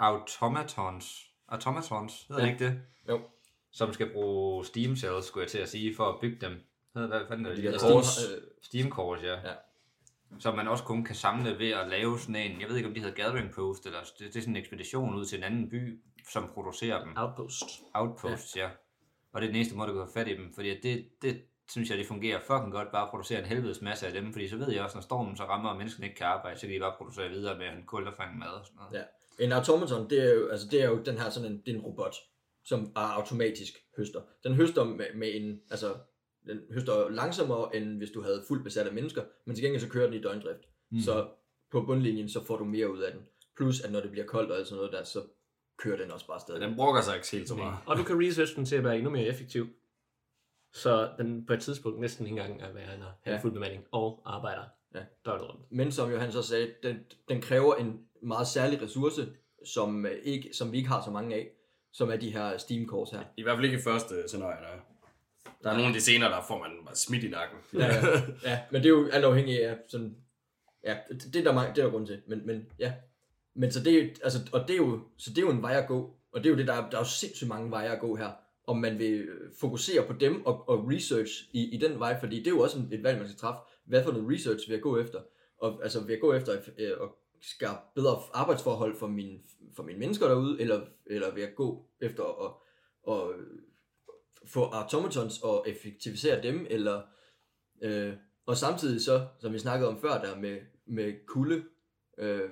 automatons. 0.00 1.24
Automatons, 1.48 2.26
hedder 2.28 2.42
Ja. 2.42 2.46
det 2.46 2.52
ikke 2.52 2.64
det? 2.66 2.80
Jo. 3.08 3.20
Som 3.72 3.92
skal 3.92 4.12
bruge 4.12 4.64
Steam 4.64 4.96
cells, 4.96 5.24
skulle 5.26 5.42
jeg 5.42 5.50
til 5.50 5.58
at 5.58 5.68
sige, 5.68 5.96
for 5.96 6.04
at 6.04 6.14
bygge 6.20 6.46
dem. 6.46 6.52
Hvad, 6.92 7.06
hvad 7.06 7.20
fanden 7.28 7.46
er 7.46 7.54
det? 7.54 7.64
De? 7.64 7.74
Steam- 7.78 8.34
øh, 8.36 8.42
Steam 8.62 8.90
cores, 8.90 9.22
ja. 9.22 9.32
Ja. 9.34 9.54
Som 10.38 10.56
man 10.56 10.68
også 10.68 10.84
kun 10.84 11.04
kan 11.04 11.14
samle 11.14 11.58
ved 11.58 11.70
at 11.70 11.88
lave 11.88 12.18
sådan 12.18 12.36
en, 12.36 12.60
jeg 12.60 12.68
ved 12.68 12.76
ikke 12.76 12.88
om 12.88 12.94
de 12.94 13.00
hedder 13.00 13.14
Gathering 13.14 13.50
Post, 13.54 13.86
eller 13.86 13.98
det, 14.18 14.26
det 14.26 14.36
er 14.36 14.40
sådan 14.40 14.52
en 14.56 14.60
ekspedition 14.62 15.14
ud 15.14 15.24
til 15.24 15.38
en 15.38 15.44
anden 15.44 15.70
by, 15.70 16.00
som 16.32 16.50
producerer 16.54 17.04
dem. 17.04 17.12
Outpost. 17.16 17.64
Outposts, 17.94 18.56
ja. 18.56 18.62
ja. 18.62 18.68
Og 19.38 19.42
det 19.42 19.48
er 19.48 19.52
den 19.52 19.56
eneste 19.56 19.76
måde, 19.76 19.88
du 19.88 19.94
kan 19.94 20.06
få 20.06 20.12
fat 20.12 20.28
i 20.28 20.36
dem, 20.36 20.52
fordi 20.54 20.70
at 20.70 20.78
det, 20.82 21.04
det 21.22 21.42
synes 21.70 21.90
jeg, 21.90 21.98
det 21.98 22.06
fungerer 22.06 22.40
fucking 22.40 22.72
godt, 22.72 22.88
bare 22.92 23.02
at 23.02 23.10
producere 23.10 23.38
en 23.38 23.44
helvedes 23.44 23.82
masse 23.82 24.06
af 24.06 24.12
dem, 24.12 24.32
fordi 24.32 24.48
så 24.48 24.56
ved 24.56 24.72
jeg 24.72 24.82
også, 24.82 24.96
når 24.96 25.02
stormen 25.02 25.36
så 25.36 25.44
rammer, 25.44 25.70
og 25.70 25.76
menneskene 25.76 26.06
ikke 26.06 26.18
kan 26.18 26.26
arbejde, 26.26 26.60
så 26.60 26.66
kan 26.66 26.74
de 26.74 26.80
bare 26.80 26.94
producere 26.98 27.28
videre 27.28 27.58
med 27.58 27.66
en 27.66 27.86
kul 27.86 28.06
og 28.06 28.14
fange 28.14 28.38
mad 28.38 28.48
og 28.48 28.66
sådan 28.66 28.78
noget. 28.78 29.06
Ja. 29.38 29.44
En 29.44 29.52
automaton, 29.52 30.10
det 30.10 30.30
er 30.30 30.34
jo, 30.34 30.48
altså, 30.48 30.66
det 30.70 30.82
er 30.82 30.88
jo 30.88 31.02
den 31.02 31.18
her 31.18 31.30
sådan 31.30 31.52
en, 31.52 31.62
det 31.66 31.74
er 31.74 31.78
en 31.78 31.84
robot, 31.84 32.14
som 32.64 32.92
er 32.96 33.00
automatisk 33.00 33.72
høster. 33.96 34.20
Den 34.44 34.54
høster 34.54 34.84
med, 34.84 35.06
med 35.14 35.30
en, 35.34 35.60
altså, 35.70 35.94
den 36.46 36.60
høster 36.74 37.08
langsommere, 37.08 37.76
end 37.76 37.96
hvis 37.98 38.10
du 38.10 38.22
havde 38.22 38.44
fuldt 38.48 38.64
besat 38.64 38.86
af 38.86 38.92
mennesker, 38.92 39.22
men 39.44 39.56
til 39.56 39.64
gengæld 39.64 39.82
så 39.82 39.88
kører 39.88 40.06
den 40.06 40.14
i 40.14 40.22
døgndrift. 40.22 40.60
Mm. 40.90 40.96
Mm. 40.96 41.00
Så 41.00 41.28
på 41.70 41.82
bundlinjen, 41.82 42.28
så 42.28 42.44
får 42.44 42.56
du 42.56 42.64
mere 42.64 42.92
ud 42.92 42.98
af 42.98 43.12
den. 43.12 43.20
Plus, 43.56 43.80
at 43.80 43.92
når 43.92 44.00
det 44.00 44.10
bliver 44.10 44.26
koldt 44.26 44.50
og 44.50 44.58
alt 44.58 44.66
sådan 44.66 44.76
noget 44.76 44.92
der, 44.92 45.04
så 45.04 45.20
kører 45.78 45.96
den 45.96 46.10
også 46.10 46.26
bare 46.26 46.40
stadig. 46.40 46.60
Den 46.60 46.76
brokker 46.76 47.00
sig 47.00 47.14
ikke 47.14 47.28
helt 47.32 47.48
så 47.48 47.54
meget. 47.54 47.76
Og 47.86 47.96
du 47.96 48.02
kan 48.04 48.26
research 48.28 48.56
den 48.56 48.64
til 48.64 48.76
at 48.76 48.84
være 48.84 48.96
endnu 48.96 49.10
mere 49.10 49.24
effektiv. 49.24 49.66
Så 50.72 51.10
den 51.18 51.46
på 51.46 51.52
et 51.52 51.60
tidspunkt 51.60 52.00
næsten 52.00 52.26
ikke 52.26 52.40
engang 52.40 52.62
er 52.62 52.72
værende 52.72 53.06
at 53.06 53.12
have 53.22 53.36
Ja. 53.36 53.42
fuld 53.42 53.52
bemanding 53.52 53.84
og 53.92 54.22
arbejder 54.24 54.62
Ja. 54.94 55.00
døgnet 55.24 55.48
rundt. 55.48 55.72
Men 55.72 55.92
som 55.92 56.10
Johan 56.10 56.32
så 56.32 56.42
sagde, 56.42 56.70
den, 56.82 56.96
den 57.28 57.40
kræver 57.42 57.74
en 57.74 58.00
meget 58.22 58.46
særlig 58.46 58.82
ressource, 58.82 59.28
som, 59.66 60.06
øh, 60.06 60.12
ikke, 60.22 60.50
som 60.54 60.72
vi 60.72 60.76
ikke 60.76 60.88
har 60.88 61.02
så 61.04 61.10
mange 61.10 61.34
af, 61.36 61.48
som 61.92 62.10
er 62.10 62.16
de 62.16 62.30
her 62.32 62.58
Steam 62.58 62.86
Cores 62.86 63.10
her. 63.10 63.20
I 63.36 63.42
hvert 63.42 63.56
fald 63.56 63.64
ikke 63.64 63.78
i 63.78 63.82
første 63.82 64.14
scenarie, 64.28 64.60
der 64.62 64.68
er. 64.68 64.78
Der 65.62 65.70
er 65.70 65.74
nogle 65.74 65.88
af 65.88 65.94
de 65.94 66.00
scener, 66.00 66.28
der 66.28 66.42
får 66.48 66.58
man 66.58 66.70
bare 66.86 66.96
smidt 66.96 67.24
i 67.24 67.28
nakken. 67.28 67.58
Ja, 67.74 67.86
ja. 67.86 67.90
ja, 68.50 68.60
men 68.70 68.82
det 68.82 68.88
er 68.88 68.92
jo 68.92 69.08
alt 69.12 69.24
afhængigt 69.24 69.60
af 69.60 69.78
sådan, 69.88 70.16
ja, 70.84 70.96
det, 71.08 71.22
det 71.32 71.36
er 71.36 71.42
der 71.44 71.52
mange, 71.52 71.74
det 71.74 71.78
er 71.78 71.84
der 71.84 71.90
grund 71.90 72.06
til, 72.06 72.22
men, 72.26 72.46
men 72.46 72.66
ja. 72.78 72.92
Men 73.58 73.72
så 73.72 73.82
det, 73.84 74.20
altså, 74.24 74.38
og 74.52 74.68
det 74.68 74.70
er 74.70 74.76
jo, 74.76 75.00
så 75.16 75.30
det 75.30 75.38
er 75.38 75.42
jo 75.42 75.50
en 75.50 75.62
vej 75.62 75.74
at 75.76 75.88
gå, 75.88 76.16
og 76.32 76.40
det 76.40 76.46
er 76.46 76.50
jo 76.50 76.56
det, 76.56 76.66
der 76.66 76.72
er, 76.72 76.90
der 76.90 76.96
er 76.96 77.00
jo 77.00 77.08
sindssygt 77.08 77.48
mange 77.48 77.70
veje 77.70 77.88
at 77.88 78.00
gå 78.00 78.16
her, 78.16 78.30
om 78.66 78.78
man 78.78 78.98
vil 78.98 79.20
øh, 79.20 79.50
fokusere 79.60 80.06
på 80.06 80.12
dem 80.12 80.46
og, 80.46 80.68
og 80.68 80.88
research 80.92 81.32
i, 81.52 81.74
i 81.74 81.76
den 81.76 81.98
vej, 81.98 82.20
fordi 82.20 82.38
det 82.38 82.46
er 82.46 82.50
jo 82.50 82.60
også 82.60 82.78
et 82.92 83.02
valg, 83.02 83.18
man 83.18 83.28
skal 83.28 83.38
træffe. 83.38 83.60
Hvad 83.84 84.04
for 84.04 84.12
noget 84.12 84.30
research 84.32 84.68
vil 84.68 84.74
jeg 84.74 84.82
gå 84.82 84.98
efter? 84.98 85.20
Og 85.58 85.80
altså 85.82 86.00
vil 86.00 86.12
jeg 86.12 86.20
gå 86.20 86.32
efter 86.32 86.52
øh, 86.78 86.90
at 86.90 87.08
skabe 87.42 87.78
bedre 87.94 88.18
arbejdsforhold 88.32 88.96
for 88.96 89.06
mine, 89.06 89.38
for 89.76 89.82
mine 89.82 89.98
mennesker 89.98 90.28
derude, 90.28 90.60
eller, 90.60 90.80
eller 91.06 91.34
vil 91.34 91.40
jeg 91.40 91.54
gå 91.56 91.86
efter 92.00 92.24
at, 92.24 92.52
at 93.14 93.38
øh, 93.38 93.46
få 94.46 94.64
automatons 94.64 95.40
og 95.42 95.64
effektivisere 95.68 96.42
dem, 96.42 96.66
eller 96.70 97.02
øh, 97.82 98.12
og 98.46 98.56
samtidig 98.56 99.00
så, 99.00 99.26
som 99.38 99.52
vi 99.52 99.58
snakkede 99.58 99.88
om 99.88 100.00
før 100.00 100.20
der 100.20 100.36
med, 100.36 100.58
med 100.86 101.26
kulde, 101.26 101.64
øh, 102.18 102.50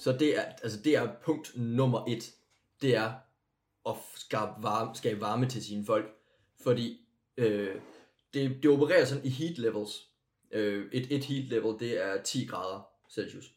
så 0.00 0.12
det 0.12 0.38
er, 0.38 0.42
altså 0.42 0.80
det 0.84 0.96
er 0.96 1.08
punkt 1.24 1.52
nummer 1.56 2.04
et, 2.08 2.34
det 2.82 2.96
er 2.96 3.12
at 3.88 3.94
skabe 4.16 4.50
varme, 4.58 4.94
skabe 4.94 5.20
varme 5.20 5.48
til 5.48 5.64
sine 5.64 5.84
folk, 5.86 6.14
fordi 6.62 7.00
øh, 7.36 7.74
det, 8.34 8.62
det 8.62 8.70
opererer 8.70 9.04
sådan 9.04 9.24
i 9.24 9.28
heat 9.28 9.58
levels. 9.58 10.08
Øh, 10.52 10.88
et, 10.92 11.12
et 11.12 11.24
heat 11.24 11.44
level, 11.44 11.80
det 11.80 12.04
er 12.04 12.22
10 12.22 12.44
grader 12.44 12.88
Celsius. 13.10 13.54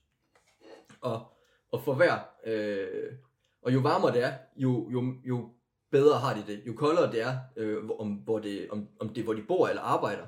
Og, 1.01 1.33
og 1.71 1.83
for 1.83 1.93
hver, 1.93 2.19
øh, 2.45 3.13
og 3.61 3.73
jo 3.73 3.79
varmere 3.79 4.13
det 4.13 4.23
er, 4.23 4.33
jo, 4.55 4.89
jo, 4.91 5.13
jo 5.23 5.49
bedre 5.91 6.19
har 6.19 6.33
de 6.33 6.43
det. 6.47 6.63
Jo 6.67 6.73
koldere 6.73 7.11
det 7.11 7.21
er, 7.21 7.37
øh, 7.57 7.89
om, 7.99 8.09
hvor 8.09 8.39
det, 8.39 8.69
om, 8.69 8.87
om 8.99 9.09
det 9.09 9.23
hvor 9.23 9.33
de 9.33 9.43
bor 9.47 9.67
eller 9.67 9.81
arbejder, 9.81 10.25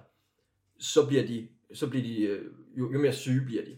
så 0.80 1.08
bliver 1.08 1.28
de, 1.28 1.48
så 1.74 1.90
bliver 1.90 2.04
de 2.04 2.22
øh, 2.22 2.46
jo, 2.78 2.92
jo 2.92 3.00
mere 3.00 3.14
syge 3.14 3.46
bliver 3.46 3.66
de. 3.66 3.78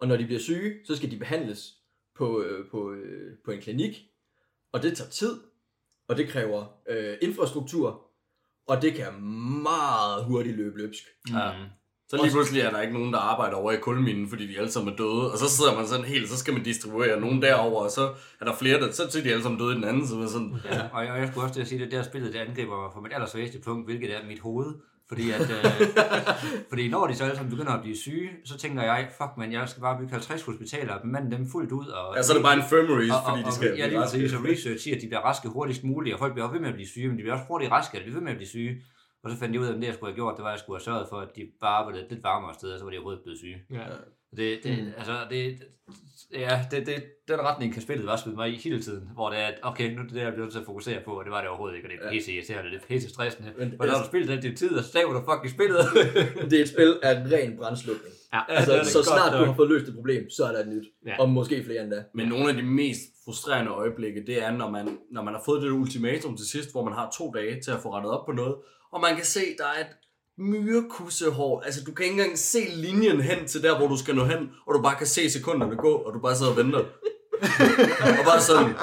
Og 0.00 0.08
når 0.08 0.16
de 0.16 0.24
bliver 0.24 0.40
syge, 0.40 0.74
så 0.84 0.96
skal 0.96 1.10
de 1.10 1.18
behandles 1.18 1.74
på, 2.16 2.42
øh, 2.42 2.70
på, 2.70 2.92
øh, 2.92 3.32
på 3.44 3.50
en 3.50 3.60
klinik, 3.60 4.04
og 4.72 4.82
det 4.82 4.96
tager 4.96 5.10
tid, 5.10 5.40
og 6.08 6.16
det 6.16 6.28
kræver 6.28 6.66
øh, 6.88 7.16
infrastruktur, 7.22 8.06
og 8.66 8.82
det 8.82 8.94
kan 8.94 9.22
meget 9.62 10.24
hurtigt 10.24 10.56
løbe 10.56 10.78
løbsk. 10.78 11.02
Ja. 11.30 11.50
Så 12.10 12.16
lige 12.22 12.32
pludselig 12.32 12.62
er 12.62 12.70
der 12.70 12.80
ikke 12.80 12.94
nogen, 12.94 13.12
der 13.12 13.18
arbejder 13.18 13.56
over 13.56 13.72
i 13.72 13.76
kulminen, 13.76 14.28
fordi 14.28 14.46
de 14.46 14.58
alle 14.58 14.70
sammen 14.70 14.92
er 14.92 14.96
døde. 14.96 15.32
Og 15.32 15.38
så 15.38 15.48
sidder 15.48 15.74
man 15.74 15.86
sådan 15.86 16.04
helt, 16.04 16.28
så 16.28 16.36
skal 16.36 16.54
man 16.54 16.62
distribuere 16.62 17.20
nogen 17.20 17.42
derover, 17.42 17.84
og 17.84 17.90
så 17.90 18.14
er 18.40 18.44
der 18.44 18.54
flere, 18.54 18.80
der, 18.80 18.92
så 18.92 19.02
er 19.18 19.22
de 19.22 19.30
alle 19.30 19.42
sammen 19.42 19.60
døde 19.60 19.72
i 19.72 19.74
den 19.74 19.84
anden. 19.84 20.06
Så 20.06 20.14
man 20.16 20.28
sådan, 20.28 20.56
Ja, 20.64 20.88
og 20.92 21.04
jeg, 21.04 21.12
og 21.12 21.18
jeg 21.18 21.28
skulle 21.28 21.44
også 21.44 21.54
til 21.54 21.60
at 21.60 21.68
sige, 21.68 21.82
at 21.82 21.90
det 21.90 21.98
der 21.98 22.02
spillet, 22.02 22.32
det 22.32 22.38
angriber 22.38 22.82
mig 22.82 22.90
på 22.94 23.00
mit 23.00 23.12
allersvageste 23.12 23.58
punkt, 23.58 23.86
hvilket 23.86 24.16
er 24.16 24.26
mit 24.26 24.40
hoved. 24.40 24.74
Fordi, 25.08 25.30
at, 25.30 25.40
øh, 25.40 25.64
fordi 26.70 26.88
når 26.88 27.06
de 27.06 27.14
så 27.14 27.24
alle 27.24 27.36
sammen 27.36 27.50
begynder 27.50 27.72
at 27.72 27.80
blive 27.82 27.96
syge, 27.96 28.30
så 28.44 28.58
tænker 28.58 28.82
jeg, 28.82 29.08
fuck 29.18 29.30
man, 29.38 29.52
jeg 29.52 29.68
skal 29.68 29.80
bare 29.80 29.98
bygge 29.98 30.12
50 30.12 30.42
hospitaler 30.42 30.92
og 30.94 31.00
bemande 31.02 31.36
dem 31.36 31.46
fuldt 31.52 31.72
ud. 31.72 31.86
Og, 31.86 32.16
Ja, 32.16 32.22
så 32.22 32.32
er 32.32 32.36
det 32.36 32.44
bare 32.44 32.56
infirmaries, 32.56 33.10
og, 33.12 33.16
og, 33.16 33.24
fordi 33.28 33.40
de 33.42 33.46
og, 33.46 33.52
skal 33.52 33.66
Ja, 33.68 33.74
blive 33.74 33.88
lige 33.88 34.00
raske. 34.00 34.36
og 34.38 34.44
research 34.44 34.82
siger, 34.84 34.96
at 34.96 35.02
de 35.02 35.06
bliver 35.06 35.20
raske 35.20 35.48
hurtigst 35.48 35.84
muligt, 35.84 36.14
og 36.14 36.18
folk 36.18 36.32
bliver 36.32 36.50
ved 36.52 36.60
med 36.60 36.68
at 36.68 36.74
blive 36.74 36.88
syge, 36.88 37.08
men 37.08 37.16
de 37.18 37.22
bliver 37.22 37.34
også 37.34 37.46
hurtigt 37.48 37.70
raske, 37.72 37.92
og 37.96 37.98
de 38.00 38.04
bliver 38.04 38.16
ved 38.18 38.24
med 38.24 38.32
at 38.32 38.38
blive 38.38 38.48
syge. 38.48 38.72
Og 39.24 39.30
så 39.30 39.36
fandt 39.36 39.52
jeg 39.54 39.60
ud 39.62 39.66
af, 39.66 39.72
at 39.74 39.80
det 39.80 39.86
jeg 39.86 39.94
skulle 39.94 40.10
have 40.12 40.14
gjort, 40.20 40.34
det 40.36 40.42
var, 40.42 40.48
at 40.50 40.56
jeg 40.56 40.60
skulle 40.64 40.76
have 40.78 40.84
sørget 40.90 41.06
for, 41.10 41.18
at 41.26 41.28
de 41.36 41.42
bare 41.60 41.76
arbejdede 41.80 42.06
lidt 42.10 42.22
varmere 42.22 42.54
steder, 42.54 42.72
og 42.74 42.78
så 42.78 42.84
var 42.84 42.90
de 42.90 42.96
overhovedet 42.96 43.22
blevet 43.24 43.38
syge. 43.38 43.58
Ja. 43.70 43.84
Det, 44.36 44.60
det, 44.64 44.78
mm. 44.78 44.92
altså, 44.98 45.12
det, 45.30 45.58
ja, 46.32 46.60
det, 46.70 46.86
det, 46.86 47.04
den 47.28 47.40
retning 47.40 47.72
kan 47.72 47.82
spillet 47.82 48.06
bare 48.06 48.18
smide 48.18 48.36
mig 48.36 48.52
i 48.52 48.56
hele 48.56 48.82
tiden, 48.82 49.08
hvor 49.14 49.30
det 49.30 49.38
er, 49.38 49.46
at 49.46 49.54
okay, 49.62 49.90
nu 49.94 49.98
er 50.00 50.04
det 50.04 50.14
det, 50.14 50.20
jeg 50.20 50.32
bliver 50.32 50.44
nødt 50.44 50.52
til 50.52 50.60
at 50.60 50.66
fokusere 50.66 51.00
på, 51.04 51.10
og 51.18 51.24
det 51.24 51.32
var 51.32 51.40
det 51.40 51.48
overhovedet 51.48 51.76
ikke, 51.76 51.88
og 51.88 51.92
det 51.92 51.98
er 52.06 52.10
pisse 52.10 52.32
irriterende, 52.32 52.70
det 52.70 52.76
er 52.82 52.86
pisse 52.88 53.08
stressende. 53.08 53.52
Men- 53.58 53.68
Men, 53.68 53.88
når 53.88 53.98
du 53.98 54.06
spiller 54.06 54.32
den 54.32 54.42
til 54.42 54.56
tid, 54.56 54.76
og 54.78 54.84
så 54.84 54.98
du 55.12 55.32
fucking 55.32 55.54
spillet. 55.54 55.78
det 56.50 56.58
er 56.58 56.62
et 56.62 56.68
spil 56.68 56.98
af 57.02 57.20
en 57.20 57.32
ren 57.32 57.56
brandslukning. 57.56 58.14
Ja, 58.32 58.40
altså, 58.48 58.72
det 58.72 58.80
det 58.80 58.88
så 58.92 59.02
snart 59.02 59.32
du 59.32 59.44
har 59.44 59.54
fået 59.54 59.68
løst 59.68 59.88
et 59.88 59.94
problem, 59.94 60.30
så 60.30 60.44
er 60.44 60.52
der 60.52 60.60
et 60.60 60.68
nyt. 60.68 60.86
Ja. 61.06 61.20
Og 61.20 61.28
måske 61.28 61.64
flere 61.64 61.82
endda. 61.82 62.04
Men 62.14 62.28
nogle 62.28 62.48
af 62.48 62.54
de 62.56 62.62
mest 62.62 63.00
frustrerende 63.24 63.70
øjeblikke, 63.70 64.26
det 64.26 64.42
er, 64.42 64.50
når 64.50 64.70
man, 64.70 64.98
når 65.10 65.22
man 65.22 65.34
har 65.34 65.42
fået 65.44 65.62
det 65.62 65.70
ultimatum 65.70 66.36
til 66.36 66.46
sidst, 66.46 66.72
hvor 66.72 66.84
man 66.84 66.92
har 66.94 67.10
to 67.18 67.30
dage 67.30 67.60
til 67.60 67.70
at 67.70 67.80
få 67.82 67.94
rettet 67.94 68.12
op 68.12 68.26
på 68.26 68.32
noget, 68.32 68.54
og 68.92 69.00
man 69.00 69.16
kan 69.16 69.24
se, 69.24 69.40
der 69.58 69.64
er 69.64 69.80
et 69.80 69.92
myrekussehår. 70.38 71.60
Altså, 71.60 71.80
du 71.84 71.92
kan 71.92 72.04
ikke 72.04 72.20
engang 72.20 72.38
se 72.38 72.58
linjen 72.74 73.20
hen 73.20 73.46
til 73.46 73.62
der, 73.62 73.78
hvor 73.78 73.88
du 73.88 73.96
skal 73.96 74.14
nå 74.14 74.24
hen, 74.24 74.50
og 74.66 74.74
du 74.74 74.82
bare 74.82 74.96
kan 74.98 75.06
se 75.06 75.30
sekunderne 75.30 75.76
gå, 75.76 75.92
og 75.92 76.14
du 76.14 76.18
bare 76.18 76.36
sidder 76.36 76.52
og 76.52 76.56
venter. 76.56 76.78
og 78.18 78.24
bare 78.24 78.40
sådan, 78.40 78.74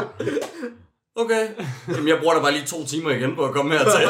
okay, 1.16 1.48
Jamen, 1.88 2.08
jeg 2.08 2.18
bruger 2.20 2.34
da 2.34 2.42
bare 2.42 2.52
lige 2.52 2.66
to 2.66 2.86
timer 2.86 3.12
igen 3.12 3.36
på 3.36 3.46
at 3.46 3.54
komme 3.54 3.72
hertil. 3.72 4.08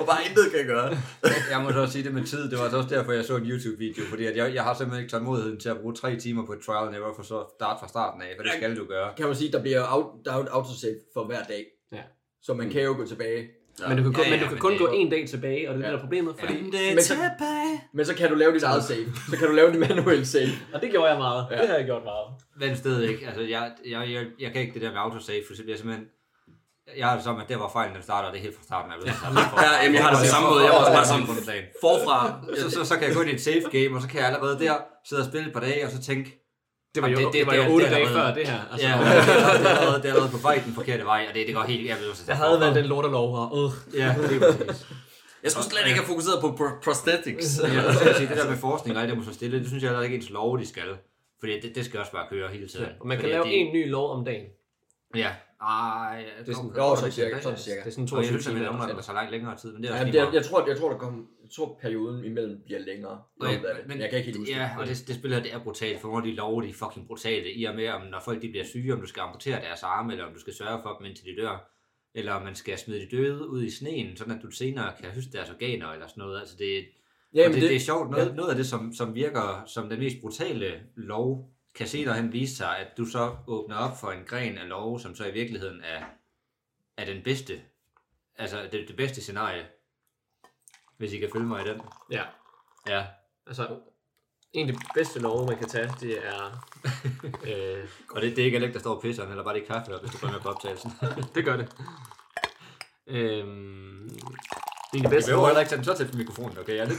og 0.00 0.06
bare 0.06 0.20
intet 0.28 0.52
kan 0.54 0.66
gøre. 0.66 0.88
jeg 1.50 1.60
må 1.62 1.72
så 1.72 1.80
også 1.80 1.92
sige 1.92 2.04
det 2.04 2.14
med 2.14 2.24
tid, 2.24 2.50
det 2.50 2.58
var 2.58 2.70
så 2.70 2.76
også 2.76 2.88
derfor, 2.94 3.12
jeg 3.12 3.24
så 3.24 3.36
en 3.36 3.46
YouTube-video, 3.50 4.04
fordi 4.10 4.26
at 4.26 4.36
jeg, 4.36 4.54
jeg 4.54 4.62
har 4.62 4.74
simpelthen 4.74 5.04
ikke 5.04 5.12
tålmodigheden 5.12 5.60
til 5.60 5.68
at 5.68 5.78
bruge 5.80 5.94
tre 5.94 6.16
timer 6.16 6.46
på 6.46 6.52
et 6.52 6.60
trial 6.66 6.86
and 6.88 6.96
error, 6.96 7.14
for 7.16 7.22
så 7.22 7.44
start 7.58 7.76
fra 7.80 7.88
starten 7.88 8.22
af, 8.22 8.28
for 8.36 8.42
det 8.42 8.52
skal 8.56 8.76
du 8.76 8.84
gøre. 8.84 9.10
Kan 9.16 9.26
man 9.26 9.36
sige, 9.36 9.52
der 9.52 9.62
bliver 9.62 9.82
out, 9.94 10.06
der 10.24 10.32
er 10.32 10.38
et 10.38 10.48
autosave 10.48 10.96
for 11.14 11.24
hver 11.26 11.42
dag. 11.42 11.64
Ja. 11.92 12.02
Så 12.42 12.54
man 12.54 12.70
kan 12.70 12.82
jo 12.82 12.92
gå 12.96 13.06
tilbage. 13.06 13.48
Ja. 13.80 13.88
Men 13.88 13.96
du 13.96 14.02
kan, 14.02 14.12
kun, 14.12 14.24
Ja, 14.24 14.30
men 14.30 14.38
ja, 14.38 14.44
du 14.44 14.48
kan 14.48 14.54
men 14.54 14.60
kun 14.60 14.70
det- 14.72 14.80
gå 14.80 14.86
en 14.86 15.10
dag 15.10 15.28
tilbage, 15.28 15.70
og 15.70 15.74
det 15.74 15.84
er 15.84 15.86
Ja. 15.88 15.92
det, 15.92 15.92
der 15.92 15.98
er 15.98 16.00
problemet, 16.06 16.34
fordi... 16.38 16.62
Men 16.62 17.02
så, 17.02 17.14
men 17.92 18.06
så 18.06 18.14
kan 18.14 18.28
du 18.28 18.34
lave 18.34 18.54
dit 18.54 18.62
eget 18.62 18.84
save. 18.84 19.06
Så 19.30 19.36
kan 19.36 19.46
du 19.48 19.54
lave 19.54 19.72
dit 19.72 19.80
manuelle 19.80 20.26
save. 20.26 20.48
Og 20.74 20.80
det 20.82 20.90
gjorde 20.90 21.08
jeg 21.10 21.18
meget. 21.18 21.46
Ja. 21.50 21.56
Det 21.60 21.68
har 21.68 21.76
jeg 21.76 21.84
gjort 21.84 22.02
meget. 22.04 22.26
Men 22.56 23.02
ikke. 23.08 23.26
Altså, 23.26 23.40
jeg, 23.42 23.70
jeg, 23.86 24.10
jeg, 24.10 24.26
jeg 24.40 24.52
kan 24.52 24.60
ikke 24.60 24.74
det 24.74 24.82
der 24.82 24.90
med 24.90 24.98
autosave, 24.98 25.42
for 25.46 25.54
bliver 25.54 25.68
jeg 25.68 25.78
simpelthen... 25.78 26.06
Jeg 26.96 27.06
har 27.06 27.14
det 27.14 27.24
som, 27.24 27.40
at 27.40 27.48
det 27.48 27.58
var 27.58 27.70
fejlen, 27.72 27.94
den 27.94 28.02
starter, 28.02 28.28
og 28.28 28.32
det 28.34 28.38
er 28.38 28.42
helt 28.42 28.56
fra 28.56 28.62
starten. 28.64 28.92
Jeg 28.92 28.98
ved, 29.00 29.06
Ja, 29.06 29.82
jamen, 29.82 29.94
jeg 29.94 30.04
har 30.04 30.10
det 30.10 30.18
på 30.20 30.26
samme 30.34 30.48
måde. 30.50 30.62
Jeg 30.64 30.72
var 30.72 30.78
også 30.78 30.92
bare 30.92 31.06
sådan, 31.06 31.26
sådan. 31.44 31.64
Forfra. 31.80 32.18
Så, 32.60 32.70
så, 32.70 32.84
så 32.84 32.94
kan 32.98 33.04
jeg 33.08 33.14
gå 33.16 33.20
ind 33.22 33.30
i 33.30 33.34
et 33.34 33.40
safe 33.50 33.66
game, 33.76 33.96
og 33.96 34.02
så 34.02 34.08
kan 34.08 34.18
jeg 34.20 34.26
allerede 34.30 34.58
der 34.64 34.74
sidde 35.08 35.22
og 35.22 35.28
spille 35.30 35.46
et 35.48 35.52
par 35.52 35.60
dage, 35.60 35.84
og 35.86 35.90
så 35.96 36.00
tænke... 36.02 36.41
Det 36.94 37.02
var 37.02 37.08
jo, 37.08 37.18
"Jamen, 37.18 37.32
det, 37.32 37.38
det, 37.40 37.46
var 37.46 37.54
jo 37.54 37.62
er- 37.62 37.68
8 37.70 37.86
er 37.86 37.90
dage 37.90 38.06
allerede- 38.06 38.26
før 38.28 38.34
det 38.40 38.48
her. 38.48 38.60
Altså, 38.72 38.86
Ja, 38.88 38.92
det 38.94 39.06
er 39.06 39.10
allerede- 39.10 39.62
det 39.62 39.70
er 39.70 39.76
allerede, 39.78 40.02
det 40.02 40.10
er 40.10 40.30
på 40.30 40.36
vej 40.36 40.62
den 40.66 40.74
forkerte 40.74 41.04
vej, 41.04 41.26
og 41.28 41.34
det, 41.34 41.46
det 41.46 41.54
går 41.54 41.62
helt... 41.62 41.88
Jeg 41.88 41.96
ved, 42.00 42.26
der 42.26 42.34
havde 42.34 42.60
været 42.60 42.74
den 42.74 42.84
lortelov 42.86 43.28
her. 43.36 43.46
Uh. 43.52 43.72
Ja, 43.94 44.14
det 44.28 44.42
er 44.42 44.52
præcis. 44.52 44.86
Jeg 45.42 45.50
skulle 45.52 45.64
slet 45.70 45.86
ikke 45.86 45.98
have 46.00 46.06
fokuseret 46.06 46.40
på 46.40 46.48
pro- 46.60 46.80
prosthetics. 46.84 47.60
Ja, 47.62 47.68
jeg 47.68 48.14
det 48.28 48.36
der 48.36 48.48
med 48.50 48.56
forskning, 48.56 48.96
og 48.96 49.02
alt 49.02 49.10
det 49.10 49.18
må 49.18 49.24
så 49.24 49.34
stille, 49.34 49.58
det 49.58 49.66
synes 49.68 49.82
jeg 49.82 49.90
heller 49.90 50.02
ikke 50.04 50.16
ens 50.16 50.30
lov, 50.30 50.58
de 50.58 50.66
skal. 50.66 50.88
Fordi 51.40 51.60
det, 51.60 51.74
det 51.74 51.84
skal 51.84 52.00
også 52.00 52.12
bare 52.12 52.26
køre 52.30 52.48
hele 52.52 52.68
tiden. 52.68 52.86
Og 53.00 53.06
man 53.06 53.16
kan 53.16 53.22
Fordi 53.24 53.32
lave 53.32 53.46
en 53.46 53.72
ny 53.72 53.90
lov 53.90 54.10
om 54.18 54.24
dagen. 54.24 54.46
Ja. 55.16 55.28
Ej, 55.62 56.24
Det 56.40 56.48
er 56.48 56.54
sådan, 56.54 56.70
Jo, 56.76 56.96
sådan 56.96 57.12
cirka, 57.12 57.40
sådan 57.40 57.58
cirka. 57.58 57.80
Det 57.80 57.86
er 57.86 57.90
sådan 57.90 58.02
Og 58.02 58.22
jeg 58.22 58.24
22 58.24 58.26
synes, 58.26 58.46
at 58.46 58.50
timer. 58.52 58.86
det 58.86 58.96
er 58.96 59.00
tager 59.02 59.14
langt 59.14 59.30
længere 59.30 59.56
tid, 59.56 59.72
men 59.72 59.82
det 59.82 59.88
er 59.90 59.94
Ja, 59.94 60.00
også 60.00 60.04
men 60.06 60.12
det, 60.14 60.20
meget. 60.22 60.34
jeg, 60.34 60.44
tror, 60.44 60.66
jeg 60.68 60.76
tror, 60.78 60.90
der 60.90 60.98
kommer, 60.98 61.22
jeg 61.42 61.50
tror, 61.56 61.78
perioden 61.82 62.24
imellem 62.24 62.62
bliver 62.64 62.80
længere. 62.80 63.22
Nå, 63.40 63.46
af 63.46 63.52
det. 63.52 63.88
men- 63.88 64.00
jeg 64.00 64.08
kan 64.10 64.18
ikke 64.18 64.26
helt 64.26 64.38
huske 64.38 64.52
Ja, 64.54 64.70
og 64.78 64.86
det. 64.86 64.96
det, 64.98 65.08
det 65.08 65.14
spil 65.16 65.34
her, 65.34 65.42
det 65.42 65.52
er 65.54 65.58
brutalt, 65.66 66.00
for 66.00 66.16
af 66.16 66.22
de 66.22 66.34
love, 66.34 66.62
de 66.62 66.68
er 66.68 66.72
fucking 66.72 67.06
brutale, 67.06 67.52
i 67.52 67.64
og 67.64 67.74
med, 67.74 67.88
om 67.88 68.02
når 68.06 68.20
folk 68.24 68.42
de 68.42 68.48
bliver 68.48 68.64
syge, 68.64 68.92
om 68.94 69.00
du 69.00 69.06
skal 69.06 69.20
amputere 69.20 69.60
deres 69.60 69.82
arme, 69.82 70.12
eller 70.12 70.24
om 70.26 70.32
du 70.34 70.40
skal 70.40 70.54
sørge 70.54 70.78
for 70.82 70.96
dem, 70.98 71.06
indtil 71.06 71.24
de 71.24 71.42
dør, 71.42 71.56
eller 72.14 72.32
om 72.32 72.42
man 72.42 72.54
skal 72.54 72.78
smide 72.78 73.00
de 73.00 73.16
døde 73.16 73.48
ud 73.48 73.62
i 73.64 73.70
sneen, 73.70 74.16
sådan 74.16 74.36
at 74.36 74.42
du 74.42 74.50
senere 74.50 74.92
kan 75.00 75.10
høste 75.10 75.32
deres 75.32 75.50
organer, 75.50 75.88
eller 75.88 76.06
sådan 76.06 76.20
noget. 76.22 76.40
Altså 76.40 76.56
det, 76.58 76.84
Ja, 77.34 77.40
ja, 77.42 77.48
men 77.48 77.54
det, 77.54 77.54
det, 77.54 77.62
det- 77.62 77.68
det, 77.70 77.76
er 77.76 77.80
sjovt. 77.80 78.10
Noget, 78.10 78.24
ja. 78.24 78.30
ja. 78.30 78.34
noget 78.36 78.50
af 78.50 78.56
det, 78.56 78.66
som, 78.66 78.92
som 78.94 79.14
virker 79.14 79.62
som 79.66 79.88
den 79.88 79.98
mest 79.98 80.16
brutale 80.20 80.80
lov, 80.96 81.51
kan 81.74 81.88
senere 81.88 82.14
hen 82.14 82.32
vise 82.32 82.56
sig, 82.56 82.78
at 82.78 82.96
du 82.96 83.04
så 83.04 83.36
åbner 83.46 83.76
op 83.76 84.00
for 84.00 84.10
en 84.10 84.24
gren 84.24 84.58
af 84.58 84.68
lov, 84.68 85.00
som 85.00 85.14
så 85.14 85.24
i 85.24 85.32
virkeligheden 85.32 85.80
er, 85.84 86.04
er 86.96 87.04
den 87.04 87.22
bedste, 87.22 87.62
altså 88.36 88.68
det, 88.72 88.88
det 88.88 88.96
bedste 88.96 89.20
scenarie, 89.20 89.66
hvis 90.96 91.12
I 91.12 91.18
kan 91.18 91.30
følge 91.32 91.46
mig 91.46 91.66
i 91.66 91.68
den. 91.68 91.80
Ja. 92.10 92.24
Ja. 92.88 93.06
Altså, 93.46 93.80
en 94.52 94.68
af 94.68 94.74
de 94.74 94.80
bedste 94.94 95.20
love, 95.20 95.46
man 95.46 95.58
kan 95.58 95.68
tage, 95.68 95.90
det 96.00 96.26
er... 96.26 96.66
øh, 97.50 97.88
Og 98.10 98.22
det, 98.22 98.36
det 98.36 98.42
er 98.42 98.44
ikke 98.44 98.56
Alec, 98.56 98.72
der 98.72 98.80
står 98.80 98.94
og 98.94 99.02
pisser, 99.02 99.28
eller 99.28 99.44
bare 99.44 99.54
det 99.54 99.62
er 99.62 99.66
kaffe, 99.66 99.98
hvis 100.00 100.10
du 100.12 100.26
går 100.26 100.32
med 100.32 100.40
på 100.40 100.48
optagelsen. 100.48 100.92
det 101.34 101.44
gør 101.44 101.56
det. 101.56 101.72
Øhm, 103.06 104.08
en 104.94 104.98
af 105.04 105.10
de 105.10 105.10
Vi 105.10 105.16
bedste 105.16 105.28
behøver 105.28 105.40
love, 105.40 105.48
heller 105.48 105.60
ikke 105.60 105.70
tage 105.70 105.76
den 105.76 105.84
så 105.84 105.94
tæt 105.94 106.10
på 106.10 106.16
mikrofonen, 106.16 106.58
okay? 106.58 106.76
Ja, 106.80 106.84
det. 106.84 106.96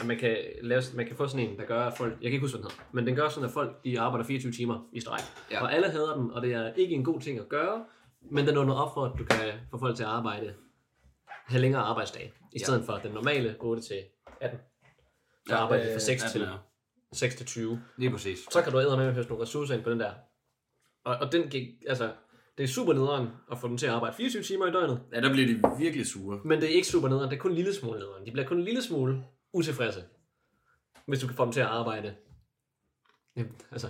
at 0.00 0.06
man 0.06 0.18
kan, 0.18 0.36
lave, 0.62 0.82
man 0.94 1.06
kan 1.06 1.16
få 1.16 1.26
sådan 1.28 1.46
en, 1.48 1.56
der 1.58 1.64
gør, 1.64 1.82
at 1.84 1.96
folk... 1.96 2.12
Jeg 2.12 2.22
kan 2.22 2.32
ikke 2.32 2.40
huske, 2.40 2.58
hvad 2.58 2.62
den 2.64 2.70
hedder. 2.70 2.84
Men 2.92 3.06
den 3.06 3.14
gør 3.16 3.28
sådan, 3.28 3.44
at 3.48 3.54
folk 3.54 3.84
de 3.84 4.00
arbejder 4.00 4.24
24 4.26 4.52
timer 4.52 4.88
i 4.92 5.00
streg. 5.00 5.20
Ja. 5.50 5.56
Ja. 5.56 5.62
Og 5.62 5.74
alle 5.74 5.90
hader 5.90 6.16
den, 6.16 6.30
og 6.30 6.42
det 6.42 6.52
er 6.54 6.72
ikke 6.72 6.94
en 6.94 7.04
god 7.04 7.20
ting 7.20 7.38
at 7.38 7.48
gøre. 7.48 7.84
Men 8.30 8.46
den 8.46 8.56
åbner 8.56 8.74
op 8.74 8.94
for, 8.94 9.04
at 9.04 9.12
du 9.18 9.24
kan 9.24 9.38
få 9.70 9.78
folk 9.78 9.96
til 9.96 10.02
at 10.02 10.08
arbejde 10.08 10.54
have 11.46 11.60
længere 11.60 11.82
arbejdsdag. 11.82 12.32
I 12.52 12.58
stedet 12.58 12.84
for 12.86 12.92
den 13.02 13.12
normale 13.12 13.56
8 13.60 13.82
til 13.82 13.96
18. 14.40 14.58
Så 15.46 15.54
Ja, 15.54 15.56
arbejder 15.60 15.84
vi 15.84 15.90
øh, 15.90 15.94
fra 15.96 16.00
6 16.00 16.22
ja, 16.22 16.28
til, 16.28 16.40
den 16.40 16.48
er- 16.48 16.58
6 17.12 17.34
til 17.34 17.46
20. 17.46 17.80
Lige 17.96 18.10
præcis. 18.10 18.38
så 18.50 18.62
kan 18.62 18.72
du 18.72 18.80
æde 18.80 18.96
med 18.96 19.06
at 19.06 19.14
høste 19.14 19.30
nogle 19.30 19.42
ressourcer 19.42 19.74
ind 19.74 19.82
på 19.82 19.90
den 19.90 20.00
der. 20.00 20.12
Og, 21.04 21.16
og 21.16 21.32
den 21.32 21.48
gik, 21.48 21.68
altså, 21.88 22.10
det 22.58 22.64
er 22.64 22.68
super 22.68 22.92
nederen 22.92 23.28
at 23.52 23.58
få 23.58 23.68
dem 23.68 23.76
til 23.76 23.86
at 23.86 23.92
arbejde 23.92 24.16
24 24.16 24.42
timer 24.42 24.66
i 24.66 24.70
døgnet, 24.70 25.00
Ja, 25.12 25.20
der 25.20 25.32
bliver 25.32 25.46
de 25.46 25.78
virkelig 25.78 26.06
sure. 26.06 26.40
men 26.44 26.60
det 26.60 26.70
er 26.70 26.74
ikke 26.74 26.88
super 26.88 27.08
nederen, 27.08 27.30
det 27.30 27.36
er 27.36 27.40
kun 27.40 27.50
en 27.50 27.56
lille 27.56 27.74
smule 27.74 27.98
nederen. 27.98 28.26
De 28.26 28.30
bliver 28.32 28.46
kun 28.46 28.56
en 28.58 28.64
lille 28.64 28.82
smule 28.82 29.24
utilfredse, 29.52 30.04
hvis 31.06 31.20
du 31.20 31.26
kan 31.26 31.36
få 31.36 31.44
dem 31.44 31.52
til 31.52 31.60
at 31.60 31.66
arbejde 31.66 32.14
jamen, 33.36 33.52
altså, 33.70 33.88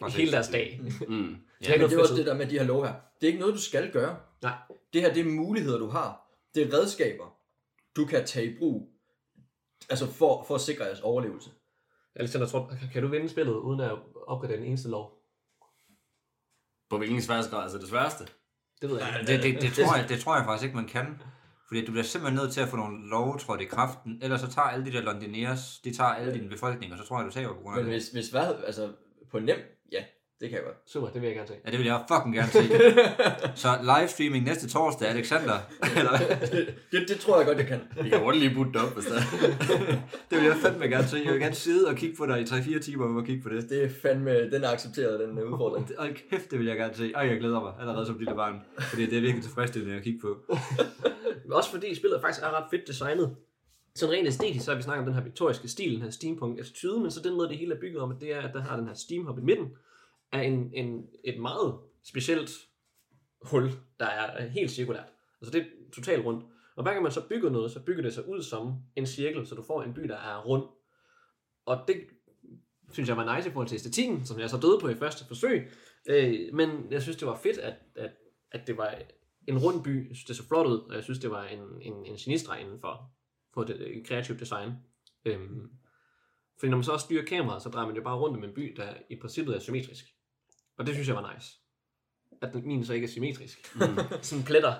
Præcis. 0.00 0.16
hele 0.16 0.32
deres 0.32 0.48
dag. 0.48 0.80
Mm. 0.82 0.86
Har 1.64 1.72
Ja, 1.72 1.78
men 1.78 1.90
det 1.90 1.96
er 1.96 2.00
også 2.00 2.14
det 2.14 2.26
der 2.26 2.34
med 2.34 2.46
de 2.46 2.58
her 2.58 2.64
lov 2.66 2.84
her. 2.84 2.92
Det 3.20 3.26
er 3.26 3.26
ikke 3.26 3.40
noget, 3.40 3.54
du 3.54 3.60
skal 3.60 3.92
gøre. 3.92 4.16
Nej. 4.42 4.54
Det 4.92 5.00
her, 5.00 5.14
det 5.14 5.20
er 5.20 5.30
muligheder, 5.30 5.78
du 5.78 5.88
har. 5.88 6.30
Det 6.54 6.62
er 6.62 6.78
redskaber, 6.78 7.36
du 7.96 8.04
kan 8.04 8.26
tage 8.26 8.46
i 8.52 8.58
brug. 8.58 8.90
Altså 9.90 10.06
for, 10.06 10.44
for 10.48 10.54
at 10.54 10.60
sikre 10.60 10.84
jeres 10.84 11.00
overlevelse. 11.00 11.50
Alexander, 12.14 12.46
tror, 12.46 12.72
kan 12.92 13.02
du 13.02 13.08
vinde 13.08 13.28
spillet 13.28 13.52
uden 13.52 13.80
at 13.80 13.92
opgradere 14.26 14.56
den 14.56 14.66
eneste 14.66 14.88
lov? 14.88 15.17
På 16.90 16.98
hvilken 16.98 17.22
sværhedsgrad 17.22 17.74
er 17.74 17.78
det 17.78 17.88
sværeste? 17.88 18.24
Det 18.82 18.90
ved 18.90 18.98
jeg 18.98 19.20
ikke. 19.20 19.32
Det, 19.32 19.42
det, 19.42 19.76
det, 19.76 19.84
tror 19.84 19.96
jeg, 19.96 20.08
det 20.12 20.20
tror 20.20 20.36
jeg 20.36 20.44
faktisk 20.44 20.64
ikke, 20.64 20.76
man 20.76 20.88
kan. 20.88 21.22
Fordi 21.68 21.84
du 21.84 21.92
bliver 21.92 22.04
simpelthen 22.04 22.36
nødt 22.42 22.52
til 22.52 22.60
at 22.60 22.68
få 22.68 22.76
nogle 22.76 23.08
love 23.08 23.38
trådt 23.38 23.60
i 23.60 23.64
kraften, 23.64 24.18
ellers 24.22 24.40
så 24.40 24.50
tager 24.50 24.68
alle 24.68 24.84
de 24.84 24.92
der 24.92 25.02
londineers, 25.02 25.80
de 25.84 25.94
tager 25.94 26.10
alle 26.10 26.34
dine 26.34 26.48
befolkninger, 26.48 26.96
så 26.96 27.06
tror 27.06 27.18
jeg, 27.18 27.26
du 27.26 27.32
taber 27.32 27.54
på 27.54 27.60
grund 27.60 27.78
af 27.78 27.84
Men 27.84 27.92
det. 27.92 28.00
hvis, 28.00 28.08
hvis 28.08 28.28
hvad, 28.28 28.54
altså 28.66 28.92
på 29.30 29.38
nem, 29.38 29.58
det 30.40 30.48
kan 30.48 30.56
jeg 30.58 30.64
godt. 30.64 30.76
Super, 30.86 31.08
det 31.08 31.22
vil 31.22 31.26
jeg 31.26 31.36
gerne 31.36 31.48
se. 31.48 31.54
Ja, 31.64 31.70
det 31.70 31.78
vil 31.78 31.86
jeg 31.86 32.04
fucking 32.08 32.34
gerne 32.34 32.50
se. 32.50 32.62
så 33.62 33.68
livestreaming 33.82 34.44
næste 34.44 34.68
torsdag, 34.68 35.08
Alexander. 35.08 35.58
Eller, 35.96 36.18
Det, 36.92 37.08
det 37.08 37.20
tror 37.20 37.36
jeg 37.38 37.46
godt, 37.46 37.58
jeg 37.58 37.66
kan. 37.66 37.80
Vi 38.02 38.08
kan 38.08 38.18
hurtigt 38.20 38.44
lige 38.44 38.54
putte 38.54 38.72
det 38.72 38.80
op, 38.80 38.94
hvis 38.94 39.04
det 39.04 39.14
det 40.30 40.38
vil 40.38 40.46
jeg 40.46 40.56
fandme 40.56 40.86
gerne 40.86 41.08
se. 41.08 41.22
Jeg 41.24 41.32
vil 41.32 41.40
gerne 41.40 41.54
sidde 41.54 41.88
og 41.88 41.96
kigge 41.96 42.16
på 42.16 42.26
dig 42.26 42.40
i 42.40 42.44
3-4 42.44 42.80
timer 42.80 43.20
og 43.20 43.24
kigge 43.24 43.42
på 43.42 43.48
det. 43.48 43.70
Det 43.70 43.84
er 43.84 43.88
fandme, 44.02 44.50
den 44.50 44.64
er 44.64 44.68
accepteret, 44.68 45.20
den 45.20 45.42
udfordring. 45.42 45.88
Og 45.98 46.08
kæft, 46.30 46.50
det 46.50 46.58
vil 46.58 46.66
jeg 46.66 46.76
gerne 46.76 46.94
se. 46.94 47.12
Ej, 47.14 47.26
jeg 47.26 47.38
glæder 47.38 47.60
mig 47.60 47.72
allerede 47.80 48.06
som 48.06 48.18
lille 48.18 48.34
barn. 48.34 48.60
Fordi 48.78 49.06
det 49.06 49.16
er 49.16 49.20
virkelig 49.20 49.42
tilfredsstillende 49.42 49.96
at 49.96 50.02
kigge 50.02 50.20
på. 50.20 50.36
Men 51.44 51.52
Også 51.52 51.70
fordi 51.70 51.94
spillet 51.94 52.20
faktisk 52.20 52.44
er 52.44 52.56
ret 52.56 52.64
fedt 52.70 52.88
designet. 52.88 53.36
Sådan 53.94 54.14
rent 54.14 54.28
æstetisk, 54.28 54.64
så 54.64 54.70
har 54.70 54.76
vi 54.76 54.82
snakket 54.82 55.00
om 55.00 55.06
den 55.06 55.14
her 55.14 55.22
viktoriske 55.22 55.68
stil, 55.68 55.94
den 55.94 56.02
her 56.02 56.10
steampunk 56.10 56.58
attitude, 56.58 57.00
men 57.00 57.10
så 57.10 57.20
den 57.24 57.34
måde, 57.34 57.48
det 57.48 57.58
hele 57.58 57.74
er 57.74 57.80
bygget 57.80 58.02
om, 58.02 58.10
at 58.10 58.16
det 58.20 58.34
er, 58.34 58.40
at 58.40 58.50
der 58.54 58.60
har 58.60 58.76
den 58.76 58.86
her 58.86 58.94
steamhop 58.94 59.38
i 59.38 59.42
midten, 59.42 59.66
er 60.32 60.40
en, 60.40 60.70
en, 60.74 61.06
et 61.24 61.40
meget 61.40 61.78
specielt 62.04 62.50
hul, 63.42 63.70
der 63.98 64.06
er 64.06 64.44
øh, 64.44 64.50
helt 64.50 64.70
cirkulært. 64.70 65.12
Altså 65.40 65.58
det 65.58 65.60
er 65.60 65.66
totalt 65.94 66.24
rundt. 66.24 66.44
Og 66.76 66.82
hver 66.82 66.92
gang 66.92 67.02
man 67.02 67.12
så 67.12 67.28
bygger 67.28 67.50
noget, 67.50 67.70
så 67.70 67.84
bygger 67.84 68.02
det 68.02 68.14
sig 68.14 68.28
ud 68.28 68.42
som 68.42 68.74
en 68.96 69.06
cirkel, 69.06 69.46
så 69.46 69.54
du 69.54 69.62
får 69.62 69.82
en 69.82 69.94
by, 69.94 70.00
der 70.00 70.16
er 70.16 70.42
rund. 70.42 70.64
Og 71.66 71.84
det 71.88 71.96
synes 72.92 73.08
jeg 73.08 73.16
var 73.16 73.36
nice 73.36 73.48
i 73.48 73.52
forhold 73.52 73.68
til 73.68 73.74
æstetikken, 73.74 74.26
som 74.26 74.40
jeg 74.40 74.50
så 74.50 74.58
døde 74.58 74.78
på 74.80 74.88
i 74.88 74.94
første 74.94 75.26
forsøg. 75.26 75.70
Øh, 76.08 76.54
men 76.54 76.92
jeg 76.92 77.02
synes, 77.02 77.16
det 77.16 77.28
var 77.28 77.38
fedt, 77.42 77.58
at, 77.58 77.74
at, 77.96 78.10
at 78.52 78.66
det 78.66 78.76
var 78.76 78.98
en 79.48 79.58
rund 79.58 79.84
by. 79.84 80.08
Jeg 80.08 80.16
synes, 80.16 80.24
det 80.24 80.36
så 80.36 80.48
flot 80.48 80.66
ud, 80.66 80.78
og 80.78 80.94
jeg 80.94 81.04
synes, 81.04 81.18
det 81.18 81.30
var 81.30 81.44
en, 81.44 81.60
en, 81.82 82.06
en 82.06 82.16
genistreg 82.16 82.60
inden 82.60 82.80
for, 82.80 83.10
for 83.54 83.64
det 83.64 83.76
øh, 83.80 84.04
kreative 84.04 84.38
design. 84.38 84.72
Øhm, 85.24 85.70
fordi 86.58 86.70
når 86.70 86.76
man 86.76 86.84
så 86.84 86.92
også 86.92 87.04
styrer 87.04 87.24
kameraet, 87.24 87.62
så 87.62 87.68
drejer 87.68 87.86
man 87.86 87.96
jo 87.96 88.02
bare 88.02 88.18
rundt 88.18 88.36
om 88.36 88.44
en 88.44 88.54
by, 88.54 88.74
der 88.76 88.94
i 89.10 89.16
princippet 89.20 89.56
er 89.56 89.60
symmetrisk. 89.60 90.04
Og 90.78 90.86
det 90.86 90.94
synes 90.94 91.08
jeg 91.08 91.16
var 91.16 91.34
nice. 91.34 91.48
At 92.42 92.52
den- 92.52 92.66
min 92.66 92.84
så 92.84 92.92
ikke 92.92 93.04
er 93.04 93.08
symmetrisk. 93.08 93.74
Mm. 93.74 93.80
Sådan 94.22 94.44
pletter. 94.44 94.74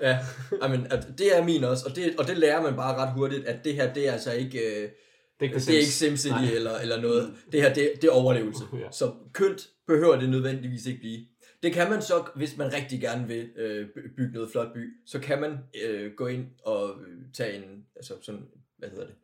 Ja, 0.00 0.18
I 0.52 0.68
mean, 0.68 0.86
at 0.92 1.08
det 1.18 1.36
er 1.38 1.44
min 1.44 1.64
også, 1.64 1.86
og 1.90 1.96
det, 1.96 2.16
og 2.18 2.26
det 2.26 2.38
lærer 2.38 2.62
man 2.62 2.74
bare 2.76 2.96
ret 2.96 3.12
hurtigt, 3.14 3.44
at 3.46 3.64
det 3.64 3.74
her, 3.74 3.94
det 3.94 4.08
er 4.08 4.12
altså 4.12 4.32
ikke, 4.32 4.58
øh, 4.58 4.82
Det 4.82 4.90
er 5.40 5.42
ikke, 5.44 5.58
det 5.58 5.68
er 5.74 5.78
ikke 5.78 5.90
SimCity 5.92 6.54
eller, 6.54 6.78
eller 6.78 7.00
noget. 7.00 7.34
Det 7.52 7.62
her, 7.62 7.74
det, 7.74 7.92
det 8.02 8.04
er 8.04 8.12
overlevelse. 8.12 8.62
Ja. 8.72 8.90
Så 8.90 9.12
kønt 9.32 9.68
behøver 9.86 10.20
det 10.20 10.28
nødvendigvis 10.30 10.86
ikke 10.86 11.00
blive. 11.00 11.26
Det 11.62 11.72
kan 11.72 11.90
man 11.90 12.02
så, 12.02 12.24
hvis 12.36 12.56
man 12.56 12.72
rigtig 12.72 13.00
gerne 13.00 13.26
vil 13.28 13.50
øh, 13.56 13.86
by- 13.94 14.14
bygge 14.16 14.32
noget 14.34 14.50
flot 14.52 14.72
by, 14.74 14.90
så 15.06 15.18
kan 15.18 15.40
man 15.40 15.58
øh, 15.84 16.12
gå 16.16 16.26
ind 16.26 16.46
og 16.64 16.90
øh, 16.90 17.18
tage 17.34 17.56
en, 17.56 17.86
altså 17.96 18.14
sådan, 18.22 18.44
hvad 18.78 18.88
hedder 18.88 19.06
det? 19.06 19.14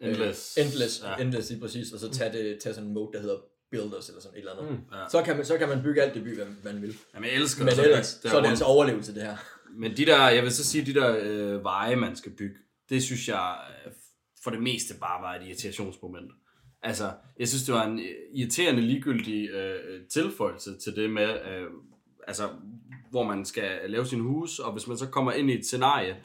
Endless. 0.00 0.58
Øh, 0.58 0.64
endless, 0.66 1.02
Ja. 1.04 1.10
ja. 1.10 1.16
endless 1.24 1.50
lige 1.50 1.60
præcis, 1.60 1.92
og 1.92 2.00
så 2.00 2.10
tage, 2.10 2.32
det, 2.32 2.58
tage 2.60 2.74
sådan 2.74 2.88
en 2.88 2.94
mode, 2.94 3.12
der 3.12 3.20
hedder 3.20 3.36
Builders 3.70 4.08
eller 4.08 4.22
sådan 4.22 4.36
et 4.36 4.38
eller 4.38 4.52
andet. 4.52 4.70
Mm. 4.70 4.96
Ja. 4.96 5.08
Så, 5.08 5.22
kan 5.22 5.36
man, 5.36 5.44
så 5.44 5.58
kan 5.58 5.68
man 5.68 5.82
bygge 5.82 6.02
alt 6.02 6.14
det 6.14 6.24
by, 6.24 6.34
hvad 6.34 6.46
man 6.64 6.82
vil. 6.82 6.96
Jamen, 7.14 7.28
jeg 7.28 7.36
elsker 7.36 7.64
Men 7.64 7.74
så 7.74 7.84
ellers, 7.84 8.14
det 8.14 8.30
så 8.30 8.36
er 8.36 8.42
det 8.42 8.48
altså 8.48 8.64
overlevelse, 8.64 9.14
det 9.14 9.22
her. 9.22 9.36
Men 9.70 9.96
de 9.96 10.06
der, 10.06 10.28
jeg 10.28 10.42
vil 10.42 10.52
så 10.52 10.64
sige, 10.64 10.86
de 10.86 10.94
der 10.94 11.18
øh, 11.22 11.64
veje, 11.64 11.96
man 11.96 12.16
skal 12.16 12.32
bygge, 12.32 12.56
det 12.88 13.02
synes 13.02 13.28
jeg 13.28 13.56
øh, 13.86 13.92
for 14.44 14.50
det 14.50 14.62
meste 14.62 14.94
bare 15.00 15.22
var 15.22 15.34
et 15.34 15.46
irritationsmoment. 15.46 16.32
Altså, 16.82 17.12
jeg 17.38 17.48
synes, 17.48 17.64
det 17.64 17.74
var 17.74 17.86
en 17.86 17.98
øh, 17.98 18.04
irriterende 18.34 18.82
ligegyldig 18.82 19.50
øh, 19.50 20.06
tilføjelse 20.12 20.78
til 20.78 20.96
det 20.96 21.10
med, 21.10 21.28
øh, 21.28 21.66
altså, 22.26 22.48
hvor 23.10 23.22
man 23.22 23.44
skal 23.44 23.90
lave 23.90 24.06
sin 24.06 24.20
hus, 24.20 24.58
og 24.58 24.72
hvis 24.72 24.86
man 24.86 24.98
så 24.98 25.06
kommer 25.06 25.32
ind 25.32 25.50
i 25.50 25.58
et 25.58 25.66
scenarie, 25.66 26.16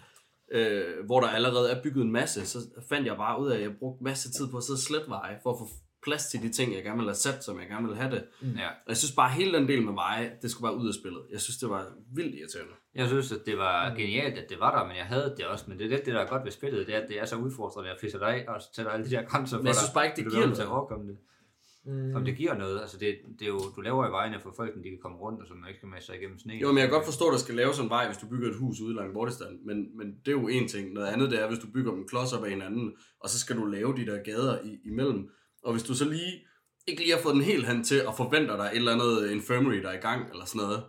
øh, 0.51 1.05
hvor 1.05 1.19
der 1.19 1.27
allerede 1.27 1.71
er 1.71 1.83
bygget 1.83 2.03
en 2.03 2.11
masse, 2.11 2.45
så 2.45 2.59
fandt 2.89 3.07
jeg 3.07 3.17
bare 3.17 3.41
ud 3.41 3.49
af, 3.49 3.55
at 3.55 3.61
jeg 3.61 3.71
brugte 3.79 4.03
masse 4.03 4.31
tid 4.31 4.47
på 4.47 4.57
at 4.57 4.63
sidde 4.63 4.77
og 4.77 4.79
slette 4.79 5.09
veje, 5.09 5.39
for 5.43 5.51
at 5.53 5.59
få 5.59 5.67
plads 6.03 6.25
til 6.25 6.41
de 6.41 6.49
ting, 6.49 6.73
jeg 6.75 6.83
gerne 6.83 6.97
ville 6.97 7.09
have 7.09 7.15
sat, 7.15 7.43
som 7.43 7.59
jeg 7.59 7.67
gerne 7.67 7.87
ville 7.87 8.01
have 8.01 8.15
det. 8.15 8.23
Ja. 8.41 8.67
Og 8.67 8.87
jeg 8.87 8.97
synes 8.97 9.11
bare, 9.15 9.29
at 9.29 9.35
hele 9.35 9.57
den 9.57 9.67
del 9.67 9.81
med 9.85 9.93
veje, 9.93 10.31
det 10.41 10.51
skulle 10.51 10.67
bare 10.69 10.77
ud 10.77 10.87
af 10.87 10.93
spillet. 10.93 11.21
Jeg 11.31 11.41
synes, 11.41 11.57
det 11.57 11.69
var 11.69 11.87
vildt 12.15 12.35
irriterende. 12.35 12.73
Jeg 12.95 13.07
synes, 13.07 13.31
at 13.31 13.41
det 13.45 13.57
var 13.57 13.95
genialt, 13.95 14.37
at 14.37 14.49
det 14.49 14.59
var 14.59 14.77
der, 14.79 14.87
men 14.87 14.95
jeg 14.97 15.05
havde 15.05 15.33
det 15.37 15.45
også. 15.45 15.65
Men 15.67 15.77
det 15.77 15.85
er 15.85 15.89
lidt 15.89 16.05
det, 16.05 16.13
der 16.13 16.19
er 16.21 16.27
godt 16.27 16.43
ved 16.45 16.51
spillet, 16.51 16.87
det 16.87 16.95
er, 16.95 16.99
at 16.99 17.07
det 17.09 17.19
er 17.19 17.25
så 17.25 17.35
udfordrende 17.35 17.89
at 17.91 17.97
fisse 18.01 18.19
dig 18.19 18.27
af, 18.27 18.45
og 18.47 18.61
så 18.61 18.67
sætter 18.73 18.91
alle 18.91 19.05
de 19.05 19.09
der 19.11 19.23
grænser 19.23 19.57
for 19.57 19.61
Men 19.61 19.67
jeg 19.67 19.73
dig. 19.73 19.79
synes 19.81 19.93
bare 19.93 20.05
ikke, 20.05 20.15
det 20.15 20.25
Du 20.25 20.29
giver 20.29 20.41
til 20.41 20.49
noget. 20.49 20.59
at 20.61 20.67
overkomme 20.67 21.07
det. 21.07 21.17
Mm. 21.85 22.15
Om 22.15 22.25
det 22.25 22.37
giver 22.37 22.53
noget. 22.57 22.81
Altså 22.81 22.97
det, 22.97 23.17
det 23.39 23.45
er 23.45 23.49
jo, 23.49 23.59
du 23.75 23.81
laver 23.81 24.05
jo 24.05 24.11
vejene 24.11 24.39
for 24.43 24.53
folk, 24.57 24.75
de 24.83 24.89
kan 24.89 24.99
komme 25.01 25.17
rundt 25.17 25.41
og 25.41 25.47
sådan, 25.47 25.63
og 25.63 25.69
ikke 25.69 25.79
skal 25.79 25.89
med 25.89 26.01
sig 26.01 26.15
igennem 26.15 26.39
sne. 26.39 26.53
Jo, 26.53 26.67
men 26.67 26.77
jeg 26.77 26.87
kan 26.87 26.93
godt 26.97 27.05
forstå, 27.05 27.25
at 27.27 27.31
der 27.33 27.39
skal 27.39 27.55
laves 27.55 27.79
en 27.79 27.89
vej, 27.89 28.05
hvis 28.07 28.17
du 28.17 28.27
bygger 28.27 28.49
et 28.49 28.55
hus 28.55 28.81
ude 28.81 28.95
langt 28.95 29.13
bortestand. 29.13 29.59
Men, 29.65 29.97
men 29.97 30.07
det 30.25 30.27
er 30.27 30.31
jo 30.41 30.47
en 30.47 30.67
ting. 30.67 30.93
Noget 30.93 31.07
andet 31.07 31.31
det 31.31 31.41
er, 31.41 31.47
hvis 31.47 31.59
du 31.59 31.67
bygger 31.73 31.91
dem 31.91 32.07
klods 32.07 32.33
op 32.33 32.43
af 32.43 32.49
hinanden, 32.49 32.93
og 33.19 33.29
så 33.29 33.39
skal 33.39 33.55
du 33.57 33.65
lave 33.65 33.95
de 33.97 34.05
der 34.05 34.23
gader 34.23 34.61
i, 34.63 34.79
imellem. 34.85 35.29
Og 35.63 35.71
hvis 35.71 35.83
du 35.83 35.93
så 35.95 36.09
lige 36.09 36.31
ikke 36.87 37.01
lige 37.01 37.13
har 37.15 37.21
fået 37.21 37.35
den 37.35 37.43
helt 37.43 37.67
hen 37.67 37.83
til, 37.83 38.07
og 38.07 38.15
forventer 38.17 38.55
dig 38.57 38.65
et 38.73 38.75
eller 38.77 38.91
andet 38.93 39.31
infirmary, 39.31 39.75
der 39.75 39.89
er 39.89 39.93
i 39.97 40.01
gang, 40.01 40.31
eller 40.31 40.45
sådan 40.45 40.61
noget, 40.61 40.83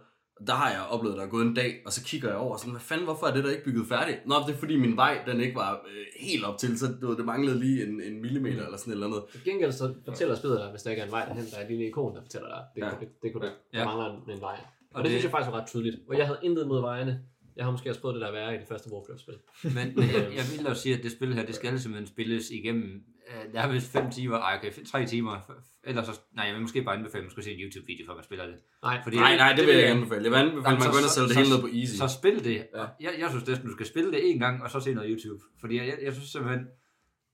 der 0.47 0.53
har 0.53 0.71
jeg 0.71 0.81
oplevet, 0.91 1.15
at 1.15 1.19
der 1.19 1.27
er 1.27 1.31
gået 1.31 1.47
en 1.47 1.55
dag, 1.55 1.83
og 1.87 1.93
så 1.93 2.05
kigger 2.05 2.29
jeg 2.29 2.37
over, 2.39 2.57
sådan, 2.57 2.71
hvad 2.73 2.81
fanden, 2.81 3.05
hvorfor 3.07 3.27
er 3.27 3.35
det 3.35 3.45
der 3.45 3.51
ikke 3.51 3.65
bygget 3.65 3.87
færdigt? 3.89 4.19
Nå, 4.27 4.35
det 4.47 4.55
er 4.55 4.59
fordi 4.59 4.77
min 4.77 4.97
vej, 4.97 5.19
den 5.27 5.41
ikke 5.41 5.55
var 5.55 5.73
øh, 5.75 6.05
helt 6.21 6.45
op 6.45 6.59
til, 6.59 6.79
så 6.79 6.87
du 7.01 7.07
ved, 7.09 7.17
det 7.17 7.25
manglede 7.25 7.59
lige 7.61 7.87
en, 7.87 8.03
en 8.03 8.21
millimeter, 8.23 8.57
Mm. 8.61 8.65
eller 8.65 8.77
sådan 8.79 8.91
et 8.93 8.95
eller 8.95 9.07
andet. 9.07 9.23
Til 9.33 9.45
gengæld 9.45 9.73
så 9.73 9.95
fortæller 10.05 10.35
spillet 10.35 10.61
dig, 10.61 10.71
hvis 10.71 10.83
der 10.83 10.91
ikke 10.91 11.01
er 11.03 11.07
en 11.07 11.13
vej 11.13 11.25
derhen, 11.25 11.45
der 11.51 11.57
er 11.57 11.63
et 11.65 11.71
lille 11.71 11.87
ikon, 11.87 12.15
der 12.17 12.23
fortæller 12.23 12.49
dig, 12.49 12.63
det, 12.75 12.81
Ja. 12.81 12.87
ja. 12.87 12.93
det, 13.01 13.09
det 13.23 13.33
kunne 13.33 13.47
du, 13.47 13.53
Ja. 13.75 13.79
der 13.79 13.85
mangler 13.85 14.07
en, 14.07 14.31
en 14.35 14.41
vej. 14.41 14.57
Og, 14.91 14.97
Og 14.97 14.99
det, 14.99 15.05
det- 15.05 15.11
synes 15.11 15.23
jeg 15.25 15.31
faktisk 15.31 15.53
var 15.53 15.61
ret 15.61 15.69
tydeligt. 15.69 15.97
Og 16.09 16.19
jeg 16.19 16.27
havde 16.27 16.39
intet 16.43 16.69
mod 16.69 16.81
vejene. 16.81 17.21
Jeg 17.57 17.65
har 17.65 17.71
måske 17.71 17.91
også 17.91 18.01
prøvet 18.01 18.15
det 18.15 18.23
der 18.23 18.33
værre 18.33 18.55
i 18.55 18.59
det 18.59 18.69
første 18.69 18.93
Warcraft-spil. 18.93 19.35
Men, 19.65 19.87
men 19.97 20.05
jeg, 20.15 20.23
jeg 20.39 20.45
vil 20.59 20.67
også 20.67 20.83
sige, 20.83 20.97
at 20.97 21.03
det 21.03 21.13
spil 21.13 21.35
her, 21.35 21.47
det 21.47 21.55
skal 21.55 21.81
simpelthen 21.81 22.07
spilles 22.07 22.51
igennem 22.51 22.91
øh, 23.33 23.53
nærmest 23.55 23.93
5 23.93 24.11
timer, 24.11 24.39
ej 24.39 24.59
okay, 24.59 24.85
3 24.85 25.07
timer, 25.07 25.53
ellers 25.85 26.07
så, 26.07 26.21
nej, 26.35 26.45
jeg 26.45 26.55
vil 26.55 26.63
måske 26.63 26.83
bare 26.83 26.97
anbefale, 26.97 27.19
at 27.21 27.25
man 27.25 27.31
skulle 27.31 27.45
se 27.45 27.53
en 27.55 27.61
YouTube-video, 27.61 28.07
før 28.07 28.15
man 28.15 28.25
spiller 28.25 28.47
det. 28.47 28.55
Nej, 28.83 29.01
Fordi- 29.05 29.17
Nej, 29.17 29.37
nej, 29.37 29.53
det 29.53 29.67
vil 29.67 29.75
jeg 29.75 29.83
ikke 29.83 29.93
anbefale. 29.93 30.23
Jeg 30.23 30.31
vil 30.31 30.39
anbefale, 30.39 30.75
at 30.75 30.79
man 30.81 30.91
går 30.91 30.99
ind 30.99 31.05
og 31.05 31.11
sælger 31.11 31.29
det 31.29 31.37
hele 31.37 31.51
ned 31.51 31.61
på 31.61 31.69
easy. 31.81 31.97
Så 31.97 32.09
spil 32.19 32.45
det. 32.45 32.67
Ja. 32.75 32.85
Jeg, 33.01 33.13
jeg 33.19 33.29
synes 33.31 33.47
næsten, 33.49 33.67
du 33.69 33.73
skal 33.73 33.87
spille 33.87 34.13
det 34.13 34.31
en 34.31 34.39
gang, 34.39 34.63
og 34.63 34.71
så 34.71 34.81
se 34.81 34.95
noget 34.95 35.09
YouTube. 35.13 35.43
Fordi 35.61 35.77
jeg, 35.79 35.87
jeg, 35.87 35.99
jeg 36.03 36.13
synes 36.13 36.29
simpelthen, 36.29 36.67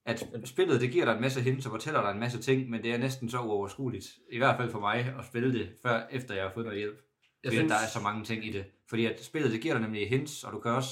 at 0.06 0.24
spillet, 0.44 0.80
det 0.80 0.90
giver 0.90 1.04
dig 1.04 1.14
en 1.14 1.20
masse 1.20 1.40
hints 1.40 1.66
og 1.66 1.70
fortæller 1.72 2.00
dig 2.02 2.10
en 2.10 2.20
masse 2.20 2.38
ting, 2.38 2.70
men 2.70 2.82
det 2.82 2.92
er 2.94 2.98
næsten 2.98 3.30
så 3.30 3.38
uoverskueligt, 3.38 4.06
i 4.32 4.38
hvert 4.38 4.56
fald 4.56 4.70
for 4.70 4.80
mig, 4.80 4.98
at 5.18 5.24
spille 5.26 5.52
det, 5.58 5.68
før 5.82 6.02
efter 6.10 6.34
jeg 6.34 6.44
har 6.44 6.50
fået 6.54 6.66
noget 6.66 6.78
hjælp. 6.78 6.96
Jeg 7.44 7.48
Fordi 7.50 7.56
synes- 7.56 7.72
der 7.72 7.78
er 7.78 7.88
så 7.92 8.00
mange 8.00 8.24
ting 8.24 8.46
i 8.46 8.52
det. 8.52 8.64
Fordi 8.88 9.06
at 9.06 9.24
spillet, 9.24 9.52
det 9.52 9.60
giver 9.60 9.74
dig 9.74 9.82
nemlig 9.82 10.08
hints, 10.08 10.44
og 10.44 10.52
du 10.52 10.58
kan 10.60 10.70
også, 10.70 10.90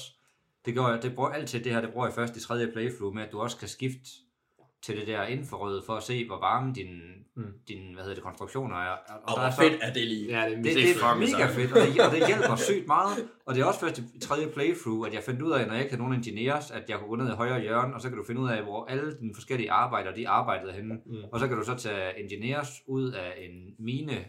det 0.65 0.75
går, 0.75 0.89
det 0.89 1.15
bruger 1.15 1.29
altid 1.29 1.63
det 1.63 1.71
her, 1.71 1.81
det 1.81 1.89
bruger 1.93 2.07
jeg 2.07 2.13
først 2.13 2.37
i 2.37 2.39
tredje 2.39 2.71
playthrough, 2.71 3.15
med 3.15 3.23
at 3.23 3.31
du 3.31 3.39
også 3.39 3.57
kan 3.57 3.67
skifte 3.67 4.09
til 4.87 4.97
det 4.99 5.07
der 5.07 5.23
infrarøde, 5.23 5.83
for 5.85 5.93
at 5.93 6.03
se, 6.03 6.27
hvor 6.27 6.39
varme 6.39 6.73
din, 6.73 7.01
Mm. 7.35 7.43
din 7.67 7.93
hvad 7.93 8.03
hedder 8.03 8.15
det, 8.15 8.23
konstruktioner 8.23 8.75
er. 8.75 8.89
Og, 8.91 8.97
Og 9.23 9.27
der 9.27 9.35
hvor 9.35 9.43
er 9.47 9.51
så- 9.51 9.61
fedt 9.61 9.73
er 9.81 9.93
det 9.93 10.07
lige? 10.07 10.25
Ja, 10.39 10.45
det 10.45 10.53
er 10.53 10.55
det, 10.55 10.65
det, 10.65 10.75
det, 10.75 11.01
er 11.01 11.15
mega 11.15 11.25
sejt. 11.27 11.49
fedt, 11.55 11.71
og 11.71 11.77
det, 11.87 12.01
og 12.05 12.11
det 12.15 12.27
hjælper 12.27 12.55
sygt 12.55 12.87
meget. 12.87 13.29
Og 13.45 13.55
det 13.55 13.61
er 13.61 13.65
også 13.65 13.79
først 13.79 13.97
i 13.99 14.19
tredje 14.19 14.47
playthrough, 14.55 15.07
at 15.07 15.13
jeg 15.13 15.23
fandt 15.23 15.41
ud 15.41 15.51
af, 15.51 15.67
når 15.67 15.73
jeg 15.73 15.83
ikke 15.83 15.91
havde 15.93 16.01
nogen 16.03 16.15
engineers, 16.21 16.71
at 16.71 16.89
jeg 16.89 16.97
kunne 16.99 17.09
gå 17.09 17.15
ned 17.15 17.27
i 17.33 17.35
højre 17.35 17.61
hjørne, 17.61 17.93
og 17.95 18.01
så 18.01 18.09
kan 18.09 18.17
du 18.17 18.23
finde 18.23 18.41
ud 18.41 18.49
af, 18.49 18.63
hvor 18.63 18.85
alle 18.85 19.17
dine 19.19 19.35
forskellige 19.35 19.71
arbejder, 19.71 20.13
de 20.13 20.29
arbejdede 20.29 20.71
henne. 20.73 20.93
Mm. 21.05 21.15
Og 21.31 21.39
så 21.39 21.47
kan 21.47 21.57
du 21.57 21.63
så 21.65 21.75
tage 21.75 22.19
engineers 22.23 22.69
ud 22.87 23.11
af 23.11 23.33
en 23.45 23.75
mine 23.79 24.25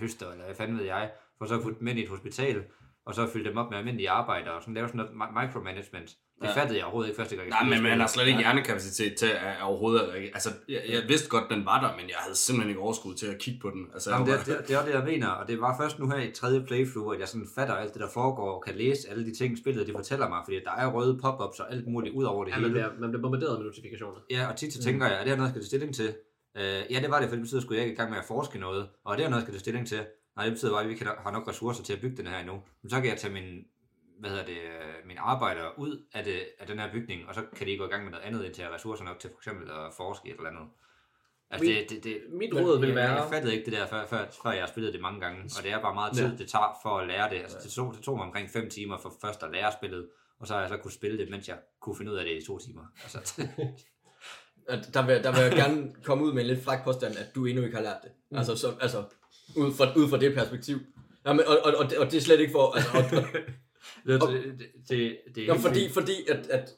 høster, 0.00 0.30
eller 0.32 0.44
hvad 0.44 0.54
fanden 0.54 0.78
ved 0.78 0.84
jeg, 0.84 1.10
for 1.38 1.44
så 1.46 1.54
at 1.54 1.62
putte 1.62 1.78
dem 1.78 1.88
ind 1.88 1.98
i 1.98 2.02
et 2.02 2.08
hospital, 2.08 2.64
og 3.06 3.14
så 3.14 3.26
fylde 3.32 3.48
dem 3.48 3.56
op 3.56 3.70
med 3.70 3.78
almindelige 3.78 4.10
arbejdere, 4.10 4.54
og 4.54 4.62
sådan 4.62 4.74
lave 4.74 4.88
sådan 4.88 4.98
noget 4.98 5.10
mi- 5.10 5.40
micromanagement. 5.46 6.16
Det 6.40 6.46
Ja. 6.48 6.52
fattede 6.60 6.76
jeg 6.78 6.84
overhovedet 6.84 7.08
ikke 7.10 7.16
første 7.20 7.36
gang. 7.36 7.48
Nej, 7.48 7.64
men 7.64 7.82
man 7.82 8.00
har 8.00 8.06
slet 8.06 8.26
ikke 8.26 8.38
hjernekapacitet 8.38 9.14
til 9.16 9.26
at, 9.26 9.62
overhovedet... 9.62 10.10
Altså, 10.34 10.50
jeg, 10.68 10.82
jeg 10.88 11.02
vidste 11.08 11.28
godt, 11.28 11.44
den 11.50 11.64
var 11.64 11.80
der, 11.80 11.96
men 12.00 12.08
jeg 12.08 12.16
havde 12.18 12.34
simpelthen 12.36 12.68
ikke 12.70 12.80
overskud 12.80 13.14
til 13.14 13.26
at 13.26 13.38
kigge 13.38 13.60
på 13.60 13.70
den. 13.70 13.86
Altså, 13.94 14.10
Jamen, 14.10 14.26
det, 14.28 14.38
det, 14.46 14.58
det 14.68 14.74
er 14.74 14.78
også 14.78 14.90
det, 14.90 14.94
jeg 14.98 15.04
mener, 15.04 15.28
og 15.28 15.48
det 15.48 15.60
var 15.60 15.76
først 15.80 15.98
nu 15.98 16.10
her 16.10 16.18
i 16.18 16.30
tredje 16.30 16.60
playthrough, 16.66 17.14
at 17.14 17.20
jeg 17.20 17.28
sådan 17.28 17.48
fatter 17.54 17.74
alt 17.74 17.92
det, 17.94 18.00
der 18.02 18.08
foregår, 18.14 18.50
og 18.56 18.62
kan 18.62 18.74
læse 18.74 19.08
alle 19.10 19.24
de 19.26 19.34
ting, 19.34 19.58
spillet 19.58 19.86
det 19.86 19.94
fortæller 19.96 20.28
mig, 20.28 20.40
fordi 20.44 20.56
der 20.64 20.70
er 20.78 20.86
røde 20.92 21.18
pop-ups 21.22 21.60
og 21.60 21.72
alt 21.72 21.86
muligt 21.88 22.14
ud 22.14 22.24
over 22.24 22.44
det 22.44 22.50
Ja, 22.50 22.56
man 22.56 22.62
hele. 22.62 22.72
bliver, 22.72 22.88
man 23.00 23.10
bliver 23.10 23.22
bombarderet 23.22 23.58
med 23.58 23.66
notifikationer. 23.66 24.20
Ja, 24.30 24.46
og 24.50 24.56
tit 24.56 24.72
så 24.72 24.82
tænker 24.82 25.06
jeg, 25.06 25.14
er 25.14 25.20
det 25.20 25.28
her 25.28 25.36
noget, 25.36 25.48
jeg 25.48 25.52
skal 25.52 25.62
tage 25.62 25.68
stilling 25.68 25.94
til? 25.94 26.08
Uh, 26.54 26.62
ja, 26.92 27.00
det 27.02 27.10
var 27.10 27.20
det, 27.20 27.28
for 27.28 27.36
det 27.36 27.42
betyder, 27.42 27.60
at 27.60 27.70
jeg 27.70 27.80
ikke 27.80 27.92
i 27.92 27.96
gang 27.96 28.10
med 28.10 28.18
at 28.18 28.24
forske 28.24 28.58
noget, 28.58 28.88
og 29.04 29.12
er 29.12 29.16
det 29.16 29.24
her 29.24 29.30
noget, 29.30 29.40
jeg 29.40 29.46
skal 29.46 29.52
tage 29.54 29.60
stilling 29.60 29.86
til? 29.88 30.00
Nej, 30.36 30.44
det 30.44 30.52
betyder 30.54 30.70
bare, 30.72 30.80
at 30.82 30.88
vi 30.88 30.92
ikke 30.92 31.06
har 31.24 31.30
nok 31.32 31.48
ressourcer 31.48 31.82
til 31.82 31.92
at 31.92 32.00
bygge 32.00 32.16
den 32.16 32.26
her 32.26 32.38
endnu. 32.38 32.54
Men 32.82 32.90
så 32.90 32.96
kan 33.00 33.10
jeg 33.10 33.18
tage 33.18 33.32
min, 33.32 33.64
hvad 34.20 34.30
hedder 34.30 34.44
det, 34.44 34.56
øh, 34.56 35.06
mine 35.06 35.20
arbejdere 35.20 35.78
ud 35.78 36.04
af, 36.14 36.24
det, 36.24 36.38
af 36.58 36.66
den 36.66 36.78
her 36.78 36.92
bygning, 36.92 37.28
og 37.28 37.34
så 37.34 37.42
kan 37.56 37.66
de 37.66 37.76
gå 37.76 37.84
i 37.86 37.88
gang 37.88 38.02
med 38.04 38.10
noget 38.12 38.24
andet, 38.24 38.44
indtil 38.44 38.62
jeg 38.62 38.68
har 38.68 38.74
ressourcer 38.74 39.04
nok 39.04 39.18
til 39.18 39.30
for 39.30 39.38
eksempel 39.38 39.70
at 39.70 39.92
forske 39.96 40.28
i 40.28 40.30
et 40.30 40.36
eller 40.36 40.50
andet. 40.50 40.62
Altså, 41.50 41.64
Mit- 41.66 41.74
det, 41.74 41.90
det, 41.90 42.04
det, 42.04 42.20
Mit 42.30 42.54
råd 42.54 42.78
vil 42.80 42.86
jeg, 42.88 42.96
være... 42.96 43.12
jeg 43.22 43.28
fattede 43.32 43.52
ikke 43.56 43.64
det 43.64 43.72
der, 43.72 43.86
før, 43.86 44.06
før, 44.06 44.26
før 44.42 44.50
jeg 44.50 44.62
har 44.62 44.68
spillet 44.68 44.92
det 44.92 45.00
mange 45.02 45.20
gange, 45.20 45.42
og 45.58 45.62
det 45.64 45.72
er 45.72 45.80
bare 45.80 45.94
meget 45.94 46.12
tid, 46.16 46.24
Ja. 46.30 46.36
det 46.38 46.48
tager 46.50 46.78
for 46.82 46.98
at 46.98 47.06
lære 47.06 47.30
det. 47.30 47.36
Altså, 47.36 47.58
det, 47.62 47.70
tog, 47.70 47.94
det 47.94 48.02
tog 48.02 48.16
mig 48.16 48.26
omkring 48.26 48.50
5 48.50 48.70
timer 48.70 48.98
for 48.98 49.12
først 49.20 49.42
at 49.42 49.50
lære 49.52 49.72
spillet, 49.72 50.08
og 50.38 50.46
så 50.46 50.52
har 50.54 50.60
jeg 50.60 50.68
så 50.68 50.76
kunne 50.76 50.92
spille 50.92 51.18
det, 51.18 51.30
mens 51.30 51.48
jeg 51.48 51.58
kunne 51.80 51.96
finde 51.96 52.12
ud 52.12 52.16
af 52.16 52.24
det 52.24 52.42
i 52.42 52.46
to 52.46 52.58
timer. 52.58 52.82
Altså, 53.02 53.18
At 54.68 54.88
Der 54.94 55.06
vil, 55.06 55.22
der 55.24 55.32
vil 55.32 55.40
jeg 55.40 55.52
gerne 55.52 55.94
komme 56.04 56.24
ud 56.24 56.32
med 56.32 56.42
en 56.42 56.46
lidt 56.48 56.64
fræk 56.64 56.84
påstand, 56.84 57.16
at 57.16 57.34
du 57.34 57.46
endnu 57.46 57.64
ikke 57.64 57.76
har 57.76 57.82
lært 57.82 57.98
det. 58.02 58.10
Mm. 58.30 58.36
Altså, 58.38 58.56
så, 58.56 58.74
altså 58.80 59.04
ud, 59.56 59.72
fra, 59.72 59.92
ud 59.96 60.08
fra 60.08 60.18
det 60.18 60.34
perspektiv. 60.34 60.78
Jamen, 61.26 61.46
og, 61.46 61.58
og, 61.64 61.74
og, 61.78 61.90
det, 61.90 61.98
og 61.98 62.06
det 62.06 62.16
er 62.16 62.20
slet 62.20 62.40
ikke 62.40 62.52
for... 62.52 62.72
Altså, 62.72 62.90
og, 63.16 63.22
og, 63.22 63.24
det, 64.06 64.20
det, 64.20 64.58
det, 64.88 65.18
det, 65.34 65.48
er 65.48 65.58
fordi, 65.58 65.88
fordi 65.88 66.26
at, 66.28 66.46
at 66.46 66.70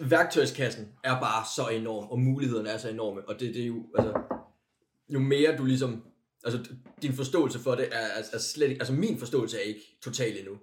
værktøjskassen 0.00 0.88
er 1.04 1.20
bare 1.20 1.44
så 1.56 1.68
enorm, 1.68 2.08
og 2.08 2.18
mulighederne 2.20 2.68
er 2.68 2.78
så 2.78 2.88
enorme, 2.88 3.28
og 3.28 3.40
det, 3.40 3.54
det 3.54 3.62
er 3.62 3.66
jo, 3.66 3.86
altså, 3.98 4.22
jo 5.08 5.18
mere 5.18 5.56
du 5.56 5.64
ligesom, 5.64 6.04
altså 6.44 6.64
din 7.02 7.12
forståelse 7.12 7.58
for 7.58 7.74
det 7.74 7.88
er, 7.92 7.98
er, 7.98 8.22
er 8.32 8.38
slet 8.38 8.68
ikke, 8.68 8.80
altså 8.80 8.94
min 8.94 9.18
forståelse 9.18 9.56
er 9.56 9.62
ikke 9.62 9.98
total 10.02 10.38
endnu. 10.38 10.58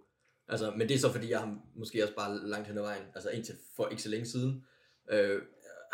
Altså, 0.48 0.72
men 0.78 0.90
det 0.90 0.96
er 0.96 1.00
så 1.00 1.12
fordi, 1.12 1.30
jeg 1.30 1.40
har 1.40 1.58
måske 1.76 2.04
også 2.04 2.16
bare 2.16 2.48
langt 2.48 2.68
hen 2.68 2.78
ad 2.78 2.82
vejen, 2.84 3.04
altså 3.16 3.30
indtil 3.30 3.56
for 3.76 3.88
ikke 3.88 4.04
så 4.04 4.10
længe 4.10 4.26
siden, 4.26 4.64
øh, 5.12 5.42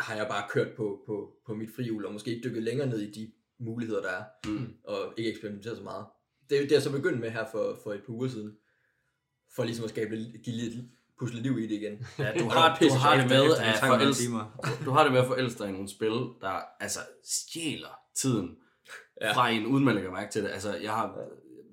har 0.00 0.14
jeg 0.16 0.26
bare 0.28 0.44
kørt 0.50 0.76
på, 0.76 1.02
på, 1.06 1.32
på 1.46 1.54
mit 1.54 1.68
frihjul, 1.76 2.06
og 2.06 2.12
måske 2.12 2.30
ikke 2.30 2.48
dykket 2.48 2.62
længere 2.62 2.86
ned 2.88 3.00
i 3.00 3.10
de 3.10 3.32
muligheder, 3.58 4.02
der 4.02 4.08
er, 4.08 4.24
Mm. 4.46 4.72
og 4.84 5.14
ikke 5.16 5.30
eksperimenteret 5.30 5.76
så 5.76 5.82
meget. 5.82 6.06
Det 6.50 6.58
er 6.58 6.62
det, 6.62 6.72
jeg 6.72 6.82
så 6.82 6.92
begyndt 6.92 7.20
med 7.20 7.30
her 7.30 7.44
for, 7.52 7.78
for 7.82 7.92
et 7.92 8.00
par 8.06 8.12
uger 8.12 8.28
siden, 8.28 8.56
for 9.56 9.64
ligesom 9.64 9.84
at 9.84 9.90
skabe 9.90 10.16
lidt, 10.16 10.42
give 10.44 10.56
lidt 10.56 10.74
pusle 11.18 11.40
liv 11.42 11.58
i 11.58 11.62
det 11.62 11.70
igen. 11.70 12.06
Ja, 12.18 12.32
du 12.38 12.48
har, 12.48 12.78
du 12.80 12.88
har 12.94 13.16
det 13.16 13.28
med 13.28 13.44
at 13.56 13.74
300 13.78 13.80
forelske, 14.04 14.22
timer. 14.24 14.44
du 14.84 14.90
har 14.90 15.02
det 15.02 15.12
med 15.12 15.20
at 15.20 15.26
forelske 15.26 15.58
dig 15.58 15.68
i 15.68 15.72
nogle 15.72 15.88
spil, 15.88 16.12
der 16.40 16.60
altså 16.80 16.98
stjæler 17.24 17.98
tiden 18.16 18.56
Ja. 19.20 19.26
ja. 19.26 19.32
fra 19.32 19.48
en 19.50 19.66
uden 19.66 19.84
man 19.84 19.94
lægger 19.94 20.10
mærke 20.12 20.32
til 20.32 20.42
det. 20.42 20.50
Altså, 20.50 20.76
jeg 20.82 20.90
har, 20.90 21.16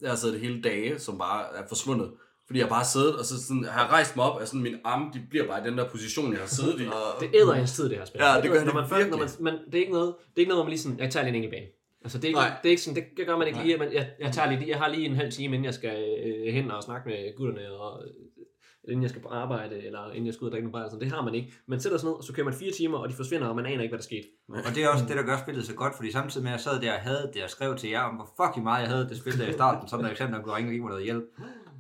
jeg 0.02 0.10
har 0.10 0.16
siddet 0.18 0.40
hele 0.40 0.62
dage, 0.62 1.00
som 1.00 1.18
bare 1.18 1.46
er 1.56 1.68
forsvundet. 1.68 2.12
Fordi 2.48 2.60
jeg 2.60 2.70
bare 2.70 2.78
har 2.80 2.86
siddet, 2.86 3.16
og 3.16 3.26
så 3.26 3.44
sådan, 3.48 3.64
har 3.64 3.84
jeg 3.84 3.92
rejst 3.92 4.16
mig 4.16 4.26
op, 4.26 4.42
og 4.42 4.48
sådan, 4.48 4.62
mine 4.62 4.80
arme, 4.84 5.06
de 5.14 5.22
bliver 5.30 5.48
bare 5.48 5.62
i 5.68 5.70
den 5.70 5.78
der 5.78 5.90
position, 5.90 6.32
jeg 6.32 6.40
har 6.40 6.48
siddet 6.48 6.82
i. 6.82 6.86
Og, 6.88 7.20
Det 7.22 7.30
æder 7.34 7.54
ens 7.54 7.72
tid, 7.74 7.90
det 7.90 7.98
her 7.98 8.06
spil. 8.06 8.22
Ja, 8.24 8.42
det 8.42 8.52
gør 8.52 8.64
når 8.64 8.74
man, 8.74 8.90
først, 8.90 9.10
når 9.10 9.18
man, 9.18 9.30
man, 9.40 9.54
det 9.66 9.76
er 9.76 9.80
ikke 9.80 9.92
noget, 9.92 10.16
det 10.20 10.36
er 10.36 10.40
ikke 10.40 10.50
noget, 10.50 10.58
hvor 10.58 10.64
man 10.64 10.70
lige 10.70 10.80
sådan, 10.82 11.00
jeg 11.00 11.12
tager 11.12 11.24
lige 11.24 11.30
en 11.38 11.44
enkelt 11.44 11.52
bane. 11.54 11.66
Altså, 12.08 12.18
det 12.18 12.24
er 12.24 12.28
ikke, 12.28 12.40
Nej. 12.40 12.58
det 12.62 12.70
er 12.70 12.70
ikke 12.70 12.82
sådan, 12.82 13.04
det 13.18 13.26
gør 13.28 13.38
man 13.38 13.48
ikke 13.48 13.60
lige, 13.64 13.74
at 13.74 13.80
man, 13.80 13.94
jeg, 13.94 14.10
jeg, 14.20 14.32
tager 14.32 14.50
lige, 14.52 14.70
jeg 14.70 14.78
har 14.78 14.88
lige 14.88 15.06
en 15.06 15.16
halv 15.16 15.32
time, 15.32 15.56
inden 15.56 15.66
jeg 15.66 15.74
skal 15.74 15.98
øh, 16.26 16.54
hen 16.54 16.72
og 16.72 16.84
snakke 16.84 17.10
med 17.10 17.36
gutterne, 17.38 17.72
og 17.72 18.04
øh, 18.06 18.92
inden 18.92 19.02
jeg 19.02 19.10
skal 19.10 19.22
på 19.22 19.30
arbejde, 19.30 19.86
eller 19.86 20.12
inden 20.12 20.26
jeg 20.26 20.34
skal 20.34 20.46
ud 20.46 20.50
og 20.50 20.52
drikke 20.52 20.70
bajer, 20.70 20.90
sådan. 20.90 21.02
det 21.02 21.12
har 21.12 21.24
man 21.24 21.36
ikke. 21.36 21.54
Man 21.68 21.80
sætter 21.80 21.98
sig 21.98 22.08
ned, 22.08 22.16
og 22.16 22.24
så 22.24 22.34
kører 22.34 22.46
man 22.46 22.54
fire 22.54 22.72
timer, 22.72 22.98
og 22.98 23.10
de 23.10 23.14
forsvinder, 23.14 23.48
og 23.48 23.56
man 23.56 23.66
aner 23.66 23.82
ikke, 23.84 23.92
hvad 23.92 24.00
der 24.00 24.04
skete. 24.04 24.28
Og 24.50 24.76
det 24.76 24.84
er 24.84 24.90
også 24.90 25.06
det, 25.06 25.18
der 25.18 25.24
gør 25.24 25.38
spillet 25.38 25.66
så 25.66 25.74
godt, 25.74 25.96
fordi 25.96 26.12
samtidig 26.12 26.44
med, 26.44 26.52
at 26.52 26.58
jeg 26.58 26.62
sad 26.62 26.82
der 26.82 26.94
og 26.94 27.00
havde 27.00 27.32
det, 27.34 27.44
og 27.44 27.50
skrev 27.50 27.78
til 27.78 27.90
jer 27.90 28.02
om, 28.02 28.16
hvor 28.16 28.30
fucking 28.40 28.64
meget 28.64 28.82
jeg 28.82 28.90
havde 28.90 29.10
det 29.10 29.18
spil 29.18 29.40
der 29.40 29.48
i 29.48 29.54
starten, 29.54 29.88
sådan 29.88 30.06
der 30.06 30.12
eksempel, 30.12 30.42
kunne 30.42 30.56
ringe 30.56 30.70
og 30.70 30.74
give 30.74 30.84
mig 30.84 30.90
noget 30.90 31.04
hjælp. 31.04 31.26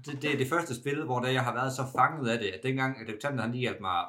Det, 0.05 0.21
det, 0.21 0.33
er 0.33 0.37
det 0.37 0.47
første 0.47 0.75
spil, 0.75 1.03
hvor 1.03 1.19
der 1.19 1.29
jeg 1.29 1.43
har 1.43 1.53
været 1.53 1.73
så 1.73 1.83
fanget 1.97 2.29
af 2.29 2.39
det, 2.39 2.47
at 2.47 2.59
dengang, 2.63 3.01
at 3.01 3.09
Alexander 3.09 3.41
han 3.41 3.51
lige 3.51 3.61
hjalp 3.61 3.81
mig 3.81 3.99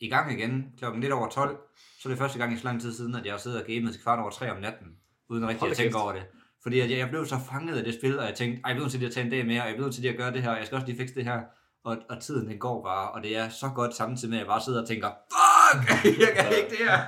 i 0.00 0.08
gang 0.08 0.32
igen 0.38 0.72
klokken 0.78 1.00
lidt 1.00 1.12
over 1.12 1.28
12, 1.28 1.58
så 2.00 2.08
er 2.08 2.10
det 2.10 2.18
første 2.18 2.38
gang 2.38 2.52
i 2.52 2.56
så 2.56 2.64
lang 2.64 2.80
tid 2.80 2.92
siden, 2.92 3.14
at 3.14 3.24
jeg 3.24 3.32
har 3.32 3.38
siddet 3.38 3.60
og 3.60 3.66
gamet 3.66 3.92
til 3.92 4.02
kvart 4.02 4.18
over 4.18 4.30
3 4.30 4.50
om 4.50 4.60
natten, 4.60 4.88
uden 5.30 5.48
rigtig 5.48 5.60
Hold 5.60 5.70
at 5.70 5.76
tænke 5.76 5.92
kæft. 5.92 6.02
over 6.02 6.12
det. 6.12 6.22
Fordi 6.62 6.80
at 6.80 6.90
jeg, 6.90 6.98
jeg 6.98 7.08
blev 7.08 7.26
så 7.26 7.36
fanget 7.50 7.76
af 7.78 7.84
det 7.84 7.94
spil, 7.94 8.18
og 8.18 8.24
jeg 8.24 8.34
tænkte, 8.34 8.60
ej, 8.64 8.68
jeg 8.68 8.74
bliver 8.76 8.84
nødt 8.84 8.92
til 8.92 9.06
at 9.06 9.12
tage 9.12 9.24
en 9.24 9.30
dag 9.30 9.46
mere, 9.46 9.62
og 9.62 9.66
jeg 9.68 9.74
bliver 9.74 9.86
nødt 9.86 9.94
til 9.94 10.06
at 10.08 10.16
gøre 10.16 10.32
det 10.32 10.42
her, 10.42 10.50
og 10.50 10.58
jeg 10.58 10.66
skal 10.66 10.76
også 10.76 10.86
lige 10.86 10.98
fikse 10.98 11.14
det 11.14 11.24
her. 11.24 11.40
Og, 11.84 11.96
og 12.10 12.20
tiden 12.20 12.48
den 12.48 12.58
går 12.58 12.82
bare, 12.84 13.10
og 13.10 13.22
det 13.22 13.36
er 13.36 13.48
så 13.48 13.68
godt 13.74 13.94
samtidig 13.94 14.30
med, 14.30 14.38
at 14.38 14.40
jeg 14.40 14.46
bare 14.46 14.60
sidder 14.60 14.80
og 14.82 14.88
tænker, 14.88 15.08
fuck, 15.08 15.57
jeg 16.24 16.32
kan 16.36 16.56
ikke 16.58 16.70
det 16.70 16.78
her. 16.78 16.98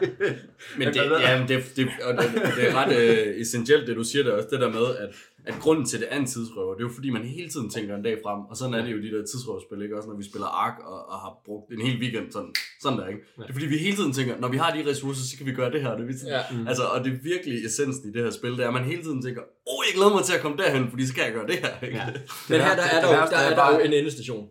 Men 0.78 0.86
det, 0.88 0.94
kan- 0.94 1.20
ja, 1.20 1.44
det, 1.48 1.58
det, 1.76 1.88
og 2.04 2.12
det, 2.22 2.32
det 2.56 2.68
er 2.68 2.74
ret 2.74 2.92
uh, 2.96 3.40
essentielt, 3.40 3.86
det 3.88 3.96
du 3.96 4.04
siger 4.04 4.22
der 4.24 4.32
også, 4.32 4.48
det 4.50 4.61
der 4.61 4.70
med, 4.70 4.86
at, 5.02 5.08
at 5.46 5.54
grunden 5.61 5.84
til 5.86 6.00
det 6.00 6.08
er 6.11 6.16
en 6.16 6.26
tidsrøver, 6.26 6.74
det 6.74 6.80
er 6.84 6.88
jo 6.88 6.94
fordi, 6.94 7.11
man 7.11 7.22
hele 7.24 7.48
tiden 7.48 7.70
tænker 7.70 7.96
en 7.96 8.02
dag 8.02 8.16
frem, 8.24 8.40
og 8.50 8.56
sådan 8.56 8.74
er 8.74 8.82
det 8.84 8.92
jo 8.92 8.98
de 9.02 9.11
der 9.16 9.22
tidsrøverspil, 9.32 9.82
ikke? 9.82 9.96
Også 9.96 10.08
når 10.08 10.16
vi 10.16 10.24
spiller 10.30 10.46
Ark 10.46 10.76
og, 10.92 10.98
og 11.12 11.16
har 11.24 11.32
brugt 11.46 11.66
en 11.72 11.80
hel 11.86 11.96
weekend, 12.02 12.32
sådan, 12.32 12.52
sådan 12.82 12.98
der, 12.98 13.06
ikke? 13.12 13.20
Det 13.38 13.48
er 13.48 13.52
fordi, 13.52 13.66
vi 13.66 13.78
hele 13.86 13.96
tiden 13.96 14.12
tænker, 14.12 14.34
når 14.44 14.48
vi 14.48 14.56
har 14.56 14.70
de 14.76 14.90
ressourcer, 14.90 15.22
så 15.30 15.36
kan 15.38 15.46
vi 15.46 15.52
gøre 15.61 15.70
det 15.74 15.80
her. 15.84 15.90
Det 15.96 16.04
er 16.11 16.18
sådan, 16.18 16.34
Ja. 16.34 16.42
mm. 16.56 16.68
Altså, 16.70 16.82
og 16.92 16.98
det 17.04 17.11
er 17.12 17.18
virkelig 17.32 17.56
essensen 17.66 18.04
i 18.11 18.12
det 18.12 18.22
her 18.26 18.30
spil, 18.30 18.50
det 18.56 18.62
er, 18.64 18.68
at 18.68 18.74
man 18.78 18.84
hele 18.92 19.02
tiden 19.02 19.22
tænker, 19.26 19.42
åh, 19.42 19.74
oh, 19.74 19.80
jeg 19.88 19.92
glæder 19.98 20.14
mig 20.16 20.24
til 20.28 20.34
at 20.38 20.40
komme 20.44 20.56
derhen, 20.62 20.84
fordi 20.92 21.02
så 21.06 21.14
kan 21.14 21.24
jeg 21.28 21.32
gøre 21.38 21.46
det 21.52 21.58
her, 21.64 21.72
ikke? 21.86 21.96
Ja. 21.98 22.06
Men 22.50 22.61
her 22.66 22.74
der 22.80 22.84
er 22.92 22.94
det 22.94 23.02
der, 23.02 23.12
jo, 23.14 23.18
værste 23.18 23.34
der, 23.34 23.40
er 23.40 23.44
er 23.44 23.48
der 23.50 23.56
bare- 23.62 23.74
jo 23.74 23.80
en 23.88 23.92
endestation. 24.00 24.44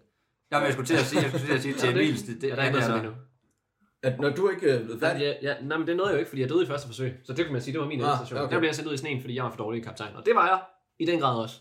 Jamen, 0.52 0.66
jeg 0.66 0.74
skulle 0.74 0.88
til 0.92 0.98
at 1.04 1.06
sige, 1.10 1.22
jeg 1.22 1.30
skulle 1.32 1.46
til 1.48 1.54
at 1.60 1.62
sige 1.62 1.74
til 1.74 1.88
Ja, 1.90 1.94
det- 1.96 2.04
Emils, 2.04 2.22
det, 2.28 2.36
det, 2.42 2.48
Ja, 2.50 2.56
der 2.56 2.62
er 2.62 2.66
ikke 2.66 2.78
noget 2.80 2.90
det 2.90 2.96
sådan 2.96 3.06
endnu. 3.06 3.29
At 4.04 4.20
når 4.20 4.30
du 4.30 4.50
ikke 4.50 4.70
er 4.70 4.84
blevet 4.84 5.02
Nej, 5.02 5.12
færdig, 5.12 5.38
ja, 5.42 5.54
ja, 5.54 5.62
nej, 5.62 5.78
men 5.78 5.88
det 5.88 5.98
nåede 5.98 6.10
jeg 6.10 6.16
jo 6.16 6.20
ikke, 6.20 6.30
fordi 6.30 6.42
jeg 6.42 6.50
døde 6.50 6.64
i 6.64 6.68
første 6.68 6.88
forsøg. 6.88 7.14
Så 7.24 7.34
det 7.34 7.46
kan 7.46 7.54
man 7.54 7.62
sige, 7.62 7.74
det 7.74 7.82
var 7.82 7.88
min 7.88 8.02
Ah, 8.02 8.10
ah, 8.12 8.18
station. 8.18 8.40
okay. 8.42 8.54
Der 8.54 8.60
blev 8.60 8.68
jeg 8.68 8.76
sendt 8.76 8.90
ud 8.90 8.94
i 8.94 8.98
sneen, 8.98 9.22
fordi 9.22 9.36
jeg 9.36 9.44
var 9.44 9.50
for 9.50 9.58
dårlig 9.58 9.84
kaptajn. 9.84 10.16
Og 10.16 10.26
det 10.26 10.36
var 10.36 10.48
jeg 10.48 10.60
i 11.00 11.06
den 11.12 11.20
grad 11.20 11.42
også. 11.42 11.56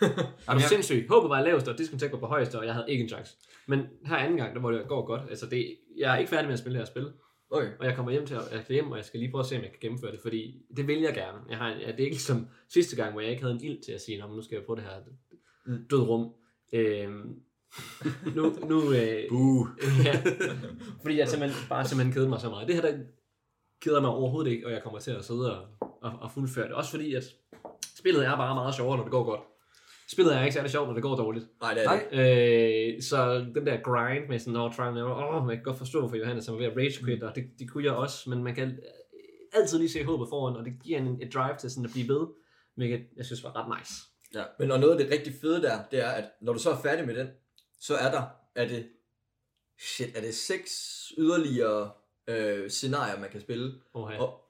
Var 0.00 0.54
jeg- 0.54 0.60
sindssyg. 0.62 1.06
Håbet 1.08 1.30
var 1.30 1.42
lavest, 1.42 1.68
og 1.68 1.78
diskontek 1.78 2.12
var 2.12 2.18
på 2.18 2.26
højeste, 2.26 2.58
og 2.58 2.66
jeg 2.66 2.74
havde 2.74 2.86
ikke 2.88 3.02
en 3.02 3.08
chance. 3.08 3.36
Men 3.66 3.80
her 4.06 4.16
anden 4.16 4.36
gang, 4.36 4.54
der 4.54 4.60
hvor 4.60 4.70
det 4.70 4.88
går 4.88 5.06
godt. 5.06 5.20
Altså 5.30 5.46
det, 5.46 5.76
jeg 5.98 6.14
er 6.14 6.18
ikke 6.18 6.30
færdig 6.30 6.46
med 6.46 6.52
at 6.52 6.58
spille 6.58 6.78
det 6.78 6.80
her 6.80 6.86
spil. 6.92 7.12
Okay. 7.50 7.70
Og 7.80 7.86
jeg 7.86 7.96
kommer 7.96 8.12
hjem 8.12 8.26
til 8.26 8.34
at 8.34 8.40
jeg 8.52 8.64
hjem, 8.68 8.90
og 8.90 8.96
jeg 8.96 9.04
skal 9.04 9.20
lige 9.20 9.30
prøve 9.30 9.40
at 9.40 9.46
se, 9.46 9.56
om 9.56 9.62
jeg 9.62 9.70
kan 9.70 9.78
gennemføre 9.80 10.12
det, 10.12 10.20
fordi 10.22 10.62
det 10.76 10.86
vil 10.86 11.00
jeg 11.00 11.14
gerne. 11.14 11.38
Jeg 11.48 11.58
har, 11.58 11.68
ja, 11.68 11.92
det 11.92 12.00
er 12.00 12.04
ikke 12.04 12.22
som 12.22 12.48
sidste 12.72 12.96
gang, 12.96 13.12
hvor 13.12 13.20
jeg 13.20 13.30
ikke 13.30 13.42
havde 13.42 13.54
en 13.54 13.64
ild 13.64 13.82
til 13.84 13.92
at 13.92 14.00
sige, 14.00 14.18
"Nå, 14.20 14.26
men 14.26 14.36
nu 14.36 14.42
skal 14.42 14.56
jeg 14.56 14.64
prøve 14.64 14.76
det 14.76 14.84
her 14.84 14.90
Mm. 15.66 15.86
død 15.90 15.98
rum. 16.00 16.32
Øhm, 16.72 17.34
nu, 18.36 18.54
nu, 18.68 18.92
øh, 18.92 19.32
Uh. 19.32 19.68
ja, 20.04 20.22
fordi 21.02 21.18
jeg 21.18 21.28
simpelthen 21.28 21.68
bare 21.68 21.84
simpelthen 21.84 22.12
kedede 22.12 22.28
mig 22.28 22.40
så 22.40 22.50
meget. 22.50 22.68
Det 22.68 22.74
her, 22.74 22.82
der 22.82 22.98
keder 23.82 24.00
mig 24.00 24.10
overhovedet 24.10 24.50
ikke, 24.50 24.66
og 24.66 24.72
jeg 24.72 24.82
kommer 24.82 24.98
til 24.98 25.10
at 25.10 25.24
sidde 25.24 25.58
og, 25.58 25.66
og, 26.02 26.12
og 26.20 26.30
fuldføre 26.30 26.66
det. 26.66 26.74
Også 26.74 26.90
fordi, 26.90 27.14
at 27.14 27.24
spillet 27.98 28.26
er 28.26 28.36
bare 28.36 28.54
meget 28.54 28.74
sjovere, 28.74 28.96
når 28.96 29.04
det 29.04 29.12
går 29.12 29.24
godt. 29.24 29.40
Spillet 30.08 30.36
er 30.36 30.42
ikke 30.42 30.54
særlig 30.54 30.70
sjovt, 30.70 30.86
når 30.86 30.94
det 30.94 31.02
går 31.02 31.16
dårligt. 31.16 31.46
Nej, 31.60 31.74
det 31.74 31.84
er 31.84 32.00
det. 32.12 32.94
Øh, 32.96 33.02
så 33.02 33.38
den 33.54 33.66
der 33.66 33.80
grind 33.82 34.28
med 34.28 34.38
sådan, 34.38 34.52
no, 34.52 34.68
try 34.68 34.82
and 34.82 34.94
never, 34.94 35.34
åh, 35.34 35.46
man 35.46 35.56
kan 35.56 35.64
godt 35.64 35.78
forstå 35.78 36.08
for 36.08 36.16
Johannes, 36.16 36.44
som 36.44 36.54
er 36.54 36.58
ved 36.58 36.66
at 36.66 36.76
rage 36.76 37.04
quit, 37.04 37.22
og 37.22 37.34
det, 37.34 37.44
det 37.58 37.70
kunne 37.70 37.84
jeg 37.84 37.92
også, 37.92 38.30
men 38.30 38.44
man 38.44 38.54
kan 38.54 38.78
altid 39.52 39.78
lige 39.78 39.90
se 39.90 40.04
håbet 40.04 40.28
foran, 40.28 40.56
og 40.56 40.64
det 40.64 40.72
giver 40.84 40.98
en, 40.98 41.22
et 41.22 41.34
drive 41.34 41.56
til 41.58 41.70
sådan 41.70 41.84
at 41.84 41.90
blive 41.92 42.08
ved, 42.08 42.26
hvilket 42.76 43.06
jeg 43.16 43.24
synes 43.24 43.44
var 43.44 43.56
ret 43.56 43.78
nice. 43.78 43.92
Men 44.58 44.70
og 44.70 44.80
noget 44.80 44.92
af 44.92 44.98
det 45.04 45.12
rigtig 45.12 45.34
fede 45.40 45.62
der, 45.62 45.78
det 45.90 46.04
er, 46.04 46.08
at 46.08 46.24
når 46.42 46.52
du 46.52 46.58
så 46.58 46.70
er 46.70 46.76
færdig 46.82 47.06
med 47.06 47.14
den, 47.14 47.26
så 47.80 47.94
er 47.96 48.10
der, 48.10 48.22
er 48.54 48.68
det, 48.68 48.86
shit, 49.80 50.16
er 50.16 50.20
det 50.20 50.34
seks 50.34 50.72
yderligere 51.18 51.90
øh, 52.28 52.70
scenarier, 52.70 53.20
man 53.20 53.30
kan 53.30 53.40
spille. 53.40 53.72
Ja. 53.94 54.00
Og, 54.22 54.40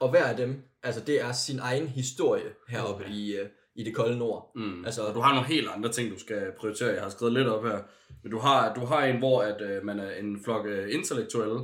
og 0.00 0.10
hver 0.10 0.24
af 0.24 0.36
dem, 0.36 0.62
altså 0.82 1.00
det 1.00 1.20
er 1.20 1.32
sin 1.32 1.58
egen 1.58 1.88
historie 1.88 2.54
heroppe 2.68 3.04
Okay. 3.04 3.14
i, 3.14 3.36
øh, 3.36 3.48
i 3.74 3.84
det 3.84 3.94
kolde 3.94 4.18
nord. 4.18 4.52
Mm. 4.54 4.84
Altså- 4.84 5.02
Altså, 5.02 5.14
du 5.14 5.20
har 5.20 5.32
nogle 5.34 5.48
helt 5.48 5.68
andre 5.68 5.92
ting, 5.92 6.10
du 6.14 6.18
skal 6.18 6.52
prioritere. 6.58 6.92
Jeg 6.94 7.02
har 7.02 7.10
skrevet 7.10 7.32
lidt 7.34 7.48
op 7.48 7.64
her. 7.64 7.82
Men 8.22 8.32
du 8.32 8.38
har, 8.38 8.74
du 8.74 8.80
har 8.84 9.04
en, 9.04 9.18
hvor 9.18 9.42
at, 9.42 9.60
øh, 9.62 9.84
man 9.84 9.98
er 10.00 10.10
en 10.10 10.44
flok 10.44 10.66
øh, 10.66 10.94
intellektuelle, 10.94 11.60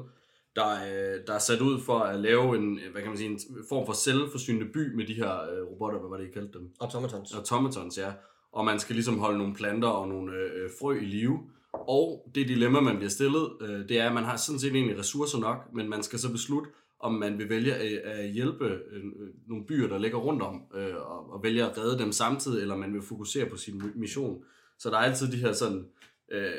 der, 0.57 0.69
øh, 0.73 1.27
der 1.27 1.33
er 1.35 1.39
sat 1.39 1.61
ud 1.61 1.81
for 1.81 1.99
at 1.99 2.21
lave 2.21 2.57
en, 2.57 2.81
hvad 2.93 3.03
kan 3.03 3.11
man 3.11 3.19
sige, 3.19 3.31
en 3.31 3.41
form 3.69 3.87
for 3.87 3.93
selvforsynende 3.93 4.73
by 4.73 4.95
med 4.95 5.07
de 5.07 5.15
her 5.15 5.51
øh, 5.51 5.63
robotter, 5.71 5.99
hvad 6.01 6.11
var 6.11 6.17
det, 6.17 6.29
I 6.29 6.33
kaldte 6.33 6.59
dem? 6.59 6.71
Automatons. 6.81 7.35
Automatons, 7.35 7.99
ja. 7.99 8.13
Og 8.53 8.65
man 8.65 8.79
skal 8.79 8.95
ligesom 8.95 9.19
holde 9.19 9.39
nogle 9.39 9.55
planter 9.55 9.89
og 9.89 10.09
nogle 10.09 10.33
øh, 10.33 10.65
øh, 10.65 10.71
frø 10.81 11.01
i 11.01 11.05
live. 11.05 11.51
Og 11.73 12.31
det 12.35 12.49
dilemma, 12.49 12.81
man 12.81 12.97
bliver 12.97 13.11
stillet, 13.11 13.51
øh, 13.61 13.89
det 13.89 14.01
er, 14.01 14.07
at 14.07 14.15
man 14.15 14.25
har 14.25 14.37
sådan 14.37 14.59
set 14.59 14.75
egentlig 14.75 14.99
ressourcer 14.99 15.39
nok, 15.39 15.75
men 15.75 15.89
man 15.89 16.03
skal 16.03 16.19
så 16.19 16.33
beslutte, 16.33 16.71
om 17.01 17.15
man 17.15 17.39
vil 17.39 17.49
vælge 17.49 17.75
at, 17.75 17.99
at 17.99 18.31
hjælpe 18.31 18.65
øh, 18.65 18.97
øh 18.97 19.29
nogle 19.47 19.67
byer, 19.67 19.89
der 19.89 19.99
ligger 19.99 20.19
rundt 20.19 20.43
om, 20.43 20.63
øh, 20.75 20.97
og, 20.97 21.33
og 21.33 21.43
vælge 21.43 21.65
at 21.65 21.79
redde 21.79 21.99
dem 21.99 22.13
samtidig, 22.13 22.63
eller 22.63 22.77
man 22.77 22.95
vil 22.95 23.03
fokusere 23.03 23.47
på 23.47 23.57
sin 23.57 23.83
mission. 23.95 24.45
Så 24.79 24.91
der 24.91 24.97
er 24.97 25.03
altid 25.03 25.33
de 25.33 25.37
her 25.37 25.53
sådan 25.53 25.89
øh, 26.33 26.53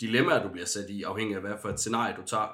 dilemmaer, 0.00 0.42
du 0.42 0.48
bliver 0.48 0.66
sat 0.66 0.90
i, 0.90 1.02
afhængig 1.02 1.36
af 1.36 1.42
hvad 1.42 1.54
for 1.62 1.68
et 1.68 1.80
scenarie, 1.80 2.16
du 2.16 2.22
tager. 2.26 2.48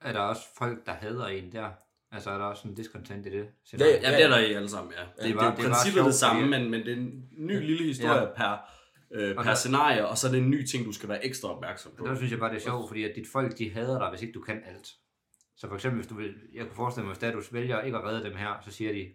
Er 0.00 0.12
der 0.12 0.20
også 0.20 0.42
folk, 0.58 0.86
der 0.86 0.92
hader 0.92 1.26
en 1.26 1.52
der? 1.52 1.70
Altså 2.12 2.30
er 2.30 2.38
der 2.38 2.44
også 2.44 2.68
en 2.68 2.74
discontent 2.74 3.26
i 3.26 3.30
det? 3.30 3.46
Ja, 3.72 3.78
ja. 3.86 3.86
Ja, 4.10 4.16
det 4.16 4.24
er 4.24 4.28
der 4.28 4.38
i 4.38 4.52
alle 4.52 4.68
sammen, 4.68 4.92
ja. 4.92 5.00
Det, 5.00 5.24
det, 5.24 5.36
var- 5.36 5.40
det 5.42 5.48
er 5.48 5.54
det 5.54 5.64
princippet 5.64 5.94
sjovt, 5.94 6.06
det 6.06 6.14
samme, 6.14 6.46
men, 6.48 6.70
men 6.70 6.80
det 6.80 6.92
er 6.92 6.96
en 6.96 7.24
ny 7.38 7.60
lille 7.66 7.84
historie 7.84 8.20
Ja. 8.20 8.26
per, 8.36 8.56
øh, 9.14 9.36
Og 9.36 9.42
per 9.44 9.50
der- 9.50 9.54
scenarie, 9.56 10.06
og 10.08 10.18
så 10.18 10.26
er 10.26 10.30
det 10.30 10.38
en 10.38 10.50
ny 10.50 10.66
ting, 10.66 10.86
du 10.86 10.92
skal 10.92 11.08
være 11.08 11.26
ekstra 11.26 11.48
opmærksom 11.56 11.92
på. 11.98 12.06
Der 12.06 12.16
synes 12.16 12.30
jeg 12.32 12.38
bare, 12.40 12.50
det 12.50 12.56
er 12.56 12.60
sjovt, 12.60 12.88
fordi 12.88 13.04
at 13.04 13.12
dit 13.16 13.26
folk, 13.32 13.58
de 13.58 13.70
hader 13.70 13.98
dig, 13.98 14.08
hvis 14.10 14.22
ikke 14.22 14.32
du 14.34 14.40
kan 14.40 14.62
alt. 14.66 14.88
Så 15.56 15.68
for 15.68 15.74
eksempel, 15.74 15.96
hvis 16.00 16.06
du 16.08 16.14
vil, 16.16 16.34
jeg 16.54 16.64
kunne 16.66 16.76
forestille 16.76 17.06
mig, 17.08 17.16
hvis 17.34 17.48
du 17.48 17.54
vælger 17.54 17.82
ikke 17.82 17.98
at 17.98 18.04
redde 18.04 18.24
dem 18.24 18.36
her, 18.36 18.48
så 18.64 18.70
siger 18.70 18.92
de 18.92 19.06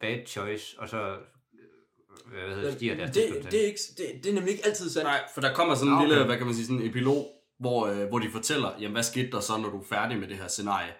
bad 0.00 0.26
choice, 0.26 0.76
og 0.80 0.88
så 0.88 0.96
øh, 1.02 1.18
hvad 2.32 2.40
hedder, 2.54 2.62
det, 2.64 2.74
stiger 2.74 2.96
deres 2.96 3.10
det, 3.10 3.22
discontent. 3.22 3.52
det, 3.52 3.62
er 3.62 3.66
ikke, 3.66 3.80
det, 3.98 4.24
det 4.24 4.30
er 4.30 4.34
nemlig 4.34 4.52
ikke 4.52 4.66
altid 4.66 4.90
sandt. 4.90 5.04
Nej, 5.06 5.20
for 5.34 5.40
der 5.40 5.54
kommer 5.54 5.74
sådan 5.74 5.88
en 5.92 5.98
okay. 5.98 6.08
lille, 6.08 6.24
hvad 6.24 6.36
kan 6.36 6.46
man 6.46 6.54
sige, 6.54 6.66
sådan 6.66 6.80
en 6.82 6.88
epilog, 6.88 7.26
hvor, 7.58 7.86
øh, 7.86 8.08
hvor 8.08 8.18
de 8.18 8.30
fortæller, 8.30 8.70
jamen 8.80 8.92
hvad 8.92 9.02
skete 9.02 9.30
der 9.30 9.40
så, 9.40 9.52
når 9.58 9.68
du 9.70 9.78
er 9.80 9.84
færdig 9.88 10.18
med 10.18 10.28
det 10.28 10.36
her 10.36 10.48
scenarie? 10.48 10.92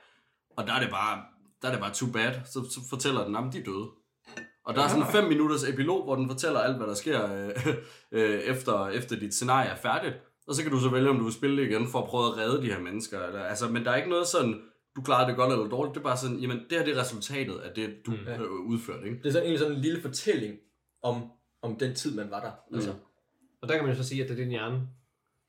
Og 0.57 0.67
der 0.67 0.73
er 0.75 0.81
det 0.81 0.91
bare, 0.91 1.23
der 1.63 1.69
er 1.69 1.73
det 1.73 1.81
bare 1.81 1.95
too 1.95 2.13
bad. 2.13 2.35
Så, 2.45 2.71
så 2.71 2.81
fortæller 2.91 3.25
den, 3.25 3.37
at 3.37 3.53
de 3.53 3.59
er 3.59 3.65
døde. 3.65 3.89
Og 4.65 4.75
der 4.75 4.83
er 4.83 4.89
sådan 4.89 5.03
en 5.03 5.13
5 5.13 5.25
minutters 5.25 5.65
epilog, 5.65 6.05
hvor 6.05 6.17
den 6.17 6.29
fortæller 6.29 6.61
alt, 6.61 6.77
hvad 6.77 6.87
der 6.87 6.95
sker 6.95 7.35
øh, 7.35 7.75
øh, 8.19 8.41
efter, 8.41 8.89
efter 8.89 9.17
dit 9.17 9.35
scenarie 9.35 9.69
er 9.69 9.77
færdigt. 9.77 10.15
Og 10.47 10.55
så 10.55 10.63
kan 10.63 10.73
du 10.73 10.81
så 10.81 10.89
vælge, 10.89 11.11
om 11.11 11.19
du 11.19 11.25
vil 11.25 11.33
spille 11.33 11.63
det 11.63 11.71
igen, 11.71 11.89
for 11.89 11.99
at 12.03 12.09
prøve 12.09 12.27
at 12.27 12.37
redde 12.37 12.63
de 12.63 12.73
her 12.73 12.81
mennesker. 12.81 13.27
Eller, 13.27 13.43
altså, 13.43 13.69
men 13.69 13.85
der 13.85 13.91
er 13.91 13.97
ikke 13.97 14.11
noget 14.11 14.27
sådan, 14.27 14.61
du 14.97 15.03
klarer 15.03 15.27
det 15.27 15.37
godt 15.37 15.53
eller 15.53 15.69
dårligt. 15.69 15.95
Det 15.95 16.01
er 16.01 16.05
bare 16.05 16.17
sådan, 16.17 16.39
jamen 16.39 16.59
det 16.71 16.79
her 16.79 16.85
det 16.85 16.97
er 16.97 17.01
resultatet 17.01 17.59
af 17.59 17.75
det, 17.75 17.97
du 18.07 18.11
mm. 18.11 18.29
øh, 18.29 18.51
udførte. 18.51 19.05
Ikke? 19.05 19.19
Det 19.19 19.27
er 19.27 19.33
sådan, 19.33 19.43
egentlig 19.45 19.59
sådan 19.59 19.75
en 19.75 19.81
lille 19.81 20.01
fortælling 20.01 20.59
om, 21.03 21.31
om 21.63 21.77
den 21.77 21.95
tid, 21.95 22.15
man 22.15 22.31
var 22.31 22.41
der. 22.41 22.53
Mm. 22.71 22.77
Altså. 22.77 22.95
Og 23.63 23.69
der 23.69 23.75
kan 23.75 23.85
man 23.85 23.95
jo 23.97 24.03
så 24.03 24.09
sige, 24.09 24.23
at 24.23 24.29
det 24.29 24.35
er 24.35 24.43
din 24.43 24.51
hjerne, 24.51 24.89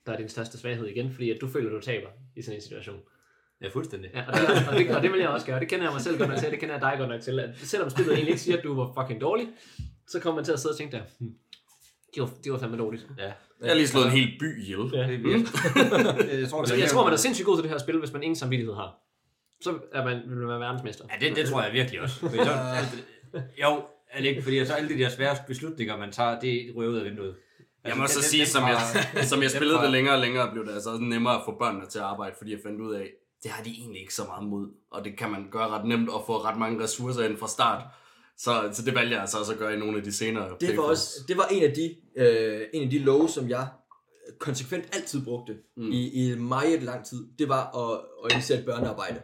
der 0.06 0.14
er 0.14 0.18
din 0.18 0.30
største 0.30 0.58
svaghed 0.58 0.88
igen, 0.88 1.12
fordi 1.12 1.30
at 1.30 1.42
du 1.42 1.48
føler, 1.48 1.70
at 1.70 1.76
du 1.76 1.86
taber 1.86 2.10
i 2.36 2.42
sådan 2.42 2.58
en 2.58 2.62
situation. 2.62 3.00
Ja, 3.64 3.68
fuldstændig. 3.68 4.10
Ja, 4.14 4.24
og, 4.28 4.34
det, 4.34 4.68
og, 4.70 4.78
det, 4.78 4.96
og 4.96 5.02
det 5.04 5.12
vil 5.12 5.20
jeg 5.20 5.30
også 5.30 5.46
gøre. 5.46 5.60
Det 5.60 5.68
kender 5.68 5.86
jeg 5.86 5.94
mig 5.94 6.02
selv 6.02 6.18
godt 6.18 6.30
nok 6.30 6.40
til, 6.40 6.52
det 6.52 6.60
kender 6.60 6.76
jeg 6.76 6.82
dig 6.82 6.96
godt 6.98 7.10
nok 7.10 7.22
til. 7.22 7.40
At 7.40 7.50
selvom 7.58 7.90
spillet 7.90 8.14
egentlig 8.14 8.30
ikke 8.32 8.42
siger, 8.42 8.58
at 8.58 8.64
du 8.64 8.76
var 8.76 8.92
fucking 9.02 9.22
dårlig, 9.22 9.48
så 10.08 10.20
kommer 10.20 10.36
man 10.36 10.46
til 10.46 10.52
at 10.52 10.60
sidde 10.60 10.74
og 10.74 10.78
tænke 10.78 10.98
der, 10.98 11.04
hmm, 11.20 11.32
det 12.16 12.22
var, 12.24 12.30
det 12.44 12.52
var 12.52 12.58
fandme 12.60 12.78
dårligt. 12.78 13.08
Ja. 13.18 13.24
Jeg 13.62 13.70
har 13.70 13.74
lige 13.76 13.88
slået 13.88 14.06
en 14.06 14.12
hel 14.12 14.28
by 14.40 14.62
ihjel. 14.64 14.80
Ja. 14.94 15.08
Det 15.08 15.14
er 15.14 16.38
jeg 16.40 16.50
tror, 16.50 16.60
Altså, 16.60 16.76
jeg 16.76 16.90
tror, 16.90 17.04
man 17.04 17.14
er 17.14 17.18
sindssygt 17.18 17.46
god 17.46 17.58
til 17.58 17.64
det 17.64 17.72
her 17.72 17.78
spil, 17.78 18.00
hvis 18.00 18.14
man 18.14 18.24
ingen 18.24 18.36
samvittighed 18.36 18.76
har. 18.76 18.96
Så 19.62 19.80
er 19.94 20.04
man, 20.06 20.22
vil 20.28 20.38
man 20.38 20.48
være 20.48 20.60
verdensmester. 20.60 21.06
Ja, 21.22 21.28
det, 21.28 21.36
det 21.36 21.50
tror 21.50 21.62
jeg 21.64 21.74
virkelig 21.74 22.02
også. 22.02 22.20
Fordi 22.20 22.38
så, 22.38 22.52
jo, 23.62 23.82
er 24.12 24.22
det 24.22 24.26
ikke, 24.28 24.42
fordi 24.42 24.66
så 24.66 24.74
alle 24.74 24.90
de 24.90 25.00
der 25.04 25.10
svære 25.10 25.36
beslutninger, 25.48 25.98
man 25.98 26.12
tager, 26.12 26.40
det 26.40 26.72
ryger 26.76 26.92
ud 26.92 26.98
af 26.98 27.06
vinduet. 27.06 27.36
Jeg 27.86 27.96
må 27.98 28.02
Altså, 28.02 28.16
så 28.16 28.20
dem- 28.22 28.30
sige, 28.30 28.46
som 28.46 28.64
jeg, 28.64 28.78
som 29.26 29.42
jeg 29.42 29.52
spillede 29.52 29.80
det 29.80 29.92
længere 29.92 30.16
og 30.16 30.22
længere, 30.22 30.52
blev 30.52 30.66
det 30.66 30.74
altså 30.74 30.90
også 30.90 31.02
nemmere 31.04 31.36
at 31.36 31.42
få 31.46 31.56
børnene 31.60 31.86
til 31.90 32.00
at 32.00 32.06
arbejde, 32.06 32.36
fordi 32.38 32.52
jeg 32.52 32.60
fandt 32.66 32.82
ud 32.82 32.94
af, 32.94 33.10
det 33.44 33.52
har 33.52 33.64
de 33.64 33.70
egentlig 33.70 34.02
ikke 34.02 34.14
så 34.14 34.24
meget 34.24 34.48
mod, 34.48 34.68
og 34.92 35.06
det 35.06 35.18
kan 35.18 35.32
man 35.32 35.48
gøre 35.52 35.68
ret 35.68 35.86
nemt 35.86 36.10
og 36.10 36.24
få 36.26 36.38
ret 36.38 36.60
mange 36.60 36.84
ressourcer 36.84 37.24
ind 37.24 37.38
fra 37.38 37.48
start. 37.48 37.84
Så, 38.38 38.70
så 38.72 38.82
det 38.86 38.96
valgte 38.96 39.14
jeg 39.14 39.22
altså 39.22 39.38
også 39.38 39.54
at 39.54 39.60
gøre 39.60 39.74
i 39.74 39.80
nogle 39.80 39.98
af 39.98 40.04
de 40.04 40.12
senere 40.12 40.50
Det 40.60 40.78
var, 40.78 40.84
også, 40.84 41.24
det 41.28 41.38
var 41.38 41.46
en 41.52 41.64
af 41.64 41.74
de, 41.74 41.96
øh, 42.16 42.68
en 42.74 42.84
af 42.84 42.90
de 42.90 43.00
love, 43.00 43.30
som 43.30 43.50
jeg 43.50 43.68
konsekvent 44.40 44.96
altid 44.96 45.26
brugte 45.26 45.58
mm. 45.78 45.92
i, 45.92 46.32
i 46.32 46.36
meget 46.36 46.84
lang 46.84 47.06
tid. 47.06 47.28
Det 47.40 47.50
var 47.50 47.92
at, 47.92 48.02
at 48.26 48.36
indsætte 48.36 48.64
børnearbejde. 48.64 49.22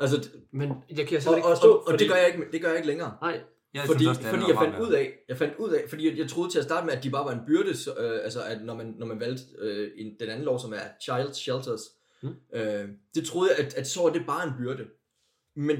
Altså, 0.00 0.28
Men 0.52 0.72
jeg 0.96 1.06
kan 1.06 1.22
og, 1.26 1.36
ikke 1.36 1.48
og, 1.48 1.56
forstå, 1.56 1.72
og, 1.72 1.88
og 1.88 1.98
det, 1.98 2.08
gør 2.08 2.16
jeg 2.16 2.26
ikke, 2.26 2.52
det 2.52 2.60
gør 2.60 2.68
jeg 2.68 2.76
ikke 2.76 2.88
længere. 2.88 3.14
Nej, 3.22 3.40
Jeg 3.74 3.82
fordi, 3.86 3.98
synes 3.98 4.18
også, 4.18 4.30
fordi 4.30 4.44
jeg 4.48 4.58
fandt 4.58 4.78
ud 4.88 4.92
af, 4.92 5.12
jeg 5.28 5.38
fandt 5.38 5.54
ud 5.58 5.70
af, 5.70 5.84
fordi 5.88 6.08
jeg, 6.10 6.18
jeg 6.18 6.28
troede 6.28 6.50
til 6.50 6.58
at 6.58 6.64
starte 6.64 6.86
med, 6.86 6.94
at 6.94 7.04
de 7.04 7.10
bare 7.10 7.24
var 7.24 7.32
en 7.32 7.40
byrde, 7.46 7.76
så, 7.76 7.94
øh, 7.94 8.24
altså 8.24 8.42
at 8.42 8.64
når 8.64 8.74
man, 8.74 8.94
når 8.98 9.06
man 9.06 9.20
valgte 9.20 9.44
øh, 9.58 9.90
en, 9.96 10.06
den 10.20 10.28
anden 10.28 10.44
lov, 10.44 10.58
som 10.58 10.72
er 10.72 10.86
child 11.02 11.34
shelters, 11.34 11.80
Mm. 12.22 12.34
øh, 12.54 12.88
det 13.14 13.24
troede 13.26 13.50
jeg, 13.50 13.66
at, 13.66 13.74
at 13.74 13.86
så 13.86 14.02
var 14.02 14.10
det 14.12 14.26
bare 14.26 14.46
en 14.48 14.52
byrde. 14.58 14.88
Men, 15.56 15.76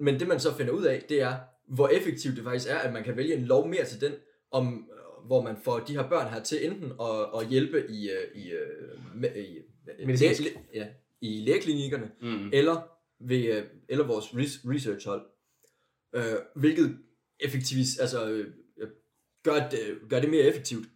men 0.00 0.20
det 0.20 0.28
man 0.28 0.40
så 0.40 0.54
finder 0.56 0.72
ud 0.72 0.84
af, 0.84 1.02
det 1.08 1.20
er, 1.22 1.36
hvor 1.68 1.88
effektivt 1.88 2.36
det 2.36 2.44
faktisk 2.44 2.70
er, 2.70 2.76
at 2.78 2.92
man 2.92 3.04
kan 3.04 3.16
vælge 3.16 3.34
en 3.34 3.44
lov 3.44 3.68
mere 3.68 3.84
til 3.84 4.00
den, 4.00 4.12
om, 4.50 4.90
øh, 4.92 5.26
hvor 5.26 5.42
man 5.42 5.56
får 5.64 5.78
de 5.78 5.92
her 5.92 6.08
børn 6.08 6.32
her 6.32 6.42
til 6.42 6.66
enten 6.66 6.92
at, 7.00 7.40
at 7.40 7.48
hjælpe 7.48 7.86
i, 7.90 8.10
øh, 8.10 8.42
i, 8.42 8.50
øh, 8.50 9.36
i, 9.36 9.58
Medicinsk. 10.06 10.40
læ- 10.42 10.50
ja, 10.74 10.88
i 11.20 11.40
lægeklinikkerne, 11.40 12.10
Mm. 12.20 12.50
eller, 12.52 12.88
ved, 13.20 13.62
eller 13.88 14.06
vores 14.06 14.24
res- 14.26 14.70
researchhold. 14.74 15.26
Øh, 16.14 16.22
hvilket 16.56 16.98
effektivis, 17.40 17.98
altså, 17.98 18.44
gør, 19.44 19.68
det, 19.68 19.80
gør 20.10 20.20
det 20.20 20.30
mere 20.30 20.42
effektivt. 20.42 20.86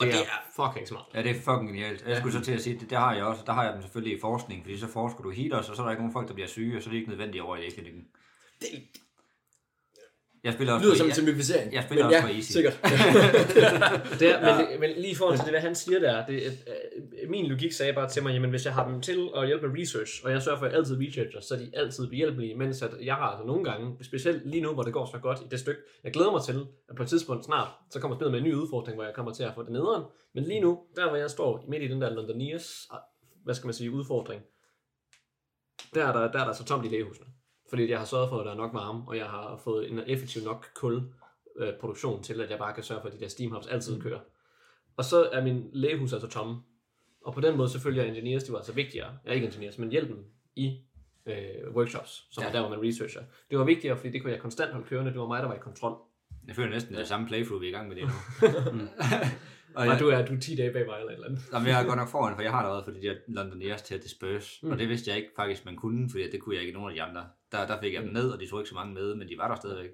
Og 0.00 0.06
det 0.06 0.14
det 0.14 0.20
er 0.20 0.24
er, 0.24 0.66
fucking 0.68 0.88
smart. 0.88 1.04
Ja, 1.14 1.22
det 1.22 1.30
er 1.30 1.34
fucking 1.34 1.68
genialt. 1.68 2.04
Jeg 2.06 2.16
skulle 2.16 2.32
så 2.32 2.40
til 2.40 2.52
at 2.52 2.62
sige, 2.62 2.78
det, 2.78 2.90
det 2.90 2.98
har 2.98 3.14
jeg 3.14 3.24
også. 3.24 3.42
Der 3.46 3.52
har 3.52 3.64
jeg 3.64 3.72
dem 3.72 3.82
selvfølgelig 3.82 4.16
i 4.16 4.20
forskning, 4.20 4.62
fordi 4.64 4.78
så 4.78 4.88
forsker 4.88 5.22
du 5.22 5.30
heaters, 5.30 5.68
og 5.70 5.76
så 5.76 5.82
er 5.82 5.86
der 5.86 5.90
ikke 5.90 6.02
nogen 6.02 6.12
folk, 6.12 6.28
der 6.28 6.34
bliver 6.34 6.48
syge, 6.48 6.76
og 6.76 6.82
så 6.82 6.88
er 6.88 6.92
det 6.92 6.98
ikke 6.98 7.10
nødvendigt 7.10 7.42
over 7.42 7.56
i 7.56 7.60
lægeklinikken. 7.60 8.06
det 8.60 8.68
Jeg 10.46 10.54
spiller 10.54 10.72
også 10.74 10.84
lyder 10.84 10.94
på, 10.94 10.98
som 10.98 11.06
en 11.06 11.08
jeg, 11.08 11.16
simplificering. 11.16 11.74
jeg 11.74 11.82
spiller 11.82 12.04
men 12.04 12.14
også 12.14 12.26
ja, 12.26 12.32
på 12.32 12.36
easy. 12.36 12.52
sikkert. 12.52 12.76
Det 14.20 14.28
er, 14.34 14.38
men, 14.46 14.80
men 14.80 14.90
lige 14.90 15.10
i 15.10 15.14
forhold 15.14 15.36
til 15.36 15.44
det, 15.44 15.52
hvad 15.52 15.60
han 15.60 15.74
siger 15.74 15.98
der, 15.98 16.26
det, 16.26 16.42
øh, 16.42 17.30
min 17.30 17.46
logik 17.46 17.72
sagde 17.72 17.92
bare 17.92 18.08
til 18.08 18.22
mig, 18.22 18.32
jamen 18.32 18.50
hvis 18.50 18.64
jeg 18.64 18.74
har 18.74 18.88
dem 18.88 19.00
til 19.00 19.28
at 19.36 19.46
hjælpe 19.46 19.68
med 19.68 19.80
research, 19.80 20.12
og 20.24 20.30
jeg 20.32 20.42
sørger 20.42 20.58
for, 20.58 20.66
at 20.66 20.72
jeg 20.72 20.78
altid 20.78 20.96
researcher, 21.00 21.40
så 21.40 21.54
er 21.54 21.58
de 21.58 21.70
altid 21.74 22.08
behjælpelige, 22.08 22.54
mens 22.54 22.82
at 22.82 22.90
jeg 23.02 23.14
har 23.14 23.22
altså 23.22 23.46
nogle 23.46 23.64
gange, 23.64 24.04
specielt 24.04 24.50
lige 24.50 24.62
nu, 24.62 24.72
hvor 24.74 24.82
det 24.82 24.92
går 24.92 25.06
så 25.12 25.18
godt 25.18 25.38
i 25.40 25.44
det 25.50 25.60
stykke, 25.60 25.80
jeg 26.04 26.12
glæder 26.12 26.32
mig 26.32 26.42
til, 26.42 26.66
at 26.88 26.96
på 26.96 27.02
et 27.02 27.08
tidspunkt 27.08 27.44
snart, 27.44 27.68
så 27.90 28.00
kommer 28.00 28.16
spillet 28.16 28.32
med 28.32 28.40
en 28.40 28.46
ny 28.46 28.54
udfordring, 28.54 28.96
hvor 28.96 29.04
jeg 29.04 29.14
kommer 29.14 29.32
til 29.32 29.42
at 29.42 29.52
få 29.54 29.62
det 29.62 29.72
nederen, 29.72 30.02
men 30.34 30.44
lige 30.44 30.60
nu, 30.60 30.78
der 30.96 31.08
hvor 31.08 31.16
jeg 31.16 31.30
står 31.30 31.64
midt 31.68 31.82
i 31.82 31.88
den 31.88 32.00
der 32.00 32.10
Londoniers, 32.10 32.88
hvad 33.44 33.54
skal 33.54 33.66
man 33.66 33.74
sige, 33.74 33.90
udfordring, 33.90 34.42
der 35.94 36.06
er 36.06 36.12
der, 36.12 36.32
der, 36.32 36.38
er 36.38 36.44
der 36.44 36.52
så 36.52 36.64
tomt 36.64 36.84
i 36.86 36.88
lægehusene. 36.88 37.26
Fordi 37.68 37.90
jeg 37.90 37.98
har 37.98 38.04
sørget 38.04 38.28
for, 38.28 38.38
at 38.38 38.46
der 38.46 38.52
er 38.52 38.56
nok 38.56 38.74
varme, 38.74 39.02
og 39.06 39.16
jeg 39.16 39.26
har 39.26 39.60
fået 39.64 39.90
en 39.90 40.00
effektiv 40.06 40.42
nok 40.44 40.66
kul 40.74 41.02
øh, 41.58 41.72
produktion 41.80 42.22
til, 42.22 42.40
at 42.40 42.50
jeg 42.50 42.58
bare 42.58 42.74
kan 42.74 42.82
sørge 42.82 43.00
for, 43.00 43.08
at 43.08 43.14
de 43.14 43.20
der 43.20 43.28
steam 43.28 43.52
hubs 43.52 43.66
altid 43.66 44.00
kører. 44.00 44.20
Og 44.96 45.04
så 45.04 45.28
er 45.32 45.42
min 45.42 45.70
lægehus 45.72 46.12
altså 46.12 46.28
tomme. 46.28 46.56
Og 47.24 47.34
på 47.34 47.40
den 47.40 47.56
måde 47.56 47.68
selvfølgelig 47.68 48.02
er 48.02 48.08
engineers, 48.08 48.44
de 48.44 48.52
var 48.52 48.58
altså 48.58 48.72
vigtigere. 48.72 49.18
Ja, 49.26 49.32
ikke 49.32 49.46
engineers, 49.46 49.78
men 49.78 49.90
hjælpen 49.90 50.24
i 50.56 50.80
øh, 51.26 51.74
workshops, 51.74 52.26
som 52.30 52.42
ja. 52.42 52.48
er 52.48 52.52
der, 52.52 52.60
hvor 52.60 52.70
man 52.76 52.88
researcher. 52.88 53.22
Det 53.50 53.58
var 53.58 53.64
vigtigere, 53.64 53.96
fordi 53.96 54.10
det 54.10 54.22
kunne 54.22 54.32
jeg 54.32 54.40
konstant 54.40 54.72
holde 54.72 54.86
kørende. 54.86 55.10
Det 55.10 55.20
var 55.20 55.26
mig, 55.26 55.42
der 55.42 55.48
var 55.48 55.54
i 55.54 55.60
kontrol. 55.60 55.98
Jeg 56.46 56.56
føler 56.56 56.70
næsten, 56.70 56.94
det 56.94 57.00
er 57.00 57.04
samme 57.04 57.26
playthrough, 57.26 57.60
vi 57.60 57.66
er 57.66 57.70
i 57.70 57.72
gang 57.72 57.88
med 57.88 57.96
det 57.96 58.04
nu. 58.04 58.10
Og 59.76 59.86
Og 59.86 59.98
du 59.98 60.08
er, 60.08 60.24
du 60.26 60.34
er 60.34 60.40
10 60.40 60.56
dage 60.56 60.72
bag 60.72 60.86
mig 60.86 60.96
eller 60.98 61.10
et 61.10 61.14
eller 61.14 61.28
andet. 61.28 61.40
Jamen, 61.52 61.68
jeg 61.68 61.82
er 61.82 61.86
godt 61.86 61.98
nok 61.98 62.08
foran, 62.16 62.34
for 62.34 62.42
jeg 62.42 62.50
har 62.50 62.58
allerede 62.58 62.84
fået 62.84 62.96
de 63.02 63.06
der 63.08 63.14
Londoners 63.28 63.82
til 63.82 63.94
at 63.94 64.02
disperse, 64.02 64.58
Mm. 64.62 64.66
mm. 64.68 64.72
og 64.72 64.78
det 64.78 64.88
vidste 64.88 65.10
jeg 65.10 65.16
ikke 65.18 65.30
faktisk, 65.36 65.64
man 65.64 65.76
kunne, 65.76 66.10
fordi 66.10 66.30
det 66.30 66.40
kunne 66.40 66.54
jeg 66.54 66.62
ikke 66.62 66.70
i 66.70 66.74
nogen 66.74 66.90
af 66.90 66.94
de 66.94 67.02
andre. 67.02 67.24
Der, 67.52 67.66
der 67.66 67.80
fik 67.82 67.94
jeg 67.94 68.02
dem 68.02 68.12
ned, 68.12 68.30
og 68.30 68.40
de 68.40 68.46
tog 68.46 68.60
ikke 68.60 68.68
så 68.68 68.74
mange 68.74 68.94
med, 68.94 69.14
men 69.14 69.28
de 69.28 69.34
var 69.38 69.48
der 69.48 69.56
stadigvæk. 69.56 69.90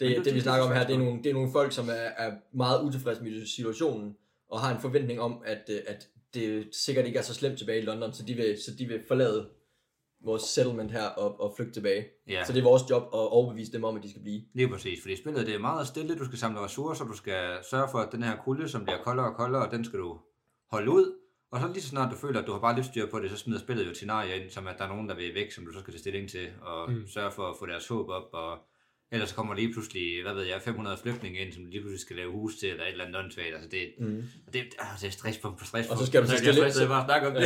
Det, 0.00 0.24
det 0.24 0.34
vi 0.34 0.40
snakker 0.40 0.66
om 0.66 0.72
her, 0.72 0.86
det 0.86 0.94
er 0.94 0.98
nogle, 0.98 1.18
det 1.22 1.30
er 1.30 1.34
nogle 1.34 1.52
folk, 1.52 1.72
som 1.72 1.88
er, 1.88 2.08
er 2.24 2.32
meget 2.52 2.82
utilfredse 2.82 3.22
med 3.22 3.46
situationen, 3.46 4.16
og 4.50 4.60
har 4.60 4.74
en 4.74 4.80
forventning 4.80 5.20
om, 5.20 5.42
at, 5.44 5.62
øh, 5.70 5.78
at 5.86 6.06
det 6.34 6.68
sikkert 6.72 7.06
ikke 7.06 7.18
er 7.18 7.22
så 7.22 7.34
slemt 7.34 7.58
tilbage 7.58 7.78
i 7.82 7.84
London, 7.84 8.12
så 8.12 8.22
de 8.26 8.34
vil, 8.34 8.56
så 8.66 8.70
de 8.78 8.86
vil 8.86 9.00
forlade 9.08 9.48
vores 10.24 10.42
settlement 10.42 10.90
her 10.90 11.06
og, 11.06 11.40
og 11.40 11.54
flygte 11.56 11.72
tilbage. 11.72 12.06
Ja. 12.28 12.44
Så 12.44 12.52
det 12.52 12.58
er 12.58 12.64
vores 12.64 12.82
job 12.90 13.02
at 13.02 13.28
overbevise 13.28 13.72
dem 13.72 13.84
om, 13.84 13.96
at 13.96 14.02
de 14.02 14.10
skal 14.10 14.22
blive. 14.22 14.42
Lige 14.54 14.68
præcis, 14.68 15.02
fordi 15.02 15.16
spillet 15.16 15.46
det 15.46 15.54
er 15.54 15.58
meget 15.58 15.86
stille, 15.86 16.18
du 16.18 16.24
skal 16.24 16.38
samle 16.38 16.60
ressourcer, 16.60 17.04
du 17.04 17.16
skal 17.16 17.58
sørge 17.70 17.88
for, 17.90 17.98
at 17.98 18.12
den 18.12 18.22
her 18.22 18.36
kulde, 18.36 18.68
som 18.68 18.84
bliver 18.84 19.02
koldere 19.02 19.26
og 19.26 19.36
koldere, 19.36 19.70
den 19.70 19.84
skal 19.84 19.98
du 19.98 20.18
holde 20.70 20.90
ud. 20.90 21.14
Og 21.50 21.60
så 21.60 21.68
lige 21.68 21.82
så 21.82 21.88
snart 21.88 22.12
du 22.12 22.16
føler, 22.16 22.40
at 22.40 22.46
du 22.46 22.52
har 22.52 22.60
bare 22.60 22.74
lidt 22.74 22.86
styr 22.86 23.10
på 23.10 23.20
det, 23.20 23.30
så 23.30 23.36
smider 23.36 23.60
spillet 23.60 23.86
jo 23.86 23.94
scenarier 23.94 24.34
ind, 24.34 24.50
som 24.50 24.66
at 24.66 24.78
der 24.78 24.84
er 24.84 24.88
nogen, 24.88 25.08
der 25.08 25.16
vil 25.16 25.34
væk, 25.34 25.52
som 25.52 25.66
du 25.66 25.72
så 25.72 25.80
skal 25.80 25.92
tage 25.92 25.98
stilling 25.98 26.28
til, 26.30 26.48
og 26.62 26.92
mm. 26.92 27.06
sørge 27.06 27.30
for 27.30 27.42
at 27.42 27.56
få 27.58 27.66
deres 27.66 27.88
håb 27.88 28.08
op, 28.08 28.28
og 28.32 28.58
ellers 29.12 29.28
så 29.28 29.34
kommer 29.34 29.54
lige 29.54 29.72
pludselig, 29.72 30.22
hvad 30.22 30.34
ved 30.34 30.44
jeg, 30.44 30.60
500 30.62 30.96
flygtninge 31.02 31.38
ind, 31.38 31.52
som 31.52 31.64
lige 31.66 31.80
pludselig 31.80 32.00
skal 32.00 32.16
lave 32.16 32.32
hus 32.32 32.56
til, 32.56 32.68
eller 32.70 32.84
et 32.84 32.90
eller 32.92 33.04
andet 33.04 33.18
åndssvagt. 33.20 33.54
Altså 33.54 33.68
det, 33.70 33.82
Mm. 33.98 34.22
det, 34.52 34.62
ah, 34.78 34.86
det 35.00 35.06
er 35.06 35.10
stress 35.10 35.38
på, 35.38 35.50
på 35.58 35.64
stress. 35.64 35.88
Og 35.90 35.98
så 35.98 36.06
skal 36.06 36.22
du 36.22 36.26
så 36.26 36.36
stille- 36.36 36.82
af 36.82 36.88
bare 36.88 37.04
snakke 37.06 37.28
om 37.28 37.34
det. 37.34 37.42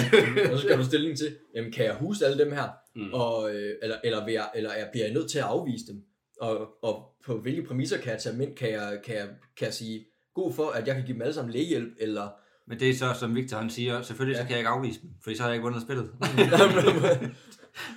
og 0.50 0.58
så 0.58 0.62
skal 0.66 0.78
du 0.78 0.84
stilling 0.84 1.18
til, 1.18 1.36
jamen 1.54 1.72
kan 1.72 1.84
jeg 1.84 1.94
huse 1.94 2.26
alle 2.26 2.44
dem 2.44 2.52
her, 2.52 2.68
Mm. 2.96 3.12
og, 3.12 3.54
øh, 3.54 3.74
eller, 3.82 3.96
eller, 4.04 4.24
vil 4.24 4.34
jeg, 4.34 4.48
eller 4.54 4.72
jeg, 4.74 4.88
bliver 4.92 5.04
jeg 5.06 5.14
nødt 5.14 5.30
til 5.30 5.38
at 5.38 5.44
afvise 5.44 5.86
dem? 5.86 6.02
Og, 6.40 6.84
og 6.84 7.14
på 7.26 7.38
hvilke 7.38 7.62
præmisser 7.62 7.98
kan 7.98 8.12
jeg 8.12 8.20
tage 8.20 8.32
dem 8.32 8.40
ind? 8.42 8.56
Kan 8.56 8.70
jeg, 8.70 8.98
kan 9.04 9.14
jeg, 9.14 9.28
kan 9.56 9.64
jeg 9.64 9.74
sige 9.74 10.06
god 10.34 10.52
for, 10.54 10.70
at 10.70 10.86
jeg 10.86 10.94
kan 10.94 11.04
give 11.04 11.14
dem 11.14 11.22
alle 11.22 11.34
sammen 11.34 11.52
lægehjælp, 11.52 11.92
eller... 12.00 12.28
Men 12.66 12.80
det 12.80 12.90
er 12.90 12.94
så, 12.94 13.14
som 13.20 13.34
Victor 13.36 13.56
han 13.56 13.70
siger, 13.70 14.02
selvfølgelig 14.02 14.36
så 14.36 14.42
Ja. 14.42 14.46
kan 14.46 14.50
jeg 14.52 14.58
ikke 14.60 14.68
afvise 14.68 15.00
dem, 15.02 15.10
fordi 15.22 15.36
så 15.36 15.42
har 15.42 15.50
jeg 15.50 15.54
ikke 15.56 15.62
vundet 15.64 15.82
spillet. 15.82 16.10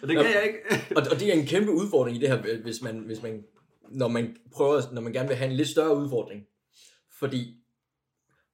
og 0.02 0.08
det 0.08 0.16
kan 0.16 0.26
jeg 0.26 0.44
ikke. 0.48 0.84
og, 0.96 1.04
og 1.12 1.20
det 1.20 1.30
er 1.30 1.34
en 1.34 1.46
kæmpe 1.46 1.72
udfordring 1.72 2.18
i 2.18 2.20
det 2.20 2.30
her, 2.30 2.58
hvis 2.64 2.82
man, 2.82 2.98
hvis 3.00 3.22
man, 3.24 3.44
når 3.90 4.08
man 4.08 4.36
prøver, 4.54 4.82
når 4.94 5.02
man 5.02 5.14
gerne 5.14 5.28
vil 5.28 5.38
have 5.38 5.50
en 5.52 5.56
lidt 5.58 5.68
større 5.68 5.96
udfordring. 5.98 6.44
Fordi 7.20 7.56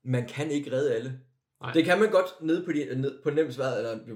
man 0.04 0.28
kan 0.28 0.52
ikke 0.52 0.72
redde 0.72 0.94
alle. 0.96 1.20
Nej. 1.62 1.74
Det 1.74 1.86
kan 1.86 2.00
man 2.00 2.12
godt 2.12 2.26
nede 2.42 2.66
på, 2.66 2.72
de, 2.72 3.02
ned, 3.02 3.20
på 3.24 3.30
nem 3.30 3.52
svær, 3.52 3.66
eller 3.70 3.92
jo, 4.10 4.16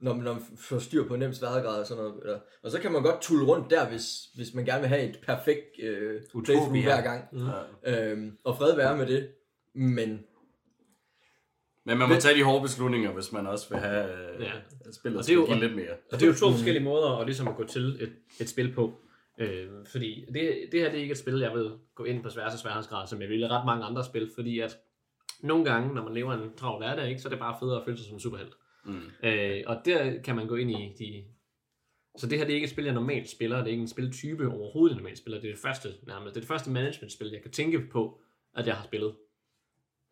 når 0.00 0.14
man, 0.14 0.24
når 0.24 0.32
man 0.32 0.42
får 0.58 0.78
styr 0.78 1.08
på 1.08 1.16
nem 1.16 1.32
sværhedsgrad 1.32 1.80
og 1.80 1.86
sådan 1.86 2.04
noget. 2.04 2.20
Eller, 2.22 2.40
og 2.62 2.70
så 2.70 2.80
kan 2.80 2.92
man 2.92 3.02
godt 3.02 3.20
tulle 3.22 3.46
rundt 3.46 3.70
der, 3.70 3.88
hvis, 3.88 4.04
hvis 4.34 4.54
man 4.54 4.64
gerne 4.64 4.80
vil 4.80 4.88
have 4.88 5.02
et 5.02 5.20
perfekt 5.26 5.64
øh, 5.82 6.22
playthrough 6.44 6.82
hver 6.82 7.00
gang. 7.02 7.24
Mm. 7.32 7.48
Øhm, 7.92 8.38
og 8.44 8.56
fred 8.56 8.76
være 8.76 8.96
med 8.96 9.06
det. 9.06 9.28
Men 9.74 10.20
Men 11.84 11.98
man 11.98 12.08
må 12.08 12.14
tage 12.20 12.38
de 12.38 12.42
hårde 12.44 12.62
beslutninger, 12.62 13.12
hvis 13.12 13.32
man 13.32 13.46
også 13.46 13.68
vil 13.68 13.78
have 13.78 14.34
øh, 14.34 14.40
Ja. 14.42 14.46
ja. 14.46 14.92
spillet 14.92 15.18
Og 15.18 15.24
det 15.26 15.30
er 15.32 15.34
jo- 15.34 15.46
give 15.46 15.60
lidt 15.60 15.76
mere. 15.76 15.90
Og 16.12 16.20
det 16.20 16.22
er 16.22 16.26
jo 16.26 16.34
to 16.34 16.50
forskellige 16.50 16.84
måder 16.84 17.16
at, 17.18 17.26
ligesom 17.26 17.48
at 17.48 17.56
gå 17.56 17.64
til 17.64 18.02
et, 18.02 18.12
et 18.40 18.48
spil 18.48 18.72
på. 18.74 19.00
Øh, 19.38 19.68
fordi 19.92 20.24
det, 20.34 20.68
det 20.72 20.80
her 20.80 20.90
det 20.90 20.98
er 20.98 21.02
ikke 21.02 21.12
et 21.12 21.18
spil, 21.18 21.38
jeg 21.38 21.54
vil 21.54 21.72
gå 21.94 22.04
ind 22.04 22.22
på 22.22 22.30
sværeste 22.30 22.58
sværhedsgrad, 22.58 23.06
som 23.06 23.20
jeg 23.20 23.28
vil 23.28 23.40
i 23.40 23.46
ret 23.46 23.66
mange 23.66 23.84
andre 23.84 24.04
spil, 24.04 24.30
fordi 24.34 24.60
at 24.60 24.78
nogle 25.40 25.64
gange, 25.64 25.94
når 25.94 26.04
man 26.04 26.14
lever 26.14 26.32
en 26.32 26.54
travl 26.56 26.78
hverdag, 26.78 27.08
ikke, 27.08 27.20
så 27.20 27.28
er 27.28 27.30
det 27.30 27.38
bare 27.38 27.56
federe 27.60 27.78
at 27.78 27.84
føle 27.84 27.96
sig 27.96 28.06
som 28.06 28.14
en 28.14 28.20
superhelt. 28.20 28.52
Mm. 28.84 29.00
Øh, 29.22 29.62
og 29.66 29.82
der 29.84 30.22
kan 30.22 30.36
man 30.36 30.46
gå 30.46 30.56
ind 30.56 30.70
i 30.70 30.94
de... 30.98 31.24
Så 32.16 32.26
det 32.26 32.38
her 32.38 32.44
det 32.44 32.52
er 32.52 32.54
ikke 32.54 32.64
et 32.64 32.70
spil, 32.70 32.84
jeg 32.84 32.94
normalt 32.94 33.30
spiller. 33.30 33.56
Det 33.56 33.66
er 33.66 33.70
ikke 33.70 33.80
en 33.80 33.88
spiltype 33.88 34.48
overhovedet, 34.48 34.94
jeg 34.94 35.00
normalt 35.00 35.18
spiller. 35.18 35.40
Det 35.40 35.50
er 35.50 35.54
det 35.54 35.62
første, 35.62 35.88
nærmest. 36.06 36.34
Det 36.34 36.40
er 36.40 36.44
det 36.44 36.48
første 36.48 36.70
management-spil, 36.70 37.30
jeg 37.30 37.42
kan 37.42 37.50
tænke 37.50 37.88
på, 37.92 38.20
at 38.54 38.66
jeg 38.66 38.76
har 38.76 38.84
spillet. 38.84 39.14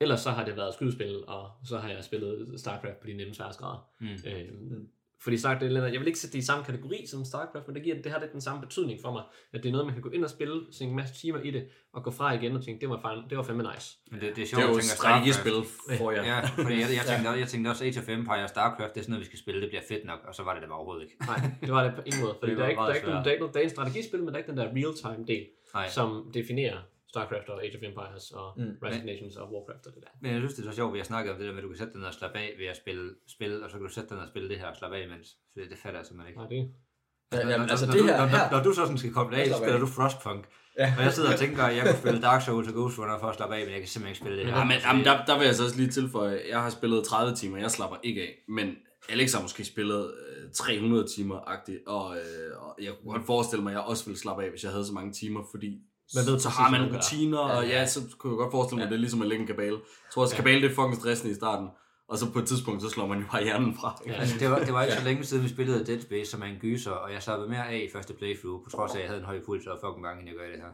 Ellers 0.01 0.21
så 0.21 0.31
har 0.31 0.45
det 0.45 0.57
været 0.57 0.75
skydespil, 0.75 1.25
og 1.27 1.51
så 1.65 1.79
har 1.79 1.91
jeg 1.91 2.05
spillet 2.05 2.61
StarCraft 2.61 3.01
på 3.01 3.07
de 3.07 3.13
nemme 3.13 3.35
sværhedsgrader. 3.35 3.91
Mm. 4.01 4.07
Øh, 4.07 4.79
fordi 5.23 5.37
sagt 5.39 5.61
det, 5.61 5.73
jeg 5.93 6.01
vil 6.01 6.07
ikke 6.07 6.19
sætte 6.19 6.33
det 6.33 6.43
i 6.43 6.47
samme 6.47 6.65
kategori 6.65 7.07
som 7.07 7.25
StarCraft, 7.25 7.67
men 7.69 7.75
det, 7.77 7.83
giver, 7.85 8.03
det 8.03 8.13
har 8.13 8.21
lidt 8.21 8.33
den 8.33 8.41
samme 8.41 8.61
betydning 8.61 8.99
for 9.03 9.13
mig, 9.13 9.23
at 9.53 9.63
det 9.63 9.69
er 9.69 9.73
noget, 9.73 9.87
man 9.87 9.95
kan 9.95 10.03
gå 10.03 10.09
ind 10.11 10.25
og 10.25 10.31
spille, 10.31 10.61
se 10.73 10.85
en 10.85 10.97
masse 10.97 11.15
timer 11.15 11.39
i 11.41 11.51
det, 11.51 11.69
og 11.93 12.05
gå 12.05 12.11
fra 12.11 12.33
igen 12.35 12.57
og 12.57 12.65
tænke, 12.65 12.81
det 12.81 12.89
var, 12.89 13.01
fandme, 13.05 13.25
det 13.31 13.39
var 13.39 13.45
fandme 13.45 13.63
nice. 13.75 13.99
Men 14.11 14.21
det, 14.21 14.23
det 14.23 14.31
er 14.31 14.35
Det 14.35 14.49
sjovt, 14.49 14.63
er 14.65 14.69
jo 14.69 14.81
strategispil 14.81 15.53
for 15.99 16.11
jer. 16.11 16.25
Ja, 16.25 16.41
fordi 16.41 16.75
jeg, 16.75 16.89
jeg, 16.99 17.05
tænkte, 17.11 17.31
jeg 17.31 17.49
tænkte 17.49 17.69
også 17.69 17.85
Age 17.85 17.99
of 18.01 18.09
Empire 18.09 18.43
og 18.43 18.49
Starcraft, 18.49 18.95
det 18.95 19.01
er 19.01 19.05
sådan 19.05 19.11
noget, 19.13 19.21
vi 19.21 19.27
skal 19.27 19.39
spille, 19.39 19.61
det 19.61 19.69
bliver 19.69 19.83
fedt 19.89 20.05
nok, 20.05 20.21
og 20.29 20.35
så 20.35 20.43
var 20.43 20.53
det 20.53 20.61
det 20.63 20.69
bare 20.69 20.79
overhovedet 20.79 21.03
ikke. 21.05 21.17
Nej, 21.27 21.41
det 21.61 21.73
var 21.73 21.83
det 21.85 21.93
på 21.95 22.03
ingen 22.07 22.21
måde, 22.25 22.35
fordi 22.41 22.51
Det 22.51 22.59
der 22.59 22.65
er, 22.65 22.67
var 22.67 22.71
ikke, 22.71 22.81
der, 22.83 22.89
er 22.91 22.95
ikke, 22.95 23.07
nogen- 23.07 23.17
svært. 23.17 23.25
der, 23.25 23.31
er 23.31 23.35
ikke, 23.35 23.43
nogen- 23.45 23.55
der 23.55 23.61
er 23.61 23.65
en 23.65 23.71
strategispil, 23.71 24.19
men 24.21 24.29
der 24.29 24.35
er 24.35 24.39
ikke 24.39 24.51
den 24.51 24.59
der 24.63 24.69
real-time 24.79 25.25
del, 25.33 25.45
Nej. 25.75 25.89
som 25.89 26.09
definerer 26.35 26.79
StarCraft 27.17 27.49
og 27.53 27.59
Age 27.65 27.75
of 27.79 27.83
Empires 27.91 28.27
og 28.41 28.49
Mm. 28.59 28.73
Rise 28.85 28.99
of 29.01 29.05
Nations 29.11 29.35
og 29.41 29.47
Warcraft 29.55 29.85
og 29.89 29.93
det 29.97 30.03
der. 30.07 30.13
Men 30.23 30.29
jeg 30.33 30.41
synes, 30.41 30.55
det 30.55 30.63
er 30.65 30.69
så 30.71 30.77
sjovt, 30.79 30.91
at 30.91 30.95
vi 30.97 31.03
har 31.05 31.11
snakket 31.13 31.29
om 31.33 31.37
det 31.39 31.47
der 31.49 31.55
med, 31.55 31.61
at 31.63 31.67
du 31.67 31.73
kan 31.73 31.79
sætte 31.83 31.93
dig 31.95 32.01
ned 32.03 32.09
og 32.13 32.17
slappe 32.21 32.37
af 32.45 32.49
ved 32.61 32.67
at 32.75 32.77
spille 32.83 33.05
spil, 33.37 33.53
og 33.65 33.69
så 33.71 33.75
kan 33.79 33.85
du 33.89 33.93
sætte 33.97 34.09
dig 34.11 34.17
ned 34.19 34.25
og 34.29 34.33
spille 34.35 34.49
det 34.53 34.59
her 34.63 34.67
og 34.73 34.77
slappe 34.81 34.95
af 34.99 35.03
imens. 35.09 35.27
Så 35.51 35.55
det, 35.57 35.65
det 35.73 35.79
fatter 35.83 35.99
jeg 36.01 36.07
simpelthen 36.07 36.29
ikke. 36.31 36.41
Nej, 36.43 36.49
det 36.55 37.39
jamen, 37.53 37.59
når- 37.61 37.73
altså 37.75 37.87
når 37.87 37.93
det 37.97 38.03
du- 38.03 38.07
her, 38.11 38.19
når, 38.23 38.27
her 38.35 38.43
når, 38.51 38.57
når 38.57 38.61
du 38.67 38.71
så 38.79 38.83
sådan 38.87 38.99
skal 39.03 39.13
koble 39.19 39.35
af, 39.41 39.47
så 39.53 39.57
spiller 39.63 39.81
du 39.85 39.89
Frostpunk. 39.97 40.43
Ja. 40.83 40.89
Og 40.99 41.03
jeg 41.07 41.13
sidder 41.17 41.33
og 41.33 41.39
tænker, 41.45 41.63
at 41.71 41.77
jeg 41.77 41.83
kunne 41.87 42.01
spille 42.05 42.21
Dark 42.29 42.41
Souls 42.47 42.69
og 42.71 42.75
Ghost 42.79 42.99
Runner 42.99 43.19
for 43.23 43.29
at 43.33 43.37
slappe 43.39 43.55
af, 43.57 43.63
men 43.67 43.73
jeg 43.77 43.81
kan 43.85 43.89
simpelthen 43.89 44.11
ikke 44.13 44.23
spille 44.25 44.37
det 44.39 44.47
her. 44.47 44.59
Ja, 44.59 44.65
men, 44.65 44.73
Altså, 44.73 44.89
jamen, 44.89 45.05
der, 45.09 45.25
der 45.29 45.35
vil 45.39 45.45
jeg 45.51 45.55
så 45.55 45.65
også 45.65 45.77
lige 45.77 45.91
tilføje, 45.99 46.41
jeg 46.53 46.63
har 46.63 46.71
spillet 46.79 47.05
30 47.05 47.37
timer, 47.37 47.59
jeg 47.59 47.71
slapper 47.71 47.97
ikke 48.09 48.21
af, 48.23 48.33
men 48.49 48.67
Alex 49.09 49.33
har 49.35 49.43
måske 49.43 49.65
spillet 49.65 50.03
øh, 50.45 50.51
300 50.53 51.07
timer-agtigt, 51.17 51.81
og, 51.87 52.17
øh, 52.17 52.51
og 52.65 52.77
jeg 52.83 52.93
kunne 53.03 53.13
godt 53.15 53.27
forestille 53.27 53.63
mig, 53.63 53.71
at 53.71 53.75
jeg 53.79 53.85
også 53.85 54.05
ville 54.05 54.19
slappe 54.19 54.45
af, 54.45 54.51
hvis 54.51 54.65
jeg 54.65 54.73
havde 54.73 54.87
så 54.87 54.93
mange 54.93 55.13
timer, 55.13 55.43
fordi 55.51 55.71
Man 56.15 56.25
ved 56.27 56.39
så 56.39 56.49
har 56.49 56.71
man 56.71 56.83
rutiner, 56.97 57.39
og 57.39 57.63
Ja, 57.65 57.69
ja, 57.69 57.79
ja. 57.81 57.87
så 57.87 58.01
kunne 58.19 58.33
jeg 58.33 58.39
godt 58.39 58.51
forestille 58.51 58.77
mig, 58.77 58.83
Ja. 58.83 58.87
at 58.87 58.91
det 58.91 58.97
er 58.97 59.01
ligesom 59.01 59.23
at 59.23 59.29
lægge 59.29 59.41
en 59.43 59.47
kabale. 59.47 59.77
Jeg 59.77 60.11
tror 60.13 60.23
også, 60.23 60.35
ja. 60.35 60.41
kabale 60.43 60.63
det 60.63 60.71
er 60.71 60.75
fucking 60.75 60.97
stressende 60.97 61.33
i 61.33 61.35
starten, 61.35 61.69
og 62.09 62.19
så 62.19 62.33
på 62.33 62.39
et 62.39 62.47
tidspunkt, 62.49 62.83
så 62.83 62.89
slår 62.89 63.07
man 63.07 63.19
jo 63.19 63.25
bare 63.33 63.43
hjernen 63.45 63.75
fra. 63.75 64.03
Ja. 64.07 64.13
Altså, 64.13 64.39
det 64.39 64.51
var, 64.51 64.59
det 64.59 64.73
var 64.73 64.83
ikke 64.83 64.97
så 64.97 65.05
længe 65.05 65.25
siden, 65.25 65.45
vi 65.45 65.49
spillede 65.49 65.87
Dead 65.87 66.01
Space, 66.01 66.31
som 66.31 66.43
er 66.43 66.47
en 66.47 66.59
gyser, 66.61 66.91
og 66.91 67.13
jeg 67.13 67.23
slappede 67.23 67.49
mere 67.51 67.69
af 67.69 67.79
i 67.89 67.93
første 67.93 68.15
playthrough, 68.15 68.65
på 68.65 68.71
trods 68.71 68.93
af, 68.93 68.97
at 68.97 69.01
jeg 69.03 69.09
havde 69.09 69.21
en 69.21 69.27
høj 69.27 69.41
puls 69.47 69.67
og 69.67 69.79
fucking 69.85 70.05
gang, 70.05 70.21
inden 70.21 70.29
jeg 70.35 70.37
gør 70.41 70.51
det 70.55 70.61
her. 70.65 70.73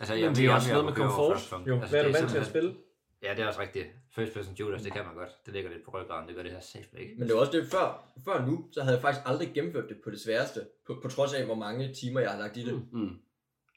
Altså, 0.00 0.14
Men 0.14 0.34
det 0.34 0.46
er 0.46 0.54
også 0.54 0.70
noget 0.72 0.84
med 0.84 0.94
komfort. 0.94 1.52
Jo, 1.66 1.76
hvad 1.78 1.92
er 2.00 2.06
du 2.06 2.12
vant 2.12 2.30
til 2.30 2.38
at 2.38 2.46
spille? 2.46 2.74
Ja, 3.22 3.30
det 3.34 3.40
er 3.44 3.48
også 3.48 3.60
rigtigt. 3.60 3.86
First 4.16 4.32
person 4.34 4.56
shooters, 4.56 4.82
det 4.82 4.92
kan 4.92 5.02
man 5.06 5.14
godt. 5.14 5.28
Det 5.46 5.54
ligger 5.54 5.70
lidt 5.70 5.84
på 5.84 5.90
ryggraden, 5.90 6.28
det 6.28 6.36
gør 6.36 6.42
det 6.42 6.52
her 6.52 6.60
safe 6.60 6.88
ikke. 7.00 7.14
Men 7.18 7.28
det 7.28 7.34
var 7.34 7.40
også 7.40 7.52
det, 7.52 7.68
før, 7.70 8.04
før 8.24 8.46
nu, 8.46 8.64
så 8.72 8.82
havde 8.82 8.94
jeg 8.94 9.02
faktisk 9.02 9.22
aldrig 9.26 9.50
gennemført 9.54 9.88
det 9.88 9.96
på 10.04 10.10
det 10.10 10.20
sværeste, 10.20 10.60
på, 10.86 10.98
på 11.02 11.08
trods 11.08 11.32
af, 11.34 11.44
hvor 11.44 11.54
mange 11.54 11.94
timer 11.94 12.20
jeg 12.20 12.30
har 12.30 12.38
lagt 12.38 12.56
i 12.56 12.64
det. 12.64 12.82
Mm. 12.92 13.10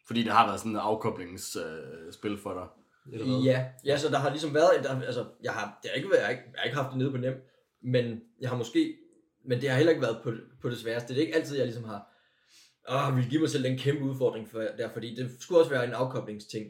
Fordi 0.07 0.23
det 0.23 0.31
har 0.31 0.47
været 0.47 0.59
sådan 0.59 0.71
en 0.71 0.77
afkoblingsspil 0.77 2.31
øh, 2.31 2.39
for 2.39 2.53
dig. 2.53 2.67
Ja, 3.45 3.65
ja, 3.85 3.97
så 3.97 4.09
der 4.09 4.17
har 4.17 4.29
ligesom 4.29 4.53
været, 4.53 4.83
der, 4.83 5.01
altså, 5.01 5.25
jeg 5.43 5.53
har, 5.53 5.79
det 5.83 5.89
har 5.89 5.95
ikke 5.95 6.09
været, 6.09 6.19
jeg 6.19 6.25
har 6.25 6.31
ikke, 6.31 6.43
jeg 6.53 6.59
har 6.59 6.65
ikke 6.65 6.77
haft 6.77 6.89
det 6.89 6.97
nede 6.97 7.11
på 7.11 7.17
nem, 7.17 7.33
men 7.83 8.21
jeg 8.41 8.49
har 8.49 8.57
måske, 8.57 8.97
men 9.45 9.61
det 9.61 9.69
har 9.69 9.77
heller 9.77 9.91
ikke 9.91 10.01
været 10.01 10.19
på, 10.23 10.31
på 10.61 10.69
det 10.69 10.77
sværeste. 10.77 11.13
Det 11.13 11.21
er 11.21 11.25
ikke 11.25 11.35
altid, 11.35 11.57
jeg 11.57 11.65
ligesom 11.65 11.83
har, 11.83 12.07
åh, 12.89 13.17
vil 13.17 13.29
give 13.29 13.41
mig 13.41 13.49
selv 13.49 13.63
den 13.63 13.77
kæmpe 13.77 14.03
udfordring 14.03 14.49
for, 14.49 14.59
der, 14.77 14.89
fordi 14.93 15.15
det 15.15 15.31
skulle 15.39 15.61
også 15.61 15.71
være 15.71 15.85
en 15.85 15.93
afkoblingsting. 15.93 16.65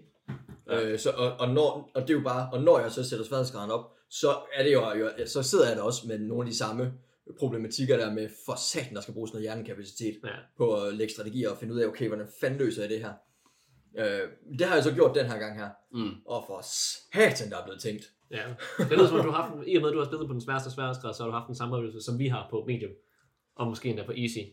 Ja. 0.67 0.81
Øh, 0.81 0.99
så, 0.99 1.09
og, 1.09 1.31
og, 1.39 1.49
når, 1.49 1.91
og 1.95 2.01
det 2.01 2.09
er 2.09 2.17
jo 2.17 2.23
bare, 2.23 2.49
og 2.53 2.61
når 2.61 2.79
jeg 2.79 2.91
så 2.91 3.09
sætter 3.09 3.25
sværhedsgraden 3.25 3.71
op, 3.71 3.91
så 4.09 4.35
er 4.53 4.63
det 4.63 4.73
jo, 4.73 4.93
jo, 4.93 5.09
så 5.25 5.43
sidder 5.43 5.67
jeg 5.67 5.77
der 5.77 5.83
også 5.83 6.07
med 6.07 6.19
nogle 6.19 6.43
af 6.43 6.51
de 6.51 6.57
samme 6.57 6.93
problematikker 7.39 7.97
der 7.97 8.13
med, 8.13 8.29
for 8.45 8.55
satan, 8.55 8.95
der 8.95 9.01
skal 9.01 9.13
bruges 9.13 9.33
noget 9.33 9.43
hjernekapacitet 9.43 10.19
Ja. 10.23 10.29
på 10.57 10.81
at 10.81 10.93
lægge 10.93 11.13
strategier 11.13 11.49
og 11.49 11.57
finde 11.57 11.73
ud 11.73 11.79
af, 11.79 11.87
okay, 11.87 12.07
hvordan 12.07 12.27
fanden 12.41 12.59
løser 12.59 12.81
jeg 12.81 12.89
det 12.89 12.99
her? 12.99 13.13
Øh, 13.97 14.29
det 14.59 14.67
har 14.67 14.75
jeg 14.75 14.83
så 14.83 14.93
gjort 14.93 15.15
den 15.15 15.25
her 15.25 15.37
gang 15.39 15.59
her. 15.59 15.69
Mm. 15.91 16.11
Og 16.25 16.43
for 16.47 16.61
satan, 17.13 17.49
der 17.51 17.57
er 17.57 17.63
blevet 17.65 17.81
tænkt. 17.81 18.03
Ja. 18.31 18.43
Det 18.79 18.91
lyder 18.91 19.07
som 19.07 19.19
om, 19.19 19.25
du 19.25 19.31
har 19.31 19.41
haft, 19.43 19.53
i 19.67 19.75
og 19.75 19.81
med, 19.81 19.89
at 19.89 19.93
du 19.93 19.99
har 19.99 20.05
spillet 20.05 20.27
på 20.27 20.33
den 20.33 20.41
sværeste 20.41 20.71
sværhedsgrad, 20.71 21.13
så 21.13 21.23
har 21.23 21.27
du 21.31 21.35
haft 21.37 21.49
en 21.49 21.55
samme 21.55 21.75
oplevelse, 21.75 22.01
som 22.05 22.19
vi 22.19 22.27
har 22.27 22.47
på 22.51 22.63
medium. 22.67 22.91
Og 23.55 23.67
måske 23.67 23.89
endda 23.89 24.05
på 24.05 24.11
easy. 24.17 24.43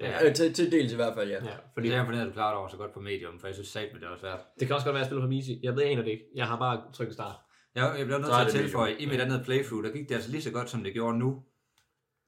Ja. 0.00 0.26
Øh, 0.28 0.34
til, 0.34 0.52
til 0.54 0.72
dels 0.72 0.92
i 0.92 0.96
hvert 0.96 1.14
fald, 1.14 1.30
ja. 1.30 1.44
Ja, 1.44 1.56
Fordi 1.74 1.88
det 1.88 1.94
er 1.96 2.00
imponerende, 2.00 2.26
at 2.26 2.28
du 2.28 2.34
klarer 2.34 2.50
det 2.52 2.58
over 2.58 2.68
så 2.68 2.76
godt 2.76 2.92
på 2.94 3.00
medium, 3.00 3.38
for 3.40 3.46
jeg 3.46 3.54
synes 3.54 3.68
sagt 3.68 3.86
med 3.92 4.00
det 4.00 4.08
var 4.08 4.16
svært. 4.20 4.40
det 4.58 4.66
kan 4.66 4.74
også 4.76 4.86
godt 4.86 4.94
være, 4.94 5.00
at 5.00 5.04
jeg 5.04 5.10
spiller 5.10 5.26
på 5.26 5.32
easy. 5.32 5.50
Jeg 5.62 5.76
ved 5.76 5.82
aner 5.82 6.02
det 6.02 6.10
ikke. 6.10 6.24
Jeg 6.34 6.46
har 6.46 6.58
bare 6.58 6.82
trykket 6.92 7.14
start. 7.14 7.36
Jeg, 7.74 7.94
jeg 7.98 8.06
bliver 8.06 8.18
nødt 8.18 8.32
til 8.50 8.58
at 8.58 8.62
tilføje, 8.62 8.94
i 8.98 9.06
mit 9.06 9.20
andet 9.20 9.40
playthrough, 9.44 9.84
der 9.84 9.90
gik 9.90 10.08
det 10.08 10.14
altså 10.14 10.30
lige 10.30 10.42
så 10.42 10.50
godt, 10.50 10.70
som 10.70 10.84
det 10.84 10.92
gjorde 10.92 11.18
nu. 11.18 11.42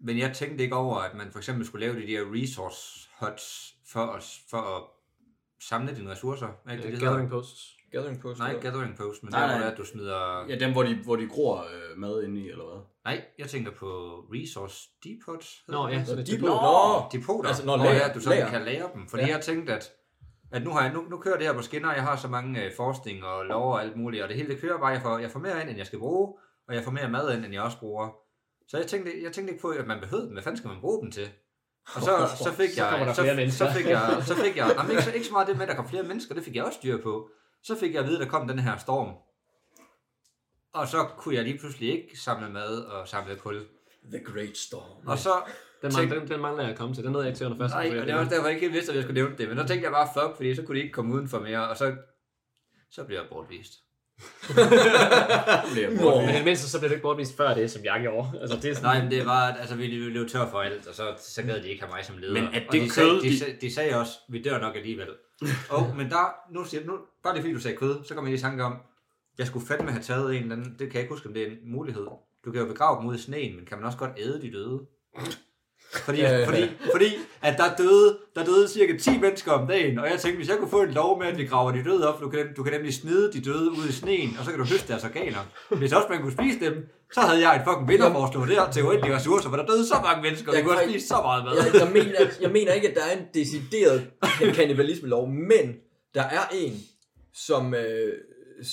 Men 0.05 0.19
jeg 0.19 0.33
tænkte 0.35 0.65
ikke 0.65 0.77
over, 0.77 0.97
at 0.97 1.15
man 1.15 1.33
for 1.33 1.39
eksempel 1.39 1.67
skulle 1.67 1.87
lave 1.87 2.01
de 2.03 2.07
der 2.07 2.21
resource 2.35 3.09
huts 3.21 3.75
for 3.93 4.01
at, 4.01 4.25
for 4.51 4.57
at 4.77 4.83
samle 5.61 5.97
dine 5.97 6.11
ressourcer. 6.11 6.47
Er 6.67 6.73
ikke 6.73 6.83
det, 6.83 6.93
det 6.93 6.99
hedder? 6.99 7.07
Gathering 7.13 7.31
posts. 7.31 7.77
Gathering 7.93 8.21
post. 8.21 8.39
Nej, 8.39 8.51
ikke 8.51 8.63
gathering 8.63 8.97
post, 8.97 9.23
men 9.23 9.33
Nej, 9.33 9.41
der 9.41 9.47
hvor 9.47 9.53
nej. 9.55 9.59
det 9.59 9.67
er, 9.67 9.73
at 9.73 9.79
du 9.79 9.85
smider... 9.85 10.45
Ja, 10.49 10.57
dem, 10.59 10.73
hvor 10.73 10.83
de, 10.83 10.95
hvor 11.05 11.17
de 11.17 11.29
gror 11.29 11.59
øh, 11.61 11.99
mad 11.99 12.23
inde 12.23 12.41
i, 12.41 12.49
eller 12.51 12.65
hvad? 12.65 12.81
Nej, 13.05 13.25
jeg 13.39 13.49
tænker 13.49 13.71
på 13.71 13.87
resource 14.35 14.89
depots. 15.05 15.63
Nå, 15.69 15.89
ja, 15.89 16.05
så 16.05 16.17
det 16.17 16.27
de 16.27 16.35
er 16.35 16.41
på, 16.41 16.47
på. 16.47 16.53
nå, 16.53 17.09
Depoter, 17.21 17.49
Altså, 17.49 17.67
når 17.67 17.77
hvor 17.77 17.85
lager- 17.85 17.95
det 17.99 18.05
er, 18.05 18.09
at 18.09 18.15
du 18.15 18.21
sådan 18.21 18.39
lager. 18.39 18.51
kan 18.51 18.63
lære 18.63 18.89
dem. 18.95 19.09
Fordi 19.09 19.23
Ja. 19.23 19.29
ja. 19.29 19.35
jeg 19.35 19.45
tænkte, 19.45 19.75
at, 19.75 19.91
at 20.53 20.63
nu, 20.63 20.71
har 20.71 20.83
jeg, 20.83 20.93
nu, 20.93 21.03
nu 21.11 21.17
kører 21.19 21.37
det 21.37 21.47
her 21.47 21.53
på 21.55 21.63
skinner, 21.63 21.93
jeg 21.93 22.03
har 22.03 22.17
så 22.17 22.29
mange 22.29 22.65
øh, 22.65 22.73
forskning 22.77 23.25
og 23.25 23.45
lov 23.45 23.73
og 23.73 23.83
alt 23.83 23.97
muligt, 23.97 24.23
og 24.23 24.29
det 24.29 24.37
hele 24.37 24.49
det 24.49 24.61
kører 24.61 24.79
bare, 24.79 24.89
jeg 24.89 25.03
får, 25.03 25.19
jeg 25.19 25.31
får 25.31 25.41
mere 25.41 25.61
ind, 25.61 25.69
end 25.69 25.79
jeg 25.79 25.87
skal 25.87 25.99
bruge, 25.99 26.35
og 26.69 26.75
jeg 26.75 26.85
får 26.85 26.91
mere 26.91 27.09
mad 27.09 27.37
ind, 27.37 27.45
end 27.45 27.55
jeg 27.55 27.63
også 27.63 27.79
bruger. 27.79 28.09
Så 28.73 28.79
jeg 28.79 28.87
tænkte, 28.87 29.23
jeg 29.23 29.33
tænkte 29.33 29.53
ikke 29.53 29.63
på, 29.63 29.69
at 29.69 29.87
man 29.87 30.01
behøvede 30.01 30.27
dem. 30.27 30.33
Hvad 30.33 30.43
fanden 30.43 30.57
skal 30.59 30.69
man 30.69 30.81
bruge 30.81 31.03
dem 31.03 31.11
til? 31.11 31.29
Og 31.95 32.03
så, 32.03 32.29
så 32.45 32.53
fik 32.53 32.71
Så 32.71 32.83
kommer 32.83 32.99
jeg, 32.99 33.07
der 33.07 33.13
så, 33.13 33.23
flere 33.23 33.35
så, 33.35 33.41
mennesker. 33.41 33.67
så 33.67 33.73
fik 33.75 33.87
jeg, 33.87 34.23
så 34.27 34.35
fik 34.37 34.57
jeg, 34.57 34.75
jamen, 34.79 34.91
ikke, 34.91 35.03
så, 35.03 35.13
ikke 35.13 35.27
så 35.27 35.33
meget 35.33 35.49
det 35.49 35.57
med, 35.57 35.63
at 35.63 35.69
der 35.69 35.75
kom 35.77 35.89
flere 35.89 36.03
mennesker, 36.03 36.35
det 36.35 36.45
fik 36.45 36.57
jeg 36.57 36.65
også 36.65 36.77
styr 36.79 37.03
på. 37.03 37.31
Så 37.63 37.77
fik 37.79 37.93
jeg 37.95 38.01
at 38.01 38.07
vide, 38.07 38.19
at 38.19 38.25
der 38.25 38.29
kom 38.31 38.49
den 38.49 38.59
her 38.59 38.77
storm. 38.79 39.15
og 40.73 40.89
så 40.89 41.09
kunne 41.19 41.35
jeg 41.35 41.45
lige 41.45 41.59
pludselig 41.59 41.89
ikke 41.89 42.21
samle 42.21 42.51
mad 42.51 42.79
og 42.85 43.09
samle 43.09 43.37
kul. 43.37 43.67
The 44.13 44.25
Great 44.25 44.57
Storm. 44.57 45.07
Og 45.07 45.19
så 45.19 45.31
Den, 45.83 45.93
mangler, 45.97 46.19
den, 46.19 46.29
den 46.29 46.41
mangler 46.41 46.63
jeg 46.63 46.73
at 46.73 46.79
komme 46.79 46.95
til. 46.95 47.05
Den 47.05 47.13
nåede 47.13 47.25
jeg 47.27 47.31
ikke 47.31 47.39
til 47.39 47.47
under 47.47 47.59
første 47.59 47.79
Nej, 47.79 48.01
og 48.01 48.07
det 48.07 48.15
var 48.15 48.21
også 48.21 48.31
derfor, 48.35 48.47
jeg 48.47 48.55
ikke 48.55 48.67
helt 48.67 48.75
vidste, 48.75 48.93
at 48.93 48.97
jeg 48.97 49.05
skulle 49.05 49.21
nævne 49.23 49.39
det. 49.39 49.49
Men 49.49 49.59
så 49.59 49.65
tænkte 49.67 49.85
jeg 49.85 49.93
bare, 49.93 50.09
fuck, 50.15 50.37
fordi 50.37 50.55
så 50.55 50.63
kunne 50.63 50.79
de 50.79 50.83
ikke 50.83 50.93
komme 50.93 51.15
udenfor 51.15 51.41
mere, 51.41 51.69
og 51.69 51.77
så, 51.77 51.97
så 52.91 53.05
blev 53.05 53.17
jeg 53.17 53.27
bortvist. 53.31 53.73
Nå. 56.01 56.21
Men 56.21 56.45
mindste, 56.45 56.69
så 56.71 56.79
blev 56.79 56.89
det 56.89 56.95
ikke 56.95 57.03
bortvist 57.03 57.37
før 57.37 57.55
det, 57.55 57.71
som 57.71 57.85
jeg 57.85 58.01
gjorde. 58.03 58.29
Altså, 58.41 58.57
det 58.57 58.71
er 58.71 58.75
sådan, 58.75 58.87
Nej, 58.89 59.03
men 59.03 59.11
det 59.11 59.27
var, 59.27 59.41
altså 59.53 59.75
vi 59.75 59.87
løb 59.87 60.29
tør 60.29 60.51
for 60.51 60.61
alt, 60.61 60.87
og 60.87 60.95
så, 60.95 61.15
så 61.19 61.43
gad 61.43 61.63
de 61.63 61.69
ikke 61.69 61.83
have 61.83 61.93
mig 61.97 62.05
som 62.05 62.19
leder. 62.19 62.33
Men 62.33 62.45
Og 62.47 62.53
det 62.55 62.73
de, 62.73 62.79
kød, 62.79 62.91
sagde, 62.91 63.11
de, 63.11 63.21
de- 63.23 63.39
sagde, 63.39 63.57
de 63.61 63.75
sagde 63.75 63.97
også, 63.97 64.13
vi 64.29 64.43
dør 64.43 64.59
nok 64.61 64.77
alligevel. 64.77 65.09
Og, 65.71 65.95
men 65.97 66.11
der, 66.11 66.35
nu 66.53 66.65
siger 66.65 66.85
nu, 66.87 66.99
bare 67.23 67.35
det 67.35 67.41
fordi 67.43 67.55
du 67.55 67.61
sagde 67.61 67.77
kød, 67.77 68.05
så 68.05 68.15
kommer 68.15 68.31
jeg 68.31 68.39
i 68.39 68.41
tanke 68.43 68.65
om, 68.65 68.77
jeg 69.39 69.47
skulle 69.47 69.67
fandme 69.67 69.91
have 69.91 70.03
taget 70.03 70.37
en 70.37 70.43
eller 70.43 70.57
anden, 70.57 70.71
det 70.71 70.79
kan 70.79 70.93
jeg 70.95 71.01
ikke 71.03 71.13
huske, 71.15 71.29
om 71.29 71.35
det 71.35 71.43
er 71.43 71.47
en 71.47 71.57
mulighed. 71.65 72.07
Du 72.45 72.53
kan 72.53 72.61
jo 72.61 72.67
begrave 72.67 73.01
dem 73.01 73.07
ud 73.09 73.15
i 73.15 73.19
sneen, 73.19 73.57
men 73.57 73.65
kan 73.67 73.79
man 73.79 73.87
også 73.87 73.99
godt 73.99 74.11
æde 74.19 74.41
de 74.43 74.53
døde? 74.53 74.81
Fordi, 75.93 76.21
Øh. 76.23 76.45
fordi, 76.47 76.69
fordi 76.93 77.07
at 77.43 77.59
der 77.59 77.77
døde, 77.77 78.19
der 78.35 78.45
døde 78.45 78.69
cirka 78.69 78.97
10 78.99 79.19
mennesker 79.19 79.53
om 79.53 79.67
dagen, 79.69 79.99
og 79.99 80.11
jeg 80.11 80.19
tænkte, 80.21 80.37
hvis 80.37 80.49
jeg 80.49 80.57
kunne 80.59 80.71
få 80.71 80.83
en 80.83 80.91
lov 80.91 81.19
med, 81.19 81.27
at 81.27 81.39
vi 81.39 81.45
graver 81.45 81.73
de 81.73 81.85
døde 81.85 82.09
op, 82.15 82.21
du 82.21 82.29
kan, 82.29 82.47
du 82.57 82.63
kan 82.63 82.73
nemlig 82.73 82.95
snide 82.95 83.33
de 83.33 83.41
døde 83.41 83.71
ud 83.71 83.87
i 83.89 83.93
sneen, 83.93 84.37
og 84.39 84.45
så 84.45 84.51
kan 84.51 84.61
du 84.61 84.67
høste 84.67 84.89
deres 84.89 85.05
organer. 85.05 85.39
Hvis 85.77 85.93
også 85.93 86.07
man 86.11 86.21
kunne 86.23 86.33
spise 86.33 86.61
dem, 86.61 86.87
så 87.13 87.21
havde 87.21 87.49
jeg 87.49 87.57
et 87.57 87.63
fucking 87.69 87.89
vinderforslag 87.89 88.49
der 88.57 88.71
til 88.71 88.85
uendelige 88.85 89.17
ressourcer, 89.17 89.49
for 89.49 89.57
der 89.57 89.67
døde 89.67 89.87
så 89.87 89.95
mange 90.05 90.23
mennesker, 90.23 90.51
og 90.51 90.57
Jeg 90.57 90.65
kunne 90.65 90.77
kan- 90.79 90.89
spist 90.91 91.09
så 91.09 91.15
meget 91.23 91.45
mad. 91.45 91.53
Jeg, 91.57 91.75
jeg, 91.81 91.91
mener, 91.93 92.31
jeg 92.41 92.51
mener 92.51 92.73
ikke, 92.73 92.89
at 92.89 92.95
der 92.95 93.03
er 93.11 93.17
en 93.19 93.25
decideret 93.35 94.07
kannibalisme-lov, 94.55 95.29
men 95.29 95.75
der 96.15 96.23
er 96.23 96.49
en, 96.55 96.73
som, 97.35 97.75
øh, 97.75 98.13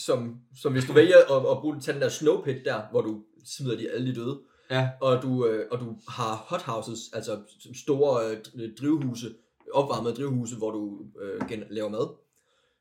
som, 0.05 0.35
som 0.61 0.71
hvis 0.73 0.85
du 0.85 0.93
vælger 0.93 1.17
at, 1.17 1.51
at 1.51 1.57
bruge, 1.61 1.79
tage 1.81 1.93
den 1.93 2.01
der 2.01 2.09
snowpit 2.09 2.57
der, 2.65 2.81
hvor 2.91 3.01
du 3.01 3.17
smider 3.57 3.77
de 3.77 3.89
alle 3.93 4.07
de 4.11 4.15
døde, 4.15 4.39
Ja. 4.71 4.89
og, 5.01 5.21
du, 5.21 5.45
øh, 5.47 5.65
og 5.71 5.79
du 5.79 5.95
har 6.07 6.45
hothouses, 6.47 6.99
altså 7.13 7.39
store 7.83 8.25
øh, 8.31 8.37
dr- 8.47 8.75
drivhuse, 8.81 9.33
opvarmede 9.73 10.15
drivhuse, 10.15 10.55
hvor 10.55 10.71
du 10.71 10.99
øh, 11.21 11.47
gen- 11.49 11.63
laver 11.69 11.89
mad, 11.89 12.07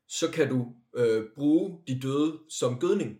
så 0.07 0.31
kan 0.31 0.49
du 0.49 0.65
øh, 0.95 1.23
bruge 1.35 1.77
de 1.87 1.99
døde 2.03 2.37
som 2.49 2.79
gødning. 2.79 3.17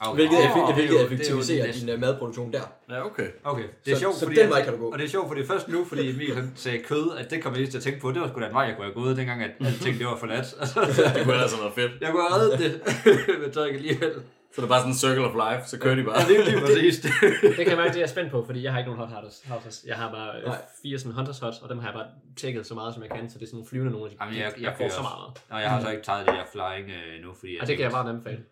Okay. 0.00 0.14
Hvilket, 0.14 0.38
effe- 0.38 0.58
det 0.66 0.70
er 0.70 0.74
hvilket 0.74 1.04
effektiviserer 1.04 1.66
det 1.66 1.74
din 1.80 1.88
øh, 1.88 2.00
madproduktion 2.00 2.52
der. 2.52 2.60
Ja, 2.90 3.06
okay. 3.06 3.28
Okay, 3.44 3.64
det 3.84 3.90
er 3.90 3.94
Så- 3.96 4.00
sjovt, 4.00 4.14
så 4.16 4.24
fordi, 4.26 4.40
den 4.40 4.50
vej 4.50 4.64
kan 4.64 4.72
du 4.72 4.78
gå. 4.78 4.90
Og 4.92 4.98
det 4.98 5.04
er 5.04 5.08
sjovt, 5.08 5.28
fordi 5.28 5.44
først 5.46 5.68
nu, 5.68 5.84
fordi 5.84 6.10
Emil 6.10 6.34
han 6.34 6.52
sagde 6.56 6.78
kød, 6.82 7.10
at 7.18 7.30
det 7.30 7.42
kom 7.42 7.52
jeg 7.52 7.60
lige 7.60 7.70
til 7.70 7.76
at 7.78 7.82
tænke 7.84 8.00
på, 8.00 8.12
det 8.12 8.20
var 8.20 8.28
sgu 8.28 8.40
da 8.40 8.46
en 8.46 8.52
vej, 8.54 8.62
jeg 8.62 8.76
kunne 8.76 8.84
have 8.84 8.94
gået, 8.94 9.16
dengang 9.16 9.42
at 9.42 9.50
alting 9.60 9.98
det 9.98 10.06
var 10.06 10.16
forladt. 10.16 10.46
Altså, 10.60 10.80
Det 11.16 11.24
kunne 11.24 11.34
altså 11.42 11.56
være 11.62 11.72
fedt. 11.74 11.92
jeg 12.00 12.10
kunne 12.10 12.22
have 12.28 12.40
reddet 12.40 12.58
det, 12.58 12.80
men 13.42 13.52
så 13.52 13.64
ikke 13.64 13.76
alligevel. 13.78 14.12
Så 14.54 14.60
det 14.60 14.62
er 14.66 14.68
bare 14.68 14.80
sådan 14.80 14.92
en 14.92 14.98
circle 15.04 15.24
of 15.30 15.34
life, 15.44 15.68
så 15.68 15.78
kører 15.78 15.94
de 15.94 16.04
bare. 16.04 16.20
Ja, 16.20 16.28
det 16.28 16.36
er 16.40 16.44
lige 16.50 16.60
præcis 16.60 17.00
det. 17.04 17.12
det 17.42 17.54
kan 17.56 17.68
jeg 17.68 17.76
mærke, 17.76 17.88
det 17.88 17.96
er 17.96 18.00
jeg 18.00 18.08
spændt 18.08 18.30
på, 18.30 18.44
fordi 18.44 18.62
jeg 18.62 18.72
har 18.72 18.78
ikke 18.78 18.90
nogen 18.90 19.00
hot 19.08 19.12
houses. 19.22 19.42
houses. 19.48 19.84
Jeg 19.86 19.96
har 19.96 20.10
bare 20.10 20.42
Nej. 20.42 20.62
fire 20.82 20.98
sådan 20.98 21.12
hunters 21.12 21.38
hot, 21.38 21.54
og 21.62 21.68
dem 21.68 21.78
har 21.78 21.86
jeg 21.88 21.94
bare 21.94 22.06
tjekket 22.36 22.66
så 22.66 22.74
meget, 22.74 22.94
som 22.94 23.02
jeg 23.02 23.10
kan, 23.10 23.30
så 23.30 23.38
det 23.38 23.44
er 23.44 23.46
sådan 23.46 23.56
nogle 23.56 23.68
flyvende 23.68 23.92
nogle 23.92 24.06
af 24.06 24.10
de, 24.10 24.16
Jamen, 24.24 24.34
jeg, 24.38 24.52
jeg, 24.56 24.62
jeg 24.62 24.74
får 24.78 24.88
så 24.88 25.02
meget. 25.02 25.28
Og 25.50 25.60
jeg 25.62 25.70
har 25.70 25.80
så 25.80 25.90
ikke 25.90 26.02
taget 26.02 26.26
det 26.26 26.34
der 26.34 26.44
flying 26.52 26.90
øh, 26.90 27.24
nu, 27.24 27.34
fordi 27.38 27.52
jeg 27.54 27.60
Og 27.62 27.66
det 27.68 27.76
kan 27.76 27.84
jeg 27.84 27.92
bare 27.92 28.08
anbefale. 28.08 28.42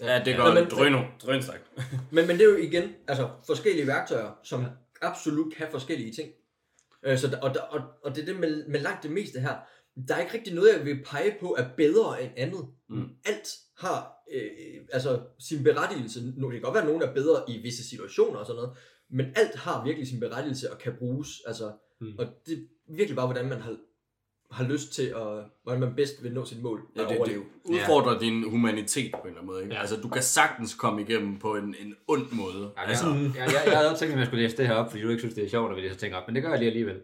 Ja, 0.00 0.22
det 0.24 0.36
Nå, 0.36 0.44
gør 0.44 0.54
men- 0.54 0.64
det. 0.64 0.72
Drøno. 0.72 1.00
Drønsagt. 1.26 1.62
Men, 2.10 2.26
men 2.26 2.36
det 2.38 2.40
er 2.46 2.50
jo 2.50 2.56
igen, 2.56 2.84
altså 3.08 3.28
forskellige 3.46 3.86
værktøjer, 3.86 4.30
som 4.44 4.64
absolut 5.02 5.54
kan 5.54 5.66
forskellige 5.70 6.12
ting. 6.12 6.28
Øh, 7.06 7.18
så 7.18 7.38
og, 7.42 7.56
og, 7.70 7.80
og 8.04 8.16
det 8.16 8.22
er 8.22 8.26
det 8.26 8.40
med, 8.40 8.66
med 8.68 8.80
langt 8.80 9.02
det 9.02 9.10
meste 9.10 9.40
her. 9.40 9.54
Der 10.08 10.14
er 10.14 10.20
ikke 10.20 10.34
rigtig 10.34 10.54
noget, 10.54 10.70
jeg 10.76 10.84
vil 10.84 11.04
pege 11.10 11.36
på 11.40 11.56
er 11.58 11.64
bedre 11.76 12.22
end 12.22 12.32
andet. 12.36 12.64
Mm. 12.88 13.08
Alt 13.26 13.48
har 13.78 14.12
øh, 14.32 14.40
altså 14.92 15.20
sin 15.38 15.64
berettigelse. 15.64 16.20
Nu, 16.36 16.46
det 16.46 16.52
kan 16.52 16.62
godt 16.62 16.74
være, 16.74 16.82
at 16.82 16.88
nogen 16.88 17.02
er 17.02 17.12
bedre 17.14 17.42
i 17.48 17.58
visse 17.58 17.88
situationer 17.88 18.38
og 18.38 18.46
sådan 18.46 18.62
noget, 18.62 18.76
men 19.10 19.26
alt 19.36 19.54
har 19.54 19.84
virkelig 19.84 20.08
sin 20.08 20.20
berettigelse 20.20 20.72
og 20.72 20.78
kan 20.78 20.92
bruges. 20.98 21.28
Altså, 21.46 21.72
Mm. 22.00 22.12
Og 22.18 22.26
det 22.46 22.52
er 22.52 22.62
virkelig 22.96 23.16
bare, 23.16 23.26
hvordan 23.26 23.48
man 23.48 23.60
har, 23.60 23.76
har 24.50 24.64
lyst 24.64 24.92
til, 24.92 25.02
at, 25.02 25.44
hvordan 25.62 25.80
man 25.80 25.94
bedst 25.96 26.22
vil 26.22 26.32
nå 26.32 26.44
sit 26.44 26.62
mål 26.62 26.80
Ja, 26.96 27.02
at 27.02 27.08
det, 27.08 27.10
det 27.10 27.18
overleve. 27.18 27.44
udfordrer 27.64 28.12
ja. 28.12 28.18
din 28.18 28.50
humanitet 28.50 29.12
på 29.12 29.18
en 29.20 29.26
eller 29.26 29.36
anden 29.40 29.46
måde. 29.46 29.62
Ikke? 29.62 29.74
Ja. 29.74 29.80
Altså, 29.80 29.96
du 29.96 30.08
kan 30.08 30.22
sagtens 30.22 30.74
komme 30.74 31.02
igennem 31.02 31.38
på 31.38 31.56
en, 31.56 31.74
en 31.80 31.94
ond 32.08 32.26
måde. 32.32 32.70
Ja, 32.76 32.88
altså, 32.88 33.06
jeg, 33.06 33.32
jeg, 33.36 33.46
jeg, 33.52 33.62
jeg 33.66 33.76
havde 33.76 33.90
også 33.90 34.00
tænkt, 34.00 34.12
at 34.12 34.18
jeg 34.18 34.26
skulle 34.26 34.42
læse 34.42 34.56
det 34.56 34.66
her 34.66 34.74
op, 34.74 34.90
fordi 34.90 35.02
du 35.02 35.08
ikke 35.08 35.20
synes, 35.20 35.34
det 35.34 35.44
er 35.44 35.48
sjovt, 35.48 35.70
at 35.70 35.76
vi 35.76 35.82
læser 35.82 35.96
ting 35.96 36.14
op, 36.14 36.22
men 36.28 36.34
det 36.34 36.42
gør 36.42 36.50
jeg 36.50 36.58
lige 36.58 36.68
alligevel. 36.70 37.00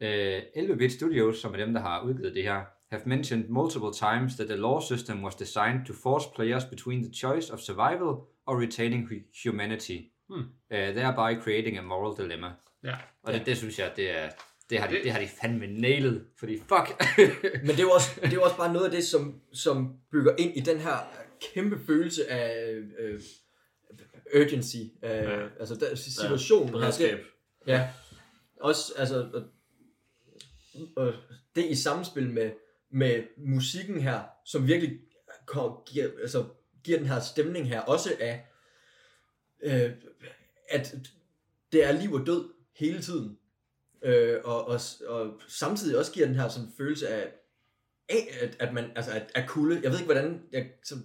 Uh, 0.00 0.64
11-bit 0.64 0.92
Studios, 0.92 1.38
som 1.38 1.52
er 1.52 1.56
dem, 1.56 1.72
der 1.74 1.80
har 1.80 2.02
udgivet 2.02 2.34
det 2.34 2.42
her, 2.42 2.60
have 2.92 3.02
mentioned 3.06 3.48
multiple 3.48 3.92
times 3.92 4.34
that 4.36 4.46
the 4.48 4.56
law 4.56 4.80
system 4.80 5.22
was 5.24 5.34
designed 5.34 5.86
to 5.86 5.92
force 6.02 6.26
players 6.36 6.64
between 6.64 7.02
the 7.04 7.12
choice 7.12 7.52
of 7.52 7.60
survival 7.60 8.10
or 8.46 8.60
retaining 8.60 9.08
hu- 9.08 9.24
humanity, 9.44 9.98
Hmm. 10.28 10.40
uh, 10.40 10.44
thereby 10.70 11.40
creating 11.42 11.78
a 11.78 11.82
moral 11.82 12.16
dilemma. 12.16 12.52
Ja. 12.84 12.94
Og 13.22 13.32
det, 13.32 13.46
det 13.46 13.56
synes 13.56 13.78
jeg, 13.78 13.92
det 13.96 14.10
er, 14.20 14.30
det 14.70 14.78
har 14.78 14.86
de, 14.88 14.94
det 15.02 15.12
har 15.12 15.20
de 15.20 15.28
fandme 15.40 15.66
nailet, 15.66 16.26
fordi 16.38 16.58
fuck. 16.58 17.02
Men 17.66 17.76
det 17.76 17.80
er 17.80 17.90
også, 17.94 18.20
det 18.22 18.32
er 18.32 18.40
også 18.40 18.56
bare 18.56 18.72
noget 18.72 18.86
af 18.86 18.90
det, 18.92 19.04
som, 19.04 19.40
som 19.52 19.96
bygger 20.12 20.34
ind 20.38 20.56
i 20.56 20.60
den 20.60 20.78
her 20.78 20.96
kæmpe 21.54 21.78
følelse 21.86 22.30
af 22.30 22.74
øh, 22.98 23.20
urgency, 24.36 24.76
af, 25.02 25.24
ja. 25.40 25.46
altså 25.60 25.74
der, 25.74 25.94
situationen. 25.94 26.68
her, 26.68 26.78
beredskab. 26.80 27.18
det, 27.18 27.72
ja, 27.72 27.88
også 28.60 28.92
altså, 28.96 29.42
og 30.96 31.12
det 31.56 31.64
i 31.64 31.74
samspil 31.74 32.30
med, 32.30 32.50
med 32.94 33.22
musikken 33.36 34.00
her, 34.00 34.20
som 34.44 34.66
virkelig 34.66 34.98
kom, 35.46 35.78
giver, 35.86 36.08
altså, 36.20 36.44
giver 36.84 36.98
den 36.98 37.06
her 37.06 37.20
stemning 37.20 37.68
her, 37.68 37.80
også 37.80 38.16
af, 38.20 38.46
øh, 39.62 39.90
at 40.70 40.94
det 41.72 41.84
er 41.84 41.92
liv 41.92 42.12
og 42.12 42.26
død 42.26 42.52
hele 42.76 43.02
tiden. 43.02 43.38
Øh, 44.02 44.40
og, 44.44 44.68
og, 44.68 44.80
og 45.08 45.40
samtidig 45.48 45.98
også 45.98 46.12
giver 46.12 46.26
den 46.26 46.34
her 46.34 46.48
sådan 46.48 46.68
følelse 46.76 47.08
af, 47.08 47.32
af 48.08 48.38
at, 48.40 48.56
at 48.60 48.74
man, 48.74 48.84
altså 48.96 49.10
at, 49.12 49.30
at 49.34 49.48
kulde, 49.48 49.80
jeg 49.82 49.90
ved 49.90 49.98
ikke 49.98 50.12
hvordan, 50.12 50.42
jeg, 50.52 50.70
som, 50.84 50.98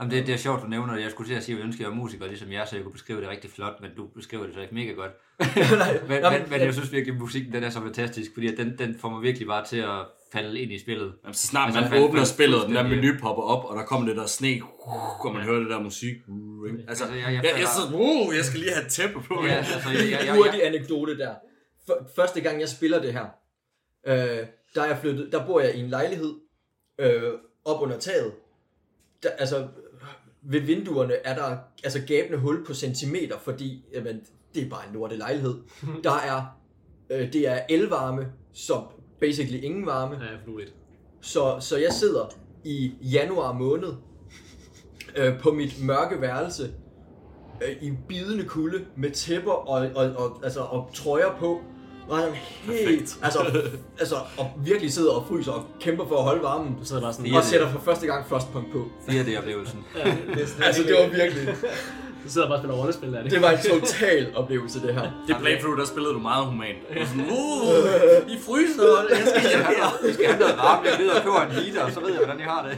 Jamen, 0.00 0.10
det, 0.10 0.26
det 0.26 0.32
er 0.32 0.38
sjovt, 0.38 0.62
du 0.62 0.66
nævner 0.66 0.94
det. 0.94 1.02
Jeg 1.02 1.10
skulle 1.10 1.30
til 1.30 1.34
at 1.36 1.42
sige, 1.42 1.54
at 1.54 1.58
jeg 1.58 1.66
ønsker, 1.66 1.84
at 1.84 1.90
jeg 1.90 1.96
var 1.96 2.02
musiker, 2.02 2.26
ligesom 2.26 2.52
jeg, 2.52 2.68
så 2.68 2.76
jeg 2.76 2.82
kunne 2.84 2.92
beskrive 2.92 3.20
det 3.20 3.28
rigtig 3.28 3.50
flot, 3.50 3.80
men 3.80 3.90
du 3.96 4.06
beskriver 4.06 4.44
det 4.44 4.54
så 4.54 4.60
ikke 4.60 4.74
mega 4.74 4.92
godt. 4.92 5.12
Nej, 5.78 6.00
men, 6.08 6.22
nå, 6.22 6.30
men, 6.30 6.50
men- 6.50 6.60
jeg 6.60 6.74
synes 6.74 6.92
virkelig, 6.92 7.14
at 7.14 7.20
musikken 7.20 7.52
den 7.52 7.64
er 7.64 7.70
så 7.70 7.80
fantastisk, 7.80 8.30
fordi 8.34 8.56
den, 8.56 8.78
den 8.78 8.98
får 8.98 9.10
mig 9.10 9.22
virkelig 9.22 9.46
bare 9.46 9.66
til 9.66 9.76
at 9.76 10.06
falde 10.32 10.60
ind 10.60 10.72
i 10.72 10.78
spillet. 10.78 11.12
Jamen, 11.24 11.34
så 11.34 11.46
snart 11.46 11.66
Altså, 11.66 11.80
man 11.80 11.90
falde- 11.90 12.04
åbner 12.04 12.24
spillet, 12.24 12.60
og 12.62 12.66
den 12.68 12.76
der 12.76 12.82
menu 12.82 13.12
popper 13.20 13.42
op, 13.42 13.64
og 13.64 13.76
der 13.76 13.84
kommer 13.84 14.08
det 14.08 14.16
der 14.16 14.26
sne, 14.26 14.60
og 15.24 15.34
man 15.34 15.42
hører 15.42 15.60
det 15.60 15.70
der 15.70 15.80
musik. 15.80 16.14
Uh? 16.28 16.68
Altså, 16.88 17.04
Altså, 17.04 17.04
jeg- 17.04 17.16
jeg, 17.24 17.32
jeg 17.34 17.44
jeg, 17.44 17.60
jeg, 17.60 17.68
så, 17.68 17.94
uh, 17.94 18.36
jeg 18.36 18.44
skal 18.44 18.60
lige 18.60 18.72
have 18.72 18.86
et 18.86 18.92
tæppe 18.92 19.20
på. 19.28 19.34
Ja, 19.46 19.52
altså, 19.54 19.90
jeg, 19.90 20.10
jeg, 20.10 20.20
jeg, 20.26 20.34
hurtig 20.36 20.58
jeg, 20.58 20.66
anekdote 20.66 21.18
der. 21.18 21.34
Første 22.16 22.40
gang 22.40 22.60
jeg 22.60 22.68
spiller 22.68 23.00
det 23.02 23.12
her, 23.12 23.26
øh, 24.06 24.46
der 24.74 24.82
er 24.82 24.86
jeg 24.86 24.98
flyttet, 25.00 25.28
der 25.32 25.46
bor 25.46 25.60
jeg 25.60 25.74
i 25.74 25.80
en 25.80 25.90
lejlighed, 25.90 26.34
øh, 26.98 27.32
op 27.64 27.82
under 27.82 27.98
taget. 27.98 28.32
Der, 29.22 29.28
altså, 29.30 29.68
ved 30.42 30.60
vinduerne 30.60 31.14
er 31.14 31.34
der 31.34 31.56
altså 31.84 32.00
gabende 32.06 32.38
hul 32.38 32.64
på 32.66 32.74
centimeter, 32.74 33.38
fordi 33.38 33.84
jamen, 33.94 34.20
det 34.54 34.66
er 34.66 34.70
bare 34.70 34.86
en 34.88 34.94
lorte 34.94 35.16
lejlighed. 35.16 35.54
Der 36.04 36.12
er, 36.12 36.58
øh, 37.10 37.32
det 37.32 37.48
er 37.48 37.60
elvarme, 37.68 38.32
så 38.54 38.82
basically 39.20 39.64
ingen 39.64 39.86
varme. 39.86 40.14
Ja, 40.14 40.44
fluligt. 40.44 40.74
Så, 41.20 41.56
så 41.60 41.76
jeg 41.76 41.92
sidder 41.92 42.34
i 42.64 42.92
januar 43.00 43.52
måned 43.52 43.92
øh, 45.16 45.40
på 45.40 45.50
mit 45.50 45.82
mørke 45.82 46.20
værelse 46.20 46.70
øh, 47.62 47.82
i 47.82 47.92
bidende 48.08 48.44
kulde 48.44 48.84
med 48.96 49.10
tæpper 49.10 49.52
og, 49.52 49.88
og, 49.94 50.10
og, 50.16 50.40
altså, 50.44 50.60
og 50.60 50.90
trøjer 50.94 51.36
på. 51.38 51.60
Og 52.08 52.20
sådan 52.20 52.34
helt, 52.64 53.18
altså, 53.22 53.38
altså, 53.98 54.16
og 54.38 54.50
virkelig 54.64 54.92
sidder 54.92 55.12
og 55.12 55.26
fryser 55.26 55.52
og 55.52 55.66
kæmper 55.80 56.06
for 56.06 56.16
at 56.16 56.22
holde 56.22 56.42
varmen. 56.42 56.76
Du 56.80 56.84
sidder 56.84 57.02
bare 57.02 57.12
sådan... 57.12 57.34
Og 57.34 57.44
sætter 57.44 57.68
for 57.68 57.80
første 57.80 58.06
gang 58.06 58.26
Frostpunk 58.26 58.72
på. 58.72 58.84
4D-oplevelsen. 59.08 59.78
Altså, 60.64 60.82
det 60.82 60.92
var 60.92 61.08
virkelig, 61.16 61.54
Du 62.24 62.28
sidder 62.30 62.46
bare 62.48 62.56
og 62.56 62.62
spiller 62.62 62.76
rollespil 62.80 63.12
der. 63.12 63.22
det 63.22 63.42
var 63.42 63.50
en 63.50 63.58
total 63.80 64.36
oplevelse, 64.36 64.82
det 64.86 64.94
her. 64.94 65.06
Det 65.28 65.36
playthrough, 65.40 65.78
der 65.78 65.84
spillede 65.84 66.14
du 66.14 66.18
meget 66.18 66.44
humant. 66.46 66.78
Sådan, 66.88 67.20
uh, 67.20 68.32
I 68.34 68.36
fryser, 68.46 68.88
jeg 69.10 69.22
skal 69.30 69.42
hjem 69.52 69.64
her. 69.74 69.86
Vi 70.06 70.12
skal 70.12 70.26
have 70.26 70.40
noget 70.40 70.56
varmt, 70.56 70.86
jeg 70.90 70.94
ved 70.98 71.08
og 71.16 71.22
køber 71.24 71.40
en 71.46 71.50
heater, 71.58 71.82
og 71.84 71.90
så 71.92 72.00
ved 72.00 72.08
jeg, 72.08 72.18
hvordan 72.24 72.40
I 72.40 72.46
har 72.52 72.60
det. 72.68 72.74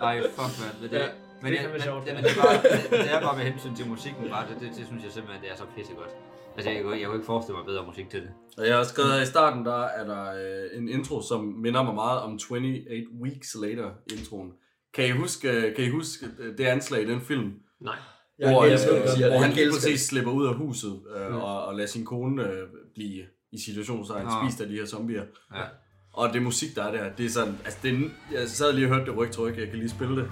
Ej, 0.00 0.16
fuck, 0.36 0.52
man. 0.62 0.72
Men 0.80 0.90
det, 0.90 0.96
Ja, 0.98 1.06
men, 1.42 1.52
det 1.52 1.58
er 1.58 1.62
jeg, 1.62 1.70
men, 1.72 1.80
sjovt. 1.82 2.06
det, 2.06 2.14
men 2.14 2.24
det, 2.24 2.30
er 2.36 2.42
bare, 2.42 2.54
det, 2.62 2.90
det, 3.04 3.12
er 3.14 3.20
bare 3.20 3.36
med 3.36 3.44
hensyn 3.44 3.74
til 3.74 3.86
musikken, 3.88 4.22
bare, 4.30 4.44
det, 4.48 4.56
det, 4.60 4.68
det, 4.78 4.86
synes 4.86 5.02
jeg 5.04 5.12
simpelthen, 5.12 5.42
det 5.44 5.50
er 5.52 5.56
så 5.56 5.66
pissegodt. 5.76 6.12
Altså, 6.56 6.70
jeg, 6.70 6.82
kunne- 6.82 6.98
jeg 7.00 7.06
kunne 7.06 7.16
ikke 7.20 7.26
forestille 7.26 7.56
mig 7.56 7.66
bedre 7.66 7.84
musik 7.86 8.10
til 8.10 8.20
det. 8.20 8.30
Og 8.58 8.66
jeg 8.66 8.76
har 8.76 8.84
skrevet 8.84 9.22
i 9.22 9.26
starten, 9.26 9.64
der 9.64 9.80
er 9.98 10.04
der 10.12 10.24
øh, 10.72 10.78
en 10.78 10.88
intro, 10.88 11.22
som 11.30 11.40
minder 11.44 11.82
mig 11.82 11.94
meget 11.94 12.20
om 12.20 12.32
28 12.32 12.82
Weeks 13.22 13.56
Later 13.62 13.90
introen. 14.18 14.50
Kan 14.94 15.04
I 15.06 15.10
huske, 15.10 15.72
kan 15.76 15.84
I 15.84 15.88
huske 15.88 16.26
øh, 16.38 16.58
det 16.58 16.64
anslag 16.64 17.02
i 17.02 17.06
den 17.12 17.20
film? 17.20 17.52
Nej. 17.84 17.94
Jeg 18.38 18.50
hvor, 18.50 18.64
øh, 18.64 18.70
du 18.72 18.76
siger 18.78 18.92
hvor 18.96 19.36
det. 19.36 19.38
han 19.38 19.42
Jeg 19.42 19.54
lige 19.54 19.62
elsker 19.66 19.80
præcis 19.80 20.00
slipper 20.06 20.32
ud 20.32 20.46
af 20.46 20.54
huset 20.54 21.00
øh, 21.16 21.28
Mm. 21.30 21.36
og, 21.36 21.64
og 21.64 21.74
lader 21.74 21.88
sin 21.88 22.04
kone 22.04 22.42
øh, 22.48 22.68
blive 22.94 23.22
i 23.52 23.58
situationen, 23.66 24.06
så 24.06 24.12
han 24.14 24.26
Nå. 24.26 24.32
spist 24.44 24.60
af 24.60 24.68
de 24.68 24.74
her 24.74 24.86
zombier. 24.86 25.22
Ja. 25.54 25.62
Og 26.12 26.32
det 26.32 26.42
musik, 26.42 26.74
der 26.76 26.82
er 26.84 26.92
der, 26.92 27.16
det 27.16 27.26
er 27.26 27.30
sådan, 27.30 27.54
altså 27.64 27.78
det 27.82 27.90
er, 27.94 27.98
jeg 28.32 28.48
sad 28.48 28.72
lige 28.72 28.86
og 28.86 28.94
hørte 28.94 29.10
det 29.10 29.16
ryg 29.18 29.30
tryk, 29.30 29.58
jeg 29.58 29.68
kan 29.68 29.78
lige 29.78 29.88
spille 29.88 30.16
det. 30.16 30.30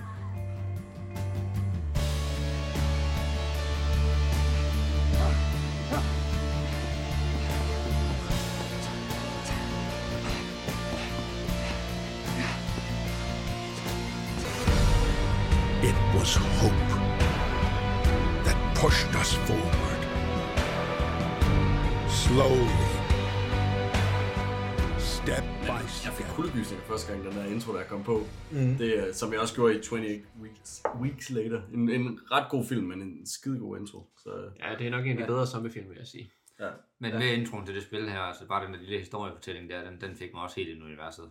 Er, 29.11 29.14
som 29.14 29.32
jeg 29.32 29.40
også 29.40 29.54
gjorde 29.54 29.74
i 29.74 29.76
28 29.76 30.22
Weeks, 30.42 30.82
weeks 31.00 31.30
Later. 31.30 31.62
En, 31.74 31.90
en 31.90 32.20
ret 32.32 32.50
god 32.50 32.64
film, 32.64 32.86
men 32.86 33.02
en 33.02 33.26
skide 33.26 33.58
god 33.58 33.78
intro. 33.78 34.06
Så, 34.18 34.30
Ja, 34.61 34.74
det 34.78 34.86
er 34.86 34.90
nok 34.90 35.06
en 35.06 35.11
af 35.11 35.16
de 35.18 35.26
bedre 35.26 35.46
zombiefilm, 35.46 35.88
vil 35.88 35.96
jeg 35.98 36.06
sige. 36.06 36.30
ja. 36.61 36.70
Men 36.98 37.14
med 37.14 37.32
introen 37.32 37.66
til 37.66 37.74
det 37.74 37.82
spil 37.82 38.11
her, 38.11 38.20
altså 38.20 38.46
bare 38.46 38.66
den 38.66 38.74
der 38.74 38.80
lille 38.80 38.98
historiefortælling 38.98 39.70
der, 39.70 39.90
den, 39.90 40.00
den 40.00 40.16
fik 40.16 40.32
mig 40.34 40.42
også 40.42 40.56
helt 40.56 40.68
ind 40.68 40.78
i 40.78 40.82
universet. 40.82 41.24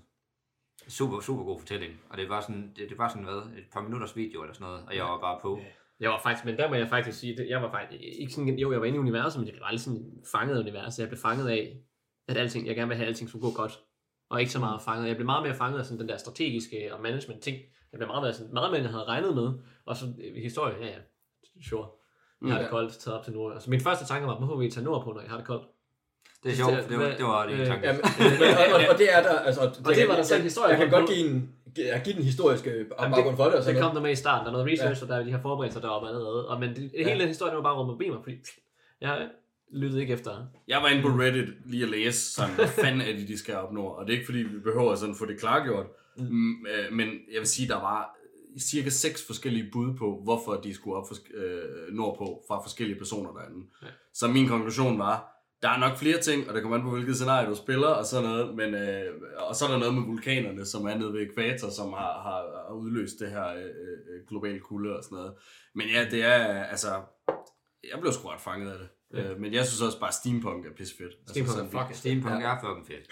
Super, 0.88 1.20
super 1.20 1.44
god 1.44 1.60
fortælling. 1.60 1.94
Og 2.10 2.18
det 2.18 2.30
var 2.30 2.42
sådan, 2.42 2.74
det, 2.76 2.90
det 2.90 2.98
var 2.98 3.08
sådan 3.08 3.24
hvad, 3.24 3.58
et 3.58 3.66
par 3.74 3.82
minutters 3.82 4.16
video 4.16 4.42
eller 4.42 4.54
sådan 4.54 4.68
noget, 4.68 4.84
og 4.88 4.96
jeg 4.96 5.04
var 5.04 5.20
bare 5.20 5.40
på. 5.42 5.60
Jeg 6.00 6.10
var 6.10 6.20
faktisk, 6.24 6.46
men 6.46 6.58
der 6.58 6.70
må 6.70 6.76
jeg 6.76 6.90
faktisk 6.90 7.20
sige, 7.20 7.38
det, 7.38 7.50
jeg 7.50 7.62
var 7.62 7.72
faktisk 7.72 8.02
ikke 8.20 8.34
sådan, 8.34 8.60
jo, 8.60 8.72
jeg 8.72 8.80
var 8.82 8.86
inde 8.86 8.96
i 8.96 9.00
universet, 9.00 9.40
men 9.40 9.48
jeg 9.48 9.56
var 9.60 9.66
aldrig 9.66 9.80
sådan 9.82 10.22
fanget 10.32 10.56
af 10.56 10.62
universet. 10.62 11.00
Jeg 11.02 11.10
blev 11.10 11.20
fanget 11.20 11.50
af, 11.50 11.78
at 12.28 12.38
alting, 12.38 12.68
jeg 12.68 12.76
gerne 12.76 12.88
vil 12.88 12.98
have, 12.98 13.06
at 13.06 13.10
alting 13.10 13.30
skulle 13.30 13.42
gå 13.42 13.52
godt. 13.56 13.80
Og 14.30 14.40
ikke 14.40 14.52
så 14.52 14.60
meget 14.60 14.82
fanget. 14.82 15.08
Jeg 15.08 15.16
blev 15.16 15.26
meget 15.26 15.44
mere 15.44 15.56
fanget 15.56 15.80
af 15.80 15.86
sådan 15.86 16.00
den 16.00 16.10
der 16.10 16.18
strategiske 16.18 16.90
og 16.94 17.02
management 17.02 17.42
ting. 17.42 17.58
Jeg 17.92 17.98
blev 18.00 18.08
meget 18.08 18.24
mere, 18.24 18.34
sådan, 18.34 18.54
meget 18.54 18.72
mere, 18.72 18.78
end 18.80 18.86
jeg 18.88 18.92
havde 18.94 19.06
regnet 19.06 19.36
med. 19.36 19.50
Og 19.86 19.96
så 19.96 20.06
øh, 20.06 20.36
historie, 20.44 20.76
ja, 20.82 20.86
ja, 20.88 20.94
sure. 21.70 21.88
Jeg 22.46 22.52
har 22.54 22.58
Mm. 22.60 22.64
det 22.64 22.70
koldt, 22.72 22.94
taget 22.94 23.18
op 23.18 23.24
til 23.24 23.34
nord. 23.34 23.54
Altså, 23.54 23.70
min 23.70 23.82
første 23.82 24.06
tanke 24.06 24.28
var, 24.28 24.38
hvorfor 24.38 24.56
vil 24.58 24.68
I 24.68 24.72
tage 24.72 24.84
nordpå, 24.84 25.12
når 25.14 25.22
jeg 25.22 25.30
har 25.30 25.38
det 25.38 25.46
koldt? 25.48 25.64
Det 26.44 26.52
er 26.52 26.56
sjovt, 26.56 26.90
det 26.90 26.98
var, 26.98 27.10
det 27.18 27.26
var 27.26 27.46
det 27.46 27.54
Øh, 27.60 27.66
tanke. 27.68 27.88
Ja, 27.88 27.94
men, 27.94 28.02
men, 28.42 28.50
og, 28.58 28.66
og, 28.76 28.82
og, 28.94 28.98
det 28.98 29.14
er 29.18 29.22
der, 29.22 29.40
altså... 29.40 29.62
Og 29.62 29.96
det 29.96 30.08
var 30.08 30.16
der 30.16 30.36
en 30.36 30.42
historie 30.42 30.70
Jeg 30.70 30.78
kan 30.78 30.90
på. 30.90 30.96
godt 30.96 31.10
give, 31.10 31.30
en, 31.30 31.56
jeg 31.78 32.02
give 32.06 32.16
den 32.16 32.24
historiske 32.24 32.70
Jamen, 32.70 33.14
baggrund 33.16 33.36
for 33.38 33.46
det, 33.46 33.54
og 33.54 33.64
sådan 33.64 33.76
det 33.76 33.84
kom 33.84 33.96
der 33.96 34.02
med 34.02 34.12
i 34.12 34.16
starten. 34.16 34.46
Der 34.46 34.52
er 34.52 34.58
noget 34.58 34.72
research, 34.74 35.02
ja. 35.02 35.06
og 35.06 35.10
der 35.10 35.16
er 35.20 35.24
de 35.24 35.32
her 35.32 35.42
forberedelser 35.42 35.82
deroppe 35.82 36.08
allerede. 36.08 36.48
Og, 36.48 36.60
men 36.60 36.70
det, 36.76 36.92
hele 37.06 37.20
den 37.20 37.28
historie, 37.28 37.50
den 37.52 37.58
var 37.58 37.64
bare 37.64 37.76
rummet 37.80 38.08
mig, 38.08 38.20
fordi 38.24 38.36
jeg 39.02 39.30
lyttede 39.72 40.02
ikke 40.02 40.14
efter. 40.14 40.46
Jeg 40.68 40.82
var 40.82 40.88
inde 40.88 41.02
på 41.02 41.08
Reddit 41.08 41.50
lige 41.66 41.84
at 41.84 41.90
læse, 41.90 42.34
sådan, 42.34 42.56
hvad 42.56 42.68
fanden 42.68 43.02
er 43.02 43.14
det, 43.18 43.28
de 43.28 43.38
skal 43.38 43.56
opnå. 43.56 43.82
Og 43.82 44.06
det 44.08 44.14
er 44.14 44.18
ikke 44.18 44.26
fordi, 44.26 44.40
vi 44.40 44.60
behøver 44.60 44.96
sådan 44.96 45.16
få 45.16 45.26
det 45.26 45.40
klargjort. 45.40 45.86
Mm. 46.18 46.52
øh, 46.52 46.94
Men 46.94 47.08
jeg 47.08 47.40
vil 47.40 47.48
sige, 47.48 47.68
der 47.68 47.76
var 47.76 48.16
cirka 48.60 48.90
seks 48.90 49.28
forskellige 49.28 49.70
bud 49.72 49.98
på, 49.98 50.22
hvorfor 50.24 50.54
de 50.56 50.74
skulle 50.74 50.98
op 50.98 51.08
for, 51.08 51.16
øh, 51.34 51.94
nordpå 51.94 52.44
fra 52.48 52.64
forskellige 52.64 52.98
personer 52.98 53.34
derinde. 53.34 53.68
Ja. 53.82 53.88
Ja. 53.88 53.94
Så 54.14 54.28
min 54.28 54.48
konklusion 54.48 55.00
var, 55.00 55.36
der 55.62 55.70
er 55.70 55.80
nok 55.80 55.98
flere 55.98 56.22
ting, 56.22 56.50
og 56.50 56.54
det 56.54 56.62
kommer 56.62 56.78
an 56.78 56.84
på, 56.84 56.92
hvilket 56.92 57.16
scenarie 57.16 57.50
du 57.50 57.56
spiller, 57.56 57.88
og 57.88 58.06
sådan 58.06 58.30
noget. 58.30 58.56
Men, 58.56 58.74
øh, 58.74 59.14
og 59.38 59.56
så 59.56 59.66
er 59.66 59.72
der 59.72 59.78
noget 59.78 59.94
med 59.94 60.04
vulkanerne, 60.04 60.66
som 60.66 60.86
er 60.86 60.98
nede 60.98 61.14
ved 61.14 61.22
ekvator, 61.22 61.70
som 61.70 61.94
har, 61.94 62.14
har, 62.22 62.66
har 62.68 62.76
udløst 62.76 63.20
det 63.20 63.30
her 63.30 63.48
øh, 63.48 63.64
øh, 63.64 64.28
globale 64.30 64.60
kulde 64.60 64.98
og 64.98 65.04
sådan 65.04 65.16
noget. 65.16 65.34
Men 65.76 65.88
ja, 65.88 66.08
det 66.12 66.24
er, 66.24 66.64
altså, 66.64 66.88
jeg 67.92 68.00
blev 68.02 68.14
sgu 68.14 68.28
ret 68.28 68.42
fanget 68.42 68.72
af 68.72 68.80
det. 68.80 68.88
Øh, 69.14 69.40
men 69.40 69.54
jeg 69.54 69.66
synes 69.66 69.82
også 69.82 70.00
bare, 70.00 70.12
steampunk 70.12 70.66
er 70.66 70.70
pissefedt. 70.78 71.14
Steampunk 71.30 71.58
sådan, 71.58 71.66
er 71.66 71.80
fucking 71.80 71.96
Steampunk 71.96 72.44
er 72.44 72.58
fucking 72.60 72.88
fedt. 72.88 73.06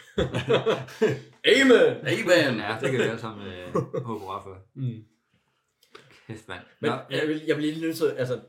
Amen! 1.56 2.08
Amen! 2.08 2.60
Ja, 2.60 2.78
det 2.82 2.92
kan 2.92 3.00
vi 3.00 3.04
alle 3.04 3.20
sammen 3.20 3.48
øh, 3.48 3.74
håbe 4.04 4.26
bare 4.26 4.44
for. 4.44 4.58
Mm. 4.76 5.04
Kæft, 6.28 6.48
mand. 6.48 6.62
Men 6.80 6.92
Nå, 6.92 6.98
jeg 7.10 7.28
vil, 7.28 7.44
jeg 7.48 7.56
vil 7.56 7.66
lige 7.66 7.82
nødt 7.82 7.98
til 7.98 8.06
altså, 8.06 8.40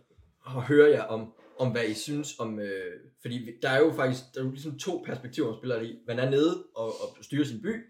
at 0.46 0.62
høre 0.62 0.90
jer 0.90 1.02
om, 1.02 1.32
om 1.58 1.70
hvad 1.70 1.84
I 1.84 1.94
synes 1.94 2.38
om... 2.38 2.58
Øh, 2.58 2.92
fordi 3.22 3.50
der 3.62 3.68
er 3.68 3.78
jo 3.78 3.92
faktisk 3.92 4.20
der 4.34 4.40
er 4.40 4.44
jo 4.44 4.50
ligesom 4.50 4.78
to 4.78 5.02
perspektiver, 5.06 5.48
man 5.48 5.56
spiller 5.60 5.80
i. 5.80 5.98
Man 6.06 6.18
er 6.18 6.30
nede 6.30 6.64
og, 6.76 6.86
og 6.86 7.16
styrer 7.20 7.44
sin 7.44 7.62
by, 7.62 7.84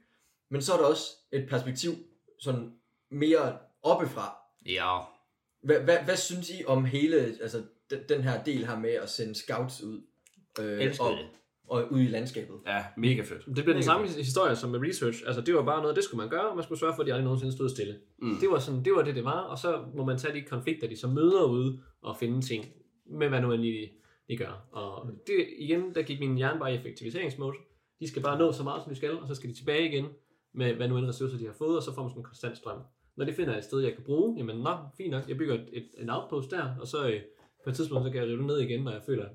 men 0.51 0.63
så 0.63 0.73
er 0.73 0.77
der 0.77 0.85
også 0.85 1.05
et 1.33 1.49
perspektiv 1.49 1.93
sådan 2.41 2.73
mere 3.11 3.59
oppefra. 3.83 4.37
Ja, 4.67 4.99
Hvad, 5.63 5.81
hvad, 5.81 5.99
hvad 6.05 6.17
synes 6.17 6.51
I 6.51 6.65
om 6.67 6.85
hele 6.85 7.17
altså, 7.17 7.63
den, 7.91 7.99
den 8.09 8.23
her 8.23 8.43
del 8.43 8.67
her 8.67 8.79
med 8.79 8.91
at 8.91 9.09
sende 9.09 9.35
scouts 9.35 9.83
ud? 9.83 10.01
Øh, 10.61 10.83
elsker 10.83 11.05
og, 11.05 11.11
det. 11.11 11.27
og 11.69 11.93
ud 11.93 12.01
i 12.01 12.07
landskabet. 12.07 12.57
Ja, 12.67 12.85
mega 12.97 13.23
fedt. 13.23 13.47
Det 13.47 13.55
bliver 13.55 13.73
den 13.73 13.83
samme 13.83 14.09
historie 14.09 14.57
som 14.57 14.71
med 14.71 14.81
research. 14.89 15.23
Altså, 15.27 15.41
det 15.41 15.55
var 15.55 15.65
bare 15.65 15.81
noget, 15.83 15.97
det 15.97 16.05
skulle 16.05 16.19
man 16.19 16.29
gøre, 16.29 16.49
og 16.49 16.57
man 16.57 16.65
skulle 16.65 16.79
sørge 16.79 16.95
for, 16.95 17.03
at 17.03 17.07
de 17.07 17.13
aldrig 17.13 17.25
nogensinde 17.25 17.53
stod 17.53 17.69
stille. 17.69 17.99
Mm. 18.19 18.37
Det 18.41 18.51
var, 18.51 18.59
sådan, 18.59 18.85
det 18.85 18.93
var 18.93 19.03
det, 19.03 19.15
det 19.15 19.25
var, 19.25 19.41
og 19.41 19.59
så 19.59 19.85
må 19.95 20.05
man 20.05 20.19
tage 20.19 20.35
de 20.35 20.43
konflikter, 20.43 20.89
de 20.89 20.97
så 20.97 21.09
møder 21.09 21.45
ude 21.45 21.81
og 22.03 22.17
finde 22.17 22.41
ting 22.41 22.67
med, 23.07 23.29
hvad 23.29 23.41
nu 23.41 23.49
man 23.49 23.61
lige, 23.61 23.93
lige 24.29 24.39
gør. 24.39 24.69
Og 24.73 25.11
det, 25.27 25.47
igen, 25.59 25.95
der 25.95 26.03
gik 26.03 26.21
min 26.21 26.37
hjerne 26.37 26.59
bare 26.59 26.73
i 26.75 26.77
effektiviseringsmode. 26.77 27.57
De 28.01 28.09
skal 28.09 28.23
bare 28.23 28.39
nå 28.39 28.53
så 28.53 28.63
meget, 28.63 28.83
som 28.83 28.91
de 28.91 28.97
skal, 28.97 29.19
og 29.19 29.29
så 29.29 29.35
skal 29.35 29.51
de 29.51 29.55
tilbage 29.55 29.89
igen 29.89 30.07
med, 30.55 30.75
hvad 30.75 30.89
nu 30.89 30.99
end 30.99 31.07
ressourcer 31.07 31.39
de 31.39 31.47
har 31.47 31.53
fået, 31.53 31.77
og 31.77 31.83
så 31.83 31.95
får 31.95 32.03
man 32.03 32.11
sådan 32.11 32.21
en 32.21 32.25
konstant 32.25 32.57
strøm. 32.57 32.79
Når 33.17 33.25
de 33.25 33.33
finder 33.33 33.57
et 33.57 33.65
sted, 33.65 33.81
jeg 33.81 33.95
kan 33.95 34.05
bruge, 34.05 34.39
jamen 34.39 34.57
nå, 34.57 34.77
fint 34.97 35.11
nok, 35.11 35.29
jeg 35.29 35.37
bygger 35.37 35.55
et, 35.55 35.69
et, 35.73 35.89
en 35.99 36.11
outpost 36.11 36.51
der, 36.51 36.75
og 36.81 36.87
så 36.87 37.09
øh, 37.09 37.21
på 37.69 37.73
et 37.73 37.77
tidspunkt, 37.77 38.05
så 38.05 38.11
kan 38.11 38.21
jeg 38.21 38.29
rive 38.29 38.39
det 38.39 38.47
ned 38.47 38.59
igen, 38.59 38.85
når 38.85 38.93
jeg 38.93 39.03
føler, 39.07 39.25
at 39.25 39.31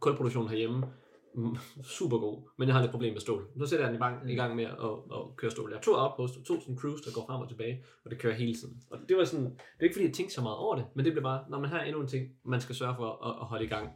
kulproduktionen 0.00 0.48
herhjemme 0.50 0.86
mm, 1.34 1.56
super 1.82 2.18
god, 2.18 2.50
men 2.58 2.68
jeg 2.68 2.74
har 2.74 2.82
lidt 2.82 2.90
problem 2.90 3.12
med 3.12 3.20
stål. 3.20 3.48
Så 3.58 3.66
sætter 3.66 3.84
jeg 3.84 3.92
den 3.92 4.00
i, 4.00 4.04
gang, 4.04 4.30
i 4.30 4.34
gang 4.34 4.56
med 4.56 4.64
at, 4.64 4.94
at, 5.16 5.36
køre 5.36 5.50
stål. 5.50 5.70
Jeg 5.70 5.76
har 5.76 5.82
to 5.82 5.92
outposts 5.94 6.36
to 6.48 6.60
sådan 6.60 6.76
crews, 6.76 7.00
der 7.00 7.12
går 7.14 7.24
frem 7.26 7.40
og 7.40 7.48
tilbage, 7.48 7.84
og 8.04 8.10
det 8.10 8.18
kører 8.18 8.34
hele 8.34 8.54
tiden. 8.54 8.82
Og 8.90 8.98
det 9.08 9.16
var 9.16 9.24
sådan, 9.24 9.44
det 9.44 9.80
er 9.80 9.84
ikke 9.84 9.94
fordi, 9.94 10.06
jeg 10.06 10.14
tænkte 10.14 10.34
så 10.34 10.42
meget 10.42 10.56
over 10.56 10.74
det, 10.76 10.84
men 10.94 11.04
det 11.04 11.12
blev 11.12 11.22
bare, 11.22 11.44
når 11.50 11.60
man 11.60 11.70
har 11.70 11.82
endnu 11.82 12.00
en 12.00 12.08
ting, 12.08 12.24
man 12.44 12.60
skal 12.60 12.74
sørge 12.74 12.94
for 12.96 13.26
at, 13.28 13.34
at 13.42 13.46
holde 13.46 13.64
i 13.64 13.68
gang. 13.68 13.88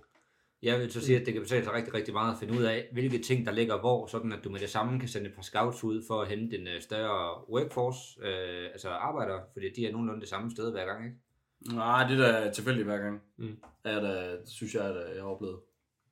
jeg 0.62 0.80
vil 0.80 0.92
så 0.92 1.00
sige, 1.00 1.20
at 1.20 1.26
det 1.26 1.32
kan 1.34 1.42
betale 1.42 1.64
sig 1.64 1.72
rigtig, 1.74 1.94
rigtig 1.94 2.14
meget 2.14 2.32
at 2.32 2.38
finde 2.38 2.58
ud 2.58 2.64
af, 2.64 2.88
hvilke 2.92 3.18
ting, 3.18 3.46
der 3.46 3.52
ligger 3.52 3.80
hvor, 3.80 4.06
sådan 4.06 4.32
at 4.32 4.44
du 4.44 4.50
med 4.50 4.60
det 4.60 4.70
samme 4.70 5.00
kan 5.00 5.08
sende 5.08 5.28
et 5.28 5.34
par 5.34 5.42
scouts 5.42 5.84
ud 5.84 6.04
for 6.08 6.22
at 6.22 6.28
hente 6.28 6.58
en 6.58 6.66
øh, 6.68 6.80
større 6.80 7.50
workforce, 7.54 8.00
øh, 8.22 8.66
altså 8.74 8.88
arbejdere, 8.88 9.40
fordi 9.52 9.66
de 9.76 9.86
er 9.86 9.92
nogenlunde 9.92 10.20
det 10.20 10.28
samme 10.28 10.50
sted 10.50 10.72
hver 10.72 10.86
gang, 10.86 11.04
ikke? 11.04 11.16
Nej, 11.60 12.08
det 12.08 12.18
der 12.18 12.26
er 12.26 12.52
tilfældigt 12.52 12.86
hver 12.86 12.98
gang. 12.98 13.22
Mm. 13.36 13.58
Er 13.84 14.00
der, 14.00 14.36
synes 14.46 14.74
jeg, 14.74 14.84
at 14.84 15.14
jeg 15.16 15.22
har 15.22 15.30
oplevet. 15.30 15.58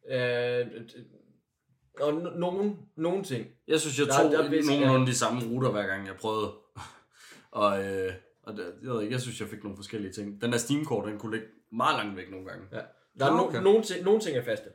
Øh, 0.09 0.67
og 2.01 2.09
no- 2.09 2.39
nogen, 2.39 2.79
nogen 2.97 3.25
ting. 3.25 3.47
Jeg 3.69 3.81
synes, 3.81 3.99
jeg 3.99 4.07
tog 4.07 4.31
der 4.33 4.39
er 4.39 4.43
der, 4.43 4.51
vist- 4.51 4.71
nogenlunde 4.71 5.07
de 5.07 5.15
samme 5.15 5.41
ruter, 5.51 5.71
hver 5.71 5.87
gang 5.87 6.07
jeg 6.07 6.17
prøvede. 6.17 6.53
og 7.63 7.85
øh, 7.85 8.13
og 8.43 8.57
det, 8.57 8.75
jeg, 8.83 8.91
ved 8.91 9.03
ikke, 9.03 9.13
jeg 9.13 9.21
synes, 9.21 9.41
jeg 9.41 9.49
fik 9.49 9.63
nogle 9.63 9.77
forskellige 9.77 10.13
ting. 10.13 10.41
Den 10.41 10.53
der 10.53 10.59
Steam-kort, 10.59 11.09
den 11.09 11.19
kunne 11.19 11.37
ligge 11.37 11.49
meget 11.73 11.97
langt 11.97 12.17
væk 12.17 12.31
nogle 12.31 12.47
gange. 12.47 12.67
Ja. 12.73 12.81
Der 13.19 13.27
er 13.27 13.31
no, 13.37 13.47
okay. 13.49 13.63
nogen, 13.63 13.83
ting, 13.83 14.05
nogen 14.05 14.21
ting 14.21 14.37
er 14.37 14.43
faste. 14.45 14.69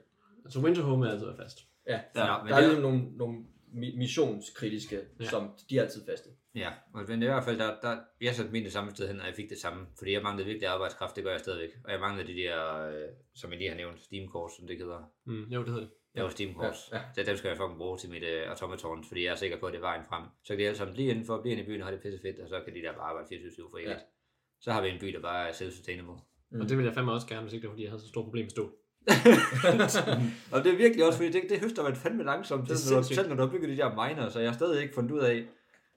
Altså 0.45 0.59
Winterhome 0.59 1.07
er 1.07 1.11
altid 1.11 1.27
fast. 1.37 1.59
Ja, 1.87 1.93
Ja, 2.15 2.21
der, 2.21 2.25
der 2.47 2.55
er 2.55 2.59
det- 2.59 2.63
ligesom 2.69 2.81
nogle, 2.81 3.17
nogle 3.17 3.37
mi- 3.73 3.97
missionskritiske, 3.97 4.99
ja. 5.19 5.25
som 5.25 5.49
de 5.69 5.77
er 5.77 5.81
altid 5.81 6.01
faste. 6.09 6.29
Ja, 6.55 6.69
og 6.93 7.03
men 7.07 7.23
i 7.23 7.25
hvert 7.25 7.43
fald, 7.43 7.59
der, 7.59 7.79
der, 7.81 7.97
jeg 8.21 8.35
satte 8.35 8.51
min 8.51 8.63
det 8.63 8.71
samme 8.71 8.91
sted 8.91 9.07
hen, 9.07 9.19
og 9.19 9.27
jeg 9.27 9.35
fik 9.35 9.49
det 9.49 9.57
samme, 9.57 9.87
fordi 9.97 10.11
jeg 10.13 10.23
manglede 10.23 10.47
virkelig 10.47 10.69
arbejdskraft, 10.69 11.15
det 11.15 11.23
gør 11.23 11.31
jeg 11.31 11.39
stadigvæk. 11.39 11.69
Og 11.85 11.91
jeg 11.91 11.99
manglede 11.99 12.27
de 12.27 12.37
der, 12.43 12.87
øh, 12.87 13.07
som 13.35 13.51
jeg 13.51 13.57
lige 13.57 13.69
har 13.69 13.77
nævnt, 13.77 13.99
Steam 14.01 14.31
Course, 14.31 14.55
som 14.55 14.67
det 14.67 14.77
hedder. 14.77 15.11
Mm, 15.25 15.43
jo, 15.43 15.59
det 15.59 15.69
hedder 15.69 15.81
det. 15.81 15.91
Jeg 16.15 16.23
var 16.23 16.29
Steam 16.29 16.53
Course. 16.55 16.81
Ja, 16.91 16.97
Ja, 16.97 17.03
ja. 17.17 17.23
Dem 17.23 17.37
skal 17.37 17.47
jeg 17.47 17.57
fucking 17.57 17.77
bruge 17.77 17.97
til 17.97 18.09
mit 18.09 18.23
uh, 18.23 18.49
automatons, 18.51 19.07
fordi 19.07 19.23
jeg 19.23 19.31
er 19.31 19.35
sikker 19.35 19.57
på, 19.59 19.65
at 19.65 19.73
det 19.73 19.77
er 19.77 19.87
vejen 19.91 20.05
frem. 20.09 20.23
Så 20.43 20.47
kan 20.53 20.59
de 20.59 20.65
alle 20.65 20.77
sammen 20.77 20.93
blive 20.93 21.09
indenfor, 21.09 21.41
blive 21.41 21.51
inde 21.51 21.63
i 21.63 21.65
byen 21.65 21.81
og 21.81 21.87
have 21.87 21.95
det 21.95 22.03
pisse 22.03 22.19
fedt, 22.21 22.39
og 22.39 22.49
så 22.49 22.61
kan 22.65 22.73
de 22.75 22.81
der 22.81 22.93
bare 22.93 23.07
arbejde 23.09 23.27
24-7 23.27 23.71
for 23.71 23.77
evigt. 23.77 23.89
Ja. 23.89 23.97
Så 24.61 24.71
har 24.71 24.81
vi 24.81 24.89
en 24.89 24.99
by, 24.99 25.07
der 25.07 25.21
bare 25.21 25.49
er 25.49 25.53
self-sustainable. 25.53 26.17
Mm. 26.51 26.61
Og 26.61 26.69
det 26.69 26.77
ville 26.77 26.87
jeg 26.89 26.95
fandme 26.95 27.11
også 27.11 27.27
gerne, 27.27 27.41
hvis 27.41 27.53
ikke 27.53 27.61
det 27.61 27.69
var, 27.69 27.73
fordi 27.73 27.83
jeg 27.83 27.91
havde 27.91 28.01
så 28.01 28.07
stort 28.07 28.25
problem 28.25 28.43
med 28.43 28.49
stål. 28.49 28.71
og 30.53 30.63
det 30.63 30.73
er 30.73 30.77
virkelig 30.77 31.05
også, 31.07 31.17
fordi 31.19 31.31
det, 31.31 31.41
det 31.49 31.59
høster 31.59 31.83
man 31.83 31.95
fandme 31.95 32.23
langsomt, 32.23 32.63
Det 32.69 32.71
er 32.71 32.77
selv, 32.77 32.95
når, 32.95 33.01
du, 33.01 33.13
selv 33.17 33.27
når 33.29 33.35
du 33.35 33.41
har 33.45 33.51
bygget 33.51 33.69
de 33.69 33.77
der 33.77 33.89
miner, 33.89 34.29
så 34.29 34.39
jeg 34.39 34.49
har 34.49 34.57
stadig 34.57 34.81
ikke 34.81 34.93
fundet 34.93 35.11
ud 35.11 35.19
af, 35.19 35.45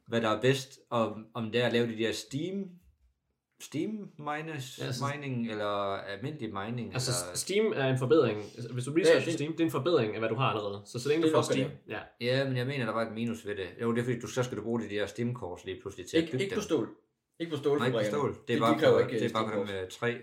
hvad 0.07 0.21
der 0.21 0.29
er 0.29 0.41
bedst, 0.41 0.79
om, 0.91 1.27
om 1.35 1.51
det 1.53 1.61
er 1.63 1.67
at 1.67 1.73
lave 1.73 1.87
de 1.87 1.99
der 1.99 2.13
Steam, 2.13 2.65
Steam 3.61 3.91
miners, 4.19 4.79
Ja, 4.79 4.85
altså- 4.87 5.05
mining, 5.15 5.51
eller 5.51 5.67
almindelig 5.97 6.53
mining, 6.55 6.93
Altså, 6.95 7.11
eller... 7.27 7.37
Steam 7.37 7.73
er 7.77 7.87
en 7.89 7.99
forbedring. 7.99 8.39
Altså, 8.39 8.73
Hvis 8.73 8.85
du 8.85 8.93
researcher 8.93 9.31
Ja, 9.31 9.37
Steam, 9.37 9.53
det 9.53 9.61
er 9.61 9.65
en 9.65 9.71
forbedring 9.71 10.13
af, 10.15 10.19
hvad 10.21 10.29
du 10.29 10.35
har 10.35 10.49
allerede. 10.51 10.83
Så 10.87 10.99
så 10.99 11.09
længe 11.09 11.23
Det 11.27 11.33
du 11.33 11.39
er 11.39 11.43
får 11.43 11.53
Steam... 11.53 11.71
Ja. 11.89 11.99
Ja, 12.21 12.45
men 12.49 12.57
jeg 12.57 12.67
mener, 12.67 12.85
der 12.87 12.93
var 12.93 13.03
et 13.03 13.13
minus 13.13 13.47
ved 13.47 13.57
det. 13.57 13.69
Jo, 13.83 13.93
det 13.93 14.01
er 14.01 14.05
fordi, 14.05 14.19
du, 14.21 14.27
så 14.27 14.43
skal 14.43 14.57
du 14.59 14.63
bruge 14.63 14.81
de 14.81 14.89
der 14.89 15.07
Steam 15.07 15.35
cores 15.35 15.65
lige 15.65 15.81
pludselig 15.81 16.07
til 16.09 16.17
at 16.17 16.23
Ikke, 16.23 16.33
bygge 16.33 16.45
ikke 16.45 16.55
dem. 16.55 16.59
på 16.61 16.63
stål. 16.63 16.89
Ikke 17.41 17.51
på 17.51 17.57
Nej, 17.57 17.63
stålfabrikkerne. 17.63 18.05
ikke 18.07 18.11
på 18.11 18.17
stål. 18.35 18.45
Det 18.49 18.57
er 18.57 18.61
bare, 18.61 18.75
de 18.75 18.93
på, 18.93 18.99
ikke 18.99 19.21
det 19.25 19.31
er 19.31 19.35
bare 19.35 19.53
på 19.53 19.59
dem. 19.59 20.19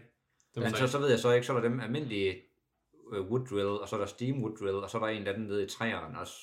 Dem 0.56 0.64
Men 0.64 0.74
så, 0.74 0.88
så 0.88 1.00
ved 1.00 1.10
jeg 1.10 1.20
så 1.20 1.32
ikke, 1.32 1.48
så 1.48 1.54
er 1.54 1.62
der 1.62 1.70
dem 1.70 1.80
almindelige 1.80 2.36
uh, 3.12 3.30
wood 3.32 3.46
drill, 3.46 3.68
og 3.68 3.90
så 3.90 3.96
er 3.96 4.00
der 4.00 4.08
steam 4.08 4.44
wood 4.44 4.58
drill, 4.58 4.76
og 4.76 4.90
så 4.90 4.98
er 4.98 5.02
der 5.02 5.08
en 5.08 5.18
eller 5.18 5.34
anden 5.34 5.48
nede 5.48 5.64
i 5.64 5.68
træerne 5.68 6.20
også. 6.20 6.36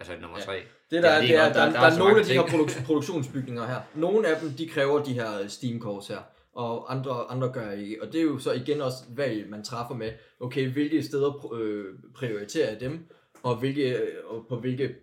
Altså 0.00 0.12
nummer 0.20 0.38
Ja. 0.38 0.44
tre. 0.44 0.62
Det 0.90 1.02
der, 1.02 1.12
Jeg 1.12 1.20
ved 1.22 1.28
det 1.28 1.36
er, 1.36 1.42
der, 1.44 1.52
der, 1.52 1.64
der 1.64 1.72
der, 1.72 1.78
er 1.80 1.90
er 1.90 1.98
nogle 1.98 2.18
af 2.20 2.24
de 2.24 2.32
her 2.32 2.42
produk- 2.42 2.84
produktionsbygninger 2.86 3.66
her. 3.66 3.80
Nogle 3.94 4.28
af 4.28 4.40
dem, 4.40 4.50
de 4.50 4.68
kræver 4.68 5.04
de 5.04 5.12
her 5.12 5.48
steam 5.48 5.80
cores 5.80 6.08
her, 6.08 6.18
og 6.54 6.92
andre, 6.94 7.24
andre 7.30 7.48
gør 7.52 7.70
ikke. 7.70 8.02
Og 8.02 8.12
det 8.12 8.20
er 8.20 8.24
jo 8.24 8.38
så 8.38 8.52
igen 8.52 8.80
også 8.80 8.98
valg, 9.16 9.50
man 9.50 9.64
træffer 9.64 9.94
med, 9.94 10.12
okay, 10.40 10.68
hvilke 10.72 11.02
steder 11.02 11.54
øh, 11.54 11.84
prioriterer 12.14 12.70
jeg 12.70 12.80
dem, 12.80 13.06
og, 13.42 13.56
hvilke, 13.56 13.90
øh, 13.98 14.08
og 14.28 14.46
på 14.48 14.56
hvilke 14.56 14.94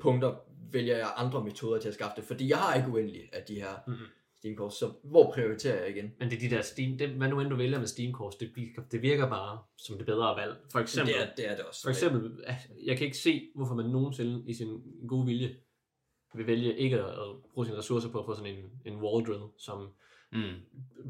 punkter 0.00 0.34
vælger 0.72 0.96
jeg 0.96 1.08
andre 1.16 1.44
metoder 1.44 1.80
til 1.80 1.88
at 1.88 1.94
skaffe 1.94 2.12
det. 2.16 2.24
Fordi 2.24 2.48
jeg 2.50 2.58
har 2.58 2.74
ikke 2.74 2.88
uendeligt 2.88 3.24
af 3.34 3.42
de 3.48 3.54
her 3.54 3.82
Mhm. 3.86 3.96
Steam 4.42 4.56
cores, 4.56 4.74
så 4.74 4.92
hvor 5.04 5.32
prioriterer 5.34 5.80
jeg 5.80 5.96
igen? 5.96 6.12
Men 6.18 6.30
det 6.30 6.36
er 6.36 6.48
de 6.48 6.54
der 6.56 6.62
Steam... 6.62 6.98
Det, 6.98 7.08
hvad 7.08 7.28
nu 7.28 7.40
end 7.40 7.50
du 7.50 7.56
vælger 7.56 7.78
med 7.78 7.86
Steam 7.86 8.12
Course, 8.12 8.38
det, 8.40 8.52
virker- 8.56 8.82
det 8.92 9.02
virker 9.02 9.28
bare 9.28 9.58
som 9.78 9.96
det 9.96 10.06
bedre 10.06 10.36
valg. 10.36 10.56
For 10.72 10.78
eksempel... 10.78 11.14
Det 11.14 11.22
er 11.22 11.34
det, 11.36 11.50
er 11.50 11.56
det 11.56 11.64
også. 11.64 11.82
For 11.82 11.90
eksempel, 11.90 12.44
jeg 12.84 12.96
kan 12.96 13.04
ikke 13.04 13.16
se, 13.18 13.50
hvorfor 13.54 13.74
man 13.74 13.86
nogensinde 13.90 14.44
i 14.46 14.54
sin 14.54 14.68
gode 15.08 15.26
vilje 15.26 15.56
vil 16.34 16.46
vælge 16.46 16.76
ikke 16.78 16.98
at 16.98 17.04
at 17.10 17.36
bruge 17.54 17.66
sine 17.66 17.78
ressourcer 17.78 18.08
på 18.10 18.18
at 18.18 18.24
få 18.26 18.34
sådan 18.34 18.54
en, 18.54 18.64
en 18.84 18.96
wall 19.02 19.26
drill, 19.26 19.42
som 19.58 19.88
Mm. 20.34 20.54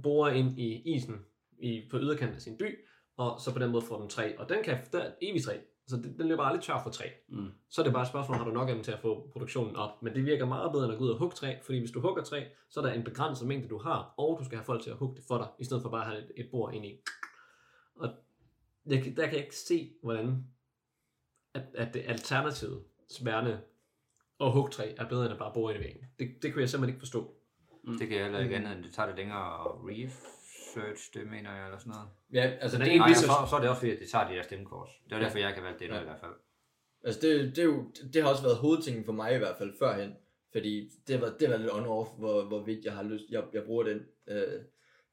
borer 0.02 0.30
ind 0.32 0.58
i 0.58 0.94
isen 0.94 1.14
i, 1.62 1.82
på 1.90 1.98
yderkanten 1.98 2.34
af 2.36 2.42
sin 2.42 2.58
by, 2.58 2.78
og 3.16 3.40
så 3.40 3.52
på 3.52 3.58
den 3.58 3.70
måde 3.70 3.84
får 3.84 4.00
den 4.00 4.08
træ. 4.08 4.32
Og 4.38 4.48
den 4.48 4.62
kan 4.64 4.78
der 4.92 4.98
er 4.98 5.12
evigt 5.22 5.44
træ, 5.44 5.56
så 5.86 5.96
den, 5.96 6.18
den 6.18 6.28
løber 6.28 6.42
aldrig 6.42 6.62
tør 6.62 6.80
for 6.82 6.90
træ. 6.90 7.04
Mm. 7.28 7.50
Så 7.68 7.80
er 7.80 7.84
det 7.84 7.92
bare 7.92 8.02
et 8.02 8.08
spørgsmål, 8.08 8.38
har 8.38 8.44
du 8.44 8.50
nok 8.50 8.68
af 8.68 8.74
dem 8.74 8.84
til 8.84 8.92
at 8.92 9.00
få 9.00 9.28
produktionen 9.32 9.76
op. 9.76 10.02
Men 10.02 10.14
det 10.14 10.24
virker 10.24 10.46
meget 10.46 10.72
bedre 10.72 10.84
end 10.84 10.92
at 10.92 10.98
gå 10.98 11.04
ud 11.04 11.10
og 11.10 11.18
hugge 11.18 11.34
træ, 11.34 11.56
fordi 11.62 11.78
hvis 11.78 11.90
du 11.90 12.00
hugger 12.00 12.22
træ, 12.22 12.44
så 12.68 12.80
er 12.80 12.84
der 12.84 12.92
en 12.92 13.04
begrænset 13.04 13.48
mængde, 13.48 13.68
du 13.68 13.78
har, 13.78 14.14
og 14.16 14.38
du 14.38 14.44
skal 14.44 14.58
have 14.58 14.64
folk 14.64 14.82
til 14.82 14.90
at 14.90 14.96
hugge 14.96 15.16
det 15.16 15.24
for 15.28 15.38
dig, 15.38 15.48
i 15.58 15.64
stedet 15.64 15.82
for 15.82 15.90
bare 15.90 16.04
at 16.04 16.10
have 16.10 16.22
et, 16.22 16.32
et 16.36 16.48
bord 16.50 16.74
ind 16.74 16.86
i. 16.86 17.00
Og 17.96 18.08
jeg, 18.86 19.04
der 19.16 19.24
kan 19.24 19.34
jeg 19.34 19.44
ikke 19.44 19.56
se, 19.56 19.92
hvordan 20.02 20.46
at, 21.54 21.62
at 21.74 21.94
det 21.94 22.02
alternative 22.06 22.80
sværne 23.08 23.60
og 24.38 24.52
hugtræ 24.52 24.94
er 24.96 25.08
bedre 25.08 25.24
end 25.24 25.32
at 25.32 25.38
bare 25.38 25.52
bore 25.54 25.74
ind 25.74 25.82
i 25.82 25.86
væggen. 25.86 26.04
Det, 26.18 26.42
det 26.42 26.52
kunne 26.52 26.60
jeg 26.60 26.70
simpelthen 26.70 26.94
ikke 26.94 27.00
forstå. 27.00 27.34
Det 27.98 28.08
kan 28.08 28.16
jeg 28.16 28.24
heller 28.24 28.40
ikke 28.40 28.56
andet, 28.56 28.72
end 28.72 28.84
det 28.84 28.94
tager 28.94 29.06
det 29.06 29.16
længere 29.16 29.60
at 29.60 29.86
research, 30.76 31.14
det 31.14 31.26
mener 31.30 31.54
jeg, 31.54 31.64
eller 31.64 31.78
sådan 31.78 31.92
noget. 31.92 32.08
Ja, 32.32 32.52
altså 32.60 32.78
Men 32.78 32.86
det, 32.86 32.94
er 32.94 32.98
Nej, 32.98 33.14
så, 33.14 33.46
så 33.50 33.56
er 33.56 33.60
det 33.60 33.68
også 33.68 33.80
fordi, 33.80 33.92
at 33.92 33.98
det 34.00 34.08
tager 34.08 34.28
de 34.28 34.34
der 34.34 34.42
stemmekors. 34.42 34.90
Det 35.04 35.12
er 35.12 35.18
derfor, 35.18 35.38
jeg 35.38 35.54
kan 35.54 35.62
valge 35.62 35.78
det 35.78 35.88
Ja. 35.88 36.00
i 36.00 36.04
hvert 36.04 36.20
fald. 36.20 36.32
Altså 37.04 37.20
det, 37.20 37.56
det, 37.56 37.58
er 37.58 37.64
jo, 37.64 37.84
det 38.12 38.22
har 38.22 38.30
også 38.30 38.42
været 38.42 38.56
hovedtingen 38.56 39.04
for 39.04 39.12
mig 39.12 39.34
i 39.34 39.38
hvert 39.38 39.56
fald 39.58 39.72
førhen. 39.78 40.16
Fordi 40.52 40.90
det 41.08 41.20
været, 41.20 41.40
det 41.40 41.48
været 41.48 41.60
lidt 41.60 41.72
on-off, 41.72 42.18
hvor, 42.18 42.44
hvor 42.44 42.62
vidt 42.62 42.84
jeg 42.84 42.92
har 42.92 43.02
lyst, 43.02 43.24
jeg, 43.30 43.44
jeg 43.52 43.62
bruger 43.64 43.84
den. 43.84 44.00
Øh, 44.26 44.60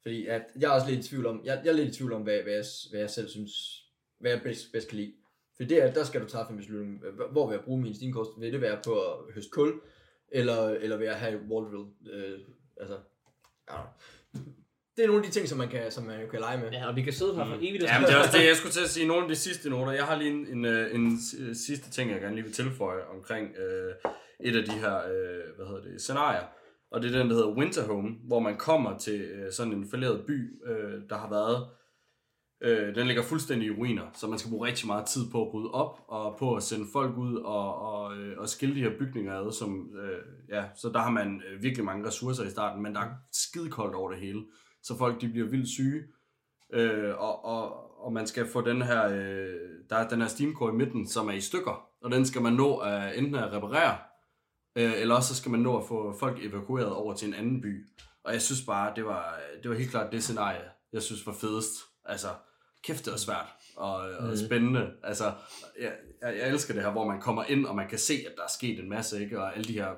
fordi 0.01 0.26
at, 0.26 0.41
jeg 0.60 0.68
er 0.70 0.76
også 0.76 0.89
lidt 0.89 1.05
i 1.05 1.10
tvivl 1.10 1.26
om, 1.26 1.41
jeg, 1.45 1.62
jeg 1.64 1.72
er 1.72 1.76
lidt 1.76 1.95
i 1.95 1.97
tvivl 1.97 2.14
om, 2.14 2.22
hvad, 2.22 2.43
hvad, 2.43 2.53
jeg, 2.53 2.64
hvad 2.89 2.99
jeg 2.99 3.10
selv 3.10 3.30
synes, 3.30 3.51
hvad 4.20 4.32
jeg 4.32 4.41
bedst, 4.43 4.72
bedst 4.72 4.88
kan 4.88 4.97
lide. 4.97 5.14
For 5.57 5.64
det 5.64 5.84
er, 5.84 5.93
der 5.93 6.03
skal 6.03 6.22
du 6.22 6.28
træffe 6.28 6.51
en 6.51 6.57
beslutning. 6.57 7.03
Hvor 7.32 7.47
vil 7.47 7.55
jeg 7.55 7.64
bruge 7.64 7.82
min 7.82 7.95
steamkost? 7.95 8.32
Vil 8.39 8.53
det 8.53 8.62
være 8.62 8.80
på 8.86 9.01
at 9.01 9.34
høste 9.34 9.51
kul? 9.51 9.82
Eller, 10.32 10.70
eller 10.70 10.97
vil 10.97 11.05
jeg 11.05 11.20
have 11.20 11.41
Waldrill? 11.49 11.88
Øh, 12.12 12.39
altså, 12.78 12.99
ja. 13.72 13.78
Det 14.96 15.04
er 15.04 15.08
nogle 15.08 15.26
af 15.26 15.32
de 15.32 15.34
ting, 15.40 15.48
som 15.48 15.58
man 15.58 15.70
kan, 15.70 15.92
som 15.92 16.04
man 16.04 16.22
jo 16.22 16.28
kan 16.28 16.40
lege 16.40 16.58
med. 16.58 16.72
Ja, 16.72 16.88
og 16.88 16.96
vi 16.96 17.02
kan 17.02 17.14
sidde 17.14 17.36
her 17.36 17.46
for 17.46 17.56
evigt. 17.56 17.84
og 17.84 17.90
Ja, 17.90 18.00
men 18.00 18.08
det 18.08 18.16
er 18.16 18.20
også 18.20 18.38
det, 18.38 18.46
jeg 18.46 18.56
skulle 18.56 18.74
til 18.74 18.84
at 18.84 18.90
sige. 18.90 19.08
Nogle 19.08 19.24
af 19.24 19.30
de 19.30 19.36
sidste 19.36 19.70
noter. 19.70 19.92
Jeg 19.92 20.06
har 20.06 20.16
lige 20.16 20.32
en, 20.32 20.48
en, 20.48 20.66
øh, 20.66 20.96
en, 20.96 21.02
en 21.02 21.56
sidste 21.56 21.92
ting, 21.92 22.12
jeg 22.12 22.22
gerne 22.22 22.36
lige 22.36 22.46
vil 22.46 22.54
tilføje 22.54 23.02
omkring 23.16 23.48
øh, 23.58 23.94
et 24.44 24.56
af 24.56 24.64
de 24.66 24.72
her, 24.72 24.96
øh, 24.98 25.56
hvad 25.56 25.66
hedder 25.68 25.82
det, 25.82 26.02
scenarier. 26.02 26.44
Og 26.92 27.02
det 27.02 27.16
er 27.16 27.20
den, 27.20 27.30
der 27.30 27.36
hedder 27.36 27.50
Winterhome, 27.50 28.10
hvor 28.28 28.40
man 28.40 28.58
kommer 28.58 28.98
til 28.98 29.22
øh, 29.22 29.52
sådan 29.52 29.74
en 29.74 29.90
falderet 29.92 30.26
by, 30.28 30.64
øh, 30.70 31.02
der 31.10 31.18
har 31.18 31.30
været 31.30 31.68
Øh, 32.64 32.96
den 32.96 33.08
ligger 33.08 33.24
fuldstændig 33.24 33.68
i 33.68 33.72
ruiner, 33.72 34.04
så 34.14 34.28
man 34.28 34.40
skal 34.40 34.52
bruge 34.52 34.68
rigtig 34.68 34.88
meget 34.88 35.06
tid 35.06 35.22
på 35.32 35.46
at 35.46 35.52
bryde 35.52 35.72
op, 35.72 36.00
og 36.08 36.36
på 36.40 36.56
at 36.56 36.64
sende 36.64 36.86
folk 36.94 37.18
ud 37.18 37.36
og, 37.36 37.76
og, 37.76 38.18
øh, 38.18 38.38
og 38.38 38.50
skille 38.50 38.76
de 38.76 38.82
her 38.82 38.98
bygninger 39.00 39.40
ad, 39.40 39.52
som, 39.52 39.90
øh, 40.04 40.20
ja, 40.50 40.64
så 40.76 40.90
der 40.90 41.00
har 41.00 41.12
man 41.12 41.42
øh, 41.48 41.64
virkelig 41.64 41.86
mange 41.86 42.08
ressourcer 42.08 42.44
i 42.44 42.50
starten, 42.50 42.84
men 42.84 42.96
der 42.96 43.02
er 43.02 43.10
skide 43.34 43.70
koldt 43.70 43.96
over 43.96 44.12
det 44.12 44.20
hele, 44.20 44.44
så 44.84 44.97
folk 44.97 45.21
de 45.21 45.30
bliver 45.30 45.47
vildt 45.47 45.69
syge, 45.69 46.03
øh, 46.73 47.15
og, 47.17 47.45
og, 47.45 47.86
og 48.05 48.13
man 48.13 48.27
skal 48.27 48.47
få 48.47 48.61
den 48.61 48.82
her, 48.82 49.05
øh, 49.07 49.59
der 49.89 49.95
er 49.95 50.07
den 50.09 50.21
her 50.21 50.27
steamcore 50.27 50.73
i 50.73 50.75
midten, 50.75 51.07
som 51.07 51.27
er 51.30 51.34
i 51.34 51.41
stykker, 51.41 51.88
og 52.01 52.11
den 52.11 52.25
skal 52.25 52.41
man 52.41 52.53
nå 52.53 52.77
at 52.77 53.17
enten 53.17 53.36
at 53.36 53.53
reparere, 53.53 53.97
øh, 54.75 55.01
eller 55.01 55.15
også 55.15 55.30
så 55.30 55.36
skal 55.41 55.51
man 55.51 55.59
nå 55.59 55.77
at 55.77 55.88
få 55.88 56.17
folk 56.19 56.43
evakueret 56.45 56.91
over 56.93 57.13
til 57.13 57.27
en 57.27 57.34
anden 57.34 57.61
by, 57.61 57.88
og 58.23 58.34
jeg 58.34 58.41
synes 58.41 58.61
bare, 58.65 58.93
det 58.95 59.05
var, 59.05 59.39
det 59.63 59.71
var 59.71 59.77
helt 59.77 59.91
klart 59.91 60.11
det 60.11 60.23
scenarie, 60.23 60.61
jeg 60.93 61.01
synes 61.01 61.25
var 61.27 61.34
fedest, 61.34 61.73
altså, 62.05 62.27
kæft 62.84 63.05
det 63.05 63.11
var 63.11 63.17
svært 63.17 63.47
og, 63.75 63.93
og 63.95 64.27
Mhm. 64.27 64.38
spændende. 64.38 64.91
Altså, 65.03 65.34
jeg, 65.82 65.93
jeg, 66.21 66.38
jeg 66.38 66.49
elsker 66.49 66.73
det 66.73 66.84
her, 66.84 66.91
hvor 66.91 67.07
man 67.07 67.21
kommer 67.21 67.43
ind, 67.43 67.65
og 67.65 67.75
man 67.75 67.88
kan 67.88 67.97
se, 67.97 68.13
at 68.13 68.34
der 68.38 68.43
er 68.43 68.47
sket 68.57 68.80
en 68.80 68.89
masse, 68.89 69.21
ikke? 69.23 69.41
Og 69.41 69.55
alle 69.55 69.63
de 69.63 69.73
her 69.73 69.89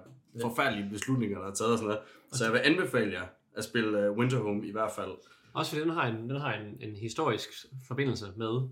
forfærdelige 0.41 0.89
beslutninger, 0.89 1.39
der 1.39 1.47
er 1.47 1.53
taget 1.53 1.71
og 1.71 1.77
sådan 1.77 1.87
noget. 1.87 2.01
Så 2.31 2.43
jeg 2.43 2.53
vil 2.53 2.59
anbefale 2.63 3.11
jer 3.13 3.25
at 3.57 3.63
spille 3.63 4.09
uh, 4.11 4.17
Winterhome 4.17 4.67
i 4.67 4.71
hvert 4.71 4.91
fald. 4.95 5.11
Også 5.53 5.71
fordi 5.71 5.81
den 5.83 5.91
har 5.91 6.07
en, 6.07 6.29
den 6.29 6.37
har 6.41 6.53
en, 6.53 6.77
en 6.89 6.95
historisk 6.95 7.49
forbindelse 7.87 8.25
med 8.35 8.69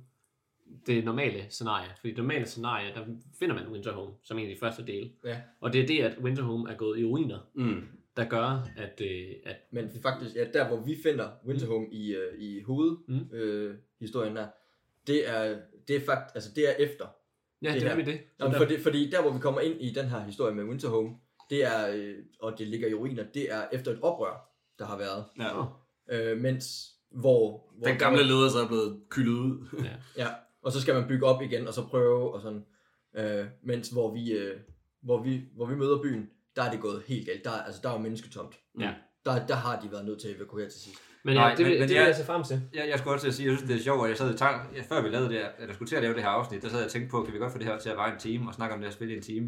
det 0.88 1.06
normale 1.06 1.46
scenarie. 1.50 1.90
Fordi 2.00 2.10
det 2.10 2.18
normale 2.18 2.46
scenarie, 2.46 2.94
der 2.94 3.06
finder 3.40 3.56
man 3.56 3.68
Winterhome 3.68 4.14
som 4.24 4.38
en 4.40 4.50
af 4.50 4.56
de 4.56 4.60
første 4.60 4.86
dele. 4.86 5.12
Ja. 5.26 5.42
Og 5.62 5.74
det 5.74 5.82
er 5.84 5.88
det, 5.88 6.00
at 6.00 6.18
Winterhome 6.22 6.70
er 6.72 6.76
gået 6.76 7.00
i 7.00 7.06
ruiner, 7.06 7.40
Mm. 7.54 7.82
der 8.18 8.26
gør, 8.26 8.68
at, 8.78 9.02
øh, 9.02 9.28
at 9.46 9.56
Men 9.72 9.90
faktisk, 10.04 10.36
ja, 10.36 10.46
der 10.54 10.68
hvor 10.68 10.78
vi 10.86 10.98
finder 11.04 11.30
Winterhome 11.48 11.88
i, 11.92 12.16
øh, 12.16 12.40
i 12.40 12.62
hoved, 12.62 12.98
Mm. 13.08 13.14
mm. 13.16 13.38
øh, 13.38 13.76
historien 14.00 14.36
der, 14.36 14.48
det 15.08 15.30
er, 15.30 15.58
det 15.88 15.96
er 15.96 16.00
fakt, 16.06 16.32
altså 16.36 16.50
det 16.56 16.70
er 16.70 16.74
efter. 16.86 17.06
ja, 17.62 17.68
det, 17.68 17.74
Det 17.74 17.82
det 17.82 17.92
er 17.92 17.96
nemlig 17.96 18.14
det. 18.14 18.22
Jamen, 18.40 18.54
der, 18.54 18.60
fordi, 18.60 18.80
fordi 18.80 19.10
der 19.10 19.22
hvor 19.22 19.32
vi 19.32 19.40
kommer 19.40 19.62
ind 19.62 19.82
i 19.82 19.90
den 19.94 20.06
her 20.06 20.20
historie 20.20 20.56
med 20.56 20.64
Winterhome, 20.64 21.16
det 21.50 21.64
er, 21.66 21.96
øh, 21.96 22.16
og 22.40 22.60
det 22.60 22.68
ligger 22.68 22.88
i 22.88 22.94
ruiner, 22.94 23.24
det 23.34 23.54
er 23.54 23.68
efter 23.74 23.92
et 23.92 24.00
oprør, 24.02 24.49
der 24.80 24.86
har 24.86 24.98
været. 24.98 25.24
Ja. 25.40 26.32
Øh, 26.32 26.38
mens, 26.38 26.90
hvor, 27.12 27.72
hvor 27.78 27.88
Den 27.88 27.98
gamle 27.98 28.24
leder 28.24 28.50
så 28.50 28.60
er 28.64 28.68
blevet 28.68 29.00
kyldet 29.10 29.34
ud. 29.34 29.84
Ja, 30.18 30.28
og 30.64 30.72
så 30.72 30.82
skal 30.82 30.94
man 30.96 31.08
bygge 31.08 31.26
op 31.26 31.42
igen, 31.42 31.68
og 31.68 31.74
så 31.74 31.86
prøve, 31.88 32.34
og 32.34 32.42
sådan. 32.42 32.66
Øh, 33.18 33.46
mens 33.64 33.90
hvor 33.90 34.14
vi, 34.14 34.32
øh, 34.32 34.60
hvor, 35.04 35.24
vi, 35.24 35.42
hvor 35.56 35.66
vi 35.66 35.76
møder 35.76 36.02
byen, 36.02 36.30
der 36.56 36.64
er 36.64 36.72
det 36.72 36.82
gået 36.82 37.04
helt 37.08 37.26
galt. 37.28 37.44
Der, 37.46 37.52
er- 37.52 37.64
altså, 37.64 37.82
der 37.84 37.90
er 37.90 37.94
jo 37.94 38.00
mennesketomt. 38.00 38.56
Ja. 38.80 38.94
Der, 39.26 39.46
der 39.48 39.56
har 39.56 39.80
de 39.82 39.92
været 39.92 40.06
nødt 40.06 40.20
til 40.22 40.28
at 40.28 40.36
evakuere 40.36 40.70
til 40.70 40.82
sidst. 40.82 40.98
men 41.24 41.34
ja, 41.34 41.40
Nej, 41.40 41.50
det, 41.56 41.60
men- 41.66 41.72
vil, 41.72 41.80
men 41.80 41.90
det 41.90 41.96
jeg- 41.96 42.02
vil 42.02 42.08
jeg 42.08 42.16
se 42.16 42.26
frem 42.26 42.44
til. 42.44 42.62
Jeg, 42.74 42.90
jeg 42.90 43.00
skulle 43.00 43.14
også 43.14 43.24
til 43.24 43.28
at 43.30 43.34
sige, 43.36 43.50
jeg 43.50 43.58
synes, 43.58 43.72
det 43.72 43.80
er 43.80 43.84
sjovt, 43.84 44.04
at 44.04 44.10
jeg 44.10 44.18
sad 44.18 44.34
i 44.34 44.38
tank, 44.38 44.76
ja, 44.78 44.82
før 44.82 45.02
vi 45.02 45.10
lavede 45.10 45.30
det 45.30 45.38
her, 45.38 45.50
eller 45.60 45.74
skulle 45.74 45.90
til 45.90 45.96
at 45.96 46.02
lave 46.02 46.14
det 46.14 46.22
her 46.24 46.30
afsnit, 46.30 46.62
der 46.62 46.70
sad 46.70 46.78
jeg 46.78 46.86
og 46.86 46.92
tænkte 46.92 47.12
på, 47.12 47.24
kan 47.24 47.34
vi 47.34 47.38
godt 47.40 47.52
få 47.52 47.58
det 47.58 47.68
her 47.68 47.78
til 47.80 47.90
at 47.90 47.98
vare 47.98 48.14
en 48.14 48.20
time, 48.20 48.48
og 48.50 48.54
snakke 48.54 48.76
om 48.76 48.82
det 48.82 48.88
her 48.90 48.94
spil 48.96 49.10
i 49.12 49.16
en 49.16 49.22
time? 49.22 49.48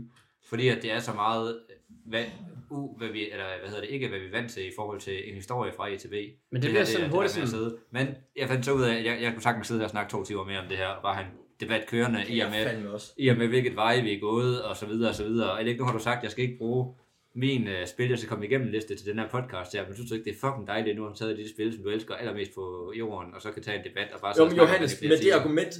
Fordi 0.49 0.67
at 0.67 0.81
det 0.81 0.91
er 0.91 0.99
så 0.99 1.13
meget, 1.13 1.59
hvad, 2.05 2.23
u, 2.71 2.97
hvad 2.97 3.07
vi, 3.07 3.31
eller 3.31 3.45
hvad 3.59 3.69
hedder 3.69 3.81
det, 3.81 3.89
ikke 3.89 4.07
hvad 4.07 4.19
vi 4.19 4.25
er 4.25 4.31
vant 4.31 4.51
til 4.51 4.67
i 4.67 4.71
forhold 4.75 4.99
til 4.99 5.29
en 5.29 5.35
historie 5.35 5.71
fra 5.77 5.89
ETB. 5.89 6.13
Men 6.51 6.61
det 6.61 6.63
her, 6.63 6.69
bliver 6.69 6.85
sådan 6.85 7.01
det 7.01 7.09
her 7.09 7.15
hurtigt 7.15 7.43
at 7.43 7.49
sådan-. 7.49 7.77
Men 7.91 8.07
jeg 8.35 8.47
fandt 8.47 8.65
så 8.65 8.73
ud 8.73 8.81
af, 8.81 8.95
at 8.95 9.05
jeg, 9.05 9.21
jeg 9.21 9.33
kunne 9.33 9.41
sagtens 9.41 9.67
sidde 9.67 9.79
her 9.79 9.85
og 9.85 9.91
snakke 9.91 10.11
to 10.11 10.23
timer 10.23 10.43
mere 10.43 10.59
om 10.59 10.67
det 10.67 10.77
her, 10.77 10.87
og 10.87 11.01
bare 11.01 11.15
have 11.15 11.25
en 11.25 11.31
debat 11.59 11.87
kørende 11.87 12.25
i 12.29 12.39
og 12.39 12.49
med, 12.51 12.99
i 13.17 13.27
og 13.27 13.37
med 13.37 13.47
hvilket 13.47 13.75
vej 13.75 14.01
vi 14.01 14.13
er 14.13 14.19
gået, 14.19 14.63
og 14.63 14.77
så 14.77 14.85
videre, 14.85 15.09
og 15.09 15.15
så 15.15 15.23
videre. 15.23 15.51
Og 15.51 15.63
ikke, 15.63 15.79
nu 15.79 15.85
har 15.85 15.93
du 15.93 16.03
sagt, 16.03 16.17
at 16.17 16.23
jeg 16.23 16.31
skal 16.31 16.43
ikke 16.43 16.57
bruge 16.57 16.95
min 17.35 17.67
uh, 17.67 17.73
spil, 17.85 18.09
jeg 18.09 18.17
skal 18.17 18.29
komme 18.29 18.45
igennem 18.45 18.67
liste 18.67 18.95
til 18.95 19.05
den 19.05 19.19
her 19.19 19.27
podcast 19.29 19.73
her, 19.73 19.85
men 19.85 19.95
synes 19.95 20.09
du 20.09 20.15
ikke, 20.15 20.25
det 20.25 20.35
er 20.35 20.39
fucking 20.39 20.67
dejligt, 20.67 20.97
nu 20.97 21.03
har 21.03 21.13
taget 21.13 21.37
de 21.37 21.49
spil, 21.49 21.73
som 21.73 21.83
du 21.83 21.89
elsker 21.89 22.15
allermest 22.15 22.51
på 22.55 22.93
jorden, 22.97 23.33
og 23.33 23.41
så 23.41 23.51
kan 23.51 23.63
tage 23.63 23.77
en 23.77 23.83
debat 23.83 24.07
og 24.13 24.21
bare 24.21 24.33
Jo, 24.37 24.45
men 24.45 24.57
Johannes, 24.57 25.01
med 25.01 25.17
det 25.17 25.31
argument, 25.31 25.73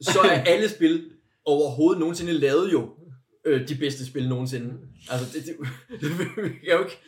så 0.00 0.18
er 0.20 0.42
alle 0.52 0.68
spil 0.68 1.10
overhovedet 1.44 2.00
nogensinde 2.00 2.32
lavet 2.32 2.72
jo 2.72 2.90
øh, 3.44 3.68
de 3.68 3.74
bedste 3.74 4.06
spil 4.06 4.28
nogensinde. 4.28 4.78
Altså, 5.10 5.38
det, 5.38 5.46
det, 5.46 5.56
det, 6.00 6.10
det 6.36 6.52
jeg 6.64 6.72
jo 6.78 6.84
ikke. 6.84 6.98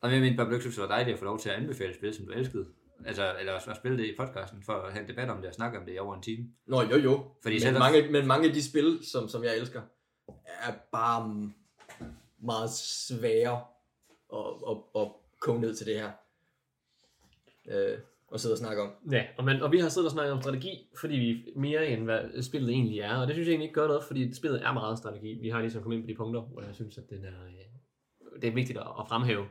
Og 0.00 0.12
jeg 0.12 0.20
mener 0.20 0.36
bare, 0.36 0.52
det 0.52 0.78
var 0.78 0.86
dejligt 0.86 1.12
at 1.14 1.18
få 1.18 1.24
lov 1.24 1.38
til 1.38 1.48
at 1.48 1.54
anbefale 1.54 1.94
spil, 1.94 2.14
som 2.14 2.26
du 2.26 2.32
elskede. 2.32 2.66
Altså, 3.06 3.36
eller 3.40 3.52
at 3.52 3.76
spille 3.76 3.98
det 3.98 4.04
i 4.04 4.16
podcasten, 4.16 4.62
for 4.62 4.72
at 4.72 4.92
have 4.92 5.02
en 5.02 5.08
debat 5.08 5.30
om 5.30 5.36
det 5.36 5.46
og 5.46 5.54
snakke 5.54 5.78
om 5.78 5.86
det 5.86 5.94
i 5.94 5.98
over 5.98 6.14
en 6.14 6.22
time. 6.22 6.48
Nå, 6.66 6.82
jo, 6.82 6.96
jo. 6.96 7.30
Fordi 7.42 7.54
men, 7.54 7.60
selv- 7.60 7.78
mange, 7.78 8.10
men 8.10 8.26
mange 8.26 8.48
af 8.48 8.54
de 8.54 8.68
spil, 8.68 9.00
som, 9.02 9.28
som 9.28 9.44
jeg 9.44 9.56
elsker, 9.58 9.82
er 10.44 10.72
bare 10.92 11.50
meget 12.38 12.70
svære 12.70 13.64
at, 14.32 14.38
at, 14.70 15.02
at 15.02 15.08
koge 15.40 15.60
ned 15.60 15.76
til 15.76 15.86
det 15.86 15.94
her. 15.94 16.10
Øh, 17.68 17.98
og 18.34 18.40
sidde 18.40 18.52
og 18.54 18.58
snakke 18.58 18.82
om. 18.82 18.90
Ja, 19.12 19.24
og, 19.38 19.44
man, 19.44 19.62
og 19.62 19.72
vi 19.72 19.78
har 19.78 19.88
siddet 19.88 20.06
og 20.08 20.12
snakket 20.12 20.32
om 20.32 20.42
strategi, 20.42 20.88
fordi 21.00 21.14
vi 21.14 21.52
mere 21.56 21.86
end 21.86 22.04
hvad 22.04 22.42
spillet 22.42 22.70
egentlig 22.70 23.00
er, 23.00 23.16
og 23.16 23.26
det 23.26 23.34
synes 23.34 23.46
jeg 23.46 23.52
egentlig 23.52 23.64
ikke 23.68 23.80
gør 23.80 23.86
noget, 23.86 24.04
fordi 24.04 24.34
spillet 24.34 24.62
er 24.64 24.72
meget 24.72 24.98
strategi. 24.98 25.38
Vi 25.42 25.48
har 25.48 25.60
ligesom 25.60 25.82
kommet 25.82 25.96
ind 25.96 26.04
på 26.04 26.08
de 26.10 26.14
punkter, 26.14 26.40
hvor 26.40 26.62
jeg 26.62 26.74
synes, 26.74 26.98
at 26.98 27.10
den 27.10 27.24
er, 27.24 27.44
øh, 27.46 28.40
det 28.42 28.48
er 28.48 28.54
vigtigt 28.54 28.78
at, 28.78 28.86
at 29.00 29.08
fremhæve. 29.08 29.44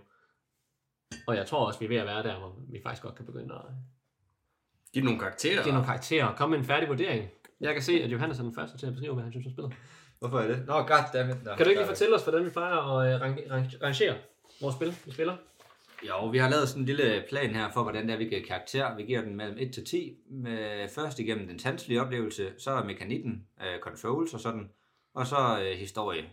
Og 1.27 1.35
jeg 1.35 1.45
tror 1.45 1.65
også, 1.67 1.79
vi 1.79 1.85
er 1.85 1.89
ved 1.89 1.97
at 1.97 2.05
være 2.05 2.23
der, 2.23 2.39
hvor 2.39 2.55
vi 2.71 2.79
faktisk 2.83 3.03
godt 3.03 3.15
kan 3.15 3.25
begynde 3.25 3.53
at 3.55 3.61
Giv 4.93 5.03
nogle 5.03 5.19
karakterer. 5.19 5.63
give 5.63 5.73
nogle 5.73 5.85
karakterer 5.87 6.25
og 6.25 6.35
komme 6.35 6.51
med 6.51 6.59
en 6.59 6.65
færdig 6.65 6.89
vurdering. 6.89 7.29
Jeg 7.61 7.73
kan 7.73 7.83
se, 7.83 7.91
at 8.03 8.11
Johannes 8.11 8.39
er 8.39 8.43
den 8.43 8.55
første 8.55 8.77
til 8.77 8.85
at 8.87 8.93
beskrive, 8.93 9.13
hvad 9.13 9.23
han 9.23 9.31
synes 9.33 9.45
om 9.47 9.51
spillet. 9.51 9.73
Hvorfor 10.19 10.39
er 10.39 10.47
det? 10.47 10.65
Nå, 10.67 10.73
goddammit. 10.73 11.43
Nå, 11.43 11.55
Kan 11.55 11.65
du 11.65 11.69
ikke 11.69 11.81
lige 11.81 11.87
fortælle 11.87 12.15
os, 12.15 12.23
hvordan 12.23 12.45
vi 12.45 12.49
plejer 12.49 12.75
at 12.99 13.21
range- 13.21 13.77
rangere 13.83 14.15
vores 14.61 14.75
spil, 14.75 14.95
vi 15.05 15.11
spiller? 15.11 15.35
Jo, 16.07 16.27
vi 16.27 16.37
har 16.37 16.49
lavet 16.49 16.69
sådan 16.69 16.81
en 16.81 16.85
lille 16.85 17.23
plan 17.29 17.55
her 17.55 17.71
for, 17.71 17.83
hvordan 17.83 18.07
det 18.07 18.13
er, 18.13 18.17
vi 18.17 18.25
giver 18.25 18.45
karakter. 18.47 18.95
Vi 18.95 19.03
giver 19.03 19.21
den 19.21 19.35
mellem 19.35 19.57
1 19.59 19.73
til 19.73 19.85
10. 19.85 20.17
Med 20.29 20.89
først 20.89 21.19
igennem 21.19 21.47
den 21.47 21.59
sanselige 21.59 22.01
oplevelse, 22.01 22.53
så 22.57 22.71
er 22.71 22.83
mekanikken, 22.83 23.47
øh, 23.61 23.79
controls 23.79 24.33
og 24.33 24.39
sådan, 24.39 24.69
og 25.13 25.27
så 25.27 25.59
øh, 25.63 25.77
historie. 25.77 26.29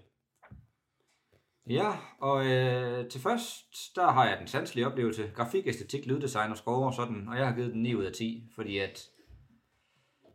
Ja, 1.68 1.93
og 2.21 2.47
øh, 2.47 3.09
til 3.09 3.21
først, 3.21 3.97
der 3.97 4.11
har 4.11 4.29
jeg 4.29 4.39
den 4.39 4.47
sanselige 4.47 4.87
oplevelse. 4.87 5.33
Grafik, 5.35 5.66
æstetik, 5.66 6.07
lyddesign 6.07 6.51
og 6.51 6.57
score 6.57 6.87
og 6.87 6.95
sådan, 6.95 7.29
og 7.29 7.37
jeg 7.37 7.47
har 7.47 7.55
givet 7.55 7.73
den 7.73 7.83
9 7.83 7.95
ud 7.95 8.05
af 8.05 8.12
10, 8.12 8.49
fordi 8.55 8.79
at 8.79 9.09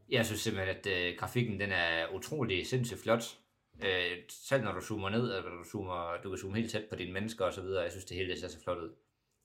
jeg 0.10 0.26
synes 0.26 0.42
simpelthen, 0.42 0.76
at 0.76 0.88
øh, 0.88 1.18
grafikken 1.18 1.60
den 1.60 1.72
er 1.72 2.14
utrolig 2.14 2.68
sindssygt 2.68 3.02
flot. 3.02 3.38
Øh, 3.84 4.18
selv 4.30 4.64
når 4.64 4.72
du 4.72 4.82
zoomer 4.82 5.10
ned, 5.10 5.38
eller 5.38 5.50
du, 5.50 5.64
zoomer, 5.72 6.18
du 6.24 6.30
kan 6.30 6.38
zoome 6.38 6.56
helt 6.56 6.72
tæt 6.72 6.86
på 6.90 6.96
dine 6.96 7.14
mennesker 7.14 7.46
og 7.46 7.54
så 7.54 7.62
videre, 7.62 7.84
jeg 7.84 7.92
synes 7.92 8.06
det 8.06 8.18
hele 8.18 8.32
det 8.32 8.40
ser 8.40 8.48
så 8.48 8.64
flot 8.64 8.78
ud. 8.78 8.90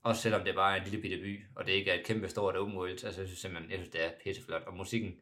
Også 0.03 0.22
selvom 0.22 0.44
det 0.44 0.55
bare 0.55 0.76
er 0.76 0.80
en 0.82 0.88
lille 0.88 1.03
bitte 1.03 1.16
by, 1.16 1.40
og 1.57 1.66
det 1.66 1.72
ikke 1.72 1.90
er 1.90 1.94
et 1.94 2.07
kæmpe 2.07 2.28
stort 2.28 2.57
open 2.57 2.76
world, 2.76 2.90
altså 2.90 3.20
jeg 3.20 3.28
synes 3.28 3.38
simpelthen, 3.38 3.70
jeg 3.70 3.78
synes 3.78 3.90
det 3.90 4.05
er 4.05 4.11
pisseflot. 4.24 4.62
Og 4.66 4.76
musikken, 4.76 5.14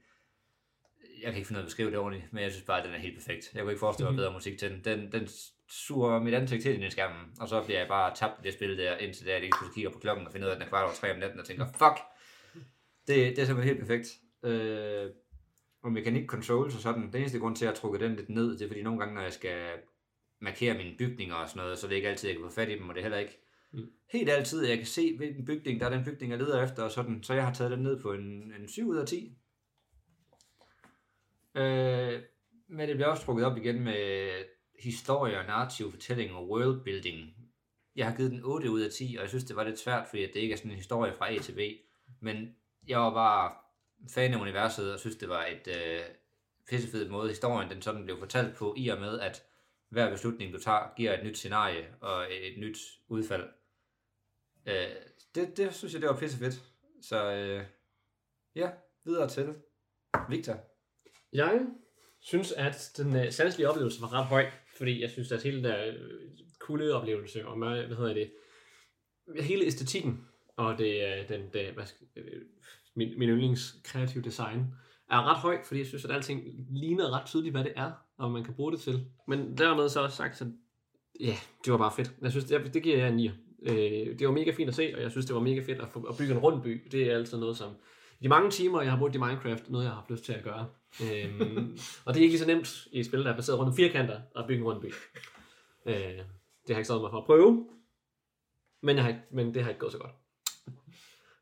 jeg 1.22 1.30
kan 1.30 1.36
ikke 1.36 1.46
finde 1.46 1.58
ud 1.58 1.62
af 1.62 1.64
at 1.64 1.68
beskrive 1.68 1.90
det 1.90 1.98
ordentligt, 1.98 2.32
men 2.32 2.42
jeg 2.42 2.52
synes 2.52 2.64
bare, 2.66 2.78
at 2.78 2.84
den 2.84 2.94
er 2.94 2.98
helt 2.98 3.16
perfekt. 3.16 3.50
Jeg 3.54 3.62
kunne 3.62 3.72
ikke 3.72 3.80
forestille 3.80 4.10
mig 4.10 4.16
bedre 4.16 4.32
musik 4.32 4.58
til 4.58 4.70
den. 4.70 4.84
Den, 4.84 5.12
den 5.12 5.28
suger 5.68 6.18
mit 6.18 6.34
ansigt 6.34 6.62
til 6.62 6.82
i 6.82 6.90
skærmen, 6.90 7.26
og 7.40 7.48
så 7.48 7.62
bliver 7.64 7.78
jeg 7.78 7.88
bare 7.88 8.14
tabt 8.14 8.40
i 8.40 8.42
det 8.42 8.54
spil 8.54 8.78
der, 8.78 8.96
indtil 8.96 9.26
da 9.26 9.32
jeg 9.32 9.40
lige 9.40 9.50
pludselig 9.50 9.74
kigger 9.74 9.90
på 9.90 9.98
klokken 9.98 10.26
og 10.26 10.32
finder 10.32 10.46
ud 10.46 10.50
af, 10.50 10.54
at 10.54 10.60
den 10.60 10.66
er 10.66 10.70
kvart 10.70 10.84
over 10.84 10.94
tre 10.94 11.12
om 11.12 11.18
natten, 11.18 11.40
og 11.40 11.46
tænker, 11.46 11.66
fuck, 11.66 11.98
det, 13.06 13.36
det 13.36 13.38
er 13.38 13.46
simpelthen 13.46 13.76
helt 13.76 13.88
perfekt. 13.88 14.08
Øh, 14.42 15.10
og 15.82 15.92
mekanik 15.92 16.26
controls 16.26 16.74
og 16.74 16.80
sådan, 16.80 17.02
den 17.12 17.16
eneste 17.16 17.38
grund 17.38 17.56
til, 17.56 17.64
at 17.64 17.66
jeg 17.66 17.70
har 17.70 17.80
trukket 17.80 18.00
den 18.00 18.16
lidt 18.16 18.28
ned, 18.28 18.58
det 18.58 18.62
er 18.62 18.68
fordi 18.68 18.82
nogle 18.82 18.98
gange, 18.98 19.14
når 19.14 19.22
jeg 19.22 19.32
skal 19.32 19.70
markere 20.40 20.74
mine 20.74 20.96
bygninger 20.98 21.34
og 21.34 21.48
sådan 21.48 21.62
noget, 21.62 21.78
så 21.78 21.86
er 21.86 21.88
det 21.88 21.96
ikke 21.96 22.08
altid, 22.08 22.28
jeg 22.28 22.36
kan 22.36 22.46
få 22.50 22.54
fat 22.54 22.68
i 22.68 22.78
dem, 22.78 22.88
og 22.88 22.94
det 22.94 23.00
er 23.00 23.04
heller 23.04 23.18
ikke 23.18 23.38
Mm. 23.72 23.90
helt 24.12 24.30
altid, 24.30 24.62
at 24.62 24.70
jeg 24.70 24.76
kan 24.76 24.86
se, 24.86 25.16
hvilken 25.16 25.44
bygning, 25.44 25.80
der 25.80 25.86
er 25.86 25.90
den 25.90 26.04
bygning, 26.04 26.30
jeg 26.30 26.38
leder 26.38 26.64
efter, 26.64 26.82
og 26.82 26.90
sådan, 26.90 27.22
så 27.22 27.34
jeg 27.34 27.44
har 27.44 27.54
taget 27.54 27.70
den 27.70 27.82
ned 27.82 28.00
på 28.00 28.12
en, 28.12 28.52
en 28.60 28.68
7 28.68 28.88
ud 28.88 28.96
af 28.96 29.06
10. 29.06 29.38
Øh, 31.54 32.22
men 32.68 32.88
det 32.88 32.96
bliver 32.96 33.08
også 33.08 33.24
trukket 33.24 33.46
op 33.46 33.56
igen 33.56 33.80
med 33.80 34.30
historie 34.78 35.38
og 35.38 35.46
narrativ 35.46 35.90
fortælling 35.90 36.32
og 36.32 36.48
worldbuilding. 36.48 37.34
Jeg 37.96 38.06
har 38.06 38.16
givet 38.16 38.30
den 38.30 38.40
8 38.44 38.70
ud 38.70 38.80
af 38.80 38.90
10, 38.90 39.14
og 39.18 39.22
jeg 39.22 39.28
synes, 39.28 39.44
det 39.44 39.56
var 39.56 39.64
lidt 39.64 39.78
svært, 39.78 40.08
fordi 40.08 40.22
det 40.22 40.36
ikke 40.36 40.52
er 40.52 40.56
sådan 40.56 40.70
en 40.70 40.76
historie 40.76 41.14
fra 41.18 41.32
A 41.32 41.38
til 41.38 41.52
B. 41.52 41.58
Men 42.20 42.56
jeg 42.88 42.98
var 42.98 43.14
bare 43.14 43.52
fan 44.14 44.34
af 44.34 44.40
universet, 44.40 44.92
og 44.92 45.00
synes, 45.00 45.16
det 45.16 45.28
var 45.28 45.46
et 45.46 45.68
øh, 45.68 46.00
pissefed 46.68 47.08
måde, 47.08 47.28
historien 47.28 47.70
den 47.70 47.82
sådan 47.82 48.04
blev 48.04 48.18
fortalt 48.18 48.56
på, 48.56 48.74
i 48.76 48.88
og 48.88 49.00
med, 49.00 49.20
at 49.20 49.42
hver 49.88 50.10
beslutning, 50.10 50.52
du 50.52 50.58
tager, 50.58 50.94
giver 50.96 51.18
et 51.18 51.24
nyt 51.24 51.38
scenarie 51.38 51.86
og 52.00 52.26
et 52.30 52.58
nyt 52.58 52.78
udfald. 53.08 53.48
Øh, 54.68 54.90
det, 55.34 55.56
det 55.56 55.74
synes 55.74 55.92
jeg, 55.94 56.02
det 56.02 56.10
var 56.10 56.16
pissefedt. 56.18 56.62
Så 57.02 57.32
øh, 57.32 57.64
ja, 58.54 58.70
videre 59.04 59.28
til 59.28 59.54
Victor. 60.28 60.56
Jeg 61.32 61.66
synes, 62.20 62.52
at 62.52 62.90
den 62.96 63.16
øh, 63.16 63.32
sanselige 63.32 63.68
oplevelse 63.70 64.00
var 64.02 64.12
ret 64.12 64.24
høj, 64.26 64.50
fordi 64.76 65.02
jeg 65.02 65.10
synes, 65.10 65.32
at 65.32 65.42
hele 65.42 65.56
den 65.56 65.64
der 65.64 65.92
uh, 65.92 65.98
kulde 66.60 66.92
oplevelse, 66.94 67.46
og 67.46 67.58
hvad, 67.58 67.82
hvad 67.86 67.96
hedder 67.96 68.14
det, 68.14 68.32
hele 69.40 69.64
æstetikken, 69.64 70.26
og 70.56 70.78
det, 70.78 71.18
øh, 71.20 71.28
den, 71.28 71.52
det, 71.52 71.72
hvad, 71.74 71.86
skal- 71.86 72.06
øh, 72.16 72.42
min, 72.96 73.18
min 73.18 73.28
yndlings 73.28 73.76
kreative 73.84 74.22
design, 74.24 74.66
er 75.10 75.30
ret 75.30 75.36
høj, 75.38 75.58
fordi 75.64 75.80
jeg 75.80 75.86
synes, 75.86 76.04
at 76.04 76.10
alting 76.10 76.42
ligner 76.70 77.18
ret 77.20 77.26
tydeligt, 77.26 77.54
hvad 77.54 77.64
det 77.64 77.72
er, 77.76 77.92
og 78.18 78.30
man 78.30 78.44
kan 78.44 78.54
bruge 78.54 78.72
det 78.72 78.80
til. 78.80 79.06
Men 79.28 79.58
dermed 79.58 79.88
så 79.88 80.00
også 80.02 80.16
sagt, 80.16 80.36
så 80.36 80.52
ja, 81.20 81.36
det 81.64 81.72
var 81.72 81.78
bare 81.78 81.92
fedt. 81.96 82.10
Jeg 82.22 82.30
synes, 82.30 82.44
det, 82.46 82.74
det 82.74 82.82
giver 82.82 82.96
jeg 82.98 83.08
en 83.08 83.16
9. 83.16 83.30
Øh, 83.62 84.18
det 84.18 84.26
var 84.26 84.32
mega 84.32 84.50
fint 84.50 84.68
at 84.68 84.74
se, 84.74 84.92
og 84.96 85.02
jeg 85.02 85.10
synes, 85.10 85.26
det 85.26 85.34
var 85.34 85.40
mega 85.40 85.60
fedt 85.60 85.80
at, 85.80 85.88
få, 85.88 86.02
at 86.02 86.16
bygge 86.16 86.32
en 86.32 86.38
rund 86.38 86.62
by. 86.62 86.88
Det 86.92 87.02
er 87.10 87.14
altid 87.14 87.38
noget, 87.38 87.56
som 87.56 87.72
i 88.20 88.24
de 88.24 88.28
mange 88.28 88.50
timer, 88.50 88.82
jeg 88.82 88.90
har 88.90 88.98
brugt 88.98 89.14
i 89.14 89.18
Minecraft, 89.18 89.70
noget, 89.70 89.84
jeg 89.84 89.90
har 89.92 89.96
haft 90.00 90.10
lyst 90.10 90.24
til 90.24 90.32
at 90.32 90.44
gøre. 90.44 90.68
Øhm, 91.02 91.78
og 92.04 92.14
det 92.14 92.20
er 92.20 92.24
ikke 92.24 92.32
lige 92.32 92.38
så 92.38 92.46
nemt 92.46 92.86
i 92.92 93.00
et 93.00 93.06
spil, 93.06 93.24
der 93.24 93.32
er 93.32 93.36
baseret 93.36 93.58
rundt 93.58 93.70
om 93.70 93.76
firkanter, 93.76 94.20
at 94.36 94.44
bygge 94.48 94.60
en 94.64 94.68
rund 94.72 94.80
by. 94.80 94.86
Øh, 95.86 95.94
det 95.94 96.04
har 96.14 96.24
jeg 96.68 96.78
ikke 96.78 96.84
stået 96.84 97.00
mig 97.02 97.10
for 97.10 97.18
at 97.18 97.24
prøve, 97.24 97.66
men, 98.82 98.96
jeg 98.96 99.04
har, 99.04 99.08
ikke- 99.10 99.22
men 99.30 99.54
det 99.54 99.62
har 99.62 99.68
ikke 99.70 99.80
gået 99.80 99.92
så 99.92 99.98
godt. 99.98 100.12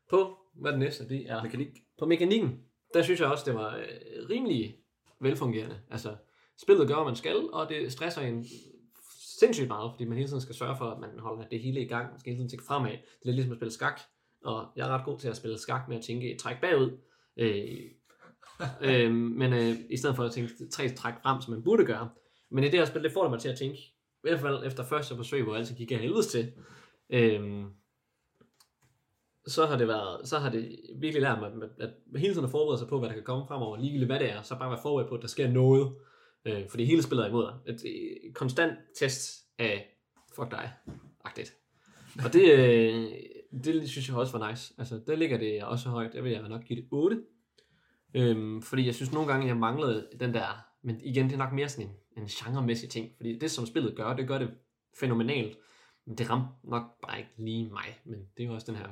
På, 0.09 0.37
hvad 0.53 0.71
er 0.71 0.75
det 0.75 0.79
næste? 0.85 1.09
Det 1.09 1.29
er 1.29 1.43
Mekanik. 1.43 1.67
på 1.99 2.05
mekanikken, 2.05 2.59
der 2.93 3.03
synes 3.03 3.19
jeg 3.19 3.27
også, 3.27 3.43
det 3.45 3.53
var 3.53 3.75
øh, 3.77 4.29
rimelig 4.29 4.77
velfungerende. 5.19 5.79
Altså, 5.91 6.15
spillet 6.57 6.87
gør, 6.87 6.95
hvad 6.95 7.05
man 7.05 7.15
skal, 7.15 7.49
og 7.53 7.69
det 7.69 7.91
stresser 7.91 8.21
en 8.21 8.45
sindssygt 9.39 9.67
meget, 9.67 9.91
fordi 9.93 10.05
man 10.05 10.17
hele 10.17 10.29
tiden 10.29 10.41
skal 10.41 10.55
sørge 10.55 10.77
for, 10.77 10.85
at 10.85 10.99
man 10.99 11.19
holder 11.19 11.47
det 11.47 11.59
hele 11.59 11.81
i 11.81 11.87
gang. 11.87 12.09
Man 12.11 12.19
skal 12.19 12.29
hele 12.29 12.39
tiden 12.39 12.49
tænke 12.49 12.65
fremad. 12.65 12.91
Det 12.91 12.97
er 12.97 13.25
lidt 13.25 13.35
ligesom 13.35 13.51
at 13.51 13.57
spille 13.57 13.71
skak, 13.71 14.01
og 14.45 14.67
jeg 14.75 14.87
er 14.87 14.91
ret 14.91 15.05
god 15.05 15.19
til 15.19 15.27
at 15.27 15.37
spille 15.37 15.57
skak 15.57 15.87
med 15.87 15.97
at 15.97 16.03
tænke 16.03 16.31
et 16.33 16.39
træk 16.39 16.61
bagud. 16.61 16.97
Øh, 17.37 17.79
øh, 18.81 19.13
men 19.13 19.53
øh, 19.53 19.75
i 19.89 19.97
stedet 19.97 20.15
for 20.15 20.23
at 20.23 20.31
tænke 20.31 20.69
tre 20.71 20.89
træk 20.89 21.13
frem, 21.23 21.41
som 21.41 21.53
man 21.53 21.63
burde 21.63 21.85
gøre. 21.85 22.09
Men 22.51 22.63
i 22.63 22.67
det 22.67 22.79
her 22.79 22.85
spil, 22.85 23.03
det 23.03 23.11
får 23.13 23.23
det 23.23 23.31
mig 23.31 23.39
til 23.39 23.49
at 23.49 23.57
tænke, 23.57 23.77
i 23.77 23.93
hvert 24.21 24.39
fald 24.39 24.65
efter 24.65 24.83
første 24.83 25.15
forsøg, 25.15 25.43
hvor 25.43 25.55
alt 25.55 25.73
gik 25.77 25.91
af 25.91 25.97
helvedes 25.97 26.27
til, 26.27 26.51
øh, 27.09 27.65
så 29.47 29.65
har 29.65 29.77
det 29.77 29.87
været, 29.87 30.27
så 30.27 30.37
har 30.39 30.49
det 30.49 30.79
virkelig 30.95 31.21
lært 31.21 31.39
mig, 31.39 31.51
at, 31.79 31.87
at 31.87 32.19
hele 32.19 32.33
tiden 32.33 32.45
at 32.45 32.51
forberede 32.51 32.79
sig 32.79 32.87
på, 32.87 32.99
hvad 32.99 33.09
der 33.09 33.15
kan 33.15 33.23
komme 33.23 33.47
fremover, 33.47 33.77
ligegyldigt 33.77 34.09
hvad 34.09 34.19
det 34.19 34.31
er, 34.31 34.41
så 34.41 34.57
bare 34.59 34.69
være 34.69 34.81
forberedt 34.81 35.09
på, 35.09 35.15
at 35.15 35.21
der 35.21 35.27
sker 35.27 35.47
noget. 35.47 35.95
Øh, 36.47 36.69
fordi 36.69 36.85
hele 36.85 37.03
spillet 37.03 37.25
er 37.25 37.29
imod 37.29 37.45
dig. 37.45 37.73
Et, 37.73 37.81
et 38.27 38.35
konstant 38.35 38.73
test 38.99 39.45
af, 39.59 39.97
fuck 40.35 40.51
dig, 40.51 40.71
agtigt. 41.23 41.53
Og 42.25 42.33
det, 42.33 42.53
øh, 42.53 43.11
det 43.63 43.89
synes 43.89 44.09
jeg 44.09 44.17
også 44.17 44.37
var 44.37 44.49
nice. 44.49 44.73
Altså, 44.77 45.01
der 45.07 45.15
ligger 45.15 45.37
det 45.37 45.63
også 45.63 45.89
højt. 45.89 46.13
Der 46.13 46.21
vil 46.21 46.31
jeg 46.31 46.49
nok 46.49 46.63
give 46.63 46.81
det 46.81 46.87
8. 46.91 47.23
Øhm, 48.13 48.61
fordi 48.61 48.85
jeg 48.85 48.95
synes 48.95 49.13
nogle 49.13 49.31
gange, 49.31 49.47
jeg 49.47 49.57
manglede 49.57 50.07
den 50.19 50.33
der, 50.33 50.65
men 50.81 51.01
igen, 51.01 51.25
det 51.25 51.33
er 51.33 51.37
nok 51.37 51.53
mere 51.53 51.69
sådan 51.69 51.89
en, 51.89 52.23
en 52.23 52.27
genremæssig 52.27 52.89
ting. 52.89 53.11
Fordi 53.17 53.39
det, 53.39 53.51
som 53.51 53.65
spillet 53.65 53.95
gør, 53.95 54.15
det 54.15 54.27
gør 54.27 54.37
det 54.37 54.49
fænomenalt. 54.99 55.57
Men 56.05 56.17
det 56.17 56.29
ramte 56.29 56.47
nok 56.63 56.83
bare 57.07 57.17
ikke 57.17 57.31
lige 57.37 57.69
mig. 57.69 57.99
Men 58.05 58.19
det 58.37 58.43
er 58.43 58.47
jo 58.47 58.53
også 58.53 58.71
den 58.71 58.75
her 58.75 58.87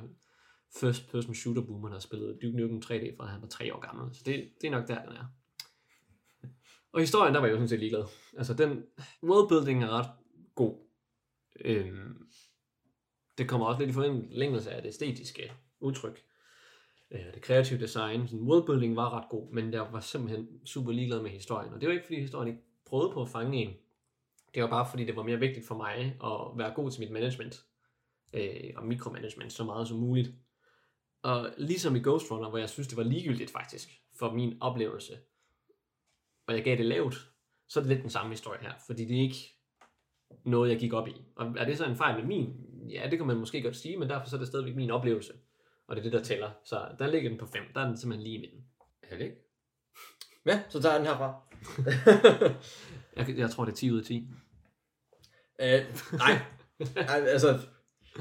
first 0.80 1.10
person 1.10 1.34
shooter 1.34 1.62
boomer, 1.62 1.88
der 1.88 1.94
har 1.94 2.00
spillet 2.00 2.38
Duke 2.42 2.56
Nukem 2.56 2.82
3D 2.84 3.16
fra 3.16 3.26
han 3.26 3.42
var 3.42 3.48
tre 3.48 3.74
år 3.74 3.80
gammel. 3.80 4.14
Så 4.14 4.22
det, 4.26 4.48
det 4.60 4.66
er 4.66 4.70
nok 4.70 4.88
der, 4.88 5.04
den 5.04 5.12
er. 5.12 5.24
Og 6.96 7.02
historien, 7.02 7.34
der 7.34 7.40
var 7.40 7.46
jeg 7.46 7.52
jo 7.52 7.56
sådan 7.56 7.68
set 7.68 7.78
ligeglad. 7.78 8.04
Altså, 8.36 8.54
den 8.54 8.84
worldbuilding 9.22 9.84
er 9.84 9.88
ret 9.88 10.10
god. 10.54 10.74
Øhm, 11.60 12.26
det 13.38 13.48
kommer 13.48 13.66
også 13.66 13.78
lidt 13.78 13.90
i 13.90 13.92
forlængelse 13.92 14.70
af 14.70 14.82
det 14.82 14.88
æstetiske 14.88 15.52
udtryk. 15.80 16.22
Øh, 17.10 17.34
det 17.34 17.42
kreative 17.42 17.80
design. 17.80 18.28
Sådan, 18.28 18.44
worldbuilding 18.44 18.96
var 18.96 19.18
ret 19.18 19.28
god, 19.30 19.52
men 19.52 19.72
jeg 19.72 19.86
var 19.92 20.00
simpelthen 20.00 20.66
super 20.66 20.92
ligeglad 20.92 21.22
med 21.22 21.30
historien. 21.30 21.72
Og 21.72 21.80
det 21.80 21.88
var 21.88 21.94
ikke, 21.94 22.06
fordi 22.06 22.20
historien 22.20 22.48
ikke 22.48 22.62
prøvede 22.86 23.12
på 23.12 23.22
at 23.22 23.28
fange 23.28 23.62
en. 23.62 23.74
Det 24.54 24.62
var 24.62 24.68
bare, 24.68 24.86
fordi 24.90 25.04
det 25.04 25.16
var 25.16 25.22
mere 25.22 25.38
vigtigt 25.38 25.66
for 25.66 25.76
mig 25.76 26.16
at 26.24 26.58
være 26.58 26.74
god 26.74 26.90
til 26.90 27.00
mit 27.00 27.10
management. 27.10 27.64
Øh, 28.34 28.72
og 28.76 28.86
mikromanagement 28.86 29.52
så 29.52 29.64
meget 29.64 29.88
som 29.88 29.98
muligt. 29.98 30.30
Og 31.22 31.50
ligesom 31.58 31.96
i 31.96 32.00
Ghost 32.00 32.30
Runner, 32.30 32.48
hvor 32.48 32.58
jeg 32.58 32.70
synes, 32.70 32.88
det 32.88 32.96
var 32.96 33.04
ligegyldigt 33.04 33.50
faktisk, 33.50 34.00
for 34.18 34.32
min 34.32 34.56
oplevelse, 34.60 35.18
og 36.46 36.54
jeg 36.54 36.64
gav 36.64 36.76
det 36.76 36.86
lavt, 36.86 37.14
så 37.68 37.80
er 37.80 37.82
det 37.82 37.92
lidt 37.92 38.02
den 38.02 38.10
samme 38.10 38.32
historie 38.32 38.60
her, 38.62 38.72
fordi 38.86 39.04
det 39.04 39.16
er 39.16 39.20
ikke 39.20 39.56
noget, 40.44 40.70
jeg 40.70 40.78
gik 40.78 40.92
op 40.92 41.08
i. 41.08 41.14
Og 41.36 41.54
er 41.58 41.64
det 41.64 41.78
så 41.78 41.84
en 41.84 41.96
fejl 41.96 42.16
med 42.18 42.24
min? 42.24 42.54
Ja, 42.90 43.08
det 43.10 43.18
kan 43.18 43.26
man 43.26 43.36
måske 43.36 43.62
godt 43.62 43.76
sige, 43.76 43.96
men 43.96 44.08
derfor 44.08 44.28
så 44.28 44.36
er 44.36 44.40
det 44.40 44.48
stadigvæk 44.48 44.76
min 44.76 44.90
oplevelse. 44.90 45.32
Og 45.88 45.96
det 45.96 46.00
er 46.00 46.10
det, 46.10 46.12
der 46.12 46.22
tæller. 46.22 46.50
Så 46.64 46.88
der 46.98 47.06
ligger 47.06 47.30
den 47.30 47.38
på 47.38 47.46
5. 47.46 47.62
Der 47.74 47.80
er 47.80 47.86
den 47.86 47.96
simpelthen 47.96 48.24
lige 48.24 48.38
i 48.38 48.40
midten. 48.40 48.64
Er 49.02 49.16
det 49.16 49.24
ikke? 49.24 49.36
Ja, 50.46 50.62
så 50.68 50.82
tager 50.82 50.92
jeg 50.94 51.00
den 51.00 51.08
herfra. 51.08 51.34
Jeg, 53.16 53.38
jeg 53.38 53.50
tror, 53.50 53.64
det 53.64 53.72
er 53.72 53.76
10 53.76 53.90
ud 53.90 53.98
af 53.98 54.04
10. 54.04 54.28
Øh, 55.60 55.80
nej, 56.12 56.38
Ej, 56.96 57.26
altså, 57.26 57.58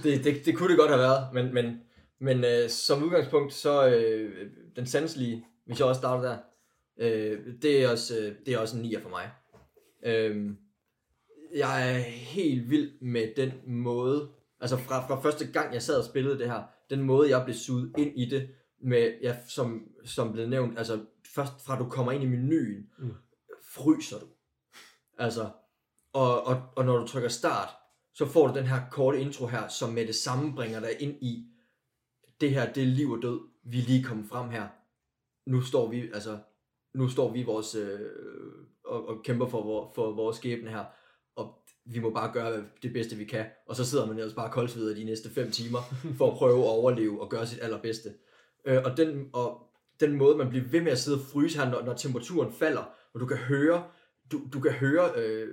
det, 0.04 0.24
det, 0.24 0.45
det 0.45 0.58
kunne 0.58 0.70
det 0.70 0.78
godt 0.78 0.90
have 0.90 1.00
været, 1.00 1.34
men, 1.34 1.54
men, 1.54 1.82
men 2.20 2.44
øh, 2.44 2.70
som 2.70 3.04
udgangspunkt, 3.04 3.54
så 3.54 3.88
øh, 3.88 4.52
den 4.76 4.86
sanselige, 4.86 5.45
hvis 5.66 5.80
jeg 5.80 5.88
også 5.88 6.00
starter 6.00 6.30
der, 6.30 6.38
øh, 6.98 7.40
det, 7.62 7.84
er 7.84 7.90
også, 7.90 8.20
øh, 8.20 8.36
det 8.46 8.54
er 8.54 8.58
også 8.58 8.78
en 8.78 8.84
9 8.84 8.96
for 9.02 9.10
mig. 9.10 9.32
Øh, 10.06 10.52
jeg 11.56 11.96
er 11.96 11.98
helt 12.04 12.70
vild 12.70 13.02
med 13.02 13.28
den 13.36 13.52
måde, 13.66 14.30
altså 14.60 14.78
fra, 14.78 15.08
fra 15.08 15.22
første 15.22 15.52
gang, 15.52 15.74
jeg 15.74 15.82
sad 15.82 15.98
og 15.98 16.06
spillede 16.06 16.40
det 16.40 16.48
her, 16.48 16.64
den 16.90 17.02
måde, 17.02 17.30
jeg 17.30 17.44
blev 17.46 17.56
suget 17.56 17.94
ind 17.98 18.20
i 18.20 18.30
det, 18.30 18.50
med, 18.82 19.14
ja, 19.22 19.36
som, 19.48 19.88
som 20.06 20.32
blev 20.32 20.48
nævnt, 20.50 20.78
altså 20.78 21.06
først 21.36 21.54
fra 21.66 21.80
du 21.80 21.90
kommer 21.90 22.12
ind 22.12 22.24
i 22.24 22.28
menuen, 22.28 22.90
Mm. 22.98 23.14
fryser 23.74 24.20
du. 24.20 24.26
Altså, 25.18 25.50
og, 26.14 26.44
og, 26.44 26.62
og 26.76 26.86
når 26.86 26.98
du 26.98 27.08
trykker 27.08 27.30
start, 27.30 27.70
så 28.14 28.26
får 28.26 28.48
du 28.48 28.54
den 28.54 28.66
her 28.66 28.82
korte 28.92 29.22
intro 29.22 29.48
her, 29.48 29.68
som 29.68 29.90
med 29.94 30.08
det 30.08 30.16
samme 30.16 30.56
bringer 30.56 30.80
dig 30.80 30.90
ind 31.00 31.24
i, 31.24 31.48
det 32.42 32.52
her, 32.52 32.74
det 32.74 32.84
er 32.84 32.88
liv 32.88 33.12
og 33.12 33.22
død, 33.22 33.40
vi 33.64 33.80
er 33.80 33.84
lige 33.84 34.04
kommet 34.04 34.30
frem 34.30 34.50
her. 34.50 34.68
Nu 35.46 35.62
står 35.62 35.90
vi, 35.90 36.10
altså, 36.14 36.40
nu 36.96 37.10
står 37.10 37.34
vi 37.34 37.44
vores, 37.44 37.76
øh, 37.76 38.00
og, 38.86 39.08
og 39.08 39.24
kæmper 39.24 39.48
for, 39.48 39.64
vor, 39.64 39.92
for 39.96 40.12
vores 40.12 40.38
skæbne 40.38 40.70
her, 40.70 40.84
og 41.36 41.54
vi 41.86 42.00
må 42.00 42.10
bare 42.10 42.34
gøre 42.34 42.64
det 42.84 42.94
bedste, 42.94 43.16
vi 43.16 43.26
kan. 43.26 43.46
Og 43.68 43.76
så 43.76 43.86
sidder 43.86 44.06
man 44.06 44.18
ellers 44.18 44.34
bare 44.34 44.52
koldsveder 44.52 44.96
de 44.96 45.04
næste 45.04 45.30
fem 45.30 45.52
timer, 45.52 45.80
for 46.18 46.32
at 46.32 46.38
prøve 46.38 46.60
at 46.60 46.70
overleve 46.70 47.22
og 47.22 47.30
gøre 47.30 47.48
sit 47.48 47.60
allerbedste. 47.62 48.14
Øh, 48.66 48.82
og, 48.86 48.98
den, 48.98 49.30
og 49.34 49.62
den 50.00 50.16
måde, 50.16 50.38
man 50.38 50.50
bliver 50.50 50.66
ved 50.66 50.82
med 50.82 50.92
at 50.92 51.00
sidde 51.00 51.18
og 51.18 51.24
fryse 51.26 51.60
her, 51.60 51.72
når, 51.72 51.82
når 51.82 51.94
temperaturen 51.94 52.54
falder, 52.54 52.94
og 53.14 53.20
du 53.20 53.26
kan 53.26 53.38
høre, 53.38 53.84
du, 54.32 54.42
du 54.54 54.60
kan 54.60 54.72
høre, 54.72 55.12
øh, 55.18 55.48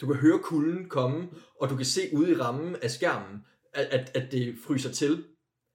du 0.00 0.06
kan 0.06 0.16
høre 0.16 0.38
kulden 0.38 0.88
komme, 0.88 1.28
og 1.60 1.70
du 1.70 1.76
kan 1.76 1.84
se 1.84 2.00
ude 2.12 2.30
i 2.30 2.36
rammen 2.36 2.76
af 2.82 2.90
skærmen, 2.90 3.44
at, 3.72 3.86
at, 3.86 4.10
at 4.14 4.32
det 4.32 4.54
fryser 4.66 4.92
til. 4.92 5.24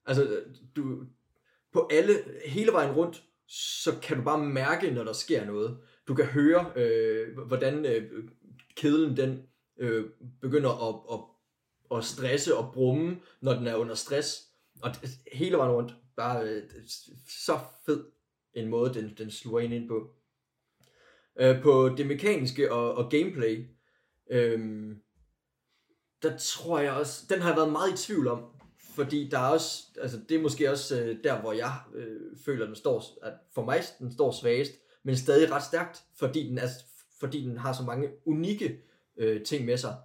Altså, 0.06 0.24
øh, 0.24 0.56
du, 0.76 1.04
på 1.74 1.90
alle, 1.92 2.14
hele 2.46 2.72
vejen 2.72 2.92
rundt, 2.92 3.24
så 3.54 4.00
kan 4.04 4.18
du 4.18 4.24
bare 4.24 4.46
mærke, 4.46 4.92
når 4.92 5.04
der 5.04 5.14
sker 5.14 5.46
noget. 5.46 5.78
Du 6.08 6.16
kan 6.16 6.26
høre, 6.26 6.72
øh, 6.76 7.38
hvordan 7.38 7.86
øh, 7.86 8.24
kedlen 8.76 9.18
den 9.18 9.42
øh, 9.80 10.06
begynder 10.42 10.70
at, 10.90 11.20
at, 11.20 11.98
at 11.98 12.04
stresse 12.06 12.58
og 12.58 12.74
brumme, 12.74 13.22
når 13.42 13.54
den 13.54 13.68
er 13.68 13.76
under 13.76 13.96
stress. 13.96 14.48
Og 14.82 14.92
det- 15.02 15.10
hele 15.34 15.58
vejen 15.58 15.72
rundt, 15.72 15.96
bare 16.16 16.44
øh, 16.50 16.64
så 17.28 17.60
fed 17.86 18.06
en 18.54 18.68
måde, 18.70 18.94
den, 18.94 19.14
den 19.18 19.32
sluger 19.32 19.60
ind 19.60 19.74
ind 19.74 19.88
på. 19.88 20.10
Øh, 21.40 21.62
på 21.62 21.90
det 21.98 22.08
mekaniske 22.08 22.72
og, 22.72 22.94
og 22.96 23.12
gameplay, 23.12 23.66
øh, 24.32 24.96
der 26.24 26.38
tror 26.38 26.80
jeg 26.80 26.92
også, 26.94 27.26
den 27.30 27.42
har 27.42 27.50
jeg 27.50 27.58
været 27.58 27.72
meget 27.72 27.94
i 27.94 28.06
tvivl 28.06 28.28
om, 28.28 28.51
fordi 28.96 29.30
der 29.32 29.40
er 29.40 29.48
også, 29.48 29.84
altså 30.02 30.20
det 30.30 30.38
er 30.38 30.42
måske 30.42 30.72
også 30.72 31.02
øh, 31.02 31.18
der, 31.24 31.42
hvor 31.42 31.54
jeg 31.54 31.74
øh, 31.96 32.38
føler, 32.46 32.66
den 32.66 32.76
står, 32.76 33.04
at 33.24 33.34
for 33.54 33.66
mig 33.66 33.82
den 34.00 34.12
står 34.12 34.32
svagest, 34.32 34.72
men 35.04 35.18
stadig 35.18 35.52
ret 35.52 35.64
stærkt, 35.64 36.04
fordi 36.16 36.50
den, 36.50 36.58
er, 36.58 36.68
fordi 37.20 37.42
den 37.44 37.58
har 37.58 37.74
så 37.74 37.84
mange 37.84 38.10
unikke 38.26 38.82
øh, 39.18 39.44
ting 39.44 39.66
med 39.66 39.78
sig. 39.78 39.96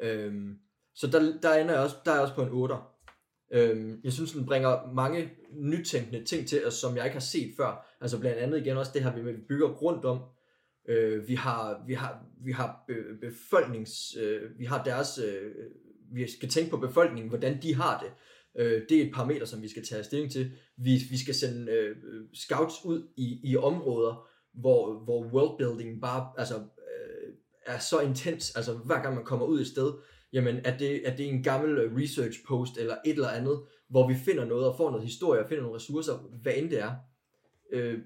Øhm, 0.00 0.58
så 0.94 1.06
der, 1.06 1.32
der, 1.42 1.54
ender 1.54 1.74
jeg 1.74 1.82
også, 1.82 1.96
der 2.04 2.10
er 2.10 2.14
jeg 2.14 2.22
også 2.22 2.34
på 2.34 2.42
en 2.42 2.48
8. 2.50 2.74
Øhm, 3.52 4.00
jeg 4.04 4.12
synes, 4.12 4.32
den 4.32 4.46
bringer 4.46 4.92
mange 4.92 5.30
nytænkende 5.52 6.24
ting 6.24 6.48
til 6.48 6.66
os, 6.66 6.74
som 6.74 6.96
jeg 6.96 7.04
ikke 7.04 7.14
har 7.14 7.20
set 7.20 7.54
før. 7.56 7.96
Altså 8.00 8.20
blandt 8.20 8.38
andet 8.38 8.60
igen 8.60 8.76
også 8.76 8.92
det 8.94 9.02
her, 9.02 9.14
vi 9.14 9.32
vi 9.32 9.40
bygger 9.48 9.68
rundt 9.68 10.04
om. 10.04 10.20
Øh, 10.88 11.28
vi 11.28 11.34
har, 11.34 11.84
vi 11.86 11.94
har, 11.94 12.24
vi 12.44 12.52
har 12.52 12.84
be, 12.86 12.94
befolknings, 13.20 14.16
øh, 14.20 14.58
vi 14.58 14.64
har 14.64 14.84
deres, 14.84 15.18
øh, 15.18 15.52
vi 16.12 16.30
skal 16.30 16.48
tænke 16.48 16.70
på 16.70 16.76
befolkningen, 16.76 17.28
hvordan 17.28 17.62
de 17.62 17.74
har 17.74 18.00
det. 18.00 18.10
Øh, 18.58 18.82
det 18.88 18.98
er 18.98 19.06
et 19.06 19.14
parameter, 19.14 19.46
som 19.46 19.62
vi 19.62 19.68
skal 19.68 19.86
tage 19.86 20.04
stilling 20.04 20.32
til. 20.32 20.52
Vi, 20.76 21.00
vi 21.10 21.18
skal 21.18 21.34
sende 21.34 21.72
øh, 21.72 21.96
scouts 22.34 22.74
ud 22.84 23.08
i, 23.16 23.40
i 23.50 23.56
områder, 23.56 24.28
hvor, 24.54 25.04
hvor 25.04 25.24
worldbuilding 25.24 26.00
bare 26.00 26.32
altså, 26.38 26.54
øh, 26.56 27.34
er 27.66 27.78
så 27.78 28.00
intens. 28.00 28.56
Altså 28.56 28.74
hver 28.74 29.02
gang 29.02 29.14
man 29.14 29.24
kommer 29.24 29.46
ud 29.46 29.60
et 29.60 29.66
sted, 29.66 29.92
jamen 30.32 30.60
er 30.64 30.78
det, 30.78 31.08
er 31.08 31.16
det 31.16 31.28
en 31.28 31.42
gammel 31.42 31.78
øh, 31.78 31.96
research 31.96 32.38
post 32.48 32.78
eller 32.78 32.96
et 33.04 33.12
eller 33.12 33.28
andet, 33.28 33.62
hvor 33.88 34.08
vi 34.08 34.14
finder 34.14 34.44
noget 34.44 34.66
og 34.66 34.76
får 34.76 34.90
noget 34.90 35.06
historie 35.06 35.40
og 35.40 35.48
finder 35.48 35.62
nogle 35.62 35.76
ressourcer, 35.76 36.14
hvad 36.42 36.52
end 36.56 36.70
det 36.70 36.78
er. 36.78 36.94
Øh, 37.72 37.98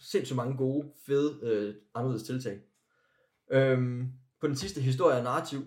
sindssygt 0.00 0.36
mange 0.36 0.56
gode, 0.56 0.88
fede, 1.06 1.38
øh, 1.42 1.74
anderledes 1.94 2.22
tiltag. 2.22 2.58
Øhm, 3.50 4.06
på 4.40 4.46
den 4.46 4.56
sidste 4.56 4.80
historie 4.80 5.16
og 5.16 5.24
narrativ, 5.24 5.58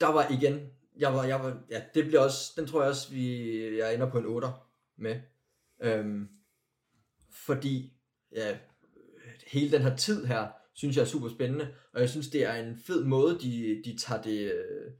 der 0.00 0.12
var 0.12 0.28
igen, 0.30 0.60
jeg 0.98 1.14
var, 1.14 1.24
jeg 1.24 1.40
var, 1.40 1.62
ja, 1.70 1.82
det 1.94 2.06
bliver 2.06 2.20
også, 2.20 2.52
den 2.56 2.66
tror 2.66 2.80
jeg 2.80 2.90
også, 2.90 3.10
vi, 3.10 3.78
jeg 3.78 3.94
ender 3.94 4.10
på 4.10 4.18
en 4.18 4.26
8 4.26 4.48
med. 4.96 5.20
Øhm, 5.82 6.28
fordi, 7.30 7.92
ja, 8.32 8.56
hele 9.46 9.72
den 9.72 9.82
her 9.82 9.96
tid 9.96 10.24
her, 10.24 10.48
synes 10.74 10.96
jeg 10.96 11.02
er 11.02 11.06
super 11.06 11.28
spændende, 11.28 11.68
og 11.92 12.00
jeg 12.00 12.10
synes, 12.10 12.28
det 12.28 12.44
er 12.44 12.54
en 12.54 12.78
fed 12.86 13.04
måde, 13.04 13.38
de, 13.40 13.82
de 13.84 13.96
tager 13.98 14.22
det, 14.22 14.52
øh, 14.52 14.90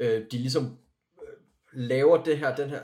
øh 0.00 0.24
de 0.30 0.38
ligesom 0.38 0.78
øh, 1.22 1.28
laver 1.72 2.24
det 2.24 2.38
her, 2.38 2.56
den 2.56 2.70
her, 2.70 2.82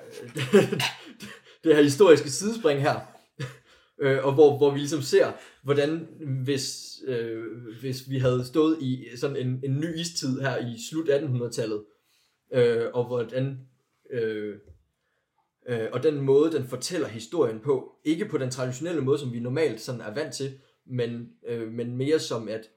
det 1.64 1.76
her 1.76 1.82
historiske 1.82 2.30
sidespring 2.30 2.80
her, 2.80 3.00
øh, 4.02 4.24
og 4.24 4.34
hvor, 4.34 4.56
hvor 4.56 4.70
vi 4.70 4.78
ligesom 4.78 5.02
ser, 5.02 5.32
hvordan 5.62 6.08
hvis, 6.44 6.98
øh, 7.06 7.44
hvis 7.80 8.10
vi 8.10 8.18
havde 8.18 8.44
stået 8.44 8.78
i 8.82 9.06
sådan 9.16 9.36
en, 9.36 9.60
en 9.64 9.80
ny 9.80 9.98
istid 9.98 10.40
her 10.40 10.56
i 10.56 10.78
slut 10.90 11.08
1800-tallet, 11.08 11.84
øh, 12.52 12.86
og 12.94 13.06
hvordan 13.06 13.68
øh, 14.10 14.58
øh, 15.66 15.88
og 15.92 16.02
den 16.02 16.20
måde, 16.20 16.52
den 16.52 16.64
fortæller 16.64 17.08
historien 17.08 17.60
på, 17.60 17.96
ikke 18.04 18.28
på 18.28 18.38
den 18.38 18.50
traditionelle 18.50 19.00
måde, 19.00 19.18
som 19.18 19.32
vi 19.32 19.40
normalt 19.40 19.80
sådan 19.80 20.00
er 20.00 20.14
vant 20.14 20.34
til, 20.34 20.58
men, 20.86 21.32
øh, 21.46 21.72
men 21.72 21.96
mere 21.96 22.18
som 22.18 22.48
at 22.48 22.70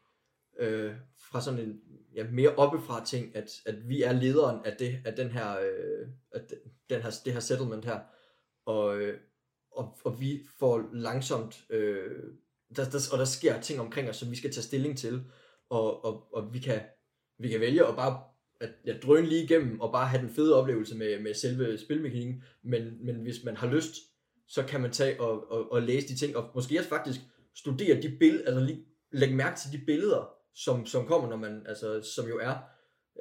øh, 0.60 0.92
fra 1.18 1.42
sådan 1.42 1.60
en 1.60 1.80
ja, 2.16 2.24
mere 2.32 2.56
oppefra 2.56 3.06
ting, 3.06 3.36
at, 3.36 3.50
at 3.66 3.90
vi 3.90 4.02
er 4.02 4.12
lederen 4.12 4.66
af 4.66 4.76
det 4.80 5.02
af 5.06 5.16
den 5.16 5.30
her, 5.30 5.60
øh, 5.60 6.08
at 6.32 6.54
den 6.90 7.02
her 7.02 7.12
det 7.26 7.34
her 7.34 7.40
settlement 7.40 7.86
her, 7.86 8.00
og, 8.66 8.98
øh, 8.98 9.20
og, 9.72 9.98
og 10.06 10.22
vi 10.22 10.48
får 10.60 10.90
langsomt 10.94 11.64
øh, 11.70 12.12
der, 12.76 12.90
der, 12.90 13.10
og 13.12 13.20
der 13.20 13.26
sker 13.26 13.62
ting 13.62 13.80
omkring 13.80 14.10
os, 14.10 14.16
som 14.16 14.32
vi 14.32 14.36
skal 14.36 14.52
tage 14.52 14.64
stilling 14.64 14.98
til, 14.98 15.24
og, 15.70 16.06
og, 16.06 16.34
og 16.34 16.54
vi 16.54 16.60
kan 16.60 16.82
vi 17.38 17.50
kan 17.50 17.60
vælge 17.60 17.88
at 17.88 17.96
bare 17.96 18.24
at 18.64 18.70
jeg 18.86 19.00
drøne 19.02 19.28
lige 19.28 19.44
igennem 19.44 19.80
og 19.82 19.92
bare 19.92 20.08
have 20.08 20.22
den 20.22 20.36
fede 20.36 20.56
oplevelse 20.56 20.98
med, 20.98 21.20
med 21.20 21.34
selve 21.34 21.78
spilmekanikken, 21.78 22.44
men, 22.64 23.06
men 23.06 23.16
hvis 23.16 23.44
man 23.46 23.58
har 23.58 23.68
lyst, 23.68 23.96
så 24.48 24.64
kan 24.64 24.82
man 24.82 24.92
tage 24.92 25.22
og, 25.22 25.52
og, 25.52 25.72
og 25.72 25.82
læse 25.82 26.08
de 26.08 26.16
ting, 26.16 26.38
og 26.38 26.52
måske 26.56 26.80
også 26.80 26.90
faktisk 26.90 27.20
studere 27.56 28.02
de 28.02 28.16
billeder, 28.20 28.46
altså 28.46 28.66
lige 28.66 28.86
lægge 29.12 29.36
mærke 29.36 29.60
til 29.60 29.80
de 29.80 29.86
billeder, 29.86 30.34
som, 30.56 30.86
som 30.86 31.08
kommer, 31.08 31.30
når 31.30 31.38
man, 31.38 31.66
altså, 31.68 32.02
som 32.16 32.30
jo 32.30 32.40
er, 32.40 32.56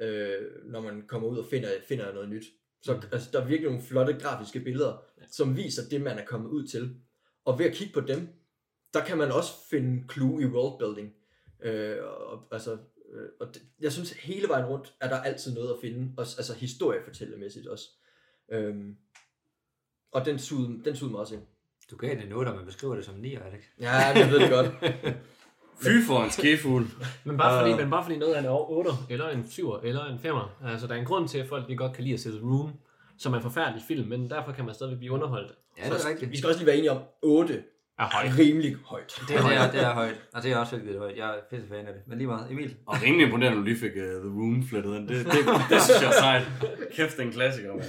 øh, 0.01 0.41
når 0.65 0.81
man 0.81 1.03
kommer 1.07 1.27
ud 1.27 1.37
og 1.37 1.45
finder, 1.45 1.69
finder 1.87 2.13
noget 2.13 2.29
nyt. 2.29 2.45
Så 2.81 2.93
mm. 2.93 3.01
altså, 3.11 3.29
der 3.33 3.41
er 3.41 3.47
virkelig 3.47 3.71
nogle 3.71 3.85
flotte 3.85 4.13
grafiske 4.13 4.59
billeder, 4.59 5.03
som 5.31 5.57
viser 5.57 5.89
det, 5.89 6.01
man 6.01 6.19
er 6.19 6.25
kommet 6.25 6.49
ud 6.49 6.67
til. 6.67 6.95
Og 7.45 7.59
ved 7.59 7.65
at 7.65 7.73
kigge 7.73 7.93
på 7.93 8.01
dem, 8.01 8.27
der 8.93 9.05
kan 9.05 9.17
man 9.17 9.31
også 9.31 9.51
finde 9.69 10.03
clue 10.13 10.41
i 10.41 10.45
worldbuilding. 10.45 11.13
Øh, 11.63 11.97
og, 12.03 12.47
altså, 12.51 12.77
øh, 13.13 13.29
og 13.39 13.47
det, 13.53 13.61
jeg 13.81 13.91
synes, 13.91 14.11
hele 14.11 14.47
vejen 14.47 14.65
rundt 14.65 14.93
er 15.01 15.09
der 15.09 15.21
altid 15.21 15.53
noget 15.53 15.69
at 15.69 15.75
finde, 15.81 16.13
også, 16.17 16.35
altså 16.37 16.53
historiefortællemæssigt 16.53 17.67
også. 17.67 17.89
Øhm, 18.51 18.95
og 20.11 20.25
den 20.25 20.39
sugede, 20.39 20.83
den 20.85 20.95
sugede 20.95 21.11
mig 21.11 21.21
også 21.21 21.35
ind. 21.35 21.43
Du 21.91 21.97
gav 21.97 22.15
det 22.15 22.29
noget, 22.29 22.55
man 22.55 22.65
beskriver 22.65 22.95
det 22.95 23.05
som 23.05 23.15
9, 23.15 23.33
er 23.33 23.45
det 23.45 23.53
ikke? 23.53 23.69
Ja, 23.79 23.91
jeg 23.91 24.31
ved 24.31 24.39
det 24.39 24.49
godt. 24.49 24.71
Fy 25.83 26.07
for 26.07 26.23
en 26.23 26.31
skefuld. 26.31 26.87
men, 27.23 27.37
bare 27.37 27.61
fordi, 27.61 27.73
uh, 27.73 27.79
men 27.79 27.89
bare 27.89 28.03
fordi 28.03 28.17
noget 28.17 28.35
er 28.37 28.39
en 28.39 28.47
8, 28.49 28.91
eller 29.09 29.29
en 29.29 29.49
7, 29.49 29.71
eller 29.83 30.05
en 30.05 30.19
5. 30.19 30.35
Altså, 30.65 30.87
der 30.87 30.93
er 30.93 30.99
en 30.99 31.05
grund 31.05 31.27
til, 31.27 31.37
at 31.37 31.47
folk 31.47 31.67
de 31.67 31.77
godt 31.77 31.93
kan 31.93 32.03
lide 32.03 32.13
at 32.13 32.19
se 32.19 32.29
The 32.29 32.39
Room, 32.39 32.71
som 33.17 33.33
er 33.33 33.37
en 33.37 33.43
forfærdelig 33.43 33.83
film, 33.87 34.09
men 34.09 34.29
derfor 34.29 34.51
kan 34.51 34.65
man 34.65 34.75
stadig 34.75 34.97
blive 34.97 35.13
underholdt. 35.13 35.53
Ja, 35.77 35.83
det 35.83 36.05
er 36.05 36.09
rigtigt. 36.09 36.31
Vi 36.31 36.37
skal 36.37 36.47
også 36.47 36.59
lige 36.59 36.67
være 36.67 36.77
enige 36.77 36.91
om, 36.91 37.01
8 37.21 37.63
er 37.99 38.05
højt. 38.05 38.39
rimelig 38.39 38.75
højt. 38.85 39.21
Det 39.27 39.35
er, 39.35 39.41
det 39.41 39.57
er, 39.57 39.71
det 39.71 39.81
er 39.81 39.93
højt, 39.93 40.15
og 40.33 40.43
det 40.43 40.51
er 40.51 40.57
også 40.57 40.75
virkelig 40.75 40.99
højt. 40.99 41.17
Jeg 41.17 41.29
er 41.29 41.39
fedt 41.49 41.69
fan 41.69 41.87
af 41.87 41.93
det. 41.93 42.01
Men 42.07 42.17
lige 42.17 42.27
meget, 42.27 42.51
Emil. 42.51 42.75
Og 42.85 43.01
rimelig 43.03 43.25
imponerende, 43.25 43.57
at 43.57 43.61
du 43.61 43.63
lige 43.63 43.79
fik 43.79 43.91
uh, 43.95 44.01
The 44.01 44.31
Room 44.39 44.67
flettet 44.69 44.95
ind. 44.95 45.07
Det, 45.07 45.25
det, 45.25 45.33
det, 45.69 45.81
synes 45.87 46.01
jeg 46.01 46.09
er 46.09 46.19
sejt. 46.19 46.43
Kæft, 46.95 47.11
det 47.17 47.19
er 47.19 47.27
en 47.27 47.31
klassiker. 47.31 47.73
Man. 47.73 47.83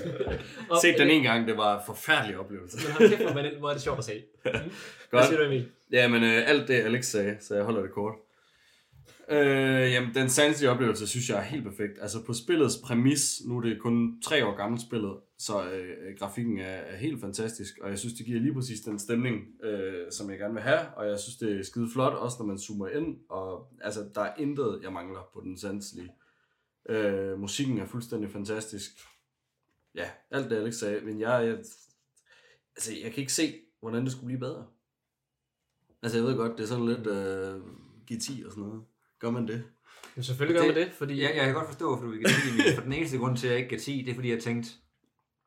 Set 0.83 0.95
den 0.99 1.11
en 1.11 1.23
gang, 1.23 1.49
det 1.49 1.57
var 1.57 1.79
en 1.79 1.83
forfærdelig 1.87 2.39
oplevelse. 2.39 2.77
Men 2.87 2.93
hold 2.97 3.09
kæft, 3.11 3.23
hvor, 3.23 3.59
hvor 3.59 3.69
er 3.69 3.73
det 3.73 3.83
sjovt 3.83 3.99
at 3.99 4.05
se. 4.05 4.23
Mm. 4.45 4.51
Hvad 5.11 5.25
siger 5.27 5.39
du, 5.39 5.45
Emil? 5.45 5.69
Ja, 5.93 6.09
men 6.09 6.23
uh, 6.23 6.49
alt 6.51 6.69
det 6.69 6.75
Alex 6.75 7.05
sagde, 7.05 7.37
så 7.41 7.55
jeg 7.55 7.65
holder 7.65 7.83
det 7.83 7.91
kort. 7.91 8.15
Øh, 9.31 9.93
jamen, 9.93 10.15
den 10.15 10.29
sanselige 10.29 10.71
oplevelse 10.71 11.07
synes 11.07 11.29
jeg 11.29 11.39
er 11.39 11.43
helt 11.43 11.65
perfekt. 11.65 11.99
Altså 12.01 12.25
på 12.25 12.33
spillets 12.33 12.77
præmis, 12.85 13.43
nu 13.47 13.57
er 13.57 13.61
det 13.61 13.81
kun 13.81 14.23
tre 14.23 14.47
år 14.47 14.57
gammelt 14.57 14.83
spillet, 14.83 15.17
så 15.39 15.71
øh, 15.71 16.19
grafikken 16.19 16.59
er, 16.59 16.65
er 16.65 16.97
helt 16.97 17.21
fantastisk, 17.21 17.79
og 17.79 17.91
jeg 17.91 17.99
synes, 17.99 18.15
det 18.15 18.27
giver 18.27 18.41
lige 18.41 18.55
præcis 18.55 18.81
den 18.81 18.99
stemning, 18.99 19.65
øh, 19.65 20.13
som 20.13 20.31
jeg 20.31 20.39
gerne 20.39 20.55
vil 20.55 20.63
have, 20.63 20.95
og 20.97 21.09
jeg 21.09 21.19
synes, 21.19 21.37
det 21.37 21.59
er 21.59 21.63
skide 21.63 21.91
flot, 21.93 22.13
også 22.13 22.37
når 22.41 22.47
man 22.47 22.59
zoomer 22.59 22.89
ind, 22.89 23.17
og 23.29 23.69
altså, 23.81 24.11
der 24.15 24.21
er 24.21 24.35
intet, 24.39 24.81
jeg 24.83 24.93
mangler 24.93 25.31
på 25.35 25.41
den 25.41 25.59
sanselige. 25.59 26.13
Øh, 26.89 27.39
musikken 27.39 27.79
er 27.79 27.87
fuldstændig 27.87 28.31
fantastisk. 28.31 28.91
Ja, 29.95 30.11
alt 30.31 30.51
det 30.51 30.57
Alex 30.57 30.75
sagde, 30.75 31.01
men 31.01 31.21
jeg, 31.21 31.47
jeg, 31.47 31.59
altså, 32.77 32.93
jeg 33.03 33.13
kan 33.13 33.21
ikke 33.21 33.33
se, 33.33 33.61
hvordan 33.81 34.05
det 34.05 34.13
skulle 34.13 34.27
blive 34.27 34.41
bedre. 34.41 34.67
Altså, 36.03 36.19
jeg 36.19 36.27
ved 36.27 36.37
godt, 36.37 36.53
det 36.53 36.63
er 36.63 36.67
sådan 36.67 36.87
lidt 36.87 37.07
øh, 37.07 37.61
G10 38.11 38.47
og 38.47 38.53
sådan 38.53 38.65
noget. 38.65 38.85
Gør 39.25 39.31
man 39.31 39.49
det? 39.49 39.63
Men 40.15 40.25
selvfølgelig 40.25 40.61
gør 40.61 40.67
det, 40.67 40.77
man 40.77 40.87
det, 40.87 40.93
fordi... 40.99 41.15
Ja, 41.15 41.29
jeg 41.37 41.45
kan 41.45 41.55
godt 41.55 41.67
forstå, 41.67 41.87
hvorfor 41.89 42.05
du 42.05 42.11
vil 42.11 42.19
give 42.19 42.69
10, 42.71 42.75
for 42.75 42.83
den 42.83 42.93
eneste 42.93 43.19
grund 43.19 43.37
til, 43.37 43.47
at 43.47 43.51
jeg 43.51 43.59
ikke 43.59 43.71
kan 43.71 43.79
10, 43.79 44.03
det 44.07 44.11
er, 44.11 44.15
fordi 44.15 44.31
jeg 44.31 44.41
tænkte, 44.41 44.71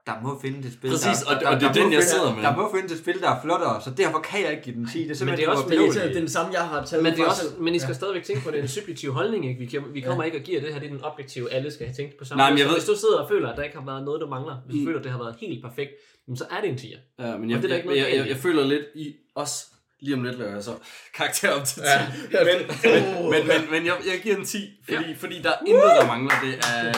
der 0.07 0.13
må 0.23 0.39
findes 0.41 0.65
et 0.65 0.73
spil, 0.73 0.89
Præcis, 0.89 1.19
der, 1.19 1.35
og, 1.35 1.41
der, 1.41 1.47
og 1.49 1.55
det 1.59 1.67
er 1.67 1.73
den, 1.73 1.81
finde, 1.81 1.95
jeg 1.95 2.03
sidder 2.03 2.35
med. 2.35 2.43
Der 2.43 2.55
må 2.55 2.71
findes 2.75 2.91
et 2.91 2.99
spil, 2.99 3.21
der 3.21 3.29
er 3.29 3.41
flottere, 3.43 3.81
så 3.81 3.89
derfor 3.97 4.19
kan 4.19 4.39
jeg 4.43 4.51
ikke 4.51 4.63
give 4.63 4.75
den 4.75 4.87
10. 4.87 5.07
Det 5.07 5.21
er 5.21 5.25
men 5.25 5.37
det 5.37 5.43
er 5.43 5.49
også 5.49 5.69
det 5.69 5.79
er, 5.79 5.91
det 5.91 6.09
er 6.09 6.13
den 6.13 6.27
samme, 6.27 6.53
jeg 6.53 6.61
har 6.61 6.85
taget 6.85 7.03
men, 7.03 7.13
det 7.13 7.19
er 7.19 7.25
også, 7.25 7.45
men 7.59 7.75
I 7.75 7.79
skal 7.79 7.89
ja. 7.89 7.93
stadigvæk 8.01 8.23
tænke 8.23 8.41
på, 8.43 8.49
at 8.49 8.53
det 8.53 8.59
er 8.59 8.63
en 8.63 8.75
subjektiv 8.79 9.11
holdning. 9.11 9.49
Ikke? 9.49 9.59
Vi, 9.59 9.65
kan, 9.65 9.83
vi 9.93 10.01
kommer 10.01 10.23
ja. 10.23 10.25
ikke 10.25 10.37
og 10.37 10.43
giver 10.43 10.61
det 10.61 10.73
her, 10.73 10.79
det 10.79 10.87
er 10.87 10.93
den 10.93 11.03
objektive, 11.03 11.51
alle 11.51 11.71
skal 11.71 11.85
have 11.85 11.95
tænkt 11.95 12.17
på 12.17 12.25
samme 12.25 12.39
Nej, 12.39 12.49
men 12.49 12.57
jeg 12.57 12.65
så 12.65 12.69
ved... 12.69 12.77
hvis 12.79 12.89
du 12.89 12.95
sidder 12.95 13.19
og 13.23 13.29
føler, 13.29 13.49
at 13.49 13.57
der 13.57 13.63
ikke 13.63 13.77
har 13.77 13.85
været 13.85 14.03
noget, 14.05 14.21
du 14.21 14.27
mangler, 14.27 14.55
hvis 14.65 14.73
du 14.73 14.79
mm. 14.79 14.87
føler, 14.87 14.99
at 14.99 15.03
det 15.03 15.11
har 15.11 15.19
været 15.19 15.35
helt 15.39 15.63
perfekt, 15.67 15.91
så 16.35 16.45
er 16.51 16.61
det 16.61 16.69
en 16.69 16.75
10'er. 16.75 17.23
Ja, 17.23 17.37
men 17.37 17.49
jeg, 17.49 17.61
det 17.61 17.71
er 17.71 17.75
ikke 17.75 17.87
noget 17.87 18.01
jeg, 18.01 18.09
jeg, 18.09 18.17
jeg, 18.17 18.27
jeg, 18.27 18.37
føler 18.37 18.63
lidt 18.63 18.85
i 18.95 19.15
os, 19.35 19.65
lige 19.99 20.15
om 20.15 20.23
lidt 20.23 20.37
laver 20.37 20.53
jeg 20.53 20.63
så 20.63 20.75
karakter 21.13 21.51
op 21.51 21.65
til 21.65 21.81
10. 21.81 21.87
Ja. 21.87 22.43
men, 22.43 22.67
men, 22.67 23.29
men, 23.31 23.47
men, 23.47 23.71
men 23.71 23.85
jeg, 23.85 23.95
jeg 24.05 24.19
giver 24.23 24.35
en 24.35 24.45
10, 24.45 24.57
fordi, 24.83 25.07
ja. 25.07 25.15
fordi 25.17 25.41
der 25.41 25.49
er 25.49 25.59
intet, 25.67 25.83
der 25.83 26.07
mangler. 26.07 26.31
Det 26.43 26.53
er 26.57 26.93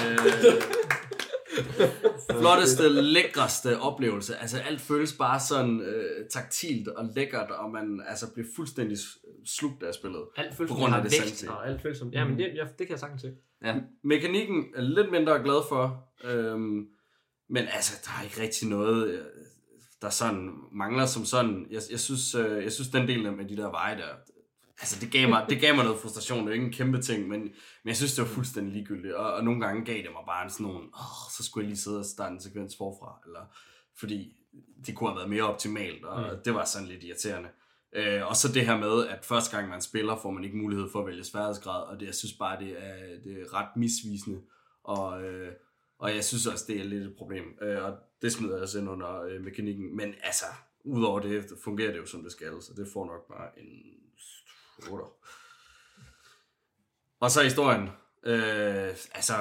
flotteste, 2.39 2.89
lækreste 2.89 3.79
oplevelse. 3.79 4.37
Altså 4.37 4.57
alt 4.59 4.81
føles 4.81 5.13
bare 5.13 5.39
sådan 5.39 5.81
øh, 5.81 6.29
taktilt 6.33 6.87
og 6.87 7.09
lækkert, 7.15 7.51
og 7.51 7.71
man 7.71 8.03
altså 8.07 8.33
bliver 8.33 8.47
fuldstændig 8.55 8.97
slugt 9.45 9.83
af 9.83 9.93
spillet. 9.93 10.23
Alt 10.35 10.55
føles 10.55 10.71
på 10.71 10.75
grund 10.75 10.95
af 10.95 11.03
det 11.03 11.11
vægt, 11.11 11.47
og 11.49 11.67
alt 11.67 11.81
føles 11.81 11.97
som... 11.97 12.09
Ja, 12.09 12.25
men 12.25 12.37
det, 12.37 12.51
ja, 12.55 12.63
det 12.63 12.87
kan 12.87 12.89
jeg 12.89 12.99
sagtens 12.99 13.21
se. 13.21 13.31
Ja. 13.63 13.75
Mekanikken 14.03 14.65
er 14.75 14.81
lidt 14.81 15.11
mindre 15.11 15.43
glad 15.43 15.61
for, 15.69 16.13
øhm, 16.23 16.87
men 17.49 17.63
altså, 17.73 18.01
der 18.05 18.11
er 18.19 18.23
ikke 18.23 18.41
rigtig 18.41 18.67
noget, 18.67 19.09
øh, 19.09 19.25
der 20.01 20.09
sådan 20.09 20.51
mangler 20.71 21.05
som 21.05 21.25
sådan. 21.25 21.67
Jeg, 21.71 21.81
jeg, 21.91 21.99
synes, 21.99 22.35
øh, 22.35 22.63
jeg 22.63 22.71
synes, 22.71 22.89
den 22.89 23.07
del 23.07 23.33
med 23.33 23.45
de 23.45 23.57
der 23.57 23.71
veje 23.71 23.97
der, 23.97 24.07
altså 24.79 24.99
det 25.01 25.11
gav 25.11 25.29
mig, 25.29 25.45
det 25.49 25.61
gav 25.61 25.75
mig 25.75 25.85
noget 25.85 25.99
frustration. 25.99 26.39
Det 26.39 26.49
er 26.49 26.53
ikke 26.53 26.65
en 26.65 26.73
kæmpe 26.73 27.01
ting, 27.01 27.27
men, 27.27 27.39
men 27.39 27.51
jeg 27.85 27.95
synes, 27.95 28.15
det 28.15 28.21
var 28.21 28.29
fuldstændig 28.29 28.73
ligegyldigt. 28.73 29.13
Og, 29.13 29.33
og 29.33 29.43
nogle 29.43 29.65
gange 29.65 29.85
gav 29.85 29.97
det 29.97 30.11
mig 30.13 30.23
bare 30.27 30.43
en 30.43 30.49
sådan 30.49 30.65
nogle, 30.65 30.79
åh, 30.79 31.31
så 31.37 31.43
skulle 31.43 31.63
jeg 31.63 31.69
lige 31.69 31.79
sidde 31.79 31.99
og 31.99 32.05
starte 32.05 32.33
en 32.33 32.41
sekvens 32.41 32.77
forfra. 32.77 33.19
Eller, 33.25 33.41
fordi 33.99 34.35
det 34.85 34.95
kunne 34.95 35.09
have 35.09 35.17
været 35.17 35.29
mere 35.29 35.43
optimalt, 35.43 36.05
og 36.05 36.21
mm. 36.21 36.39
det 36.45 36.53
var 36.53 36.65
sådan 36.65 36.87
lidt 36.87 37.03
irriterende. 37.03 37.49
Øh, 37.93 38.27
og 38.27 38.35
så 38.35 38.51
det 38.51 38.65
her 38.65 38.77
med, 38.77 39.07
at 39.07 39.25
første 39.25 39.57
gang 39.57 39.69
man 39.69 39.81
spiller, 39.81 40.15
får 40.15 40.31
man 40.31 40.43
ikke 40.43 40.57
mulighed 40.57 40.87
for 40.91 40.99
at 40.99 41.07
vælge 41.07 41.23
sværhedsgrad, 41.23 41.83
og 41.83 41.99
det, 41.99 42.05
jeg 42.05 42.15
synes 42.15 42.33
bare, 42.33 42.59
det 42.59 42.75
er, 42.77 43.19
det 43.23 43.41
er 43.41 43.53
ret 43.53 43.69
misvisende, 43.75 44.41
og, 44.83 45.23
øh, 45.23 45.51
og 45.99 46.15
jeg 46.15 46.23
synes 46.23 46.47
også, 46.47 46.65
det 46.67 46.79
er 46.79 46.83
lidt 46.83 47.03
et 47.03 47.15
problem, 47.17 47.43
øh, 47.61 47.83
og 47.83 47.97
det 48.21 48.31
smider 48.31 48.53
jeg 48.53 48.63
også 48.63 48.79
ind 48.79 48.89
under 48.89 49.21
øh, 49.21 49.41
mekanikken, 49.41 49.95
men 49.95 50.15
altså, 50.23 50.45
udover 50.83 51.19
det, 51.19 51.45
fungerer 51.63 51.91
det 51.91 51.97
jo 51.97 52.05
som 52.05 52.23
det 52.23 52.31
skal, 52.31 52.61
så 52.61 52.73
det 52.77 52.87
får 52.93 53.05
nok 53.05 53.27
bare 53.27 53.59
en 53.59 53.99
8. 54.91 55.05
Og 57.19 57.31
så 57.31 57.43
historien. 57.43 57.89
Øh, 58.23 58.89
altså, 59.13 59.33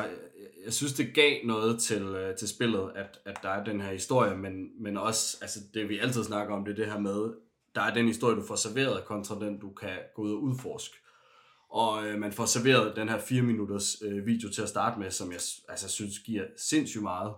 jeg 0.65 0.73
synes, 0.73 0.93
det 0.93 1.15
gav 1.15 1.47
noget 1.47 1.81
til, 1.81 2.03
øh, 2.03 2.37
til 2.37 2.49
spillet, 2.49 2.93
at, 2.95 3.21
at 3.25 3.39
der 3.43 3.49
er 3.49 3.65
den 3.65 3.81
her 3.81 3.93
historie, 3.93 4.37
men, 4.37 4.83
men 4.83 4.97
også, 4.97 5.39
altså 5.41 5.61
det 5.75 5.89
vi 5.89 5.99
altid 5.99 6.25
snakker 6.25 6.55
om, 6.55 6.65
det 6.65 6.73
er 6.73 6.77
det 6.77 6.93
her 6.93 6.99
med, 6.99 7.35
der 7.75 7.81
er 7.81 7.95
den 7.95 8.07
historie, 8.07 8.37
du 8.37 8.47
får 8.47 8.57
serveret, 8.57 9.05
kontra 9.05 9.41
den, 9.41 9.59
du 9.59 9.71
kan 9.71 9.99
gå 10.15 10.23
ud 10.23 10.33
og 10.33 10.43
udforske. 10.43 10.97
Og 11.71 12.07
øh, 12.07 12.19
man 12.19 12.33
får 12.33 12.47
serveret 12.47 12.97
den 12.97 13.09
her 13.09 13.19
4 13.19 13.43
minutters 13.43 13.97
øh, 14.03 14.27
video 14.27 14.49
til 14.51 14.63
at 14.63 14.69
starte 14.69 15.01
med, 15.01 15.11
som 15.11 15.33
jeg 15.33 15.41
altså, 15.69 15.89
synes 15.89 16.19
giver 16.19 16.45
sindssygt 16.57 17.03
meget. 17.03 17.33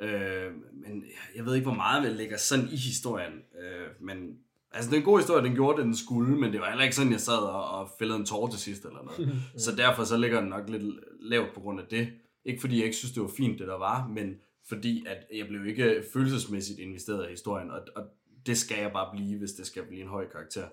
Øh, 0.00 0.52
men 0.72 1.04
jeg 1.36 1.46
ved 1.46 1.54
ikke, 1.54 1.66
hvor 1.66 1.74
meget 1.74 2.04
det 2.04 2.16
ligger 2.16 2.36
sådan 2.36 2.68
i 2.72 2.76
historien. 2.76 3.32
Øh, 3.32 3.88
men 4.00 4.38
altså, 4.72 4.90
det 4.90 4.96
er 4.96 5.00
en 5.00 5.04
god 5.04 5.18
historie, 5.18 5.44
den 5.44 5.54
gjorde 5.54 5.76
det, 5.76 5.84
den 5.84 5.96
skulle, 5.96 6.36
men 6.36 6.52
det 6.52 6.60
var 6.60 6.68
heller 6.68 6.84
ikke 6.84 6.96
sådan, 6.96 7.12
jeg 7.12 7.20
sad 7.20 7.38
og, 7.38 7.68
og 7.70 7.90
fældede 7.98 8.18
en 8.18 8.26
tår 8.26 8.48
til 8.48 8.58
sidst 8.58 8.84
eller 8.84 9.02
noget. 9.02 9.36
så 9.64 9.76
derfor 9.76 10.04
så 10.04 10.16
ligger 10.16 10.40
den 10.40 10.48
nok 10.48 10.68
lidt 10.68 10.82
lavt 11.20 11.54
på 11.54 11.60
grund 11.60 11.80
af 11.80 11.86
det. 11.90 12.08
Ikke 12.44 12.60
fordi 12.60 12.76
jeg 12.76 12.84
ikke 12.84 12.96
synes, 12.96 13.12
det 13.12 13.22
var 13.22 13.30
fint, 13.36 13.58
det 13.58 13.68
der 13.68 13.78
var, 13.78 14.06
men 14.06 14.34
fordi 14.68 15.04
at 15.06 15.26
jeg 15.34 15.46
blev 15.48 15.66
ikke 15.66 16.04
følelsesmæssigt 16.12 16.78
investeret 16.78 17.26
i 17.26 17.30
historien, 17.30 17.70
og, 17.70 17.80
og 17.96 18.04
det 18.46 18.58
skal 18.58 18.78
jeg 18.80 18.92
bare 18.92 19.10
blive, 19.12 19.38
hvis 19.38 19.52
det 19.52 19.66
skal 19.66 19.86
blive 19.86 20.02
en 20.02 20.08
høj 20.08 20.28
karakter. 20.28 20.64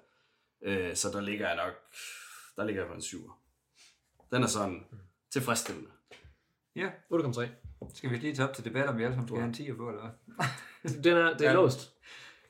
Øh, 0.64 0.96
så 0.96 1.10
der 1.14 1.22
ligger 1.22 1.48
jeg 1.48 1.56
nok, 1.56 1.74
der 2.58 2.64
ligger 2.66 2.82
jeg 2.82 2.88
på 2.90 2.96
en 2.96 3.02
7. 3.02 3.32
Den 4.32 4.44
er 4.44 4.48
sådan 4.48 4.86
tilfredsstillende. 5.34 5.90
Ja. 6.76 6.90
8,3. 7.14 7.48
Skal 7.94 8.10
vi 8.10 8.16
lige 8.16 8.36
tage 8.36 8.50
op 8.50 8.56
til 8.56 8.66
debat, 8.66 8.88
om 8.88 8.98
vi 8.98 9.04
alle 9.04 9.16
sammen 9.16 9.28
skal 9.28 9.40
have 9.40 9.48
en 9.48 9.54
10 9.54 9.74
på, 9.74 9.90
eller 9.90 10.02
hvad? 10.02 10.14
Den 11.04 11.18
er, 11.18 11.38
det 11.38 11.48
er 11.48 11.52
Ja. 11.52 11.54
låst. 11.56 11.92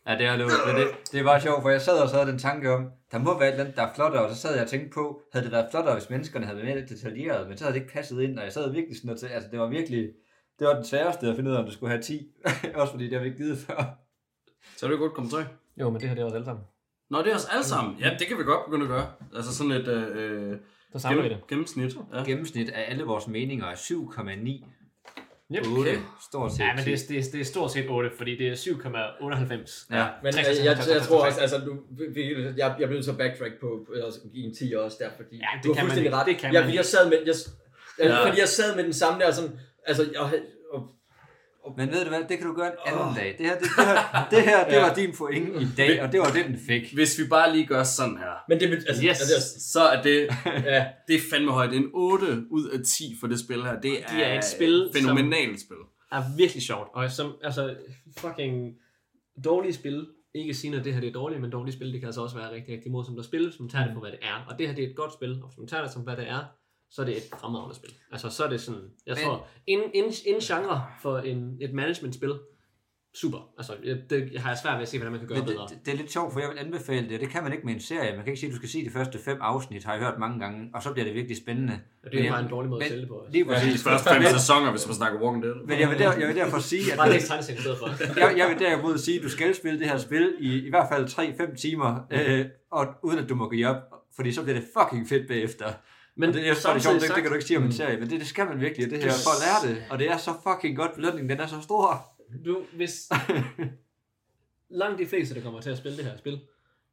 Ja, 0.08 0.18
det 0.18 0.26
er 0.26 0.36
låst. 0.38 0.56
Men 0.68 0.76
det, 0.76 0.88
det 1.12 1.26
var 1.26 1.40
sjovt, 1.40 1.62
for 1.62 1.70
jeg 1.70 1.82
sad 1.82 2.00
og 2.02 2.10
så 2.10 2.16
havde 2.16 2.32
den 2.32 2.40
tanke 2.40 2.72
om, 2.72 2.92
der 3.12 3.18
må 3.20 3.40
være 3.40 3.48
et 3.48 3.52
eller 3.52 3.64
andet, 3.64 3.78
der 3.78 3.84
er 3.84 3.94
flottere, 3.94 4.24
og 4.26 4.30
så 4.30 4.42
sad 4.42 4.54
jeg 4.54 4.64
og 4.64 4.70
tænkte 4.70 4.90
på, 4.94 5.22
havde 5.34 5.44
det 5.46 5.52
været 5.52 5.68
flottere, 5.72 5.94
hvis 5.94 6.10
menneskerne 6.10 6.46
havde 6.46 6.58
været 6.58 6.76
mere 6.76 6.86
detaljeret, 6.88 7.48
men 7.48 7.58
så 7.58 7.64
havde 7.64 7.76
det 7.76 7.82
ikke 7.82 7.94
passet 7.94 8.22
ind, 8.22 8.40
og 8.40 8.44
jeg 8.46 8.54
sad 8.54 8.72
virkelig 8.72 8.98
sådan 8.98 9.10
og 9.10 9.20
til, 9.20 9.28
altså 9.28 9.50
det 9.52 9.60
var 9.60 9.68
virkelig, 9.68 10.12
det 10.60 10.68
var 10.68 10.74
den 10.76 10.86
sværeste 10.86 11.28
at 11.28 11.36
finde 11.36 11.52
ud 11.52 11.56
af, 11.56 11.60
om 11.60 11.66
det 11.66 11.74
skulle 11.74 11.90
have 11.92 12.02
10, 12.02 12.32
også 12.76 12.92
fordi 12.94 13.04
det 13.04 13.14
har 13.14 13.20
vi 13.20 13.26
ikke 13.26 13.38
givet 13.44 13.58
før. 13.58 13.84
Så 14.78 14.86
er 14.86 14.90
det 14.90 15.00
godt 15.00 15.14
kommet 15.14 15.34
til. 15.34 15.46
Jo, 15.78 15.90
men 15.90 16.02
det 16.02 16.08
her 16.10 16.16
det 16.16 16.22
er 16.22 16.26
også 16.26 16.36
alle 16.36 16.46
sammen. 16.46 16.66
Nå, 17.10 17.18
det 17.22 17.32
er 17.32 17.36
os 17.36 17.46
alle 17.52 17.64
sammen. 17.64 17.98
Ja, 18.00 18.16
det 18.20 18.28
kan 18.28 18.38
vi 18.38 18.44
godt 18.44 18.66
begynde 18.66 18.84
at 18.86 18.90
gøre. 18.90 19.08
Altså 19.36 19.56
sådan 19.56 19.72
et 19.72 19.88
øh, 19.88 20.58
Så 20.94 21.00
samler 21.00 21.24
vi 21.24 21.30
det. 21.30 21.38
gennemsnit. 21.48 21.96
Ja. 22.14 22.24
Gennemsnit 22.24 22.70
af 22.70 22.86
alle 22.92 23.04
vores 23.04 23.28
meninger 23.28 23.66
er 23.66 23.76
7,9. 23.76 24.66
Yep. 25.56 25.64
8, 25.78 25.92
stort 26.30 26.52
set 26.52 26.60
Ja, 26.60 26.76
men 26.76 26.86
det 26.86 26.94
er, 26.94 26.98
10. 26.98 27.06
det, 27.08 27.18
er, 27.20 27.24
det 27.32 27.42
er 27.42 27.46
stort 27.46 27.72
set 27.72 27.86
8, 27.90 28.10
fordi 28.18 28.38
det 28.38 28.48
er 28.48 28.54
7,98. 28.56 29.96
Ja. 29.96 30.08
Men 30.24 30.34
jeg, 30.36 30.46
jeg, 30.48 30.66
jeg, 30.66 30.78
jeg 30.94 31.02
tror 31.02 31.26
også, 31.26 31.40
altså, 31.42 31.58
du, 31.58 31.78
vi, 32.14 32.34
jeg, 32.58 32.76
jeg 32.80 33.04
til 33.04 33.12
at 33.12 33.18
backtrack 33.18 33.54
på, 33.62 33.88
at 33.96 34.14
give 34.34 34.46
en 34.46 34.56
10 34.56 34.74
også 34.78 34.98
der, 35.00 35.10
fordi 35.16 35.36
Ja, 35.36 35.48
det 35.58 35.64
du 35.64 35.70
har 35.70 35.76
kan 35.76 35.84
man 35.84 35.90
fuldstændig 35.92 36.06
ikke. 36.06 36.18
ret. 36.18 36.26
Det 36.28 36.38
kan 36.38 36.54
jeg, 36.54 36.62
man 36.62 36.70
jeg, 36.70 36.74
ikke. 36.74 36.88
sad 36.88 37.10
med, 37.10 37.18
jeg, 37.26 37.36
jeg, 38.00 38.08
Ja. 38.08 38.28
fordi 38.28 38.40
jeg 38.40 38.48
sad 38.48 38.76
med 38.76 38.84
den 38.84 38.94
samme 38.94 39.20
der, 39.20 39.32
sådan, 39.32 39.60
altså, 39.86 40.04
jeg, 40.12 40.20
og, 40.22 40.30
Men 41.78 41.92
ved 41.92 42.04
du 42.04 42.10
hvad, 42.10 42.20
det 42.30 42.38
kan 42.38 42.48
du 42.48 42.54
gøre 42.54 42.68
en 42.68 42.78
anden 42.86 43.16
dag. 43.16 43.36
Det 43.38 43.46
her, 43.46 43.54
det, 43.60 43.62
det 43.78 43.86
her, 43.86 44.28
det, 44.32 44.42
her, 44.44 44.70
det 44.70 44.78
var 44.88 44.94
din 44.94 45.14
point 45.18 45.62
i 45.62 45.68
dag, 45.78 46.02
og 46.04 46.12
det 46.12 46.20
var 46.20 46.26
det, 46.32 46.46
den 46.46 46.58
fik. 46.68 46.94
Hvis 46.94 47.20
vi 47.20 47.24
bare 47.30 47.54
lige 47.56 47.66
gør 47.66 47.84
sådan 47.84 48.18
her, 48.18 48.34
men 48.50 48.60
det, 48.60 48.66
altså, 48.74 49.04
Yes. 49.04 49.10
altså, 49.10 49.36
det, 49.36 49.62
så 49.62 49.82
er 49.82 50.02
det, 50.02 50.28
ja, 50.74 50.86
det 51.08 51.16
er 51.16 51.20
fandme 51.32 51.52
højt. 51.52 51.74
En 51.74 51.90
8 51.94 52.26
ud 52.52 52.70
af 52.70 52.80
10 52.86 53.16
for 53.20 53.28
det 53.28 53.40
spil 53.40 53.64
her. 53.64 53.80
Det 53.80 53.92
er, 54.04 54.08
Det 54.08 54.26
er 54.28 54.38
et 54.38 54.46
spil, 54.46 54.90
fænomenalt 54.96 55.60
spil. 55.62 55.78
er 56.12 56.24
virkelig 56.38 56.64
sjovt. 56.64 56.88
Og 56.94 57.12
som, 57.12 57.34
altså, 57.44 57.76
fucking 58.18 58.74
dårlige 59.46 59.74
spil, 59.74 60.08
ikke 60.36 60.54
sige, 60.54 60.76
at 60.78 60.86
det 60.86 60.94
her 60.94 61.00
det 61.00 61.10
er 61.10 61.14
dårligt, 61.14 61.42
men 61.42 61.50
dårlige 61.52 61.76
spil, 61.76 61.92
det 61.94 62.00
kan 62.00 62.08
altså 62.08 62.22
også 62.22 62.36
være 62.36 62.52
rigtig, 62.52 62.74
rigtig 62.76 62.92
morsomt 62.92 63.20
at 63.20 63.26
spille, 63.26 63.50
hvis 63.50 63.60
man 63.60 63.70
tager 63.70 63.86
det 63.86 63.94
for, 63.94 64.00
hvad 64.02 64.12
det 64.12 64.20
er. 64.22 64.46
Og 64.50 64.60
det 64.60 64.68
her, 64.68 64.76
det 64.76 64.84
er 64.84 64.90
et 64.90 64.96
godt 64.96 65.14
spil, 65.14 65.32
og 65.44 65.48
hvis 65.50 65.58
man 65.58 65.68
tager 65.68 65.84
det 65.84 65.92
som, 65.94 66.02
hvad 66.02 66.16
det 66.18 66.30
er, 66.30 66.44
så 66.92 67.02
er 67.02 67.06
det 67.06 67.18
et 67.18 67.24
fremragende 67.42 67.76
spil. 67.76 67.90
Altså, 68.12 68.30
så 68.30 68.44
er 68.44 68.50
det 68.50 68.62
sådan, 68.62 68.82
jeg 69.06 69.16
Men- 69.16 69.24
tror, 69.26 69.48
en, 69.68 69.80
en, 69.94 70.04
en 70.26 70.40
genre 70.42 70.86
for 71.02 71.18
en, 71.18 71.58
et 71.62 71.74
management-spil, 71.74 72.34
super. 73.22 73.50
Altså, 73.58 73.74
jeg, 73.84 73.98
det 74.10 74.30
jeg 74.34 74.42
har 74.42 74.50
jeg 74.50 74.58
svært 74.64 74.76
ved 74.76 74.82
at 74.82 74.88
se, 74.88 74.98
hvordan 74.98 75.12
man 75.12 75.20
kan 75.20 75.28
gøre 75.30 75.38
Men 75.38 75.48
bedre. 75.48 75.68
det, 75.70 75.78
det, 75.86 75.94
er 75.94 75.98
lidt 75.98 76.12
sjovt, 76.12 76.34
for 76.34 76.40
jeg 76.40 76.50
vil 76.50 76.58
anbefale 76.60 77.10
det. 77.10 77.20
Det 77.22 77.30
kan 77.30 77.44
man 77.44 77.52
ikke 77.52 77.66
med 77.66 77.74
en 77.74 77.80
serie. 77.80 78.10
Man 78.16 78.24
kan 78.24 78.28
ikke 78.28 78.40
sige, 78.40 78.50
at 78.50 78.52
du 78.54 78.58
skal 78.58 78.70
se 78.70 78.86
de 78.86 78.90
første 78.90 79.20
fem 79.20 79.38
afsnit, 79.42 79.84
har 79.84 79.94
jeg 79.94 80.02
hørt 80.04 80.20
mange 80.20 80.40
gange, 80.40 80.70
og 80.74 80.84
så 80.84 80.92
bliver 80.94 81.06
det 81.06 81.14
virkelig 81.16 81.38
spændende. 81.38 81.80
Og 82.04 82.12
det 82.12 82.26
er 82.26 82.32
bare 82.32 82.42
en 82.44 82.50
dårlig 82.50 82.70
måde 82.70 82.84
at 82.84 82.92
men- 82.92 82.98
sælge 82.98 83.08
på. 83.08 83.26
Lige 83.32 83.44
De 83.44 83.50
præcis. 83.50 83.84
første 83.84 84.10
fem 84.10 84.24
sæsoner, 84.24 84.72
hvis 84.72 84.88
man 84.88 84.96
snakker 84.96 85.20
Walking 85.22 85.44
Dead. 85.44 85.56
Men 85.68 85.80
jeg 85.80 85.90
vil, 85.90 86.00
der, 86.00 86.14
jeg 86.18 86.28
vil 86.28 86.36
derfor 86.36 86.60
sige, 86.60 86.92
at 86.92 86.98
Bare 86.98 87.10
læs 87.12 87.28
tegneserien 87.28 87.58
i 87.58 87.62
stedet 87.62 87.78
for. 87.78 87.88
jeg, 88.20 88.34
jeg 88.38 88.48
vil 88.50 88.60
derimod 88.60 88.98
sige, 88.98 89.18
at 89.18 89.24
du 89.24 89.30
skal 89.30 89.56
spille 89.56 89.80
det 89.80 89.88
her 89.90 89.98
spil 89.98 90.34
i, 90.40 90.66
i 90.66 90.70
hvert 90.70 90.88
fald 90.92 91.06
3-5 91.08 91.56
timer, 91.56 92.00
øh, 92.12 92.46
og 92.72 92.88
uden 93.04 93.20
at 93.20 93.30
du 93.30 93.36
må 93.36 93.50
give 93.50 93.68
op, 93.68 93.82
fordi 94.16 94.32
så 94.32 94.44
bliver 94.44 94.60
det 94.60 94.68
fucking 94.80 95.10
fedt 95.10 95.28
bagefter. 95.28 95.66
Men 96.18 96.34
det, 96.34 96.42
jeg, 96.42 96.50
er 96.50 96.74
det 96.74 96.84
sjovt, 96.84 97.02
det, 97.02 97.02
det, 97.02 97.24
kan 97.24 97.26
du 97.26 97.34
ikke 97.34 97.46
sige 97.46 97.58
om 97.58 97.64
en 97.64 97.72
serie, 97.72 98.00
men 98.00 98.10
det, 98.10 98.20
det 98.20 98.28
skal 98.28 98.46
man 98.46 98.62
virkelig, 98.62 98.90
det 98.90 99.04
her, 99.04 99.12
for 99.12 99.32
at 99.36 99.68
lære 99.68 99.76
det. 99.76 99.84
Og 99.90 100.00
det 100.00 100.10
er 100.10 100.18
så 100.18 100.34
fucking 100.44 100.78
godt, 100.78 100.96
belønningen 100.96 101.30
den 101.30 101.40
er 101.40 101.48
så 101.48 101.62
stor. 101.62 102.12
Du, 102.46 102.64
hvis 102.76 103.10
langt 104.82 105.00
de 105.00 105.06
fleste, 105.08 105.36
der 105.36 105.42
kommer 105.42 105.62
til 105.62 105.70
at 105.70 105.78
spille 105.78 105.98
det 105.98 106.06
her 106.06 106.18
spil, 106.18 106.40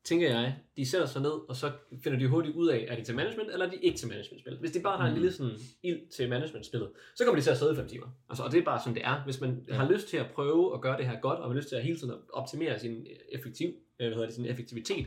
tænker 0.05 0.31
jeg, 0.31 0.57
de 0.77 0.90
sætter 0.90 1.07
sig 1.07 1.23
ned, 1.23 1.31
og 1.49 1.57
så 1.57 1.73
finder 2.05 2.19
de 2.19 2.28
hurtigt 2.28 2.57
ud 2.57 2.69
af, 2.69 2.86
er 2.89 2.97
de 2.97 3.05
til 3.05 3.15
management, 3.15 3.51
eller 3.53 3.66
er 3.66 3.70
de 3.70 3.77
ikke 3.77 3.99
til 3.99 4.09
management-spil. 4.09 4.59
Hvis 4.61 4.70
de 4.70 4.81
bare 4.81 4.99
har 4.99 5.09
en 5.09 5.15
lille 5.15 5.32
sådan 5.32 5.59
ild 5.82 6.11
til 6.16 6.28
management-spillet, 6.28 6.90
så 7.16 7.24
kommer 7.24 7.39
de 7.39 7.44
til 7.44 7.51
at 7.51 7.59
sidde 7.59 7.73
i 7.73 7.77
5 7.77 7.89
timer. 7.89 8.07
Altså, 8.28 8.43
og 8.43 8.53
det 8.53 8.59
er 8.59 8.65
bare 8.65 8.81
sådan, 8.81 8.94
det 8.94 9.05
er. 9.05 9.24
Hvis 9.24 9.40
man 9.40 9.65
ja. 9.69 9.74
har 9.74 9.90
lyst 9.90 10.09
til 10.09 10.16
at 10.16 10.27
prøve 10.35 10.74
at 10.74 10.81
gøre 10.81 10.97
det 10.97 11.07
her 11.07 11.20
godt, 11.20 11.39
og 11.39 11.51
har 11.51 11.57
lyst 11.57 11.69
til 11.69 11.77
at 11.77 11.82
hele 11.82 11.99
tiden 11.99 12.15
optimere 12.32 12.78
sin, 12.78 13.07
effektiv, 13.32 13.69
øh, 14.01 14.07
hvad 14.07 14.11
hedder 14.11 14.27
det, 14.27 14.35
sin 14.35 14.47
effektivitet, 14.47 15.07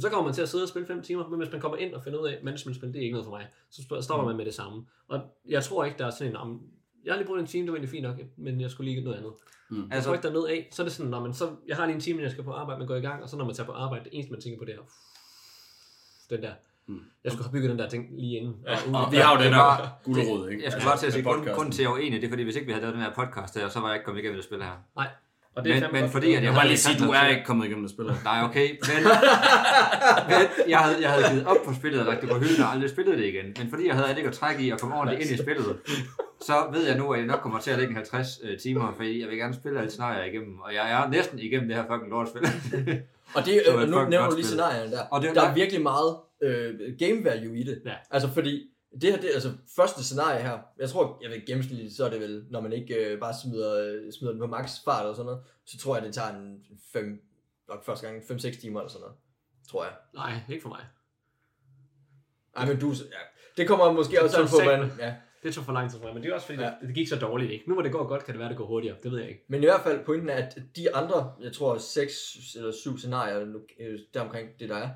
så 0.00 0.08
kommer 0.10 0.24
man 0.24 0.34
til 0.34 0.42
at 0.42 0.48
sidde 0.48 0.64
og 0.64 0.68
spille 0.68 0.86
5 0.86 1.02
timer, 1.02 1.28
men 1.28 1.38
hvis 1.40 1.52
man 1.52 1.60
kommer 1.60 1.76
ind 1.78 1.94
og 1.94 2.02
finder 2.04 2.18
ud 2.18 2.28
af, 2.28 2.32
at 2.32 2.44
management-spil, 2.44 2.88
det 2.92 2.96
er 2.98 3.02
ikke 3.02 3.12
noget 3.12 3.24
for 3.24 3.30
mig, 3.32 3.46
så 3.70 3.82
stopper 4.00 4.26
man 4.26 4.36
med 4.36 4.44
det 4.44 4.54
samme. 4.54 4.86
Og 5.08 5.20
jeg 5.48 5.64
tror 5.64 5.84
ikke, 5.84 5.98
der 5.98 6.06
er 6.06 6.10
sådan 6.10 6.30
en, 6.32 6.36
om, 6.36 6.60
jeg 7.04 7.12
har 7.12 7.18
lige 7.18 7.26
brugt 7.26 7.40
en 7.40 7.46
time, 7.46 7.62
det 7.66 7.72
var 7.72 7.76
egentlig 7.76 7.90
fint 7.90 8.02
nok, 8.02 8.16
men 8.36 8.60
jeg 8.60 8.70
skulle 8.70 8.90
lige 8.92 9.04
noget 9.04 9.16
andet. 9.18 9.32
Mm. 9.70 9.90
Jeg 9.92 10.02
tror 10.02 10.12
ikke, 10.12 10.22
der 10.22 10.28
er 10.28 10.32
noget 10.32 10.48
af. 10.48 10.68
Så 10.72 10.82
er 10.82 10.84
det 10.86 10.92
sådan, 10.92 11.10
når 11.10 11.20
man 11.20 11.34
så, 11.34 11.50
jeg 11.68 11.76
har 11.76 11.86
lige 11.86 11.94
en 11.94 12.00
time, 12.00 12.22
jeg 12.22 12.30
skal 12.30 12.44
på 12.44 12.52
arbejde, 12.52 12.78
man 12.78 12.88
går 12.88 12.94
i 12.96 13.00
gang, 13.00 13.22
og 13.22 13.28
så 13.28 13.36
når 13.36 13.44
man 13.44 13.54
tager 13.54 13.66
på 13.66 13.72
arbejde, 13.72 14.04
det 14.04 14.12
eneste, 14.14 14.32
man 14.32 14.40
tænker 14.40 14.58
på, 14.58 14.64
det 14.64 14.74
er, 14.74 14.78
den 16.30 16.42
der, 16.42 16.52
Mm. 16.90 17.00
jeg 17.24 17.32
skulle 17.32 17.44
have 17.44 17.52
bygget 17.52 17.70
den 17.70 17.78
der 17.78 17.88
ting 17.88 18.20
lige 18.20 18.36
inden. 18.38 18.54
Ja, 18.66 18.72
Og 19.04 19.12
vi 19.12 19.16
har 19.16 19.32
jo 19.36 19.38
den 19.44 19.46
det 19.46 19.54
her 19.54 19.62
var- 19.62 19.98
gulerod, 20.04 20.48
ikke? 20.48 20.64
Jeg 20.64 20.72
skulle 20.72 20.74
Altså, 20.74 20.88
bare 20.88 20.98
til 20.98 21.06
at 21.06 21.12
sige, 21.12 21.22
med 21.22 21.30
grund, 21.30 21.38
podcasten. 21.40 21.56
grunden 21.56 21.72
til, 21.72 21.82
at 21.82 21.84
jeg 21.84 21.90
er 21.90 21.94
uenig, 21.94 22.20
det 22.20 22.26
er 22.26 22.30
fordi, 22.30 22.42
hvis 22.42 22.56
ikke 22.56 22.66
vi 22.66 22.72
havde 22.72 22.82
lavet 22.82 22.94
den 22.94 23.02
her 23.02 23.14
podcast 23.14 23.54
her, 23.58 23.68
så 23.68 23.80
var 23.80 23.86
jeg 23.88 23.96
ikke 23.96 24.04
kommet 24.04 24.20
igennem 24.22 24.36
det 24.38 24.44
spil 24.44 24.62
her. 24.62 24.76
Nej. 24.96 25.08
Og 25.58 25.64
det 25.64 25.74
Men- 25.74 25.92
men 25.92 26.00
godt. 26.00 26.12
fordi, 26.12 26.34
at 26.34 26.42
Jeg 26.44 26.52
jeg 26.54 26.64
lige 26.66 26.76
sige, 26.78 26.94
sagt 26.98 27.06
du 27.08 27.12
er 27.12 27.26
ikke 27.26 27.44
kommet 27.44 27.64
igennem 27.66 27.84
det 27.84 27.90
spil 27.90 28.04
her. 28.04 28.16
Nej, 28.24 28.38
okay, 28.48 28.68
men, 28.70 29.02
men 30.30 30.70
jeg, 30.72 30.78
havde, 30.78 30.96
jeg 31.02 31.10
havde 31.10 31.24
givet 31.30 31.46
op 31.46 31.56
på 31.66 31.74
spillet 31.74 32.00
og 32.00 32.06
lagt 32.06 32.20
det 32.20 32.28
på 32.30 32.38
hylden 32.38 32.62
og 32.64 32.72
aldrig 32.72 32.90
spillet 32.90 33.18
det 33.18 33.24
igen. 33.24 33.46
Men 33.58 33.70
fordi 33.70 33.86
jeg 33.86 33.94
havde 33.94 34.08
alt 34.08 34.18
ikke 34.18 34.28
at 34.28 34.34
trække 34.34 34.62
i 34.62 34.70
og 34.70 34.78
komme 34.80 34.96
ordentligt 34.96 35.30
ind 35.30 35.40
i 35.40 35.42
spillet, 35.42 35.76
så 36.40 36.54
ved 36.72 36.86
jeg 36.86 36.96
nu, 36.98 37.12
at 37.12 37.18
jeg 37.18 37.26
nok 37.26 37.40
kommer 37.40 37.58
til 37.60 37.70
at 37.70 37.78
lægge 37.78 37.90
en 37.90 37.96
50 37.96 38.28
øh, 38.44 38.58
timer, 38.58 38.92
fordi 38.96 39.20
jeg 39.20 39.28
vil 39.28 39.38
gerne 39.38 39.54
spille 39.54 39.78
alle 39.78 39.90
scenarier 39.90 40.24
igennem. 40.24 40.58
Og 40.60 40.74
jeg 40.74 40.92
er 40.92 41.08
næsten 41.10 41.38
igennem 41.38 41.68
det 41.68 41.76
her 41.76 41.84
fucking 41.92 42.10
lortspil. 42.10 42.42
Og 43.36 43.44
det, 43.46 43.62
øh, 43.68 43.88
nu 43.88 44.08
nævner 44.08 44.30
du 44.30 44.36
lige 44.36 44.46
scenarierne 44.46 44.90
der. 44.92 45.02
Og 45.10 45.22
det- 45.22 45.34
der 45.34 45.40
der- 45.40 45.48
er 45.48 45.54
virkelig 45.54 45.82
meget 45.82 46.16
øh, 46.42 46.74
game 46.98 47.24
value 47.24 47.58
i 47.58 47.62
det. 47.64 47.78
Ja. 47.86 47.92
Altså 48.10 48.28
fordi, 48.34 48.62
det 49.00 49.12
her, 49.12 49.20
det, 49.20 49.30
altså 49.34 49.52
første 49.76 50.04
scenarie 50.04 50.42
her, 50.42 50.58
jeg 50.78 50.90
tror, 50.90 51.18
jeg 51.22 51.30
ved 51.30 51.46
gennemsnitligt, 51.46 51.96
så 51.96 52.04
er 52.04 52.10
det 52.10 52.20
vel, 52.20 52.46
når 52.50 52.60
man 52.60 52.72
ikke 52.72 52.94
øh, 52.94 53.20
bare 53.20 53.34
smider, 53.42 53.84
øh, 53.84 54.12
smider 54.12 54.32
den 54.32 54.40
på 54.40 54.46
max 54.46 54.70
fart 54.84 55.06
og 55.06 55.16
sådan 55.16 55.26
noget, 55.26 55.42
så 55.66 55.78
tror 55.78 55.96
jeg, 55.96 56.04
det 56.04 56.14
tager 56.14 56.28
en 56.28 56.62
5, 56.92 57.22
nok 57.68 57.84
første 57.84 58.06
gang 58.06 58.22
5-6 58.22 58.60
timer 58.60 58.80
eller 58.80 58.90
sådan 58.90 59.00
noget. 59.00 59.16
Tror 59.68 59.84
jeg. 59.84 59.92
Nej, 60.14 60.40
ikke 60.48 60.62
for 60.62 60.68
mig. 60.68 60.84
Ej, 62.56 62.66
men 62.66 62.80
du, 62.80 62.88
ja, 62.90 63.18
det 63.56 63.68
kommer 63.68 63.92
måske 63.92 64.22
også 64.22 64.36
tog 64.36 64.44
an 64.44 64.50
på, 64.50 64.62
hvordan, 64.62 64.90
ja. 64.98 65.14
Det 65.42 65.54
tog 65.54 65.64
for 65.64 65.72
lang 65.72 65.90
tid 65.90 65.98
for 65.98 66.06
mig, 66.06 66.14
men 66.14 66.22
det 66.22 66.30
er 66.30 66.34
også 66.34 66.46
fordi, 66.46 66.58
Ja. 66.60 66.66
det, 66.66 66.88
det, 66.88 66.94
gik 66.94 67.08
så 67.08 67.16
dårligt, 67.16 67.52
ikke? 67.52 67.64
Nu 67.68 67.74
hvor 67.74 67.82
det 67.82 67.92
går 67.92 68.06
godt, 68.06 68.24
kan 68.24 68.34
det 68.34 68.40
være, 68.40 68.48
det 68.48 68.56
går 68.56 68.66
hurtigere. 68.66 68.96
Det 69.02 69.12
ved 69.12 69.18
jeg 69.18 69.28
ikke. 69.28 69.44
Men 69.48 69.62
i 69.62 69.66
hvert 69.66 69.80
fald 69.80 70.04
pointen 70.04 70.28
er, 70.28 70.34
at 70.34 70.58
de 70.76 70.94
andre, 70.94 71.32
jeg 71.40 71.52
tror 71.52 71.78
6 71.78 72.36
eller 72.56 72.72
7 72.72 72.98
scenarier, 72.98 73.44
nu, 73.44 73.60
øh, 73.80 73.98
deromkring 74.14 74.48
det 74.60 74.68
der 74.68 74.76
er, 74.76 74.90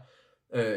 øh, 0.54 0.76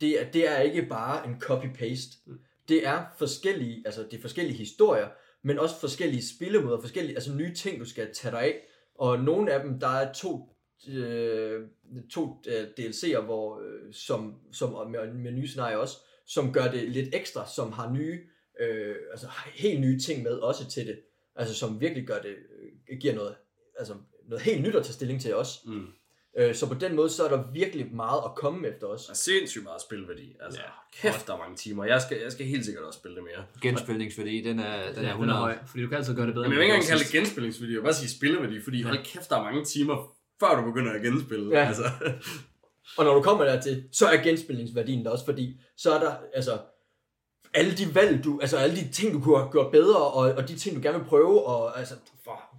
det, 0.00 0.22
er, 0.22 0.30
det 0.30 0.48
er 0.48 0.58
ikke 0.60 0.82
bare 0.82 1.26
en 1.26 1.42
copy-paste. 1.44 2.18
Mm. 2.26 2.38
Det 2.68 2.86
er 2.86 3.04
forskellige, 3.18 3.82
altså 3.84 4.02
det 4.02 4.16
er 4.16 4.20
forskellige 4.20 4.56
historier, 4.56 5.08
men 5.42 5.58
også 5.58 5.80
forskellige 5.80 6.28
spillemåder, 6.36 6.80
forskellige, 6.80 7.14
altså 7.14 7.34
nye 7.34 7.54
ting, 7.54 7.80
du 7.80 7.84
skal 7.84 8.14
tage 8.14 8.32
dig 8.32 8.40
af. 8.40 8.60
Og 8.94 9.20
nogle 9.20 9.52
af 9.52 9.62
dem, 9.62 9.80
der 9.80 9.88
er 9.88 10.12
to, 10.12 10.56
øh, 10.88 11.62
to 12.10 12.42
øh, 12.48 12.68
DLC'er, 12.80 13.20
hvor, 13.20 13.60
øh, 13.60 13.92
som, 13.92 14.34
som 14.52 14.90
med, 14.90 15.12
med 15.14 15.32
nye 15.32 15.48
scenarier 15.48 15.76
også, 15.76 15.96
som 16.26 16.52
gør 16.52 16.70
det 16.70 16.88
lidt 16.88 17.14
ekstra, 17.14 17.48
som 17.48 17.72
har 17.72 17.92
nye, 17.92 18.20
øh, 18.60 18.96
altså 19.10 19.26
helt 19.54 19.80
nye 19.80 19.98
ting 19.98 20.22
med 20.22 20.32
også 20.32 20.70
til 20.70 20.86
det. 20.86 21.00
Altså 21.36 21.54
som 21.54 21.80
virkelig 21.80 22.06
gør 22.06 22.18
det, 22.18 22.34
øh, 22.88 22.98
giver 22.98 23.14
noget, 23.14 23.34
altså 23.78 23.94
noget 24.28 24.42
helt 24.42 24.62
nyt 24.62 24.74
at 24.74 24.84
tage 24.84 24.92
stilling 24.92 25.20
til 25.20 25.34
også. 25.34 25.60
Mm. 25.64 25.86
Øh, 26.38 26.54
så 26.54 26.68
på 26.68 26.74
den 26.74 26.96
måde, 26.96 27.10
så 27.10 27.24
er 27.24 27.28
der 27.28 27.44
virkelig 27.52 27.86
meget 27.94 28.20
at 28.24 28.34
komme 28.34 28.68
efter 28.68 28.86
os. 28.86 29.04
Der 29.04 29.12
er 29.12 29.14
sindssygt 29.14 29.64
meget 29.64 29.80
spilværdi. 29.82 30.36
Altså, 30.40 30.60
ja. 30.60 30.66
kæft, 31.00 31.26
der 31.26 31.34
er 31.34 31.38
mange 31.38 31.56
timer. 31.56 31.84
Jeg 31.84 32.02
skal, 32.02 32.18
jeg 32.22 32.32
skal 32.32 32.46
helt 32.46 32.64
sikkert 32.64 32.84
også 32.84 32.98
spille 32.98 33.16
det 33.16 33.24
mere. 33.24 33.44
Genspilningsværdi, 33.62 34.40
den 34.40 34.58
er, 34.58 34.92
den 34.92 34.98
er 34.98 35.02
Ja, 35.02 35.08
er 35.08 35.12
100. 35.12 35.38
høj, 35.38 35.56
fordi 35.66 35.82
du 35.82 35.88
kan 35.88 35.98
altid 35.98 36.14
gøre 36.14 36.26
det 36.26 36.34
bedre. 36.34 36.44
Jamen, 36.44 36.52
jeg 36.52 36.58
vil 36.58 36.64
ikke 36.64 36.74
engang 36.74 36.88
kalde 36.88 37.04
det 37.04 37.12
genspillingsværdi, 37.12 37.72
jeg 37.72 37.78
vil 37.78 37.84
bare 37.84 37.94
sige 37.94 38.10
spillerværdi, 38.10 38.60
fordi 38.64 38.82
hold 38.82 39.04
kæft, 39.04 39.30
der 39.30 39.36
er 39.38 39.42
mange 39.42 39.64
timer, 39.64 40.16
før 40.40 40.60
du 40.60 40.64
begynder 40.70 40.92
at 40.92 41.02
genspille. 41.02 41.58
Ja. 41.58 41.66
Altså. 41.66 41.84
Og 42.98 43.04
når 43.04 43.14
du 43.14 43.22
kommer 43.22 43.44
dertil, 43.44 43.84
så 43.92 44.06
er 44.06 44.22
genspilningsværdien 44.22 45.04
der 45.04 45.10
også, 45.10 45.24
fordi 45.24 45.60
så 45.76 45.92
er 45.92 46.00
der, 46.00 46.14
altså, 46.34 46.58
alle 47.54 47.76
de 47.76 47.94
valg, 47.94 48.24
du, 48.24 48.38
altså 48.40 48.56
alle 48.56 48.76
de 48.76 48.92
ting, 48.92 49.14
du 49.14 49.20
kunne 49.20 49.38
have 49.38 49.50
gjort 49.52 49.72
bedre, 49.72 49.96
og, 49.96 50.34
og 50.34 50.48
de 50.48 50.56
ting, 50.56 50.76
du 50.76 50.82
gerne 50.82 50.98
vil 50.98 51.06
prøve, 51.06 51.46
og 51.46 51.78
altså, 51.78 51.94
for, 52.24 52.55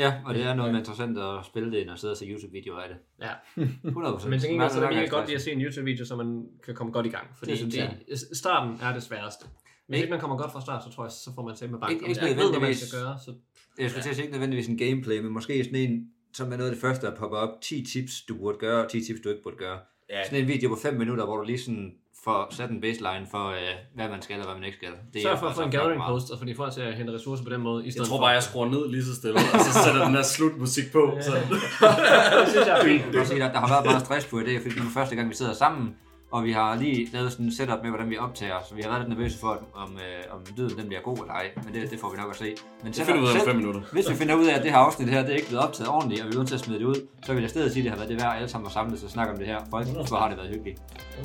Ja, 0.00 0.14
og 0.26 0.34
det 0.34 0.42
er 0.42 0.54
noget 0.54 0.72
mere 0.72 0.80
interessant 0.80 1.18
at 1.18 1.46
spille 1.46 1.72
det, 1.72 1.82
end 1.82 1.90
at 1.90 1.98
sidde 1.98 2.12
og 2.12 2.16
se 2.16 2.26
YouTube-videoer 2.26 2.78
af 2.80 2.88
det. 2.88 2.98
Ja. 3.26 3.32
100%. 4.18 4.28
Men 4.28 4.40
til 4.40 4.48
gengæld 4.50 4.70
så 4.70 4.76
er 4.84 4.88
det 4.88 4.96
mega 4.96 5.06
godt 5.08 5.26
lige 5.26 5.36
at 5.36 5.42
se 5.42 5.52
en 5.52 5.60
YouTube-video, 5.60 6.04
så 6.04 6.16
man 6.16 6.46
kan 6.64 6.74
komme 6.74 6.92
godt 6.92 7.06
i 7.06 7.08
gang. 7.08 7.26
Fordi 7.38 7.50
Det 7.50 7.58
synes 7.58 7.74
det, 7.74 7.80
jeg. 7.80 8.18
starten 8.32 8.78
er 8.82 8.92
det 8.92 9.02
sværeste. 9.02 9.44
Hvis 9.46 9.96
Ikke- 9.96 10.04
ikke 10.04 10.10
man 10.10 10.20
kommer 10.20 10.36
godt 10.36 10.52
fra 10.52 10.60
start, 10.60 10.84
så 10.84 10.90
tror 10.90 11.04
jeg, 11.04 11.12
så 11.12 11.30
får 11.34 11.42
man 11.46 11.56
til 11.56 11.70
med 11.70 11.78
bank. 11.80 11.92
Ikke- 11.92 12.08
ikke 12.08 12.28
ikke 12.28 12.40
ved, 12.42 12.50
hvad 12.50 12.60
man 12.60 12.74
skal 12.74 13.00
gøre, 13.00 13.18
så... 13.24 13.34
Jeg 13.78 13.90
skal 13.90 14.02
til 14.02 14.10
at 14.10 14.16
sige 14.16 14.24
ikke 14.24 14.32
nødvendigvis 14.32 14.68
en 14.68 14.78
gameplay, 14.78 15.18
men 15.20 15.32
måske 15.32 15.64
sådan 15.64 15.80
en, 15.80 16.10
som 16.34 16.52
er 16.52 16.56
noget 16.56 16.70
af 16.70 16.74
det 16.76 16.80
første, 16.80 17.06
der 17.06 17.16
popper 17.16 17.38
op. 17.38 17.60
10 17.62 17.84
tips, 17.92 18.22
du 18.28 18.34
burde 18.36 18.58
gøre, 18.58 18.84
og 18.84 18.90
10 18.90 19.00
tips, 19.04 19.20
du 19.20 19.28
ikke 19.28 19.42
burde 19.42 19.56
gøre. 19.56 19.78
Ja. 20.10 20.24
Sådan 20.24 20.40
en 20.42 20.48
video 20.48 20.68
på 20.68 20.76
5 20.82 20.94
minutter, 20.94 21.24
hvor 21.24 21.36
du 21.36 21.42
lige 21.42 21.58
sådan 21.58 21.92
får 22.24 22.54
sat 22.54 22.70
en 22.70 22.80
baseline 22.80 23.26
for, 23.30 23.44
øh, 23.48 23.74
hvad 23.94 24.08
man 24.08 24.22
skal 24.22 24.38
og 24.40 24.44
hvad 24.44 24.54
man 24.54 24.64
ikke 24.64 24.76
skal. 24.76 24.92
Det 25.14 25.22
Sørg 25.22 25.38
for 25.38 25.46
at 25.46 25.50
altså 25.50 25.62
få 25.62 25.66
en 25.66 25.72
fucking 25.72 25.82
gathering 25.82 26.02
post, 26.12 26.30
og 26.30 26.38
de 26.46 26.54
folk 26.54 26.72
til 26.72 26.80
at 26.80 26.94
hente 26.94 27.12
ressourcer 27.12 27.44
på 27.44 27.50
den 27.50 27.60
måde. 27.60 27.82
I 27.82 27.86
Jeg 27.86 27.92
stedet 27.92 28.08
tror 28.08 28.16
for- 28.16 28.22
bare, 28.24 28.34
jeg 28.38 28.42
skruer 28.42 28.68
ned 28.68 28.90
lige 28.90 29.04
så 29.04 29.14
stille, 29.14 29.34
og 29.54 29.60
så 29.68 29.72
sætter 29.84 30.04
den 30.06 30.14
der 30.14 30.22
slutmusik 30.22 30.92
på. 30.92 31.02
Så. 31.26 31.32
det 32.40 32.48
synes 32.52 32.66
jeg 32.66 32.76
er 32.80 32.84
fint. 32.84 33.02
Jeg 33.14 33.26
der, 33.38 33.52
der 33.52 33.60
har 33.64 33.68
været 33.74 33.84
meget 33.84 34.00
stress 34.06 34.26
på 34.26 34.38
i 34.40 34.44
dag, 34.44 34.56
fordi 34.62 34.74
det 34.74 34.80
er 34.86 34.90
første 35.00 35.16
gang, 35.16 35.28
vi 35.30 35.34
sidder 35.34 35.52
sammen, 35.64 35.84
og 36.32 36.44
vi 36.44 36.52
har 36.52 36.76
lige 36.76 37.08
lavet 37.12 37.32
sådan 37.32 37.46
en 37.46 37.52
setup 37.52 37.78
med, 37.82 37.90
hvordan 37.90 38.10
vi 38.10 38.18
optager, 38.18 38.54
så 38.68 38.74
vi 38.74 38.82
har 38.82 38.88
været 38.90 39.00
lidt 39.02 39.18
nervøse 39.18 39.38
for, 39.38 39.62
om, 39.74 39.92
øh, 39.94 40.34
om 40.34 40.40
lyden 40.56 40.78
den 40.78 40.86
bliver 40.86 41.00
god 41.02 41.16
eller 41.18 41.32
ej, 41.32 41.50
men 41.64 41.74
det, 41.74 41.90
det 41.90 42.00
får 42.00 42.10
vi 42.10 42.16
nok 42.16 42.30
at 42.30 42.36
se. 42.36 42.54
Men 42.84 42.92
Det 42.92 43.02
finder 43.02 43.14
vi 43.14 43.20
ud 43.20 43.26
af 43.28 43.32
om 43.32 43.38
selv- 43.38 43.48
fem 43.50 43.56
minutter. 43.56 43.80
Hvis 43.92 44.10
vi 44.10 44.14
finder 44.14 44.34
ud 44.34 44.44
af, 44.46 44.54
at 44.56 44.62
det 44.62 44.70
her 44.70 44.78
afsnit 44.78 45.08
her, 45.08 45.20
det 45.22 45.30
er 45.30 45.36
ikke 45.36 45.48
blevet 45.48 45.64
optaget 45.64 45.88
ordentligt, 45.90 46.20
og 46.22 46.26
vi 46.28 46.32
er 46.32 46.36
nødt 46.38 46.48
til 46.48 46.54
at 46.54 46.60
smide 46.60 46.78
det 46.78 46.84
ud, 46.84 46.94
så 47.26 47.32
vil 47.34 47.40
jeg 47.40 47.50
stadig 47.50 47.72
sige, 47.72 47.80
at 47.80 47.84
det 47.84 47.90
har 47.90 47.96
været 47.98 48.08
det 48.10 48.20
værd, 48.22 48.30
at 48.32 48.36
alle 48.36 48.48
sammen 48.48 48.66
har 48.66 48.72
samlet 48.72 49.04
og 49.04 49.10
snakke 49.10 49.32
om 49.32 49.38
det 49.38 49.46
her. 49.46 49.58
Folk, 49.70 49.86
hvor 50.08 50.16
har 50.16 50.28
det 50.28 50.36
været 50.36 50.50
hyggeligt. 50.50 50.78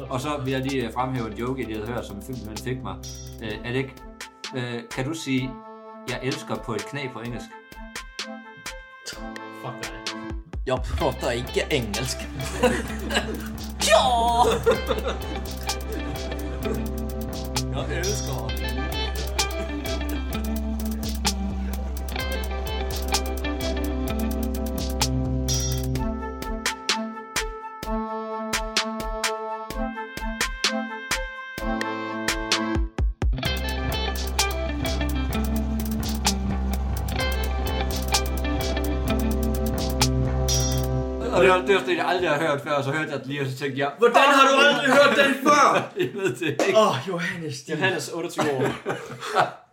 Og 0.10 0.22
så 0.22 0.30
vil 0.44 0.52
jeg 0.53 0.61
lige 0.61 0.88
øh, 0.88 0.94
fremhæve 0.94 1.27
en 1.32 1.38
joke, 1.38 1.65
jeg 1.69 1.77
havde 1.80 1.91
hørt, 1.94 2.06
som 2.06 2.22
filmen 2.22 2.57
fik 2.57 2.84
mig. 2.84 2.95
Øh, 3.44 3.52
Alec, 3.65 3.86
øh, 4.57 4.80
kan 4.95 5.06
du 5.06 5.14
sige, 5.14 5.49
jeg 6.10 6.19
elsker 6.23 6.56
på 6.56 6.73
et 6.73 6.86
knæ 6.86 6.99
på 7.14 7.19
engelsk? 7.19 7.45
Jeg 10.65 10.77
prater 10.81 11.31
ikke 11.31 11.65
engelsk. 11.71 12.17
Jeg 17.75 17.97
elsker. 17.97 18.33
Og 18.33 18.64
det 41.67 41.75
var, 41.75 41.81
sådan, 41.81 41.97
jeg 41.97 42.07
aldrig 42.07 42.29
har 42.29 42.39
hørt 42.39 42.61
før, 42.61 42.71
og 42.71 42.83
så 42.83 42.91
hørte 42.91 43.11
jeg 43.11 43.19
det 43.19 43.27
lige, 43.27 43.41
og 43.41 43.47
så 43.47 43.57
tænkte 43.57 43.79
jeg, 43.79 43.91
Hvordan 43.97 44.27
har 44.37 44.47
du 44.51 44.55
aldrig 44.67 44.89
hørt 44.97 45.17
den 45.17 45.33
før? 45.43 45.65
jeg 45.99 46.09
ved 46.13 46.35
det 46.35 46.49
ikke. 46.49 46.77
Åh, 46.77 46.87
oh, 46.89 46.95
Johannes. 47.07 47.55
Johannes, 47.69 48.09
28 48.09 48.51
år. 48.51 48.63